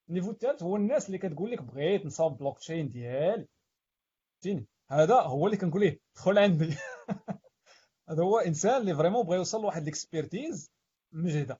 ال 0.10 0.13
niveau 0.13 0.32
الثالث 0.31 0.64
هو 0.64 0.76
الناس 0.76 1.07
اللي 1.07 1.18
كتقول 1.18 1.51
لك 1.51 1.61
بغيت 1.61 2.06
نصاوب 2.06 2.38
بلوك 2.38 2.60
تشين 2.60 2.89
ديالي. 2.89 3.47
فهمتيني 4.43 4.68
هذا 4.91 5.22
هو 5.22 5.45
اللي 5.45 5.57
كنقول 5.57 5.81
ليه. 5.81 5.99
دخل 6.15 6.38
عندي. 6.38 6.77
هذا 8.10 8.23
هو 8.23 8.39
إنسان 8.39 8.81
اللي 8.81 8.95
vraiment 8.95 9.24
بغى 9.26 9.35
يوصل 9.35 9.61
لواحد 9.61 9.81
ال 9.82 9.91
expertise 9.91 10.72
مجهده 11.11 11.60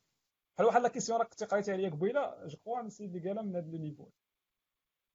بحال 0.56 0.68
واحد 0.68 0.82
la 0.82 0.90
question 0.90 1.20
راك 1.20 1.30
كنتي 1.30 1.46
قريتي 1.46 1.72
عليا 1.72 1.90
قبيلة 1.90 2.48
جو 2.48 2.80
السيد 2.80 3.16
اللي 3.16 3.30
قالها 3.30 3.44
من 3.44 3.56
هذا 3.56 3.66
ال 3.66 3.72
niveau 3.72 4.10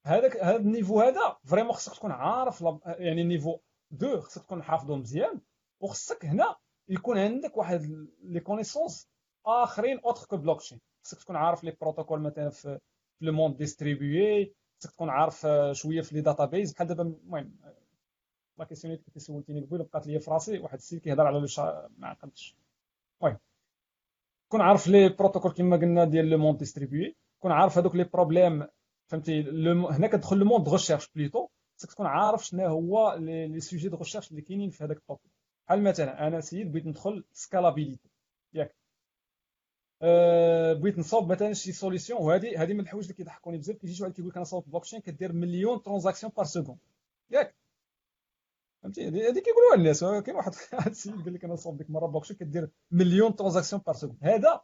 هذاك 0.06 0.36
هذا 0.36 0.56
ال 0.56 0.62
niveau 0.62 1.00
هذا 1.00 1.36
vraiment 1.44 1.72
خصك 1.72 1.94
تكون 1.94 2.12
عارف 2.12 2.64
يعني 2.86 3.22
ال 3.22 3.27
niveau 3.27 3.58
deux 3.90 4.20
خصك 4.20 4.42
تكون 4.42 4.62
حافظهم 4.62 5.00
مزيان 5.00 5.40
وخصك 5.80 6.24
هنا 6.24 6.56
يكون 6.88 7.18
عندك 7.18 7.56
واحد 7.56 8.08
لي 8.22 8.40
connaissances 8.40 9.08
اخرين 9.46 9.98
autres 9.98 10.26
que 10.26 10.36
blockchain 10.36 10.80
خصك 11.04 11.18
تكون 11.18 11.36
عارف 11.36 11.64
les 11.64 11.76
protocoles 11.80 12.20
مثلا 12.20 12.50
في 12.50 12.78
le 13.20 13.32
monde 13.32 13.56
distribué 13.56 14.54
خصك 14.80 14.90
تكون 14.92 15.10
عارف 15.10 15.46
شوية 15.72 16.00
في 16.00 16.14
les 16.14 16.20
databases 16.20 16.72
بحال 16.72 16.86
دابا 16.86 17.02
المهم 17.02 17.56
la 18.58 18.64
question 18.64 18.94
اللي 18.94 19.20
سولتيني 19.20 19.60
قبيله 19.60 19.84
بقات 19.84 20.06
لي 20.06 20.20
في 20.20 20.30
راسي 20.30 20.58
واحد 20.58 20.78
السيد 20.78 21.00
كيهضر 21.00 21.26
على 21.26 21.38
لو 21.38 21.46
ما 21.98 22.08
عقلتش 22.08 22.56
المهم 23.22 23.38
كون 24.48 24.60
عارف 24.60 24.86
les 24.86 25.08
protocoles 25.08 25.52
كما 25.52 25.76
قلنا 25.76 26.04
ديال 26.04 26.30
le 26.30 26.38
monde 26.38 26.58
distribué 26.58 27.16
كون 27.42 27.52
عارف 27.52 27.78
هذوك 27.78 27.94
les 27.94 28.04
problèmes 28.04 28.66
فهمتي 29.06 29.40
هنا 29.90 30.06
كتدخل 30.06 30.38
le 30.38 30.44
monde 30.44 30.68
recherche 30.68 31.08
plutôt 31.14 31.48
خصك 31.78 31.92
تكون 31.92 32.06
عارف 32.06 32.46
شنو 32.46 32.66
هو 32.66 33.14
les 33.18 33.60
sujets 33.60 33.88
de 33.88 33.96
recherche 33.96 34.30
اللي 34.30 34.42
كاينين 34.42 34.70
في 34.70 34.84
هذاك 34.84 34.96
ال 34.96 35.02
topic 35.02 35.33
بحال 35.66 35.82
مثلا 35.82 36.26
أنا 36.26 36.40
سيد 36.40 36.72
بغيت 36.72 36.86
ندخل 36.86 37.24
scalability 37.32 38.10
ياك. 38.54 38.74
أه 40.02 40.72
بغيت 40.72 40.98
نصاوب 40.98 41.32
مثلا 41.32 41.52
شي 41.52 41.72
solution 41.72 42.20
وهذه 42.22 42.62
هذه 42.62 42.72
من 42.72 42.80
الحوايج 42.80 43.04
اللي 43.04 43.14
كيضحكوني 43.14 43.58
بزاف. 43.58 43.76
كيجي 43.76 43.94
شي 43.94 44.02
واحد 44.02 44.14
كيقول 44.14 44.30
لك 44.30 44.36
أنا 44.36 44.44
صاوب 44.44 44.64
بلوكشين 44.70 45.00
كدير 45.00 45.32
مليون 45.32 45.82
transactions 45.82 46.32
par 46.36 46.44
seconde 46.46 46.78
ياك. 47.30 47.54
فهمتي؟ 48.82 49.08
هذه 49.08 49.40
كيقولوها 49.40 49.74
الناس. 49.74 50.04
كاين 50.04 50.36
واحد 50.38 50.52
السيد 50.86 51.24
قال 51.24 51.34
لك 51.34 51.44
أنا 51.44 51.56
صاوب 51.56 51.76
ديك 51.76 51.88
المره 51.88 52.06
بلوكشين 52.06 52.36
كدير 52.36 52.70
مليون 52.90 53.36
transactions 53.36 53.82
par 53.86 53.94
seconde 53.94 54.18
هذا 54.22 54.60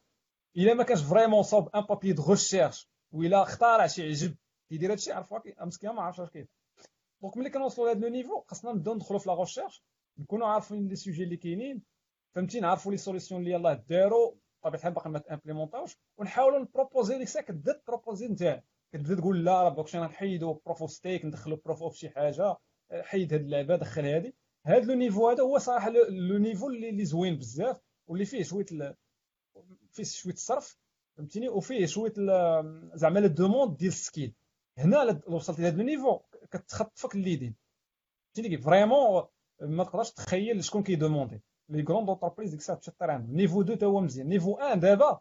إلا 0.56 0.74
ما 0.74 0.82
كانش 0.82 1.02
vraiment 1.02 1.42
صاوب 1.42 1.68
un 1.76 1.80
papier 1.80 2.12
de 2.12 2.30
recherche 2.30 2.88
ولا 3.12 3.42
اخترع 3.42 3.86
شي 3.86 4.08
عجب 4.08 4.36
كيدير 4.68 4.92
هادشي 4.92 5.12
عرف 5.12 5.34
مسكين 5.60 5.90
ما 5.90 6.02
عرفش 6.02 6.20
اش 6.20 6.30
كاين 6.30 6.48
donc 7.22 7.36
ملي 7.36 7.50
كنوصلوا 7.50 7.86
لهذا 7.86 8.00
le 8.00 8.08
niveau 8.08 8.40
خاصنا 8.40 8.72
نبداو 8.72 8.94
ندخلوا 8.94 9.20
في 9.20 9.28
la 9.28 9.34
recherche 9.34 9.84
نكونوا 10.20 10.46
عارفين 10.46 10.88
les 10.88 10.96
sujets 10.96 11.24
اللي 11.24 11.36
كاينين. 11.36 11.82
فهمتي 12.34 12.60
نعرفوا 12.60 12.92
les 12.92 12.98
solutions 12.98 13.40
اللي 13.40 13.52
يلاه 13.52 13.84
داروا 13.88 14.32
بطبيعه 14.62 14.78
الحال 14.78 14.92
باقي 14.92 15.10
ما 15.10 15.18
تامبليمونطاوش 15.18 15.96
ونحاولوا 16.18 16.58
نبروبوزي 16.58 17.18
ليك 17.18 17.28
ساك 17.28 17.44
كتبدا 17.44 17.72
تبروبوزي 17.72 18.28
نتاعك 18.28 18.64
كتبدا 18.92 19.14
تقول 19.14 19.44
لا 19.44 19.62
راه 19.62 19.68
بلوكشين 19.68 20.00
غنحيدوا 20.00 20.54
proof 20.66 20.80
of 20.80 20.90
stake 20.90 21.24
ندخلوا 21.24 21.58
proof 21.64 21.82
of 21.82 21.96
شي 21.96 22.08
حاجة. 22.10 22.56
حيد 22.92 23.32
هاد 23.32 23.40
اللعبة 23.40 23.76
دخل 23.76 24.04
هادي. 24.06 24.34
هاد 24.66 24.84
le 24.84 24.94
niveau 24.94 25.30
هذا 25.30 25.42
هو 25.42 25.58
صراحة 25.58 25.90
le 26.08 26.38
niveau 26.38 26.68
اللي 26.68 27.04
زوين 27.04 27.36
بزاف 27.36 27.80
واللي 28.06 28.24
فيه 28.24 28.42
شوية 28.42 28.96
فيه 29.90 30.04
شوية 30.04 30.32
الصرف 30.34 30.78
فهمتيني؟ 31.16 31.48
وفيه 31.48 31.86
شوية 31.86 32.12
زعما 32.94 33.18
la 33.18 33.26
demande 33.26 33.76
ديال 33.76 33.92
ال 33.92 33.98
skill. 33.98 34.34
هنا 34.78 35.20
وصلت 35.26 35.60
لهذا 35.60 35.80
ال 35.80 35.86
niveau 35.86 36.18
كتخطفك 36.50 37.14
الليدين 37.14 37.54
فهمتيني 38.34 38.58
فريمون 38.58 39.24
ما 39.60 39.84
تقدرش 39.84 40.10
تخيل 40.10 40.64
شكون 40.64 40.82
كيدوموندي. 40.82 41.40
لي 41.68 41.82
كروند 41.82 42.08
اونتربريز 42.08 42.50
ديك 42.50 42.60
الساعة 42.60 42.78
تشطر 42.78 43.10
عندهم 43.10 43.36
نيفو 43.36 43.62
2 43.62 43.78
تا 43.78 43.86
هو 43.86 44.00
مزيان 44.00 44.28
نيفو 44.28 44.50
1 44.50 44.80
دابا 44.80 45.20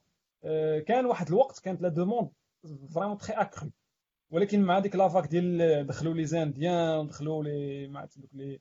كان 0.88 1.06
واحد 1.06 1.28
الوقت 1.28 1.60
كانت 1.60 1.82
لا 1.82 1.90
دوموند 1.90 2.30
فريمون 2.96 3.18
تخي 3.18 3.34
اكري 3.34 3.72
ولكن 4.32 4.62
مع 4.62 4.80
ديك 4.80 4.96
لافاك 4.96 5.28
ديال 5.28 5.88
دخلوا 5.88 6.14
لي 6.14 6.26
زانديان 6.26 7.08
دخلوا 7.08 7.44
لي 7.44 7.88
مع 7.88 8.06
دوك 8.18 8.30
لي 8.34 8.60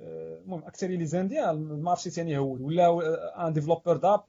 آه، 0.00 0.38
المهم 0.38 0.64
أكثر 0.64 0.86
لي 0.86 1.06
زانديان 1.06 1.50
المارشي 1.50 2.10
ثاني 2.10 2.38
هو 2.38 2.56
ولا 2.60 3.46
ان 3.46 3.52
ديفلوبر 3.52 3.96
داب 3.96 4.24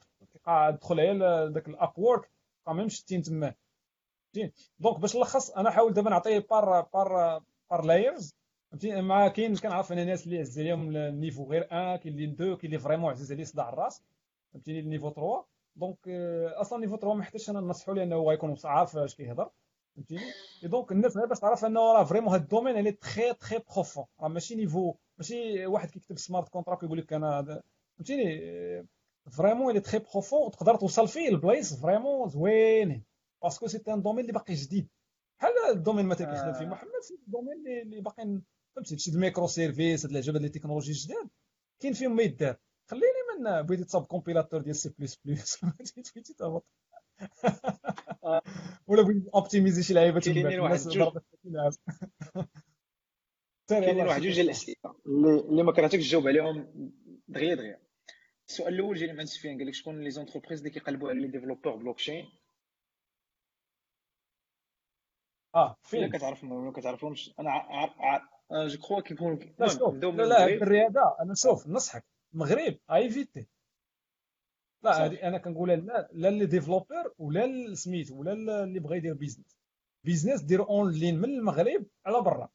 دخل 0.81 0.99
على 0.99 1.51
داك 1.53 1.67
الاب 1.67 1.93
وورك 1.97 2.29
ميم 2.67 2.89
شتين 2.89 3.21
تما. 3.21 3.53
Donc 4.79 4.99
باش 4.99 5.15
نلخص 5.15 5.49
أنا 5.49 5.71
حاول 5.71 5.93
دابا 5.93 6.09
نعطي 6.09 6.39
par 6.39 6.81
par 6.81 7.41
par 7.69 7.85
layers 7.85 8.35
مع 8.83 9.27
كاين 9.27 9.55
كنعرف 9.55 9.91
أنا 9.91 10.03
ناس 10.05 10.25
اللي 10.25 10.39
عز 10.39 10.59
عليهم 10.59 10.95
ال 10.95 11.03
niveau 11.03 11.51
غير 11.51 11.61
1 11.71 11.99
كاين 11.99 12.13
اللي 12.13 12.33
2 12.33 12.55
كاين 12.55 12.59
اللي 12.65 12.79
vraiment 12.79 13.11
عزيز 13.11 13.31
عليه 13.31 13.43
صداع 13.43 13.69
الراس. 13.69 14.03
فهمتيني؟ 14.53 14.79
ال 14.79 14.84
niveau 14.84 15.09
3 15.09 15.45
donc 15.75 15.97
أصلا 16.57 16.77
ال 16.77 16.80
niveau 16.80 16.95
3 16.95 17.07
ما 17.07 17.19
محتاجش 17.19 17.49
أنا 17.49 17.61
ننصحو 17.61 17.93
لأنه 17.93 18.15
هو 18.15 18.29
غيكون 18.29 18.55
عارف 18.63 18.97
اش 18.97 19.15
كيهضر. 19.15 19.49
فهمتيني؟ 19.95 20.21
إي 20.63 20.67
donc 20.69 20.91
الناس 20.91 21.17
باش 21.17 21.39
تعرف 21.39 21.65
إنه 21.65 21.79
راه 21.79 22.03
vraiment 22.03 22.33
هاد 22.33 22.41
ال 22.41 22.46
domaine 22.46 22.77
اللي 22.77 22.91
très 22.91 23.33
très 23.33 23.59
profond 23.73 24.05
راه 24.21 24.27
ماشي 24.27 24.55
niveau 24.55 24.95
ماشي 25.17 25.65
واحد 25.65 25.89
كيكتب 25.89 26.17
smart 26.17 26.49
contract 26.49 26.83
ويقول 26.83 26.97
لك 26.97 27.13
أنا 27.13 27.61
فهمتيني؟ 27.97 28.41
vraiment 29.31 29.69
اللي 29.69 29.79
très 29.79 29.99
profond 29.99 30.45
وتقدر 30.45 30.75
توصل 30.75 31.07
فيه. 31.07 31.29
لبلايص 31.29 31.81
vraiment 31.81 32.29
زوينين 32.29 33.03
parce 33.43 33.58
que 33.58 33.67
c'est 33.67 33.81
un 33.87 34.01
domaine 34.01 34.19
اللي 34.19 34.33
باقي 34.33 34.53
جديد. 34.53 34.87
بحال 35.39 35.51
ال 35.69 35.74
domaine 35.74 36.05
مثلا 36.05 36.31
كيخدم 36.31 36.53
فيه 36.53 36.65
محمد 36.65 36.91
c'est 37.01 37.19
domaine 37.27 37.67
اللي 37.81 38.01
باقي 38.01 38.39
فهمتي؟ 38.75 38.93
هادشي 38.95 39.11
ال 39.11 39.17
micro 39.17 39.47
services 39.47 40.05
هاد 40.05 40.11
العجب 40.11 40.33
هاد 40.33 40.41
les 40.41 40.49
technologies 40.49 40.91
جداد 40.91 41.29
كاين 41.81 41.93
فيهم 41.93 42.15
ما 42.15 42.23
يدار. 42.23 42.57
خليني 42.89 43.05
من 43.39 43.61
بغيتي 43.61 43.83
تصاوب 43.83 44.05
compilateur 44.05 44.61
ديال 44.61 44.75
سي 44.75 44.89
بلس 44.99 45.19
بلس 45.25 45.59
بغيتي 45.63 46.33
تهبط. 46.33 46.65
ولا 48.87 49.01
بغيتي 49.01 49.29
اوبتيميزي 49.35 49.83
شي 49.83 49.93
لعيبة 49.93 50.19
كاينين 50.19 50.59
واحد 50.59 50.77
جوج. 50.77 51.17
كاينين 53.69 54.07
واحد 54.07 54.21
جوج 54.21 54.39
الأسئلة. 54.39 54.75
اللي 55.49 55.63
ما 55.63 55.71
كرهتكش 55.73 56.07
تجاوب 56.07 56.27
عليهم 56.27 56.67
دغيا 57.27 57.55
دغيا. 57.55 57.81
السؤال 58.49 58.73
الأول 58.73 58.97
جاني 58.97 59.13
مع 59.13 59.25
سفيان 59.25 59.57
قال 59.57 59.67
لك 59.67 59.73
شكون 59.73 60.01
لي 60.03 60.11
زونتربريز 60.11 60.59
اللي 60.59 60.69
كيقلبوا 60.69 61.09
على 61.09 61.21
لي 61.21 61.27
ديفلوبور 61.27 61.75
بلوكشين 61.75 62.25
آه 65.55 65.77
فين؟ 65.83 66.11
كتعرف 66.11 66.43
ما 66.43 66.71
كتعرفهمش. 66.71 67.33
أنا 67.39 67.49
جو 68.51 68.77
كخوا 68.77 69.01
كيكون 69.01 69.39
لا 69.59 69.67
شوف. 69.67 69.93
لا 69.95 70.23
لا 70.23 70.45
الرياضة 70.45 71.15
أنا 71.21 71.33
شوف 71.35 71.67
نصحك. 71.67 72.05
المغرب 72.33 72.77
ايفيتي 72.91 73.47
لا 74.83 75.05
هذه 75.05 75.27
أنا 75.27 75.37
كنقولها 75.37 75.75
لا 75.75 76.09
لا 76.13 76.29
اللي 76.29 76.45
ديفلوبر 76.45 77.13
ولا 77.17 77.75
سميت 77.75 78.11
ولا 78.11 78.63
اللي 78.63 78.79
بغى 78.79 78.97
يدير 78.97 79.13
بيزنس 79.13 79.57
بيزنس 80.03 80.41
دير 80.41 80.69
اون 80.69 80.91
لين 80.91 81.17
من 81.17 81.29
المغرب 81.29 81.85
على 82.05 82.21
برا. 82.21 82.49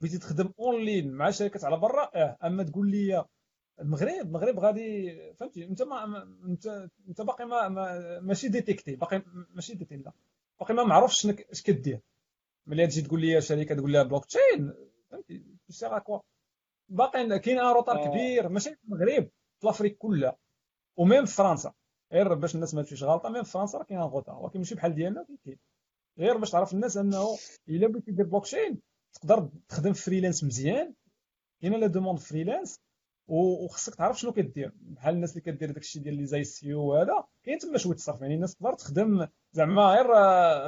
بغيتي 0.00 0.18
تخدم 0.18 0.52
اون 0.58 0.84
لين 0.84 1.12
مع 1.12 1.30
شركات 1.30 1.64
على 1.64 1.76
برا 1.76 2.10
آه 2.14 2.36
أما 2.44 2.62
تقول 2.62 2.90
لي 2.90 3.24
المغرب 3.80 4.26
المغرب 4.26 4.58
غادي 4.58 5.16
فهمتي؟ 5.34 5.64
أنت 5.64 5.82
ما 5.82 6.22
أنت 6.44 6.88
أنت 7.08 7.20
باقي 7.20 7.44
ما, 7.46 7.68
ما 7.68 8.20
ماشي 8.20 8.48
ديتيكتي 8.48 8.96
باقي 8.96 9.22
ماشي 9.54 9.72
ديتيكتي 9.74 9.96
لا. 9.96 10.12
باقي 10.60 10.74
ما 10.74 10.84
معرفش 10.84 11.26
اش 11.26 11.62
كدير. 11.62 12.00
ملي 12.66 12.86
تجي 12.86 13.02
تقول 13.02 13.20
لي 13.20 13.40
شركة 13.40 13.74
تقول 13.74 13.92
لها 13.92 14.02
بلوك 14.02 14.24
تشين 14.24 14.74
فهمتي 15.10 15.44
سيغ 15.68 15.98
كوا 15.98 16.18
باقي 16.88 17.38
كاين 17.38 17.58
ان 17.58 17.74
روتار 17.74 17.98
آه. 17.98 18.08
كبير 18.08 18.48
ماشي 18.48 18.74
في 18.74 18.84
المغرب 18.84 19.30
في 19.60 19.66
لافريك 19.66 19.96
كلها 19.98 20.36
وميم 20.96 21.24
في 21.24 21.34
فرنسا. 21.34 21.72
غير 22.12 22.34
باش 22.34 22.54
الناس 22.54 22.74
ما 22.74 22.82
تمشيش 22.82 23.02
غلطة 23.02 23.28
ميم 23.28 23.42
في 23.42 23.50
فرنسا 23.50 23.78
راه 23.78 23.84
كاين 23.84 24.00
ان 24.00 24.06
روتار 24.06 24.38
ولكن 24.38 24.58
ماشي 24.58 24.74
بحال 24.74 24.94
ديالنا 24.94 25.26
كاين. 25.44 25.58
غير 26.18 26.36
باش 26.36 26.50
تعرف 26.50 26.74
الناس 26.74 26.96
أنه 26.96 27.26
إلا 27.68 27.86
بغيتي 27.86 28.12
دير 28.12 28.26
بلوكشين 28.26 28.80
تقدر 29.12 29.48
تخدم 29.68 29.92
freelance 29.92 30.44
مزيان. 30.44 30.94
كاينة 31.60 31.76
la 31.76 31.86
demande 31.86 32.18
freelance 32.18 32.80
وخصك 33.28 33.94
تعرف 33.94 34.20
شنو 34.20 34.32
كدير. 34.32 34.72
بحال 34.80 35.14
الناس 35.14 35.30
اللي 35.30 35.40
كدير 35.40 35.70
داكشي 35.70 36.00
ديال 36.00 36.14
les 36.16 36.44
ICO 36.44 36.82
وهذا 36.84 37.24
كاين 37.42 37.58
تما 37.58 37.78
شوية 37.78 37.94
الصرف 37.94 38.20
يعني 38.22 38.34
الناس 38.34 38.54
تقدر 38.56 38.74
تخدم 38.74 39.26
زعما 39.52 39.82
غير 39.82 40.06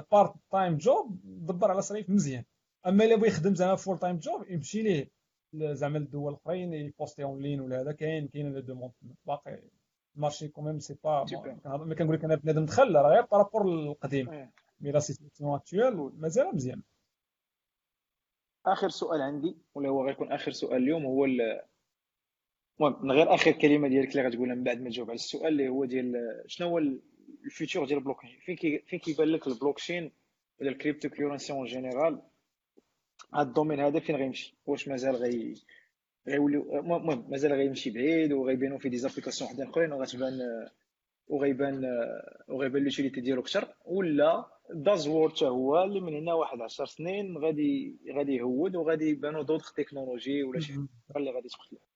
part 0.01 0.35
time 0.51 0.77
job 0.77 1.21
دبر 1.25 1.71
على 1.71 1.83
صريف 1.83 2.11
مزيان. 2.11 2.45
أما 2.87 3.05
إلا 3.05 3.17
بغى 3.17 3.29
يخدم 3.29 3.55
زعما 3.55 3.77
full 3.77 3.99
time 3.99 4.19
job 4.19 4.51
يمشي 4.51 4.83
ليه. 4.83 5.11
زعما 5.55 5.99
الدول 5.99 6.33
الأخرين 6.33 6.75
يبوستي 6.75 7.25
en 7.25 7.43
ligne 7.43 7.61
ولا 7.61 7.81
هذا 7.81 7.93
كاين 7.93 8.29
كاين 8.29 8.55
la 8.55 8.61
demande. 8.61 8.93
باقي 9.27 9.63
ال 10.17 10.21
marché 10.21 10.49
quand 10.49 10.66
même 10.66 10.79
c'est 10.79 10.97
pas 11.05 11.27
ملي 11.67 11.95
كنقول 11.95 12.17
لك 12.17 12.25
أنا 12.25 12.35
بنادم 12.35 12.65
دخل 12.65 12.95
راه 12.97 13.15
غير 13.15 13.23
par 13.23 13.37
rapport 13.37 13.69
القديم 13.69 14.51
mais 14.81 14.93
la 14.93 14.99
situation 14.99 15.55
actuelle 15.55 15.97
مازال 15.97 16.55
مزيان. 16.55 16.83
آخر 18.67 18.89
سؤال 18.89 19.23
عندي 19.23 19.57
ولا 19.75 19.89
هو 19.89 20.07
غيكون 20.07 20.33
آخر 20.33 20.53
سؤال 20.53 20.83
اليوم 20.83 21.05
هو 21.05 21.25
المهم 21.25 23.07
من 23.07 23.13
غير 23.13 23.35
آخر 23.35 23.53
كلمة 23.53 23.89
ديالك 23.89 24.11
اللي 24.17 24.29
غتقولها 24.29 24.55
من 24.55 24.65
بعد 24.65 24.81
ما 24.81 24.91
تجاوب 24.91 25.09
على 25.11 25.15
السؤال 25.15 25.53
اللي 25.53 25.69
هو 25.69 25.85
ديال 25.85 26.43
شنو 26.47 26.69
هو 26.69 26.79
ال 27.45 27.52
futur 27.52 27.87
ديال 27.87 27.99
البلوكشين 27.99 28.39
فين 28.41 28.57
كي 28.57 28.79
فين 28.79 28.99
كيبان 28.99 29.29
لك 29.29 29.47
البلوكشين 29.47 30.13
ولا 30.61 30.71
ال 30.71 31.09
cryptocurrency 31.09 31.53
en 31.53 31.67
général 31.67 32.23
هاد 33.35 33.47
ال 33.47 33.51
domaine 33.51 33.81
هذا 33.81 34.01
فين 34.01 34.17
غيمشي؟ 34.17 34.57
واش 34.67 34.89
مازال 34.89 35.17
غي 35.17 35.55
غيولي 36.29 36.57
المهم 36.57 37.31
مازال 37.31 37.53
غيمشي 37.53 37.91
بعيد 37.91 38.33
وغيبانو 38.33 38.79
فيه 38.79 38.89
des 38.91 38.99
applications 38.99 39.51
وحدين 39.51 39.69
اخرين 39.69 39.93
وغتبان 39.93 40.39
وغيبان 41.29 41.85
وغيبان 42.49 42.83
l'utilité 42.83 43.21
ديالو 43.21 43.41
أكثر 43.41 43.75
ولا 43.85 44.47
دازوور 44.75 45.31
حتى 45.31 45.45
هو 45.45 45.83
اللي 45.85 46.01
من 46.01 46.15
هنا 46.15 46.35
واحد 46.35 46.61
10 46.61 46.85
سنين 46.85 47.39
غادي 47.39 47.99
غادي 48.17 48.35
يهود 48.37 48.77
وغادي 48.77 49.05
يبانو 49.05 49.43
d'autres 49.43 49.73
technologies 49.73 50.43
ولا 50.43 50.61
شي 50.61 50.73
حاجة 50.73 50.89
اللي 51.17 51.31
غادي 51.31 51.49
تبقى 51.49 51.87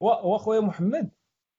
واخويا 0.00 0.60
محمد 0.60 1.10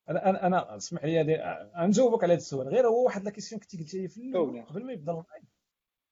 أنا 0.10 0.30
أنا 0.30 0.48
أنا 0.48 0.76
اسمح 0.78 1.06
لي 1.06 1.70
غنجاوبك 1.78 2.24
على 2.24 2.34
هذا 2.34 2.38
السؤال. 2.42 2.68
غير 2.68 2.88
هو 2.88 3.06
واحد 3.06 3.24
la 3.24 3.32
question 3.32 3.62
كنتي 3.62 3.78
قلتي 3.78 4.02
لي 4.02 4.08
في 4.08 4.34
قبل 4.70 4.86
ما 4.86 4.94
يبدا 4.94 5.12
ال 5.12 5.17
live. 5.17 5.46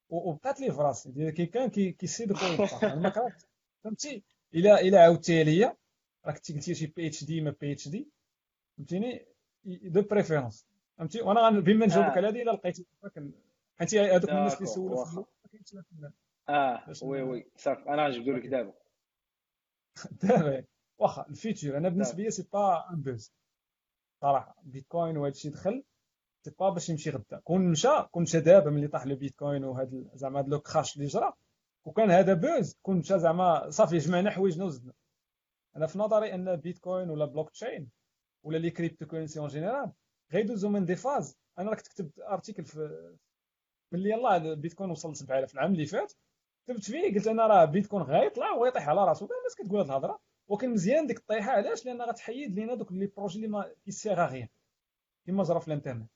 وبقات 0.10 0.60
لي 0.60 0.72
في 0.72 0.78
راسي 0.82 1.32
كي 1.32 1.46
كان 1.46 1.70
كيسيدك 1.70 2.36
ما 2.84 3.10
كرهتش 3.10 3.46
فهمتي؟ 3.84 4.24
الا 4.56 4.82
الا 4.82 5.04
عاودتيها 5.04 5.44
ليا 5.44 5.78
راك 6.26 6.36
كنتي 6.36 6.54
قلتي 6.54 6.76
شي 6.76 6.88
بي 6.88 7.08
اتش 7.08 7.24
دي 7.24 7.42
ما 7.42 7.56
بي 7.62 7.72
اتش 7.72 7.88
دي 7.88 8.08
فهمتيني؟ 8.78 9.26
de 9.64 10.02
préférence 10.02 10.68
فهمتي؟ 10.98 11.22
وأنا 11.22 11.50
بما 11.50 11.86
نجاوبك 11.86 12.10
آه. 12.10 12.18
على 12.18 12.28
هذه 12.28 12.42
إلا 12.42 12.52
لقيت 12.52 12.78
حيت 13.80 13.96
هذوك 13.96 14.30
الناس 14.30 14.56
اللي 14.56 14.66
سولوا 14.66 15.06
في 15.06 15.26
ما. 15.92 16.12
آه 16.50 16.84
oui 17.04 17.22
oui. 17.22 17.52
صافي. 17.58 17.90
أنا 17.90 18.06
غنجبدو 18.06 18.32
لك 18.32 18.48
دابا 18.48 18.74
دابا. 20.24 20.64
واخا 20.98 21.26
ال 21.30 21.36
future. 21.36 21.78
أنا 21.78 21.90
بالنسبة 21.90 22.24
لي 22.24 22.32
c'est 22.32 22.48
pas 22.54 22.90
un 22.94 23.02
buzz 23.02 23.34
صراحة. 24.22 24.56
بيتكوين 24.64 25.18
وهذا 25.18 25.34
الشيء 25.34 25.52
دخل. 25.52 25.84
c'est 26.46 26.52
pas 26.60 26.70
باش 26.70 26.90
يمشي 26.90 27.10
غدا. 27.10 27.40
كون 27.44 27.72
مشى 27.72 27.90
كون 28.12 28.24
مشى 28.24 28.40
دابا 28.40 28.70
ملي 28.72 28.88
طاح 28.88 29.06
le 29.06 29.16
Bitcoin 29.16 29.64
وهذا 29.64 30.04
زعما 30.14 30.40
هذا 30.40 30.48
le 30.48 30.60
crash 30.60 30.96
اللي 30.98 31.08
جرى 31.08 31.34
وكان 31.86 32.12
هذا 32.12 32.34
buzz 32.34 32.78
كون 32.82 32.98
مشى 32.98 33.20
زعما 33.20 33.70
صافي 33.70 33.98
جمعنا 33.98 34.32
حوايجنا 34.32 34.66
وزدنا. 34.66 34.94
أنا 35.76 35.88
في 35.88 36.00
نظري 36.00 36.34
أن 36.34 36.56
بيتكوين 36.56 37.10
ولا 37.10 37.26
بلوك 37.26 37.50
تشين 37.50 37.90
ولا 38.44 38.58
les 38.58 38.72
crypto-currencies 38.72 39.40
en 39.40 39.48
général 39.48 39.92
غيدوزو 40.34 40.70
من 40.70 40.86
des 40.86 40.96
phases 40.96 41.38
أنا 41.60 41.70
راك 41.70 41.82
كتبت 41.82 42.20
article 42.20 42.66
في 42.66 43.16
ملي 43.92 44.10
يلاه 44.10 44.38
البيتكوين 44.38 44.90
وصل 44.90 45.12
ل 45.12 45.16
7000 45.16 45.54
العام 45.54 45.74
اللي 45.74 45.86
فات 45.86 46.14
كتبت 46.68 46.84
فيه 46.84 47.14
قلت 47.16 47.28
أنا 47.28 47.48
راه 47.48 47.66
بيتكوين 47.66 48.04
غيطلع 48.04 48.52
ويطيح 48.56 48.90
على 48.90 49.06
راسو. 49.06 49.26
الناس 49.26 49.56
كتقول 49.58 49.80
هاد 49.80 49.86
الهضرة. 49.86 50.20
ولكن 50.48 50.70
مزيان 50.70 51.08
ديك 51.08 51.18
الطيحة 51.18 51.52
علاش؟ 51.52 51.86
لأن 51.86 52.02
غتحيد 52.02 52.56
لينا 52.56 52.76
دوك 52.76 52.92
les 52.92 53.08
projets 53.08 53.36
اللي 53.36 53.48
ما 53.48 53.74
كيسيغ 53.86 54.26
غيان 54.26 54.48
كما 55.28 55.44
جرى 55.44 55.60
في 55.60 55.68
الإنترنت. 55.68 56.10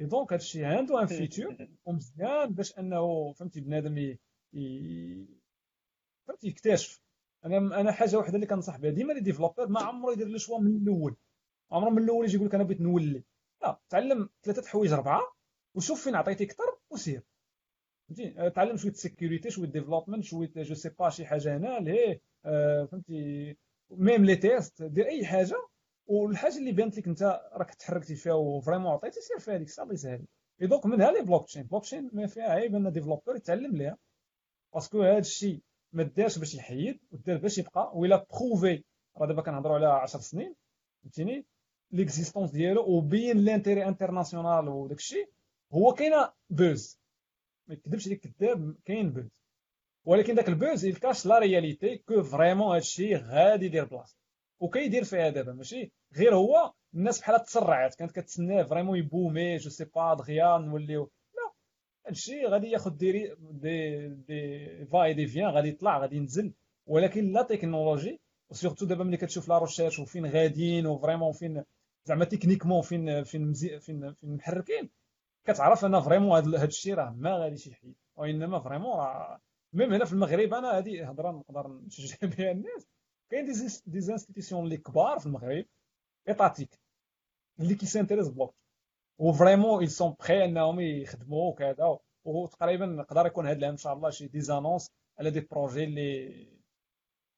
et 0.00 0.06
donc 0.06 0.32
هادشي 0.32 0.64
عنده 0.64 1.02
un 1.02 1.06
futur 1.06 1.56
ومزيان 1.84 2.54
باش 2.54 2.78
انه 2.78 3.32
فهمتي 3.32 3.60
بنادم. 3.60 4.16
فهمتي 6.28 6.46
يكتشف. 6.48 7.02
أنا 7.44 7.80
أنا 7.80 7.92
حاجة 7.92 8.16
واحدة 8.16 8.34
اللي 8.34 8.46
كنصح 8.46 8.76
بها. 8.76 8.90
ديما 8.90 9.12
les 9.12 9.20
développeurs 9.20 9.68
ما 9.68 9.80
عمره 9.80 10.12
يدير 10.12 10.28
le 10.28 10.38
choix 10.38 10.58
من 10.58 10.76
الأول. 10.82 11.16
عمره 11.70 11.90
من 11.90 12.02
الأول 12.02 12.24
يجي 12.24 12.34
يقول 12.36 12.48
لك 12.48 12.54
أنا 12.54 12.64
بغيت 12.64 12.80
نولي. 12.80 13.24
لا 13.62 13.80
تعلم 13.88 14.28
ثلاثة 14.42 14.68
حوايج 14.68 14.92
اربعه 14.92 15.22
وشوف 15.76 16.04
فين 16.04 16.14
عطيتي 16.14 16.44
أكثر 16.44 16.78
وسير. 16.90 17.22
فهمتي؟ 18.08 18.50
تعلم 18.50 18.76
شوية 18.76 18.92
sécurité 18.92 19.50
شوية 19.50 19.68
development 19.68 20.24
شوية 20.24 20.52
je 20.56 20.74
sais 20.74 20.88
pas 20.88 21.10
شي 21.10 21.26
حاجة 21.26 21.56
هنا 21.56 21.78
لهيه 21.78 22.20
آه، 22.44 22.84
فهمتي 22.84 23.56
même 23.90 24.24
les 24.24 24.36
tests 24.36 24.82
دير 24.82 25.06
أي 25.06 25.26
حاجة 25.26 25.56
والحاجة 26.12 26.56
اللي 26.58 26.72
بانت 26.72 26.98
لك 26.98 27.06
انت 27.08 27.22
راك 27.52 27.74
تحركتي 27.74 28.14
فيها 28.14 28.32
و 28.32 28.38
vraiment 28.38 28.86
عطيتي 28.92 29.20
سير 29.20 29.38
فيها 29.38 29.56
ديك 29.56 29.68
الساعة 29.68 29.84
الله 29.84 29.94
يسهل. 29.94 30.24
donc 30.60 30.86
منها 30.86 31.10
les 31.10 31.22
blockchain 31.22 31.62
blockchain 31.62 32.10
ما 32.12 32.26
فيها 32.26 32.44
عيب 32.44 32.74
un 32.74 32.92
développeur 32.92 33.36
يتعلم 33.36 33.76
ليها. 33.76 33.98
parce 34.74 34.91
que 34.91 35.02
هذا 35.02 35.18
الشيء 35.18 35.62
ما 35.92 36.02
دارش 36.02 36.38
باش 36.38 36.54
يحيد 36.54 37.00
ودار 37.12 37.36
باش 37.38 37.58
يبقى 37.58 37.92
و 37.94 38.05
la 38.05 38.26
preuve 38.30 38.84
راه 39.16 39.26
دابا 39.26 39.42
كنهضروا 39.42 39.74
على 39.76 39.86
10 39.86 40.20
سنين 40.20 40.54
فهمتيني؟ 41.02 41.46
l'existence 41.90 42.50
ديالو 42.50 42.82
وبين 42.90 43.38
l'intérêt 43.38 43.84
international 43.88 44.68
وداك 44.68 44.98
الشيء 44.98 45.30
هو 45.72 45.92
كاينة 45.92 46.32
buzz 46.50 46.98
ما 47.66 47.74
يكذبش 47.74 48.06
عليك 48.06 48.20
كذاب 48.26 48.76
كاين 48.84 49.12
buzz 49.12 49.28
ولكن 50.04 50.34
داك 50.34 50.48
ال 50.48 50.55
buzz 50.55 50.84
il 50.84 50.96
cache 50.96 51.26
la 51.26 51.38
réalité 51.38 51.96
que 51.98 52.22
vraiment 52.22 52.74
هادشي 52.74 53.16
غادي 53.16 53.66
يدير 53.66 53.84
بلاصة. 53.84 54.16
وكيدير 54.62 55.04
فيها 55.04 55.28
دابا 55.28 55.52
ماشي؟ 55.52 55.92
غير 56.16 56.34
هو 56.34 56.72
الناس 56.94 57.20
بحال 57.20 57.42
تسرعات 57.42 57.94
كانت 57.94 58.12
كتسناه 58.12 58.62
فريمون 58.62 58.98
يبومي 58.98 59.56
جو 59.56 59.70
سي 59.70 59.84
با 59.84 60.14
دغيا 60.14 60.58
نوليو. 60.58 61.10
لا 61.34 61.52
هادشي 62.06 62.46
غادي 62.46 62.70
ياخذ 62.70 62.90
دي 62.90 63.34
دي 63.38 64.08
دي 64.08 64.86
فاي 64.86 65.14
دي 65.14 65.26
فيان 65.26 65.50
غادي 65.50 65.68
يطلع 65.68 65.98
غادي 65.98 66.16
ينزل. 66.16 66.52
ولكن 66.86 67.32
لا 67.32 67.42
تكنولوجي 67.42 68.20
وسيرتو 68.50 68.86
دابا 68.86 69.04
ملي 69.04 69.16
كتشوف 69.16 69.48
لا 69.48 69.58
روشيرش 69.58 69.98
وفين 69.98 70.26
غاديين 70.26 70.86
وفريمون 70.86 71.32
فين 71.32 71.64
زعما 72.04 72.24
تكنيكمون 72.24 72.82
فين 72.82 73.22
فين 73.24 73.48
مزي 73.48 73.80
فين 73.80 74.12
فين 74.12 74.34
محركين 74.34 74.90
كتعرف 75.44 75.84
ان 75.84 76.00
فريمون 76.00 76.32
هاد 76.32 76.62
الشيء 76.64 76.94
راه 76.94 77.10
ما 77.10 77.36
غاديش 77.36 77.66
يحيد. 77.66 77.94
وإنما 78.16 78.60
فريمون 78.60 78.96
راه 78.96 79.40
même 79.72 79.92
هنا 79.92 80.04
في 80.04 80.12
المغرب 80.12 80.54
أنا 80.54 80.78
هذه 80.78 81.10
هضرة 81.10 81.30
نقدر 81.30 81.68
نشجع 81.86 82.16
بها 82.36 82.50
الناس. 82.52 82.86
كاين 83.32 83.44
des 83.86 84.00
institutions 84.00 84.64
اللي 84.64 84.76
كبار 84.76 85.18
في 85.18 85.26
المغرب 85.26 85.64
étatiques 86.28 86.78
اللي 87.60 87.74
كي 87.74 87.81
s'intéressent 87.81 88.28
block 88.28 88.54
و 89.18 89.26
vraiment 89.26 89.86
ils 89.86 89.90
sont 89.90 90.10
prêts 90.18 90.44
إنهم 90.44 90.80
يخدموا 90.80 91.50
وكذا 91.50 91.98
وتقريبا 92.24 92.86
نقدر 92.86 93.26
يكون 93.26 93.46
هذا 93.46 93.58
العام 93.58 93.70
إن 93.72 93.76
شاء 93.78 93.92
الله 93.92 94.10
شي 94.10 94.26
des 94.26 94.40
annonces 94.40 94.90
على 95.18 95.30
des 95.30 95.40
projets 95.40 95.84
اللي 95.84 96.46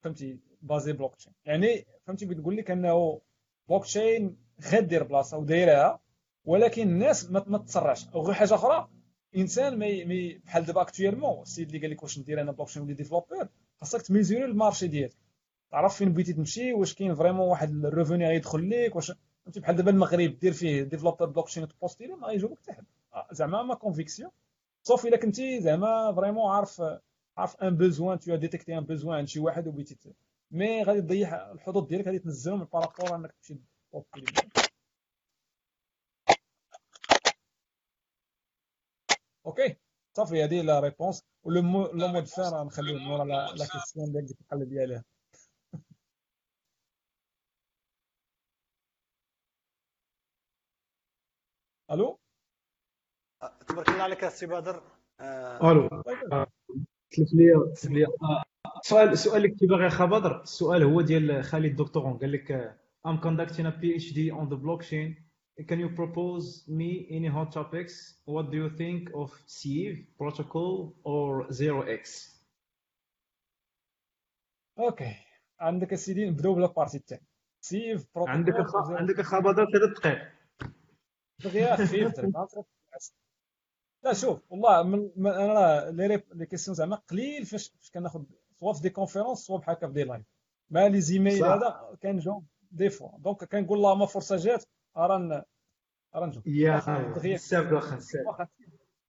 فهمتي 0.04 0.38
basés 0.62 0.92
blockchain 0.92 1.32
يعني 1.44 1.86
فهمتي 2.06 2.26
بغيت 2.26 2.38
نقول 2.38 2.56
لك 2.56 2.70
إنه 2.70 3.20
بلوك 3.68 3.84
تشين 3.84 4.36
غدير 4.72 5.02
بلاصة 5.02 5.38
ودايرها 5.38 6.00
ولكن 6.44 6.82
الناس 6.82 7.30
ما 7.30 7.58
تسرعش 7.58 8.06
وغير 8.14 8.34
حاجة 8.34 8.54
أخرى 8.54 8.88
إنسان 9.36 9.78
ما 9.78 9.86
ي- 9.86 10.04
ما 10.04 10.14
ي- 10.14 10.38
بحال 10.38 10.64
دابا 10.64 10.80
actuellement 10.82 11.42
السيد 11.42 11.66
اللي 11.66 11.80
قال 11.80 11.90
لك 11.90 12.02
واش 12.02 12.18
ندير 12.18 12.40
أنا 12.40 12.52
blockchain 12.52 12.68
و 12.68 12.82
les 12.82 12.94
développeurs 12.94 13.48
خاصك 13.80 14.02
ت 14.02 14.07
mesurer 14.07 14.44
ال 14.44 14.50
marché 14.50 14.86
ديالك. 14.88 15.23
تعرف 15.74 15.96
فين 15.96 16.12
بغيتي 16.12 16.32
تمشي؟ 16.32 16.72
واش 16.72 16.94
كاين 16.94 17.14
vraiment 17.14 17.48
واحد 17.48 17.84
ال 17.84 17.90
revenu 17.90 18.26
غيدخل 18.28 18.70
لك 18.70 18.96
واش 18.96 19.12
فهمتي؟ 19.44 19.60
بحال 19.60 19.76
دابا 19.76 19.90
المغرب 19.90 20.38
دير 20.38 20.52
فيه 20.52 20.82
développeur 20.82 21.26
blockchain 21.26 21.48
وت 21.48 21.62
poster 21.62 22.06
ليه 22.06 22.14
ما 22.14 22.26
غيجاوبك 22.26 22.58
حتى 22.58 22.72
حد. 22.72 22.84
آه، 23.14 23.28
زعما 23.32 23.62
ma 23.62 23.74
conviction 23.74 24.30
sauf 24.82 25.06
إلا 25.06 25.16
كنتي 25.16 25.60
زعما 25.60 26.12
vraiment 26.16 26.50
عارف 26.50 26.82
عارف 27.36 27.56
un 27.56 27.76
besoin 27.76 28.18
tu 28.18 28.36
détectes 28.36 28.78
un 28.78 28.84
besoin 28.84 29.18
عند 29.18 29.28
شي 29.28 29.40
واحد 29.40 29.66
وبغيتي 29.66 30.14
mais 30.50 30.82
غادي 30.82 31.00
تضيع 31.00 31.52
الحظوظ 31.52 31.86
ديالك 31.86 32.06
غادي 32.06 32.18
تنزلهم 32.18 32.64
par 32.64 32.80
rapport 32.80 33.16
إنك 33.16 33.32
تمشي 33.32 33.60
ت 33.92 33.96
poster. 33.96 34.24
OK 39.46 39.76
صافي 40.16 40.44
هذه 40.44 40.60
la 40.62 40.80
réponse 40.80 41.22
و 41.44 41.50
le 41.50 41.62
mot 41.62 41.90
mot 41.92 42.13
de 42.13 42.26
fin 42.26 42.52
غنخليه 42.54 42.98
مورا 42.98 43.24
la 43.24 43.66
question 43.72 44.12
ديالك 44.12 44.26
ديك 44.26 44.36
الحل 44.40 44.68
ديالها 44.68 45.04
ألو؟ 51.94 52.18
تبارك 53.68 53.88
الله 53.88 54.02
عليك 54.02 54.24
السي 54.24 54.46
بدر. 54.46 54.82
آه، 55.20 55.70
ألو. 55.72 55.88
طيب. 55.88 56.46
تلف 57.10 57.28
لي 57.32 57.72
تلف 57.76 57.90
لي. 57.92 58.06
آه، 58.06 58.42
سؤال 58.82 59.08
السؤال 59.08 59.36
اللي 59.36 59.48
كنت 59.48 59.64
باغي 59.64 59.86
أخا 59.86 60.04
بدر. 60.04 60.42
السؤال 60.42 60.82
هو 60.82 61.00
ديال 61.00 61.44
خالد 61.44 61.76
doctorant 61.76 62.18
قال 62.18 62.32
لك 62.32 62.52
آه، 62.52 62.78
I'm 63.08 63.18
conducting 63.20 63.66
a 63.66 63.72
PhD 63.82 64.32
on 64.32 64.48
the 64.48 64.56
blockchain. 64.56 65.24
Can 65.70 65.78
you 65.78 65.88
propose 66.00 66.66
me 66.68 66.90
any 67.16 67.28
hot 67.36 67.52
topics? 67.52 67.94
What 68.26 68.50
do 68.50 68.56
you 68.62 68.70
think 68.82 69.02
of 69.22 69.30
Sieve 69.46 69.98
protocol 70.18 70.94
or 71.04 71.46
0x 71.52 72.34
OK 74.78 75.14
عندك 75.60 75.92
السيدي 75.92 76.30
نبداو 76.30 76.54
ب 76.54 76.58
la 76.58 76.66
partie 76.66 76.96
الثاني 76.96 77.26
Sieve 77.60 78.06
protocol 78.14 78.36
عندك 78.36 78.54
عندك 78.76 79.20
أخا 79.20 79.38
بدر 79.38 79.66
ثلاث 79.72 79.98
دقائق. 79.98 80.43
دغيا 81.44 81.76
خفيف 81.76 82.12
لا 84.04 84.12
شوف 84.12 84.40
والله 84.50 84.82
من, 84.82 85.10
من 85.16 85.30
أنا 85.30 85.90
les 85.90 86.06
rép- 86.06 86.32
les 86.34 86.46
questions 86.46 86.74
زعما 86.74 86.96
قليل 86.96 87.46
فاش 87.46 87.68
فاش 87.68 87.90
كناخذ 87.90 88.22
soit 88.60 88.72
في 88.72 88.82
des 88.82 88.90
conférences 88.90 89.38
soit 89.38 89.58
بحال 89.58 89.74
هكا 89.76 89.86
في 89.86 89.92
des 89.92 90.04
lives 90.04 90.24
مع 90.70 90.86
les 90.86 91.00
e-mails. 91.00 91.44
هذا 91.44 91.96
كنجاوب 92.02 92.44
des 92.70 92.90
fois 92.90 93.18
donc 93.18 93.44
كنقول 93.44 93.78
اللهم 93.78 94.06
فرصه 94.06 94.36
جات 94.36 94.64
راه 94.96 95.44
راه 96.14 96.26
نجاوب 96.26 96.46
يا 96.46 96.76
بزاف 97.34 97.72
واخا 98.26 98.48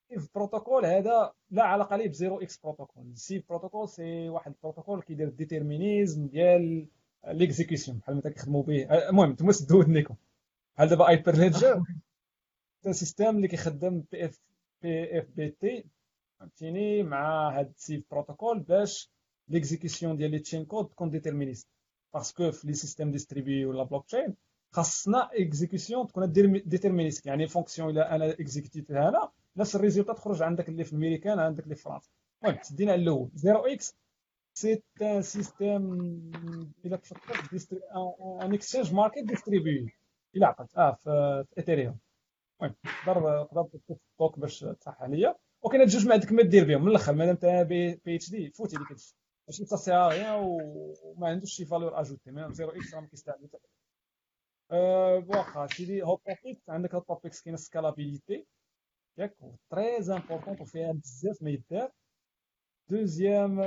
Sieve 0.10 0.30
protocol 0.36 0.86
هذا 0.86 1.34
لا 1.52 1.64
علاقة 1.64 1.96
ليه 1.96 2.08
ب 2.10 2.42
0x 2.42 2.58
protocol 2.58 3.18
Sieve 3.18 3.50
protocol 3.50 3.90
c'est 3.90 4.30
واحد 4.30 4.52
البروتوكول 4.52 5.02
كيدير 5.02 5.28
ال 5.28 5.35
déterminisme 5.35 6.28
ديال 6.28 6.88
l'exécution 7.28 7.98
بحال 7.98 8.16
ما 8.16 8.22
كيخدموا 8.22 8.64
به. 8.64 8.84
المهم 9.10 9.32
نتوما 9.32 9.52
سدوا 9.52 9.80
ودنيكم 9.80 10.16
بحال 10.76 10.90
دابا 10.90 11.08
Hyperledger 11.10 11.84
system 12.92 13.36
اللي 13.36 13.48
كيخدم 13.48 14.04
بي 14.12 14.26
اف 14.26 14.40
بي 14.82 15.20
اف 15.20 15.26
بي 15.36 15.50
تي 15.50 15.86
فهمتيني 16.40 17.04
مع 17.04 17.50
هاد 17.60 17.70
ال 17.70 17.75
Sieve 17.75 18.04
protocol 18.12 18.60
باش 18.60 19.12
l'exécution 19.48 20.18
ديال 20.18 20.32
les 20.32 20.40
chaincodes 20.40 20.90
تكون 20.90 21.10
déterministe 21.10 21.68
parce 22.14 22.37
que 22.37 22.52
في 22.52 22.68
les 22.68 22.74
systèmes 22.74 23.12
distribués 23.12 23.66
ولا 23.66 23.84
بلوك 23.84 24.06
تشين 24.06 24.36
خاصنا 24.72 25.30
exécution 25.34 26.08
تكون 26.08 26.32
déterministe 26.66 27.26
يعني 27.26 27.48
fonction 27.48 27.90
الا 27.90 28.16
أنا 28.16 28.30
exécut 28.32 28.84
يتها 28.84 29.10
أنا 29.10 29.32
نفس 29.58 29.76
ال 29.76 29.80
résultat 29.80 30.14
تخرج 30.14 30.42
عندك 30.44 30.70
اللي 30.70 30.84
في 30.84 30.94
الميريكان 30.94 31.40
عندك 31.40 31.64
اللي 31.64 31.76
في 31.76 31.82
فرنسا. 31.82 32.10
المهم 32.44 32.60
تدينا 32.62 32.92
على 32.92 33.02
الأول. 33.02 33.30
0x 33.36 33.96
c'est 34.54 34.84
un 35.02 35.22
système 35.22 35.94
إلى 36.86 36.98
تفكرت 36.98 37.70
un 38.42 38.54
exchange 38.54 38.94
market 38.94 39.24
distribué 39.24 39.88
إلى 40.36 40.46
عقلت 40.46 40.78
آه 40.78 40.92
في 40.92 41.46
ايثيريوم 41.58 41.98
تقدر 42.60 43.44
تقدر 43.46 43.68
توك 44.20 44.40
باش 44.40 44.60
تصح 44.60 45.02
عليا 45.02 45.36
وكاين 45.62 45.82
هاد 45.82 45.90
جوج 45.90 46.08
ما 46.08 46.14
عندك 46.14 46.32
ما 46.32 46.44
دير 46.44 46.66
بهم. 46.68 46.82
من 46.82 46.88
الأخر 46.88 47.14
مادام 47.14 47.30
أنت 47.34 47.46
PhD 47.70 48.38
ديك 48.38 48.92
الشيء. 48.92 49.16
ماشي 49.48 49.66
سا 49.66 49.76
سي 49.76 49.92
وما 51.04 51.28
عندوش 51.28 51.52
شي 51.52 51.66
valeur 51.66 52.00
ajoutée 52.02 52.32
mais 52.32 52.72
0x 52.72 52.94
راه 52.94 53.02
ما 53.02 53.08
كيستعمل 53.08 53.50
حتى 53.54 53.58
واخا 55.28 55.68
سيدي 55.68 56.04
hot 56.04 56.22
topic 56.26 56.62
عندك 56.70 56.96
hot 56.96 57.08
topics 57.08 57.42
كاين 57.42 57.58
scalabilité 57.58 58.46
ياك 59.18 59.38
très 59.72 59.98
important 59.98 60.62
وفيها 60.62 60.92
بزاف 60.92 61.42
ما 61.44 61.50
يدار. 61.50 61.92
deuxième 62.90 63.62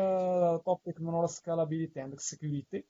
topic 0.66 1.00
من 1.00 1.08
ورا 1.08 1.24
ال 1.24 1.30
scalabilité 1.30 2.00
عندك 2.00 2.18
ال 2.18 2.25
sécurité 2.25 2.84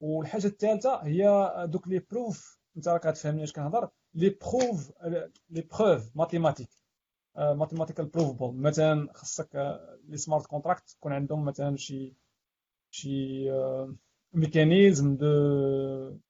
والحاجة 0.00 0.46
الثالثه 0.46 1.02
هي 1.06 1.48
دوك 1.68 1.88
les 1.88 1.98
proofs 1.98 2.58
أنت 2.76 2.88
راك 2.88 3.06
غتفهمني 3.06 3.42
اش 3.44 3.52
كنهضر. 3.52 3.90
les 4.14 4.30
proofs 4.30 4.92
les 5.50 5.60
preuves 5.60 6.16
mathématiques 6.16 6.68
mathematical 7.36 8.06
provable 8.06 8.62
مثلا 8.62 9.12
خصك 9.12 9.80
les 10.08 10.16
smart 10.16 10.46
contracts 10.46 10.90
تكون 10.90 11.12
عندهم 11.12 11.44
مثلا 11.44 11.76
شي 11.76 12.14
شي 12.90 13.44
mécanisme 14.32 15.16
de 15.16 15.26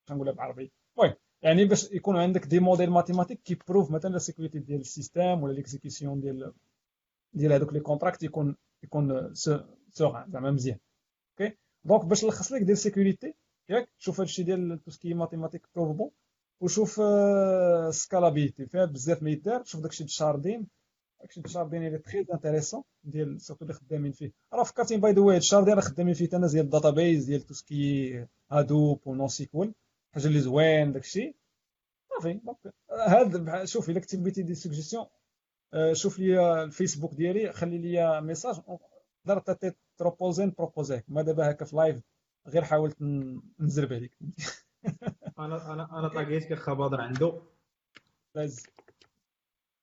كنقولها 0.09 0.33
بالعربي 0.33 0.73
المهم 0.99 1.15
يعني 1.43 1.65
باش 1.65 1.93
يكون 1.93 2.17
عندك 2.17 2.47
des 2.47 2.61
modèles 2.61 2.91
mathématiques 2.91 3.43
qui 3.43 3.59
prouvent 3.69 3.91
مثلا 3.91 4.11
la 4.11 4.19
sécurité 4.19 4.59
ديال 4.59 4.81
ال 4.81 4.88
système 4.89 5.43
ولا 5.43 5.53
l'exécution 5.53 6.21
ديال 6.21 6.53
ديال 7.33 7.53
هذوك 7.53 7.73
les 7.73 7.81
contrats 7.81 8.23
يكون 8.23 8.57
يكون 8.83 9.35
سوغان 9.91 10.31
زعما 10.31 10.51
مزيان 10.51 10.79
OK 11.41 11.57
donc 11.85 12.05
باش 12.05 12.25
نلخص 12.25 12.53
لك 12.53 12.63
ديال 12.63 12.79
sécurité 12.79 13.35
ياك 13.69 13.89
شوف 13.99 14.21
هادشي 14.21 14.43
ديال 14.43 14.83
tout 14.85 14.91
ce 14.91 15.00
qui 15.00 15.15
mathématique 15.15 15.67
prouvable 15.75 16.11
وشوف 16.61 17.01
scalability 17.95 18.67
فيها 18.67 18.85
بزاف 18.85 19.23
ما 19.23 19.31
يدار 19.31 19.65
شوف 19.65 19.81
داكشي 19.81 20.05
ال 20.05 20.12
sharding 20.12 20.67
داكشي 21.21 21.41
ال 21.41 21.46
sharding 21.46 21.87
اللي 21.87 21.99
très 21.99 22.27
intéressant 22.33 22.83
ديال 23.05 23.41
surtout 23.41 23.63
اللي 23.65 23.75
خدامين 23.75 24.13
فيه 24.13 24.33
راه 24.53 24.63
فكرتيني 24.65 25.01
by 25.01 25.13
the 25.13 25.21
way 25.21 25.37
ال 25.37 25.41
sharding 25.41 25.75
راه 25.75 25.81
خدامين 25.81 26.15
فيه 26.15 26.29
تانا 26.29 26.47
ديال 26.47 26.65
ال 26.65 26.71
databases 26.71 27.25
ديال 27.25 27.41
tout 27.43 27.55
ce 27.55 27.84
qui 27.84 28.27
Hadoop 28.51 28.94
و 28.94 29.01
NoSQL 29.07 29.75
حاجة 30.15 30.27
اللي 30.27 30.41
زوين 30.41 30.93
داكشي 30.93 31.35
صافي 32.11 32.33
donc 32.33 32.57
هاد 32.91 33.65
شوف 33.65 33.91
الا 33.91 34.01
كنتي 34.01 34.17
بغيتي 34.17 34.43
des 34.43 34.55
suggestions 34.55 35.07
شوف 35.93 36.19
لي 36.19 36.63
الفيسبوك 36.65 37.15
ديالي 37.15 37.53
خلي 37.53 37.79
les 37.79 38.21
messages 38.21 38.61
نقدر 39.27 39.57
te 39.99 40.08
proposer 40.08 40.45
ن 40.47 40.53
proposer 40.53 40.99
ك 40.99 41.05
ما 41.09 41.23
دابا 41.23 41.51
هكا 41.51 41.65
في 41.65 41.77
live 41.77 42.01
غير 42.49 42.65
حاولت 42.65 42.97
نزرب 43.61 43.93
عليك 43.93 44.17
أنا 45.39 45.73
أنا 45.73 45.99
أنا 45.99 46.09
طاقيت 46.09 46.53
كخباضر 46.53 47.01
عنده. 47.01 47.43
لاز 48.35 48.67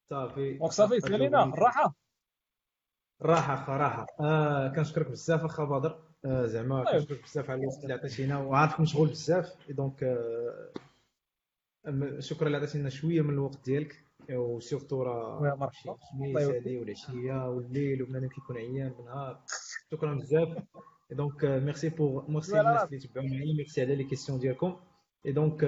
صافي. 0.10 0.60
صافي 0.70 1.00
سالينا 1.00 1.44
الراحه 1.44 1.96
الراحه 3.22 3.54
اخا 3.54 3.78
راحة. 3.78 4.06
آه 4.20 4.68
كنشكرك 4.68 5.08
بزاف 5.12 5.44
اخا 5.44 5.64
بدر 5.64 6.04
آه 6.26 6.46
زعما 6.46 6.84
طيب. 6.84 6.94
كنشكرك 6.94 7.24
بزاف 7.24 7.50
على 7.50 7.62
الوقت 7.62 7.84
اللي 7.84 7.94
عطيتينا. 7.94 8.40
وعارفك 8.40 8.80
مشغول 8.80 9.10
بزاف. 9.10 9.70
donc 9.70 10.04
آه 10.04 10.72
شكرا 12.20 12.48
اللي 12.48 12.58
عطيتينا 12.58 12.90
شوية 12.90 13.22
من 13.22 13.34
الوقت 13.34 13.66
ديالك. 13.66 14.06
و 14.30 14.39
surtout 14.39 15.04
راه 15.04 15.56
مرحبا. 15.56 15.98
هادي 16.38 16.78
والعشيه 16.78 17.50
والليل 17.50 18.04
وبنادم 18.04 18.28
كيكون 18.28 18.58
عيان 18.58 18.90
بالنهار. 18.90 19.44
شكرا 19.92 20.14
بزاف. 20.14 20.58
donc 21.12 21.46
merci 21.46 21.90
pour 21.90 22.32
merci 22.32 22.62
الناس. 22.62 22.84
اللي 22.84 23.00
تبعوا 23.00 23.28
معايا. 23.28 23.54
ميرسي 23.54 23.82
على 23.82 23.96
les 23.96 24.04
questions 24.04 24.40
ديالكم. 24.40 24.80
et 25.26 25.32
donc 25.32 25.66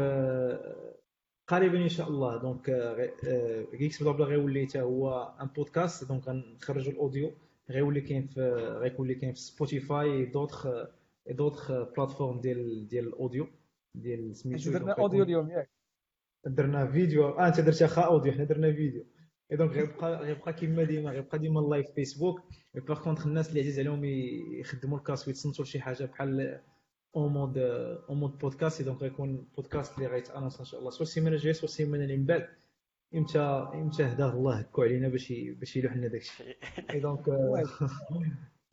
قريبا 1.47 1.77
ان 1.83 1.89
شاء 1.89 2.07
الله 2.09 2.37
donc 2.37 2.69
GeeksBlaBla 3.75 4.25
غيولي 4.25 4.67
حتى 4.67 4.81
هو 4.81 5.35
un 5.41 5.47
podcast 5.47 6.07
donc 6.07 6.27
غنخرجوا 6.27 6.93
ال 6.93 7.00
audio 7.00 7.31
غيولي 7.69 8.01
كاين 8.01 8.27
في 8.27 8.41
غيولي 8.81 9.15
كاين 9.15 9.33
في 9.33 9.39
Spotify 9.39 10.25
d'autres 10.25 10.67
d'autres 11.29 11.71
plateformes 11.71 12.41
ديال 12.41 12.87
ديال 12.87 13.07
ال 13.07 13.14
audio 13.14 13.47
ديال 13.95 14.35
سميتو 14.35 14.71
درنا 14.71 14.93
audio 14.93 15.23
اليوم 15.23 15.49
ياك 15.49 15.69
درنا 16.45 16.91
فيديو 16.91 17.29
آه 17.29 17.47
انت 17.47 17.59
درتي 17.59 17.85
اخا 17.85 18.01
audio 18.01 18.33
حنا 18.33 18.43
درنا 18.43 18.73
فيديو 18.73 19.05
et 19.51 19.57
donc 19.57 19.71
غيبقى 19.71 20.15
غيبقى 20.23 20.53
كيما 20.53 20.83
ديما 20.83 21.11
غيبقى 21.11 21.39
ديما 21.39 21.59
ال 21.59 21.66
live 21.66 21.91
Facebook 21.91 22.41
par 22.75 23.03
contre 23.03 23.27
الناس 23.27 23.49
اللي 23.49 23.59
عزيز 23.59 23.79
عليهم 23.79 24.05
يخدموا 24.59 24.97
ال 24.97 25.02
casque 25.02 25.27
ويتصنتوا 25.27 25.65
لشي 25.65 25.79
حاجة 25.79 26.05
بحال 26.05 26.59
en 27.15 27.33
mode 27.33 27.57
en 28.09 28.17
mode 28.17 28.37
podcast 28.37 28.81
donc 28.81 29.01
غيكون 29.01 29.47
بودكاست 29.55 29.97
اللي 29.97 30.07
غيت 30.09 30.24
annonce 30.24 30.59
ان 30.59 30.65
شاء 30.65 30.79
الله 30.79 30.91
soit 30.91 31.01
السيمانه 31.01 31.35
الجايه 31.35 31.53
soit 31.53 31.63
السيمانه 31.69 32.03
اللي 32.03 32.17
من 32.17 32.25
بعد 32.25 32.47
إمتى 33.15 33.39
إمتى 33.73 34.03
هداه 34.03 34.33
الله 34.33 34.59
هكو 34.59 34.81
علينا 34.83 35.07
باش 35.07 35.31
باش 35.31 35.75
يلوح 35.77 35.95
لنا 35.97 36.07
داكشي 36.07 36.43
et 36.89 36.99
donc 36.99 37.25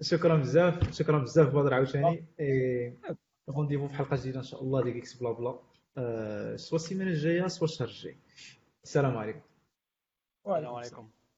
شكرا 0.03 0.37
بزاف 0.37 0.93
شكرا 0.93 1.19
بزاف 1.19 1.49
بدر 1.55 1.75
عاوتاني 1.75 2.25
rendez-vous 3.49 3.89
في 3.89 3.95
حلقه 3.95 4.17
جديده 4.17 4.39
ان 4.39 4.45
شاء 4.45 4.63
الله 4.63 4.83
ديال 4.83 4.97
GeeksBlaBla 4.97 5.59
سوا 6.57 6.77
السيمانه 6.79 7.11
الجايه 7.11 7.47
سوا 7.47 7.65
الشهر 7.67 7.89
الجاي 7.89 8.17
السلام 8.85 9.17
عليكم 9.17 9.41
وعليكم 10.45 10.79
السلام 10.79 10.81
السلام. 10.81 11.01
عليكم 11.01 11.20